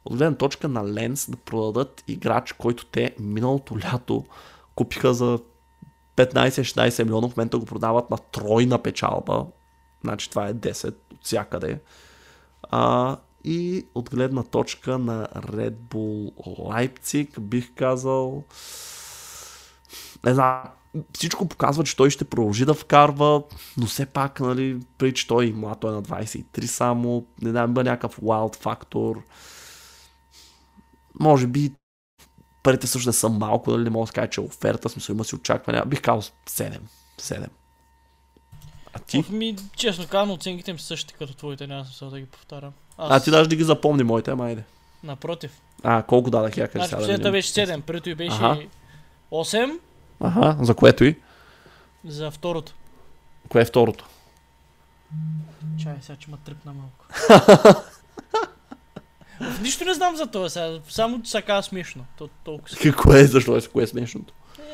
От 0.05 0.17
гледна 0.17 0.37
точка 0.37 0.67
на 0.67 0.93
Ленс 0.93 1.29
да 1.29 1.37
продадат 1.37 2.03
играч, 2.07 2.53
който 2.53 2.85
те 2.85 3.15
миналото 3.19 3.77
лято 3.79 4.25
купиха 4.75 5.13
за 5.13 5.39
15-16 6.19 7.03
милиона, 7.03 7.27
в 7.29 7.37
момента 7.37 7.57
го 7.57 7.65
продават 7.65 8.09
на 8.09 8.17
тройна 8.17 8.81
печалба. 8.83 9.45
Значи 10.03 10.29
това 10.29 10.47
е 10.47 10.53
10 10.53 10.87
от 10.87 11.23
всякъде. 11.23 11.79
А, 12.63 13.17
и 13.43 13.87
от 13.95 14.09
гледна 14.09 14.43
точка 14.43 14.97
на 14.97 15.27
Red 15.27 15.75
Bull 15.75 16.33
Leipzig 16.57 17.39
бих 17.39 17.75
казал 17.75 18.43
не 20.25 20.33
знам, 20.33 20.63
всичко 21.13 21.47
показва, 21.47 21.83
че 21.83 21.95
той 21.95 22.09
ще 22.09 22.25
продължи 22.25 22.65
да 22.65 22.73
вкарва, 22.73 23.43
но 23.77 23.85
все 23.85 24.05
пак, 24.05 24.39
нали, 24.39 24.79
преди 24.97 25.13
че 25.13 25.27
той 25.27 25.47
е 25.47 25.51
млад, 25.51 25.79
той 25.79 25.91
е 25.91 25.95
на 25.95 26.03
23 26.03 26.65
само, 26.65 27.25
не 27.41 27.49
знам, 27.49 27.71
има 27.71 27.83
някакъв 27.83 28.19
wild 28.21 28.55
фактор. 28.55 29.23
Може 31.19 31.47
би 31.47 31.71
парите 32.63 32.87
също 32.87 33.09
не 33.09 33.13
са 33.13 33.29
малко, 33.29 33.71
нали, 33.71 33.83
не 33.83 33.89
мога 33.89 34.05
да 34.05 34.11
кажа, 34.11 34.29
че 34.29 34.41
е 34.41 34.43
оферта, 34.43 34.89
смисъл 34.89 35.13
има 35.13 35.23
си 35.23 35.35
очакване. 35.35 35.81
Бих 35.85 36.01
казал 36.01 36.21
7. 36.47 36.79
7. 37.19 37.47
А 38.93 38.99
ти? 38.99 39.17
Оф, 39.17 39.29
ми, 39.29 39.55
честно 39.75 40.07
казвам, 40.07 40.31
оценките 40.31 40.73
ми 40.73 40.79
са 40.79 40.85
същите 40.85 41.13
като 41.13 41.33
твоите, 41.33 41.67
няма 41.67 41.85
смисъл 41.85 42.09
да 42.09 42.19
ги 42.19 42.25
повтарям. 42.25 42.73
Аз, 42.97 43.11
А 43.11 43.23
ти 43.23 43.31
даже 43.31 43.49
да 43.49 43.55
ги 43.55 43.63
запомни 43.63 44.03
моите, 44.03 44.31
ама 44.31 44.45
айде. 44.45 44.63
напротив. 45.03 45.51
А, 45.83 46.03
колко 46.03 46.29
дадах 46.29 46.57
я, 46.57 46.67
кажи 46.67 46.87
Значи 46.87 47.05
сега 47.05 47.17
да 47.17 47.31
беше 47.31 47.53
7, 47.53 47.81
преди 47.81 48.15
беше 48.15 48.35
Аха. 48.35 48.57
8 49.31 49.79
Аха, 50.19 50.57
за 50.61 50.73
което 50.75 51.03
и? 51.03 51.15
за 52.05 52.31
второто. 52.31 52.73
Кое 53.49 53.61
е 53.61 53.65
второто? 53.65 54.05
Чай, 55.83 55.95
сега 56.01 56.15
че 56.15 56.31
ма 56.31 56.37
тръпна 56.37 56.73
малко. 56.73 57.05
Оф, 59.41 59.61
Нищо 59.61 59.85
не 59.85 59.93
знам 59.93 60.15
за 60.15 60.27
това 60.27 60.49
сега, 60.49 60.79
само 60.89 61.21
че 61.21 61.31
се 61.31 61.41
казва 61.41 61.63
смешно. 61.63 62.05
То, 62.17 62.29
толкова. 62.43 62.77
Какво 62.81 63.13
е, 63.13 63.23
защо 63.25 63.57
е, 63.57 63.61
кое 63.61 63.83
е 63.83 63.87
смешното? 63.87 64.33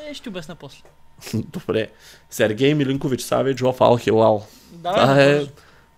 Е, 0.09 0.13
ще 0.13 0.23
ти 0.23 0.29
обясня 0.29 0.55
после. 0.55 0.83
Добре. 1.33 1.87
Сергей 2.29 2.73
Милинкович 2.73 3.21
Савич 3.21 3.61
в 3.61 3.75
Ал 3.79 3.97
Хилал. 3.97 4.45
Да, 4.71 4.93
Това 4.93 5.23
е 5.23 5.41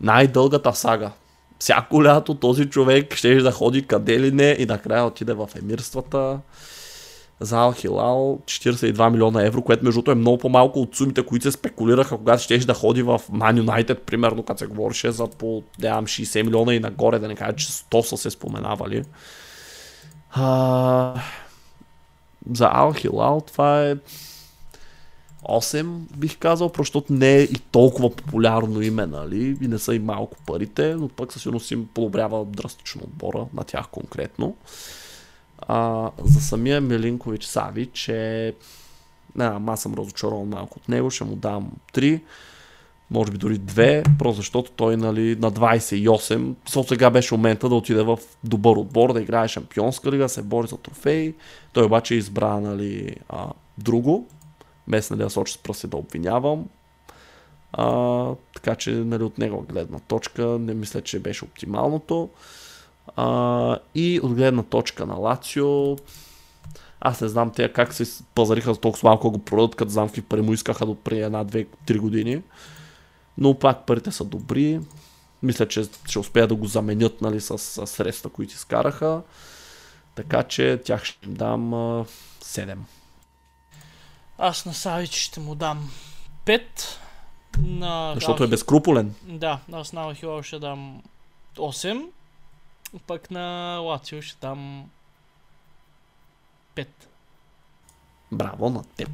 най-дългата 0.02 0.74
сага. 0.74 1.12
Всяко 1.60 2.04
лято 2.04 2.36
този 2.36 2.70
човек 2.70 3.16
ще 3.16 3.36
да 3.36 3.52
ходи 3.52 3.88
къде 3.88 4.20
ли 4.20 4.32
не 4.32 4.56
и 4.60 4.66
накрая 4.66 5.06
отиде 5.06 5.34
в 5.34 5.50
емирствата. 5.60 6.40
За 7.40 7.58
Ал 7.58 7.74
Хилал 7.74 8.40
42 8.46 9.10
милиона 9.10 9.46
евро, 9.46 9.62
което 9.62 9.86
между 9.86 9.98
другото 9.98 10.12
е 10.12 10.16
много 10.16 10.38
по-малко 10.38 10.80
от 10.80 10.96
сумите, 10.96 11.26
които 11.26 11.44
се 11.44 11.52
спекулираха, 11.52 12.18
когато 12.18 12.44
ще 12.44 12.58
да 12.58 12.74
ходи 12.74 13.02
в 13.02 13.22
Man 13.32 13.64
United, 13.64 14.00
примерно, 14.00 14.44
като 14.44 14.60
се 14.60 14.66
говореше 14.66 15.12
за 15.12 15.28
по 15.28 15.64
да 15.80 15.88
знам, 15.88 16.06
60 16.06 16.44
милиона 16.44 16.74
и 16.74 16.80
нагоре, 16.80 17.20
да 17.20 17.28
не 17.28 17.36
кажа, 17.36 17.56
че 17.56 17.68
100 17.68 18.02
са 18.02 18.18
се 18.18 18.30
споменавали. 18.30 19.04
А... 20.32 21.14
За 22.54 22.70
Ал 22.72 22.94
Хилал 22.94 23.42
това 23.48 23.84
е 23.84 23.96
8 25.44 25.98
бих 26.18 26.38
казал, 26.38 26.72
защото 26.78 27.14
не 27.14 27.36
е 27.36 27.42
и 27.42 27.60
толкова 27.72 28.16
популярно 28.16 28.82
име, 28.82 29.06
нали, 29.06 29.58
и 29.62 29.68
не 29.68 29.80
са 29.80 29.96
и 29.96 30.00
малко 30.00 30.38
парите, 30.46 30.96
но 30.96 31.08
пък 31.08 31.34
със 31.34 31.42
сигурност 31.42 31.72
им 31.72 31.88
подобрява 31.94 32.46
драстично 32.46 33.02
отбора 33.04 33.46
на 33.54 33.64
тях 33.64 33.88
конкретно. 33.88 34.56
А, 35.68 36.12
за 36.24 36.42
самия 36.42 36.82
Милинкович 36.82 37.44
Савич 37.44 38.08
е... 38.10 38.54
Не, 39.36 39.52
аз 39.68 39.82
съм 39.82 39.94
разочарован 39.94 40.48
малко 40.48 40.80
от 40.80 40.90
него, 40.90 41.10
ще 41.10 41.24
му 41.24 41.36
дам 41.36 41.72
3, 41.94 42.22
може 43.12 43.32
би 43.32 43.38
дори 43.38 43.60
2, 43.60 44.18
просто 44.18 44.38
защото 44.38 44.72
той 44.72 44.98
нали, 44.98 45.36
на 45.36 45.52
28, 45.52 46.56
со 46.70 46.84
сега 46.84 47.10
беше 47.10 47.34
момента 47.34 47.70
да 47.70 47.76
отиде 47.76 48.04
в 48.04 48.20
добър 48.44 48.76
отбор, 48.76 49.14
да 49.14 49.22
играе 49.22 49.48
шампионска 49.48 50.12
лига, 50.12 50.30
се 50.30 50.42
бори 50.42 50.68
за 50.68 50.78
трофеи. 50.78 51.34
Той 51.74 51.86
обаче 51.86 52.16
избра 52.16 52.60
нали, 52.60 53.16
а, 53.30 53.48
друго, 53.78 54.28
без 54.88 55.10
нали, 55.10 55.20
да 55.20 55.30
сочи 55.30 55.54
с 55.54 55.58
пръсти 55.58 55.88
да 55.88 55.98
обвинявам. 55.98 56.66
А, 57.74 58.36
така 58.56 58.76
че 58.76 58.92
нали, 58.92 59.24
от 59.24 59.38
него 59.38 59.66
гледна 59.70 60.00
точка 60.00 60.46
не 60.46 60.74
мисля, 60.74 61.02
че 61.02 61.20
беше 61.20 61.46
оптималното. 61.46 62.30
А, 63.16 63.78
и 63.96 64.20
от 64.24 64.34
гледна 64.34 64.64
точка 64.64 65.06
на 65.06 65.16
Лацио, 65.16 65.98
аз 67.00 67.22
не 67.22 67.28
знам 67.28 67.52
те 67.52 67.74
как 67.74 67.94
се 67.94 68.24
пазариха 68.36 68.74
за 68.74 68.80
толкова 68.80 69.10
малко 69.10 69.32
го 69.32 69.40
продадат, 69.40 69.76
като 69.76 69.92
знам 69.92 70.08
какви 70.08 70.22
пари 70.22 70.42
му 70.42 70.54
искаха 70.54 70.86
до 70.86 70.96
преди 70.96 71.22
една, 71.22 71.44
две, 71.44 71.66
три 71.86 72.00
години. 72.00 72.42
Но 73.38 73.54
пак 73.54 73.86
парите 73.86 74.12
са 74.12 74.24
добри. 74.24 74.80
Мисля, 75.44 75.68
че 75.68 75.84
ще 76.06 76.20
успеят 76.20 76.50
да 76.50 76.56
го 76.56 76.66
заменят 76.66 77.22
нали, 77.22 77.42
с, 77.42 77.58
с 77.58 77.88
средства, 77.88 78.30
които 78.30 78.54
изкараха. 78.54 79.22
Така 80.16 80.44
че 80.44 80.82
тях 80.86 81.04
ще 81.04 81.26
им 81.26 81.34
дам 81.34 81.74
а, 81.74 82.06
7. 82.44 82.76
Аз 84.38 84.66
на 84.66 84.74
Савич 84.74 85.14
ще 85.14 85.40
му 85.40 85.56
дам 85.56 85.92
5. 86.46 86.62
На 87.64 88.12
Защото 88.16 88.44
е 88.44 88.48
Gal- 88.48 88.50
безкруполен. 88.50 89.16
Да, 89.24 89.60
аз 89.72 89.94
на 89.94 90.16
Хило 90.16 90.44
ще 90.44 90.60
дам 90.60 91.02
8. 91.56 92.06
Пък 93.08 93.32
на 93.32 93.78
Лацио 93.84 94.22
ще 94.22 94.38
дам 94.42 94.90
5. 96.76 96.88
Браво 98.32 98.70
на 98.70 98.84
теб. 98.84 99.10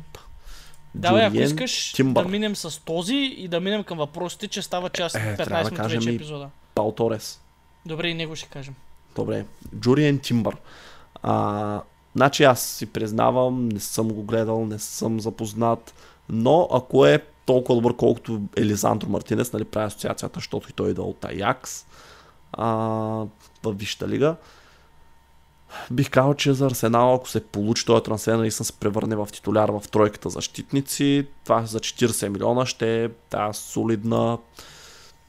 Давай, 0.95 1.25
ако 1.25 1.37
искаш 1.37 1.91
Тимбър. 1.91 2.23
да 2.23 2.29
минем 2.29 2.55
с 2.55 2.81
този 2.85 3.15
и 3.15 3.47
да 3.47 3.59
минем 3.59 3.83
към 3.83 3.97
въпросите, 3.97 4.47
че 4.47 4.61
става 4.61 4.89
част 4.89 5.15
Е, 5.15 5.19
15 5.19 5.35
трябва 5.35 5.63
да 5.63 5.63
минути 5.63 5.75
кажем 5.75 5.99
вече 5.99 6.15
епизода. 6.15 6.49
Пал 6.75 6.91
Торес. 6.91 7.41
Добре, 7.85 8.07
и 8.07 8.13
него 8.13 8.35
ще 8.35 8.49
кажем. 8.49 8.75
Добре. 9.15 9.45
Джуриен 9.79 10.19
Тимбър. 10.19 10.55
А, 11.23 11.81
значи 12.15 12.43
аз 12.43 12.61
си 12.61 12.85
признавам, 12.85 13.69
не 13.69 13.79
съм 13.79 14.07
го 14.07 14.23
гледал, 14.23 14.65
не 14.65 14.79
съм 14.79 15.19
запознат, 15.19 15.93
но 16.29 16.67
ако 16.71 17.05
е 17.05 17.25
толкова 17.45 17.75
добър, 17.75 17.95
колкото 17.95 18.41
Елизандро 18.57 19.09
Мартинес, 19.09 19.53
нали, 19.53 19.65
прави 19.65 19.85
асоциацията, 19.85 20.39
защото 20.39 20.69
и 20.69 20.73
той 20.73 20.91
идва 20.91 21.03
от 21.03 21.25
Аякс 21.25 21.85
а, 22.53 22.67
в 23.63 23.73
Висшата 23.73 24.07
лига. 24.07 24.35
Бих 25.91 26.09
казал, 26.09 26.33
че 26.33 26.53
за 26.53 26.65
Арсенал, 26.65 27.15
ако 27.15 27.29
се 27.29 27.47
получи 27.47 27.85
този 27.85 28.03
трансфер, 28.03 28.35
наистина 28.35 28.65
се 28.65 28.73
превърне 28.73 29.15
в 29.15 29.27
титуляр 29.33 29.69
в 29.69 29.83
тройката 29.91 30.29
защитници, 30.29 31.27
това 31.43 31.65
за 31.65 31.79
40 31.79 32.27
милиона 32.27 32.65
ще 32.65 33.03
е 33.03 33.09
тази 33.09 33.59
солидна 33.59 34.37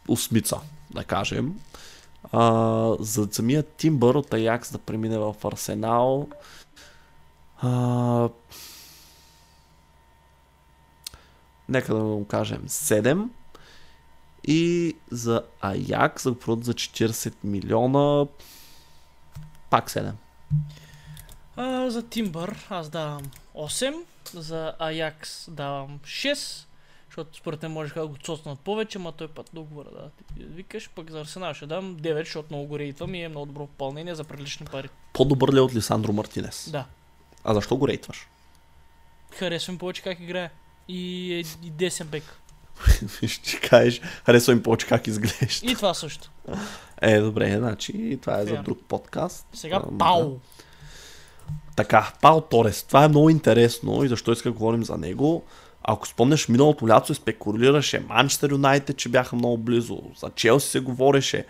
осмица, 0.08 0.60
да 0.90 1.04
кажем. 1.04 1.54
А, 2.32 2.96
за 3.00 3.28
самия 3.32 3.62
Тимбър 3.62 4.14
от 4.14 4.34
Аякс 4.34 4.72
да 4.72 4.78
премине 4.78 5.18
в 5.18 5.34
Арсенал. 5.44 6.28
А, 7.58 8.28
нека 11.68 11.94
да 11.94 12.00
му 12.00 12.24
кажем 12.24 12.62
7. 12.68 13.28
И 14.48 14.96
за 15.10 15.42
Аякс 15.60 16.22
да 16.22 16.32
го 16.32 16.38
продадат 16.38 16.64
за 16.64 16.74
40 16.74 17.34
милиона. 17.44 18.26
Пак 19.70 19.90
7. 19.90 20.12
А, 21.56 21.90
за 21.90 22.02
Тимбър 22.02 22.66
аз 22.70 22.88
давам 22.88 23.22
8. 23.54 24.04
За 24.34 24.74
Аякс 24.78 25.50
давам 25.50 25.98
6. 25.98 26.66
Защото 27.06 27.36
според 27.36 27.62
мен 27.62 27.72
можеха 27.72 28.00
да 28.00 28.06
го 28.06 28.16
цоснат 28.16 28.60
повече, 28.60 28.98
ма 28.98 29.12
той 29.12 29.28
път 29.28 29.50
договора 29.52 29.88
да 29.90 30.10
викаш. 30.36 30.90
Пък 30.94 31.10
за 31.10 31.20
Арсенал 31.20 31.54
ще 31.54 31.66
дам 31.66 31.96
9, 31.96 32.18
защото 32.18 32.48
много 32.50 32.66
го 32.66 32.78
рейтвам 32.78 33.14
и 33.14 33.22
е 33.22 33.28
много 33.28 33.46
добро 33.46 33.66
попълнение 33.66 34.14
за 34.14 34.24
прилични 34.24 34.66
пари. 34.66 34.88
По-добър 35.12 35.52
ли 35.52 35.58
е 35.58 35.60
от 35.60 35.74
Лисандро 35.74 36.12
Мартинес? 36.12 36.70
Да. 36.72 36.84
А 37.44 37.54
защо 37.54 37.76
го 37.76 37.88
рейтваш? 37.88 38.28
Харесвам 39.30 39.78
повече 39.78 40.02
как 40.02 40.20
играе. 40.20 40.50
И, 40.88 41.34
е, 41.34 41.66
и 41.66 41.70
десен 41.70 42.06
бек. 42.06 42.40
Ще 43.26 43.60
кажеш, 43.60 44.00
харесва 44.26 44.52
им 44.52 44.62
повече 44.62 44.86
как 44.86 45.06
изглежда. 45.06 45.66
И 45.66 45.74
това 45.74 45.94
също. 45.94 46.30
Е, 47.02 47.20
добре, 47.20 47.56
значи 47.58 48.18
това 48.22 48.38
е 48.38 48.44
за 48.44 48.54
Фер. 48.54 48.62
друг 48.62 48.78
подкаст. 48.88 49.46
Сега 49.52 49.76
Ам, 49.76 49.98
Пау. 49.98 50.36
Така, 51.76 52.12
Пал 52.22 52.40
Торес. 52.40 52.82
Това 52.82 53.04
е 53.04 53.08
много 53.08 53.30
интересно 53.30 54.04
и 54.04 54.08
защо 54.08 54.32
иска 54.32 54.48
да 54.48 54.52
говорим 54.52 54.84
за 54.84 54.96
него. 54.96 55.42
Ако 55.82 56.08
спомняш, 56.08 56.48
миналото 56.48 56.88
лято 56.88 57.06
се 57.06 57.14
спекулираше 57.14 58.04
Манчестър 58.08 58.50
Юнайтед, 58.50 58.96
че 58.96 59.08
бяха 59.08 59.36
много 59.36 59.58
близо. 59.58 60.00
За 60.20 60.30
Челси 60.30 60.70
се 60.70 60.80
говореше, 60.80 61.46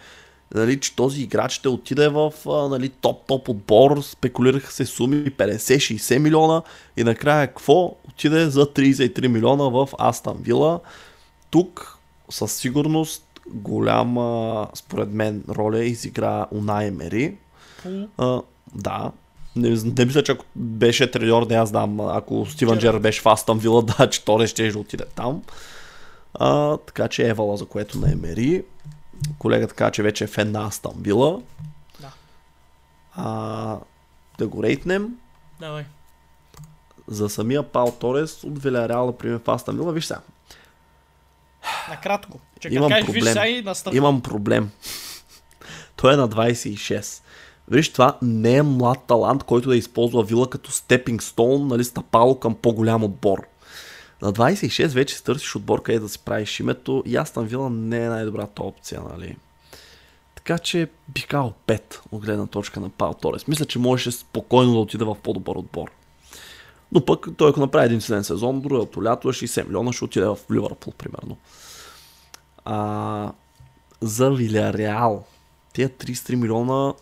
нали, 0.55 0.81
че 0.81 0.97
този 0.97 1.23
играч 1.23 1.53
ще 1.53 1.69
отиде 1.69 2.09
в 2.09 2.33
а, 2.47 2.69
нали, 2.69 2.89
топ-топ 2.89 3.49
отбор. 3.49 4.03
Спекулираха 4.03 4.73
се 4.73 4.87
суми 4.87 5.25
50-60 5.25 6.19
милиона 6.19 6.63
и 6.97 7.05
накрая 7.05 7.47
какво? 7.47 7.97
Отиде 8.09 8.51
за 8.51 8.67
33 8.67 9.27
милиона 9.27 9.65
в 9.65 9.89
Астан 9.99 10.37
Вила. 10.41 10.81
Тук 11.55 11.99
със 12.31 12.53
сигурност 12.53 13.41
голяма, 13.47 14.69
според 14.75 15.11
мен, 15.11 15.45
роля 15.49 15.85
изигра 15.85 16.47
Унай 16.51 16.87
Емери. 16.87 17.37
А, 18.19 18.43
да. 18.75 19.13
Не, 19.57 19.69
не 19.69 20.05
мисля, 20.05 20.23
че 20.23 20.33
ако 20.33 20.45
беше 20.57 21.11
треньор, 21.11 21.47
не 21.47 21.57
аз 21.57 21.69
знам, 21.69 22.01
ако 22.01 22.47
Стивън 22.47 22.79
Джерард. 22.79 22.97
Джер 22.97 23.01
беше 23.01 23.23
в 23.23 23.27
Астан 23.27 23.59
Вила, 23.59 23.83
да, 23.99 24.11
че 24.11 24.25
Торе 24.25 24.47
ще 24.47 24.71
да 24.71 24.79
отиде 24.79 25.05
там. 25.15 25.43
А, 26.35 26.77
така 26.77 27.09
че 27.09 27.29
Евала, 27.29 27.57
за 27.57 27.67
което 27.67 27.99
не 27.99 28.13
е 28.13 28.17
мери. 28.17 28.65
Колегата 29.39 29.75
каза, 29.75 29.91
че 29.91 30.03
вече 30.03 30.25
е 30.25 30.27
фен 30.27 30.53
на 30.53 30.67
Астан 30.67 30.95
Вила. 31.01 31.41
Да. 32.01 32.13
А, 33.15 33.79
да 34.39 34.49
го 34.49 34.63
рейтнем. 34.63 35.17
Давай. 35.61 35.85
За 37.09 37.29
самия 37.29 37.63
Пал 37.63 37.97
Торес 38.01 38.45
от 38.45 38.63
Вилярреал 38.63 39.07
да 39.07 39.19
приеме 39.19 39.39
в 39.39 39.51
Астан 39.51 39.77
Вила. 39.77 39.93
Виж 39.93 40.05
сега, 40.05 40.21
Накратко. 41.91 42.41
Че 42.61 42.69
Имам 42.69 42.89
кажеш, 42.91 43.07
виж 43.07 43.15
проблем. 43.15 43.33
сега 43.33 43.47
и 43.47 43.63
настръх. 43.63 43.95
имам 43.95 44.21
проблем. 44.21 44.71
Той 45.97 46.15
е 46.15 46.17
на 46.17 46.29
26. 46.29 47.23
Виж, 47.69 47.93
това 47.93 48.19
не 48.23 48.57
е 48.57 48.63
млад 48.63 48.99
талант, 49.07 49.45
който 49.45 49.69
да 49.69 49.77
използва 49.77 50.23
вила 50.23 50.51
като 50.51 50.71
степинг 50.71 51.23
стоун, 51.23 51.67
нали, 51.67 51.85
стъпало 51.85 52.41
към 52.41 52.55
по-голям 52.55 53.05
отбор. 53.05 53.47
На 54.23 54.33
26 54.33 54.87
вече 54.87 55.15
си 55.17 55.25
търсиш 55.25 55.57
отбор, 55.57 55.83
къде 55.83 55.99
да 55.99 56.09
си 56.09 56.19
правиш 56.19 56.61
името 56.61 57.03
и 57.07 57.17
Астан 57.17 57.47
Вила 57.47 57.71
не 57.71 58.05
е 58.05 58.09
най-добрата 58.09 58.63
опция, 58.63 59.01
нали. 59.11 59.37
Така 60.35 60.59
че 60.59 60.89
бих 61.09 61.27
казал 61.27 61.53
5 61.67 62.01
от 62.13 62.25
гледна 62.25 62.47
точка 62.47 62.81
на 62.81 62.89
Пал 62.89 63.15
Торес. 63.15 63.49
Мисля, 63.49 63.65
че 63.65 63.79
можеше 63.79 64.13
спокойно 64.13 64.73
да 64.73 64.79
отиде 64.79 65.05
в 65.05 65.17
по-добър 65.23 65.57
отбор. 65.57 65.91
Но 66.93 67.05
пък 67.05 67.27
той 67.37 67.51
ако 67.51 67.61
направи 67.61 67.87
един 67.87 68.01
силен 68.01 68.25
сезон, 68.25 68.61
другото 68.61 69.05
лято 69.05 69.29
е 69.29 69.33
60 69.33 69.67
милиона, 69.67 69.93
ще 69.93 70.05
отиде 70.05 70.27
в 70.27 70.39
Ливърпул, 70.53 70.93
примерно. 70.93 71.37
А, 72.65 73.33
за 74.01 74.31
Вилярреал. 74.31 75.25
Тия 75.73 75.89
33 75.89 76.35
милиона 76.35 76.95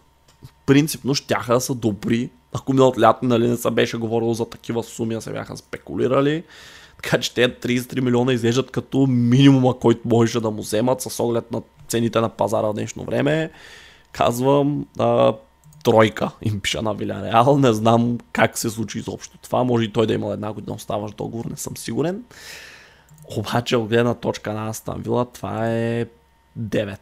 принципно 0.66 1.14
щяха 1.14 1.54
да 1.54 1.60
са 1.60 1.74
добри. 1.74 2.30
Ако 2.52 2.72
миналото 2.72 3.00
лято 3.00 3.26
нали, 3.26 3.48
не 3.48 3.56
се 3.56 3.70
беше 3.70 3.96
говорило 3.96 4.34
за 4.34 4.44
такива 4.44 4.82
суми, 4.82 5.20
се 5.20 5.32
бяха 5.32 5.56
спекулирали. 5.56 6.44
Така 7.02 7.18
че 7.18 7.34
те 7.34 7.58
33 7.60 8.00
милиона 8.00 8.32
изглеждат 8.32 8.70
като 8.70 9.06
минимума, 9.06 9.78
който 9.78 10.08
можеше 10.08 10.40
да 10.40 10.50
му 10.50 10.62
вземат 10.62 11.00
с 11.00 11.20
оглед 11.20 11.52
на 11.52 11.62
цените 11.88 12.20
на 12.20 12.28
пазара 12.28 12.66
в 12.66 12.74
днешно 12.74 13.04
време. 13.04 13.50
Казвам 14.12 14.86
а, 14.98 15.34
тройка 15.84 16.30
им 16.42 16.60
пиша 16.60 16.82
на 16.82 16.94
Вилярреал. 16.94 17.58
Не 17.58 17.72
знам 17.72 18.18
как 18.32 18.58
се 18.58 18.70
случи 18.70 18.98
изобщо 18.98 19.38
това. 19.38 19.64
Може 19.64 19.84
и 19.84 19.92
той 19.92 20.06
да 20.06 20.14
имал 20.14 20.32
една 20.32 20.52
година 20.52 20.74
оставаш 20.74 21.12
договор, 21.12 21.44
не 21.44 21.56
съм 21.56 21.76
сигурен. 21.76 22.22
Обаче 23.36 23.76
от 23.76 23.88
гледна 23.88 24.14
точка 24.14 24.52
на 24.52 24.68
Астан 24.68 25.02
Вила 25.02 25.24
това 25.24 25.68
е 25.68 26.06
9. 26.58 26.98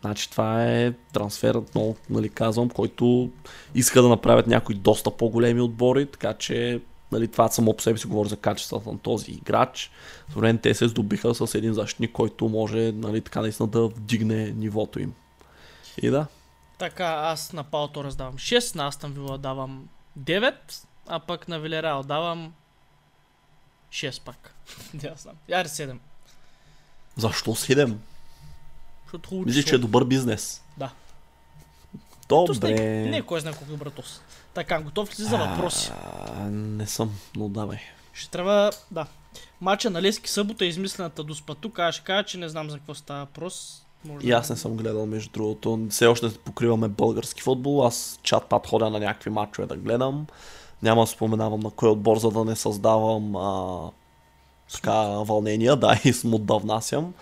Значи 0.00 0.30
това 0.30 0.64
е 0.64 0.92
трансфер, 1.12 1.62
много, 1.74 1.96
нали, 2.10 2.28
казвам, 2.28 2.70
който 2.70 3.30
иска 3.74 4.02
да 4.02 4.08
направят 4.08 4.46
някои 4.46 4.74
доста 4.74 5.10
по-големи 5.10 5.60
отбори, 5.60 6.06
така 6.06 6.34
че 6.34 6.80
нали, 7.12 7.28
това 7.28 7.48
само 7.48 7.76
по 7.76 7.82
себе 7.82 7.98
си 7.98 8.06
говори 8.06 8.28
за 8.28 8.36
качеството 8.36 8.92
на 8.92 8.98
този 8.98 9.30
играч. 9.30 9.90
Според 10.30 10.60
те 10.60 10.74
се 10.74 10.88
здобиха 10.88 11.34
с 11.34 11.54
един 11.54 11.72
защитник, 11.72 12.12
който 12.12 12.48
може 12.48 12.92
нали, 12.92 13.20
така 13.20 13.40
наистина 13.40 13.68
да 13.68 13.86
вдигне 13.86 14.50
нивото 14.50 15.00
им. 15.00 15.14
И 16.02 16.10
да, 16.10 16.26
Така, 16.80 17.04
аз 17.04 17.52
на 17.52 17.64
Пау 17.64 17.88
Торес 17.88 18.16
давам 18.16 18.34
6, 18.34 18.76
на 18.76 18.86
Астан 18.86 19.12
Вила 19.12 19.38
давам 19.38 19.88
9, 20.18 20.54
а 21.06 21.18
пък 21.20 21.48
на 21.48 21.60
Вилерал 21.60 22.02
давам 22.02 22.52
6 23.90 24.20
пак. 24.22 24.54
Не 24.94 25.12
знам. 25.16 25.34
Яре 25.48 25.68
7. 25.68 25.96
защо 27.16 27.50
7? 27.50 27.96
Защото 29.04 29.28
хубаво 29.28 29.46
Мисля, 29.46 29.62
че 29.62 29.74
е 29.74 29.78
добър 29.78 30.04
бизнес. 30.04 30.62
Да. 30.76 30.90
Добре. 32.28 32.70
Не, 32.74 33.10
не 33.10 33.16
е 33.16 33.22
кой 33.22 33.40
знае 33.40 33.52
колко 33.52 33.70
добър 33.70 33.90
тос. 33.90 34.20
Така, 34.54 34.82
готов 34.82 35.10
ли 35.10 35.14
си 35.14 35.22
за 35.22 35.38
въпроси? 35.38 35.92
А, 36.04 36.40
не 36.50 36.86
съм, 36.86 37.18
но 37.36 37.48
давай. 37.48 37.78
Ще 38.12 38.30
трябва, 38.30 38.70
да. 38.90 39.06
Мача 39.60 39.90
на 39.90 40.02
Лески 40.02 40.30
събота 40.30 40.64
е 40.64 40.68
измислената 40.68 41.24
доспа. 41.24 41.54
Тук 41.54 41.78
аз 41.78 41.94
ще 41.94 42.04
кажа, 42.04 42.24
че 42.24 42.38
не 42.38 42.48
знам 42.48 42.70
за 42.70 42.76
какво 42.78 42.94
става 42.94 43.20
въпрос. 43.20 43.82
Може 44.04 44.26
И 44.26 44.28
да- 44.30 44.36
аз 44.36 44.50
не 44.50 44.56
съм 44.56 44.76
гледал, 44.76 45.06
между 45.06 45.30
другото. 45.30 45.86
Все 45.90 46.06
още 46.06 46.34
покриваме 46.34 46.88
български 46.88 47.42
футбол. 47.42 47.86
Аз 47.86 48.20
чат 48.22 48.48
пат 48.48 48.66
ходя 48.66 48.90
на 48.90 48.98
някакви 49.00 49.30
матчове 49.30 49.66
да 49.66 49.76
гледам. 49.76 50.26
Няма 50.82 51.00
да 51.00 51.06
споменавам 51.06 51.60
на 51.60 51.70
кой 51.70 51.88
отбор, 51.88 52.18
за 52.18 52.30
да 52.30 52.44
не 52.44 52.56
създавам 52.56 53.36
а, 53.36 53.90
така 54.72 54.92
вълнения. 55.02 55.76
Да, 55.76 56.00
и 56.04 56.12
смут 56.12 56.46
да 56.46 56.58
внасям. 56.58 57.14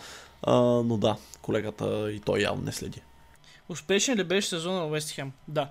А, 0.43 0.55
но 0.63 0.97
да, 0.97 1.17
колегата 1.43 2.13
и 2.13 2.21
той 2.21 2.41
явно 2.41 2.63
не 2.63 2.73
следи. 2.73 3.03
Успешен 3.69 4.19
ли 4.19 4.25
беше 4.25 4.49
сезона 4.49 4.79
на 4.79 4.87
Уест 4.87 5.11
Хем? 5.11 5.33
Да. 5.49 5.71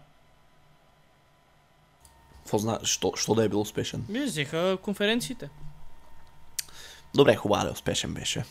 Какво 2.38 2.58
зна... 2.58 2.80
Що, 2.84 3.12
що 3.16 3.36
да 3.36 3.46
е 3.46 3.50
бил 3.50 3.62
успешен? 3.62 4.06
Ми 4.10 4.24
взеха 4.24 4.78
конференциите. 4.82 5.50
Добре, 7.16 7.36
хубаво, 7.36 7.72
успешен 7.72 8.14
беше. 8.14 8.46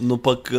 Но 0.00 0.22
пък, 0.22 0.52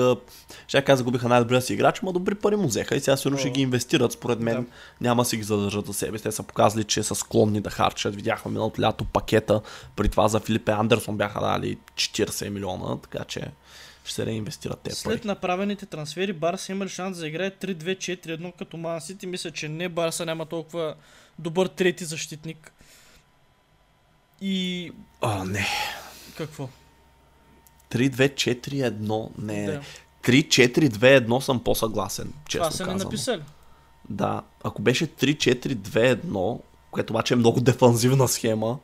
ще 0.68 0.81
кажа, 0.81 0.97
загубиха 0.97 1.27
най-добрия 1.30 1.61
си 1.61 1.73
играч, 1.73 2.01
но 2.01 2.11
добри 2.11 2.35
пари 2.35 2.56
му 2.56 2.68
взеха 2.68 2.95
и 2.95 2.99
сега 2.99 3.18
сигурно 3.18 3.38
ще 3.38 3.49
ги 3.49 3.61
инвестират. 3.61 4.11
Според 4.11 4.39
мен 4.39 4.56
Да. 4.64 4.69
няма 5.01 5.26
си 5.26 5.38
ги 5.38 5.43
задържат 5.43 5.85
за 5.85 5.93
себе. 5.93 6.18
си. 6.18 6.23
Те 6.23 6.31
са 6.31 6.43
показали, 6.43 6.84
че 6.84 7.03
са 7.03 7.15
склонни 7.15 7.61
да 7.61 7.69
харчат. 7.69 8.15
Видяхме 8.15 8.51
миналото 8.51 8.81
лято 8.81 9.06
пакета. 9.06 9.61
При 9.95 10.10
това 10.10 10.27
за 10.27 10.39
Филипе 10.39 10.72
Андерсон 10.72 11.18
бяха 11.18 11.39
дали 11.41 11.77
40 11.95 12.49
милиона, 12.49 12.97
така 12.97 13.23
че 13.26 13.41
ще 14.03 14.14
се 14.15 14.26
реинвестират 14.26 14.80
те 14.80 14.91
След 14.95 15.19
пари. 15.19 15.27
направените 15.27 15.85
трансфери 15.85 16.34
Барса 16.34 16.72
има 16.72 16.85
ли 16.85 16.89
шанс 16.89 17.18
да 17.18 17.27
играе 17.27 17.51
3-2-4-1 17.51 18.51
като 18.57 18.77
Ман 18.77 19.01
Сити? 19.01 19.27
Мисля, 19.27 19.51
че 19.51 19.69
не 19.69 19.89
Барса 19.89 20.26
няма 20.26 20.45
толкова 20.45 20.95
добър 21.39 21.68
трети 21.68 22.06
защитник. 22.06 22.72
И 24.41 24.91
О, 25.22 25.43
не. 25.43 25.68
какво? 26.38 26.69
3-2-4-1. 27.91 29.29
Не. 29.37 29.65
Да. 29.65 29.81
3-4-2-1 30.23 31.39
съм 31.39 31.63
по-съгласен, 31.63 32.33
честно 32.47 32.65
Това 32.65 32.77
са 32.77 32.83
казано. 32.83 33.03
написали. 33.03 33.41
Да, 34.09 34.41
ако 34.63 34.81
беше 34.81 35.07
3-4-2-1, 35.07 36.59
което 36.91 37.13
обаче 37.13 37.33
е 37.33 37.37
много 37.37 37.59
дефанзивна 37.59 38.27
схема, 38.27 38.77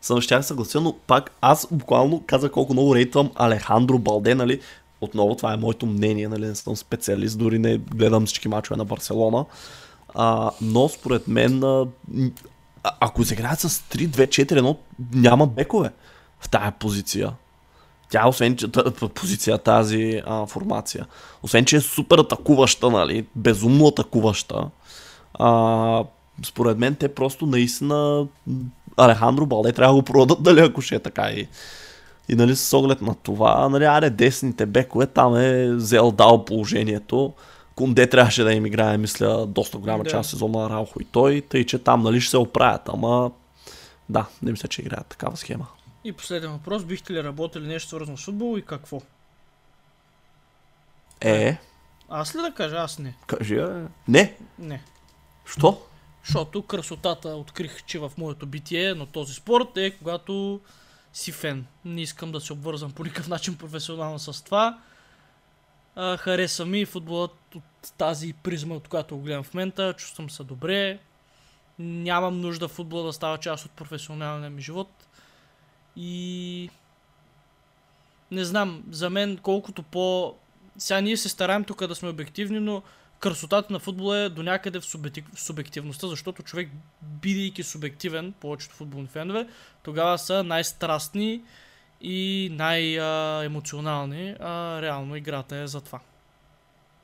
съм 0.00 0.20
ще 0.20 0.42
съглася, 0.42 0.80
но 0.80 0.92
пак 1.06 1.30
аз 1.40 1.68
буквално 1.70 2.22
казах 2.26 2.50
колко 2.50 2.72
много 2.72 2.94
рейтвам 2.94 3.30
Алехандро 3.34 3.98
Балде, 3.98 4.34
нали? 4.34 4.60
Отново 5.00 5.34
това 5.34 5.52
е 5.52 5.56
моето 5.56 5.86
мнение, 5.86 6.28
нали? 6.28 6.46
Не 6.46 6.54
съм 6.54 6.76
специалист, 6.76 7.38
дори 7.38 7.58
не 7.58 7.78
гледам 7.78 8.26
всички 8.26 8.48
мачове 8.48 8.76
на 8.76 8.84
Барселона. 8.84 9.44
А, 10.14 10.50
но 10.60 10.88
според 10.88 11.28
мен, 11.28 11.64
а, 11.64 11.86
ако 12.82 13.24
се 13.24 13.34
играят 13.34 13.60
с 13.60 13.68
3-2-4-1, 13.68 14.76
няма 15.14 15.46
бекове 15.46 15.90
в 16.40 16.48
тая 16.48 16.72
позиция. 16.72 17.32
Тя, 18.12 18.28
освен 18.28 18.56
че 18.56 18.66
позиция, 19.14 19.58
тази 19.58 20.22
а, 20.26 20.46
формация, 20.46 21.06
освен 21.42 21.64
че 21.64 21.76
е 21.76 21.80
супер 21.80 22.18
атакуваща, 22.18 22.90
нали, 22.90 23.26
безумно 23.36 23.86
атакуваща, 23.86 24.68
а, 25.34 26.04
според 26.46 26.78
мен 26.78 26.94
те 26.94 27.08
просто 27.08 27.46
наистина 27.46 28.26
Алехандро 28.96 29.46
Балде 29.46 29.72
трябва 29.72 29.94
да 29.94 30.00
го 30.00 30.04
продадат, 30.04 30.42
дали 30.42 30.60
ако 30.60 30.80
ще 30.80 30.94
е 30.94 30.98
така 30.98 31.30
и, 31.30 31.48
и 32.28 32.34
нали, 32.34 32.56
с 32.56 32.78
оглед 32.78 33.02
на 33.02 33.14
това, 33.14 33.68
нали, 33.68 33.84
аре, 33.84 34.10
десните 34.10 34.66
бекове, 34.66 35.06
там 35.06 35.36
е 35.36 35.74
взел 35.74 36.10
дал 36.10 36.44
положението. 36.44 37.32
Кунде 37.74 38.06
трябваше 38.06 38.44
да 38.44 38.52
им 38.52 38.66
играе, 38.66 38.98
мисля, 38.98 39.46
доста 39.46 39.78
голяма 39.78 40.04
Да. 40.04 40.10
част 40.10 40.30
сезона 40.30 40.70
Раухо 40.70 41.00
и 41.00 41.04
той, 41.04 41.42
тъй 41.48 41.66
че 41.66 41.78
там, 41.78 42.02
нали, 42.02 42.20
ще 42.20 42.30
се 42.30 42.38
оправят, 42.38 42.88
ама 42.88 43.30
да, 44.08 44.26
не 44.42 44.50
мисля, 44.50 44.68
че 44.68 44.82
играят 44.82 45.06
такава 45.06 45.36
схема. 45.36 45.66
И 46.04 46.12
последен 46.12 46.52
въпрос. 46.52 46.84
Бихте 46.84 47.12
ли 47.12 47.24
работили 47.24 47.66
нещо 47.66 47.88
свързано 47.88 48.16
с 48.16 48.24
футбол 48.24 48.58
и 48.58 48.62
какво? 48.62 49.02
Е, 51.20 51.58
Аз 52.08 52.34
ли 52.36 52.40
да 52.40 52.54
кажа? 52.54 52.76
Аз 52.76 52.98
не. 52.98 53.14
кажи, 53.26 53.54
е. 53.54 53.84
Не, 54.08 54.36
Не. 54.58 54.82
що? 55.46 55.82
Защото 56.24 56.62
красотата 56.62 57.28
открих, 57.28 57.84
че 57.84 57.98
в 57.98 58.12
моето 58.18 58.46
битие 58.46 58.94
на 58.94 59.06
този 59.06 59.34
спорт 59.34 59.76
е 59.76 59.90
когато 59.90 60.60
си 61.12 61.32
фен. 61.32 61.66
Не 61.84 62.02
искам 62.02 62.32
да 62.32 62.40
се 62.40 62.52
обвързвам 62.52 62.92
по 62.92 63.04
никакъв 63.04 63.28
начин 63.28 63.56
професионално 63.56 64.18
с 64.18 64.44
това. 64.44 64.78
А, 65.96 66.16
хареса 66.16 66.66
ми 66.66 66.84
футболът 66.84 67.54
от 67.54 67.92
тази 67.98 68.32
призма, 68.32 68.74
от 68.74 68.88
която 68.88 69.16
го 69.16 69.22
гледам 69.22 69.42
в 69.42 69.54
момента. 69.54 69.92
Чувствам 69.92 70.30
се 70.30 70.44
добре. 70.44 70.98
Нямам 71.78 72.40
нужда 72.40 72.68
футбола 72.68 73.06
да 73.06 73.12
става 73.12 73.38
част 73.38 73.64
от 73.64 73.70
професионалния 73.72 74.50
ми 74.50 74.62
живот. 74.62 74.88
И... 75.96 76.70
Не 78.30 78.44
знам, 78.44 78.82
за 78.90 79.10
мен 79.10 79.38
колкото 79.42 79.82
по... 79.82 80.34
Сега 80.78 81.00
ние 81.00 81.16
се 81.16 81.28
стараем 81.28 81.64
тук 81.64 81.86
да 81.86 81.94
сме 81.94 82.08
обективни, 82.08 82.60
но 82.60 82.82
красотата 83.18 83.72
на 83.72 83.78
футбола 83.78 84.18
е 84.18 84.28
до 84.28 84.42
някъде 84.42 84.80
в, 84.80 84.84
субектив, 84.84 85.24
в 85.34 85.40
субективността, 85.40 86.06
защото 86.06 86.42
човек, 86.42 86.70
бидейки 87.02 87.62
субективен, 87.62 88.34
повечето 88.40 88.74
футболни 88.74 89.06
фенове, 89.06 89.48
тогава 89.82 90.18
са 90.18 90.44
най-страстни 90.44 91.42
и 92.00 92.48
най-емоционални, 92.52 94.36
а 94.40 94.82
реално 94.82 95.16
играта 95.16 95.56
е 95.56 95.66
за 95.66 95.80
това. 95.80 96.00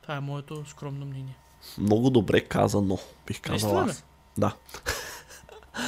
Това 0.03 0.17
е 0.17 0.21
моето 0.21 0.65
скромно 0.67 1.07
мнение. 1.07 1.37
Много 1.79 2.11
добре 2.11 2.41
казано, 2.41 2.99
бих 3.27 3.41
казал 3.41 3.79
аз. 3.79 4.05
Да. 4.39 4.57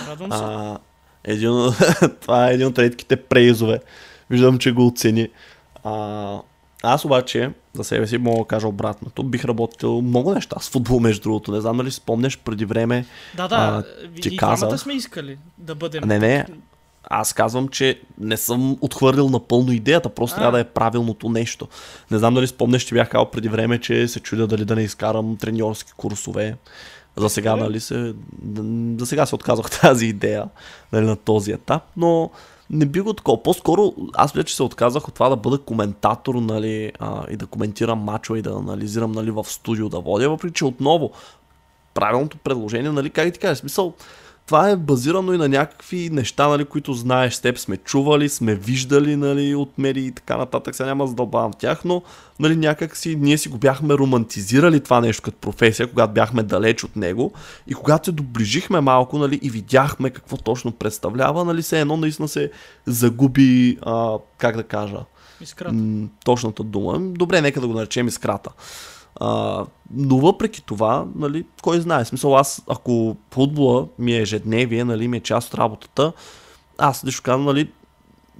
Радвам 0.08 0.32
се. 0.32 0.38
А, 0.38 0.78
един, 1.24 1.52
това 2.20 2.50
е 2.50 2.54
един 2.54 2.66
от 2.66 2.78
редките 2.78 3.16
прейзове. 3.16 3.80
Виждам, 4.30 4.58
че 4.58 4.72
го 4.72 4.86
оцени. 4.86 5.28
А, 5.84 6.38
аз 6.82 7.04
обаче, 7.04 7.50
за 7.72 7.84
себе 7.84 8.06
си 8.06 8.18
мога 8.18 8.38
да 8.38 8.44
кажа 8.44 8.68
обратното. 8.68 9.22
Бих 9.22 9.44
работил 9.44 10.02
много 10.02 10.34
неща 10.34 10.56
с 10.60 10.68
футбол, 10.70 11.00
между 11.00 11.22
другото. 11.22 11.52
Не 11.52 11.60
знам 11.60 11.76
дали 11.76 11.90
си 11.90 11.96
спомняш 11.96 12.38
преди 12.38 12.64
време. 12.64 13.06
да, 13.36 13.48
да, 13.48 13.56
а, 13.56 13.84
ти 14.20 14.28
и 14.28 14.36
казах- 14.36 14.80
сме 14.80 14.92
искали 14.92 15.38
да 15.58 15.74
бъдем. 15.74 16.02
Не, 16.06 16.18
не. 16.18 16.46
Аз 17.04 17.32
казвам, 17.32 17.68
че 17.68 18.00
не 18.18 18.36
съм 18.36 18.78
отхвърлил 18.80 19.28
напълно 19.28 19.72
идеята, 19.72 20.08
просто 20.08 20.36
А. 20.36 20.38
трябва 20.38 20.52
да 20.52 20.60
е 20.60 20.64
правилното 20.64 21.28
нещо. 21.28 21.68
Не 22.10 22.18
знам 22.18 22.34
дали 22.34 22.46
спомняш, 22.46 22.82
че 22.82 22.94
бях 22.94 23.08
казал 23.08 23.30
преди 23.30 23.48
време, 23.48 23.78
че 23.78 24.08
се 24.08 24.20
чудя 24.20 24.46
дали 24.46 24.64
да 24.64 24.76
не 24.76 24.82
изкарам 24.82 25.36
треньорски 25.36 25.92
курсове. 25.96 26.56
За 27.16 27.28
сега, 27.28 27.56
нали, 27.56 27.80
се, 27.80 28.14
за 28.98 29.06
сега 29.06 29.26
се 29.26 29.34
отказах 29.34 29.66
от 29.66 29.78
тази 29.80 30.06
идея 30.06 30.44
нали, 30.92 31.06
на 31.06 31.16
този 31.16 31.52
етап, 31.52 31.82
но 31.96 32.30
не 32.70 32.86
би 32.86 33.00
го 33.00 33.12
такова. 33.12 33.42
По-скоро 33.42 33.94
аз 34.14 34.32
вече 34.32 34.56
се 34.56 34.62
отказах 34.62 35.08
от 35.08 35.14
това 35.14 35.28
да 35.28 35.36
бъда 35.36 35.58
коментатор 35.58 36.34
нали, 36.34 36.92
а, 36.98 37.24
и 37.30 37.36
да 37.36 37.46
коментирам 37.46 37.98
мачове 37.98 38.38
и 38.38 38.42
да 38.42 38.50
анализирам 38.50 39.12
нали, 39.12 39.30
в 39.30 39.44
студио 39.44 39.88
да 39.88 40.00
водя, 40.00 40.30
въпреки 40.30 40.54
че 40.54 40.64
отново 40.64 41.10
правилното 41.94 42.36
предложение, 42.36 42.90
нали, 42.90 43.10
как 43.10 43.32
ти 43.32 43.40
кажа, 43.40 43.56
смисъл, 43.56 43.94
това 44.46 44.70
е 44.70 44.76
базирано 44.76 45.32
и 45.32 45.38
на 45.38 45.48
някакви 45.48 46.10
неща, 46.12 46.48
нали, 46.48 46.64
които 46.64 46.94
знаеш, 46.94 47.34
с 47.34 47.40
теб 47.40 47.58
сме 47.58 47.76
чували, 47.76 48.28
сме 48.28 48.54
виждали 48.54 49.16
нали, 49.16 49.54
от 49.54 49.78
медии 49.78 50.06
и 50.06 50.12
така 50.12 50.36
нататък. 50.36 50.74
Сега 50.76 50.86
няма 50.86 51.04
да 51.04 51.08
задълбавам 51.08 51.52
в 51.52 51.56
тях, 51.56 51.84
но 51.84 52.02
нали, 52.38 52.56
някак 52.56 52.96
си 52.96 53.16
ние 53.16 53.38
си 53.38 53.48
го 53.48 53.58
бяхме 53.58 53.94
романтизирали 53.94 54.80
това 54.80 55.00
нещо 55.00 55.22
като 55.22 55.38
професия, 55.38 55.86
когато 55.86 56.12
бяхме 56.12 56.42
далеч 56.42 56.84
от 56.84 56.96
него 56.96 57.32
и 57.66 57.74
когато 57.74 58.04
се 58.04 58.12
доближихме 58.12 58.80
малко 58.80 59.18
нали, 59.18 59.38
и 59.42 59.50
видяхме 59.50 60.10
какво 60.10 60.36
точно 60.36 60.72
представлява, 60.72 61.44
нали, 61.44 61.62
се 61.62 61.80
едно 61.80 61.96
наистина 61.96 62.28
се 62.28 62.50
загуби, 62.86 63.78
а, 63.82 64.18
как 64.38 64.56
да 64.56 64.62
кажа, 64.62 64.98
Искрата. 65.40 65.74
м, 65.74 66.08
точната 66.24 66.64
дума. 66.64 66.98
Добре, 67.00 67.40
нека 67.40 67.60
да 67.60 67.66
го 67.66 67.74
наречем 67.74 68.08
изкрата. 68.08 68.50
А, 69.20 69.64
но 69.94 70.16
въпреки 70.18 70.62
това, 70.66 71.06
нали, 71.14 71.44
кой 71.62 71.80
знае, 71.80 72.04
смисъл 72.04 72.36
аз, 72.36 72.62
ако 72.68 73.16
футбола 73.30 73.86
ми 73.98 74.12
е 74.12 74.20
ежедневие, 74.20 74.84
нали, 74.84 75.08
ми 75.08 75.16
е 75.16 75.20
част 75.20 75.48
от 75.48 75.58
работата, 75.58 76.12
аз 76.78 77.04
лично 77.04 77.22
казвам, 77.22 77.44
нали, 77.44 77.70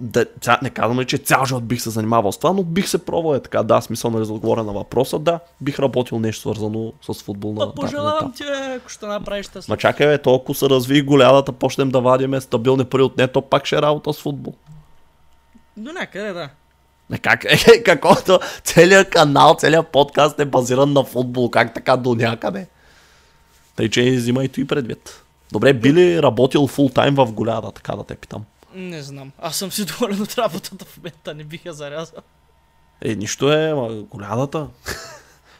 да, 0.00 0.26
не 0.62 0.70
казвам, 0.70 0.96
нали, 0.96 1.06
че 1.06 1.18
цял 1.18 1.44
живот 1.44 1.64
бих 1.64 1.80
се 1.80 1.90
занимавал 1.90 2.32
с 2.32 2.38
това, 2.38 2.52
но 2.52 2.62
бих 2.62 2.88
се 2.88 3.04
пробвал 3.04 3.34
е 3.34 3.42
така, 3.42 3.62
да, 3.62 3.80
смисъл, 3.80 4.10
нали, 4.10 4.24
за 4.24 4.32
отговоря 4.32 4.64
на 4.64 4.72
въпроса, 4.72 5.18
да, 5.18 5.40
бих 5.60 5.78
работил 5.78 6.18
нещо 6.18 6.40
свързано 6.40 6.92
с 7.02 7.22
футбол 7.22 7.52
на 7.52 7.58
Па, 7.58 7.74
пожелавам 7.74 8.32
ти, 8.32 8.44
бе, 8.44 8.74
ако 8.76 8.88
ще 8.88 9.06
направиш 9.06 9.46
Ма 9.46 9.50
щастлив. 9.50 9.78
чакай, 9.78 10.06
бе, 10.06 10.18
толкова 10.18 10.54
се 10.54 10.68
разви 10.68 11.02
голядата, 11.02 11.52
почнем 11.52 11.90
да 11.90 12.00
вадиме 12.00 12.40
стабилни 12.40 12.84
пари 12.84 13.02
от 13.02 13.16
нето, 13.16 13.42
пак 13.42 13.66
ще 13.66 13.76
е 13.76 13.82
работа 13.82 14.12
с 14.12 14.20
футбол. 14.20 14.54
До 15.76 15.92
някъде, 15.92 16.32
да. 16.32 16.48
Как, 17.18 17.44
е, 17.48 17.82
каквото 17.82 18.40
целият 18.64 19.10
канал, 19.10 19.56
целият 19.58 19.88
подкаст 19.88 20.40
е 20.40 20.44
базиран 20.44 20.92
на 20.92 21.04
футбол, 21.04 21.50
как 21.50 21.74
така 21.74 21.96
до 21.96 22.14
някъде? 22.14 22.66
Тъй, 23.76 23.90
че 23.90 24.10
взимайте 24.10 24.60
и 24.60 24.66
предвид. 24.66 25.22
Добре, 25.52 25.72
би 25.72 25.92
ли 25.92 26.22
работил 26.22 26.66
фул 26.66 26.88
тайм 26.88 27.14
в 27.14 27.32
голяда, 27.32 27.72
така 27.72 27.96
да 27.96 28.04
те 28.04 28.14
питам? 28.14 28.44
Не 28.74 29.02
знам. 29.02 29.32
Аз 29.38 29.56
съм 29.56 29.72
си 29.72 29.84
доволен 29.84 30.22
от 30.22 30.38
работата 30.38 30.84
в 30.84 30.96
момента, 30.96 31.34
не 31.34 31.44
бих 31.44 31.64
я 31.64 31.72
зарязал. 31.72 32.22
Е, 33.00 33.14
нищо 33.14 33.52
е, 33.52 33.74
ма 33.74 33.88
голядата. 33.88 34.66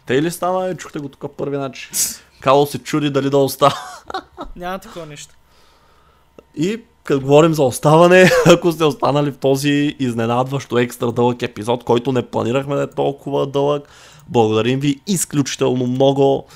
Те 0.06 0.22
ли 0.22 0.30
стана, 0.30 0.68
е, 0.68 0.74
чухте 0.74 0.98
го 0.98 1.08
тук 1.08 1.36
първи 1.36 1.56
начин. 1.56 1.90
Кало 2.40 2.66
се 2.66 2.78
чуди 2.78 3.10
дали 3.10 3.30
да 3.30 3.38
остава. 3.38 3.78
Няма 4.56 4.78
такова 4.78 5.06
нещо. 5.06 5.34
И 6.56 6.82
като 7.10 7.20
говорим 7.20 7.54
за 7.54 7.62
оставане, 7.62 8.30
ако 8.46 8.72
сте 8.72 8.84
останали 8.84 9.30
в 9.30 9.36
този 9.36 9.96
изненадващо 9.98 10.78
екстра 10.78 11.12
дълъг 11.12 11.42
епизод, 11.42 11.84
който 11.84 12.12
не 12.12 12.22
планирахме 12.22 12.76
да 12.76 12.82
е 12.82 12.90
толкова 12.90 13.46
дълъг, 13.46 13.88
благодарим 14.28 14.80
ви 14.80 15.00
изключително 15.06 15.86
много. 15.86 16.46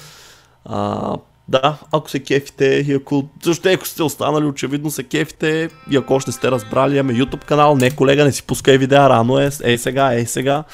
А, 0.65 1.13
да, 1.49 1.79
ако 1.93 2.11
се 2.11 2.21
кефите 2.21 2.65
и 2.65 2.93
ако... 2.93 3.29
Също 3.45 3.69
ако 3.69 3.87
сте 3.87 4.03
останали, 4.03 4.45
очевидно 4.45 4.91
се 4.91 5.05
кефите 5.05 5.71
и 5.91 5.97
ако 5.97 6.15
още 6.15 6.33
сте 6.33 6.51
разбрали, 6.51 6.97
имаме 6.97 7.19
YouTube 7.19 7.45
канал. 7.45 7.77
Не, 7.77 7.91
колега, 7.91 8.25
не 8.25 8.33
си 8.33 8.43
пускай 8.43 8.79
видеа, 8.79 9.09
рано 9.09 9.39
е. 9.39 9.51
Ей 9.65 9.79
сега, 9.79 10.13
ей 10.13 10.27
сега. 10.27 10.65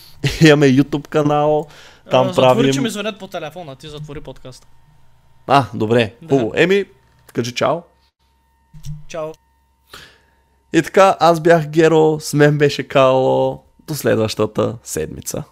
Имаме 0.46 0.66
YouTube 0.66 1.08
канал. 1.08 1.66
Там 2.10 2.26
а, 2.26 2.32
затвори, 2.32 2.46
правим... 2.46 2.72
че 2.72 2.80
ми 2.80 2.90
звънят 2.90 3.18
по 3.18 3.26
телефона, 3.26 3.76
ти 3.76 3.88
затвори 3.88 4.20
подкаста. 4.20 4.66
А, 5.46 5.64
добре. 5.74 6.14
Да. 6.22 6.28
Хубаво. 6.28 6.52
Еми, 6.54 6.84
кажи 7.32 7.54
чао. 7.54 7.89
Чао. 9.08 9.32
И 10.72 10.82
така, 10.82 11.16
аз 11.20 11.40
бях 11.40 11.68
Геро, 11.68 12.20
с 12.20 12.34
мен 12.34 12.58
беше 12.58 12.88
Кало. 12.88 13.64
до 13.86 13.94
следващата 13.94 14.78
седмица. 14.82 15.44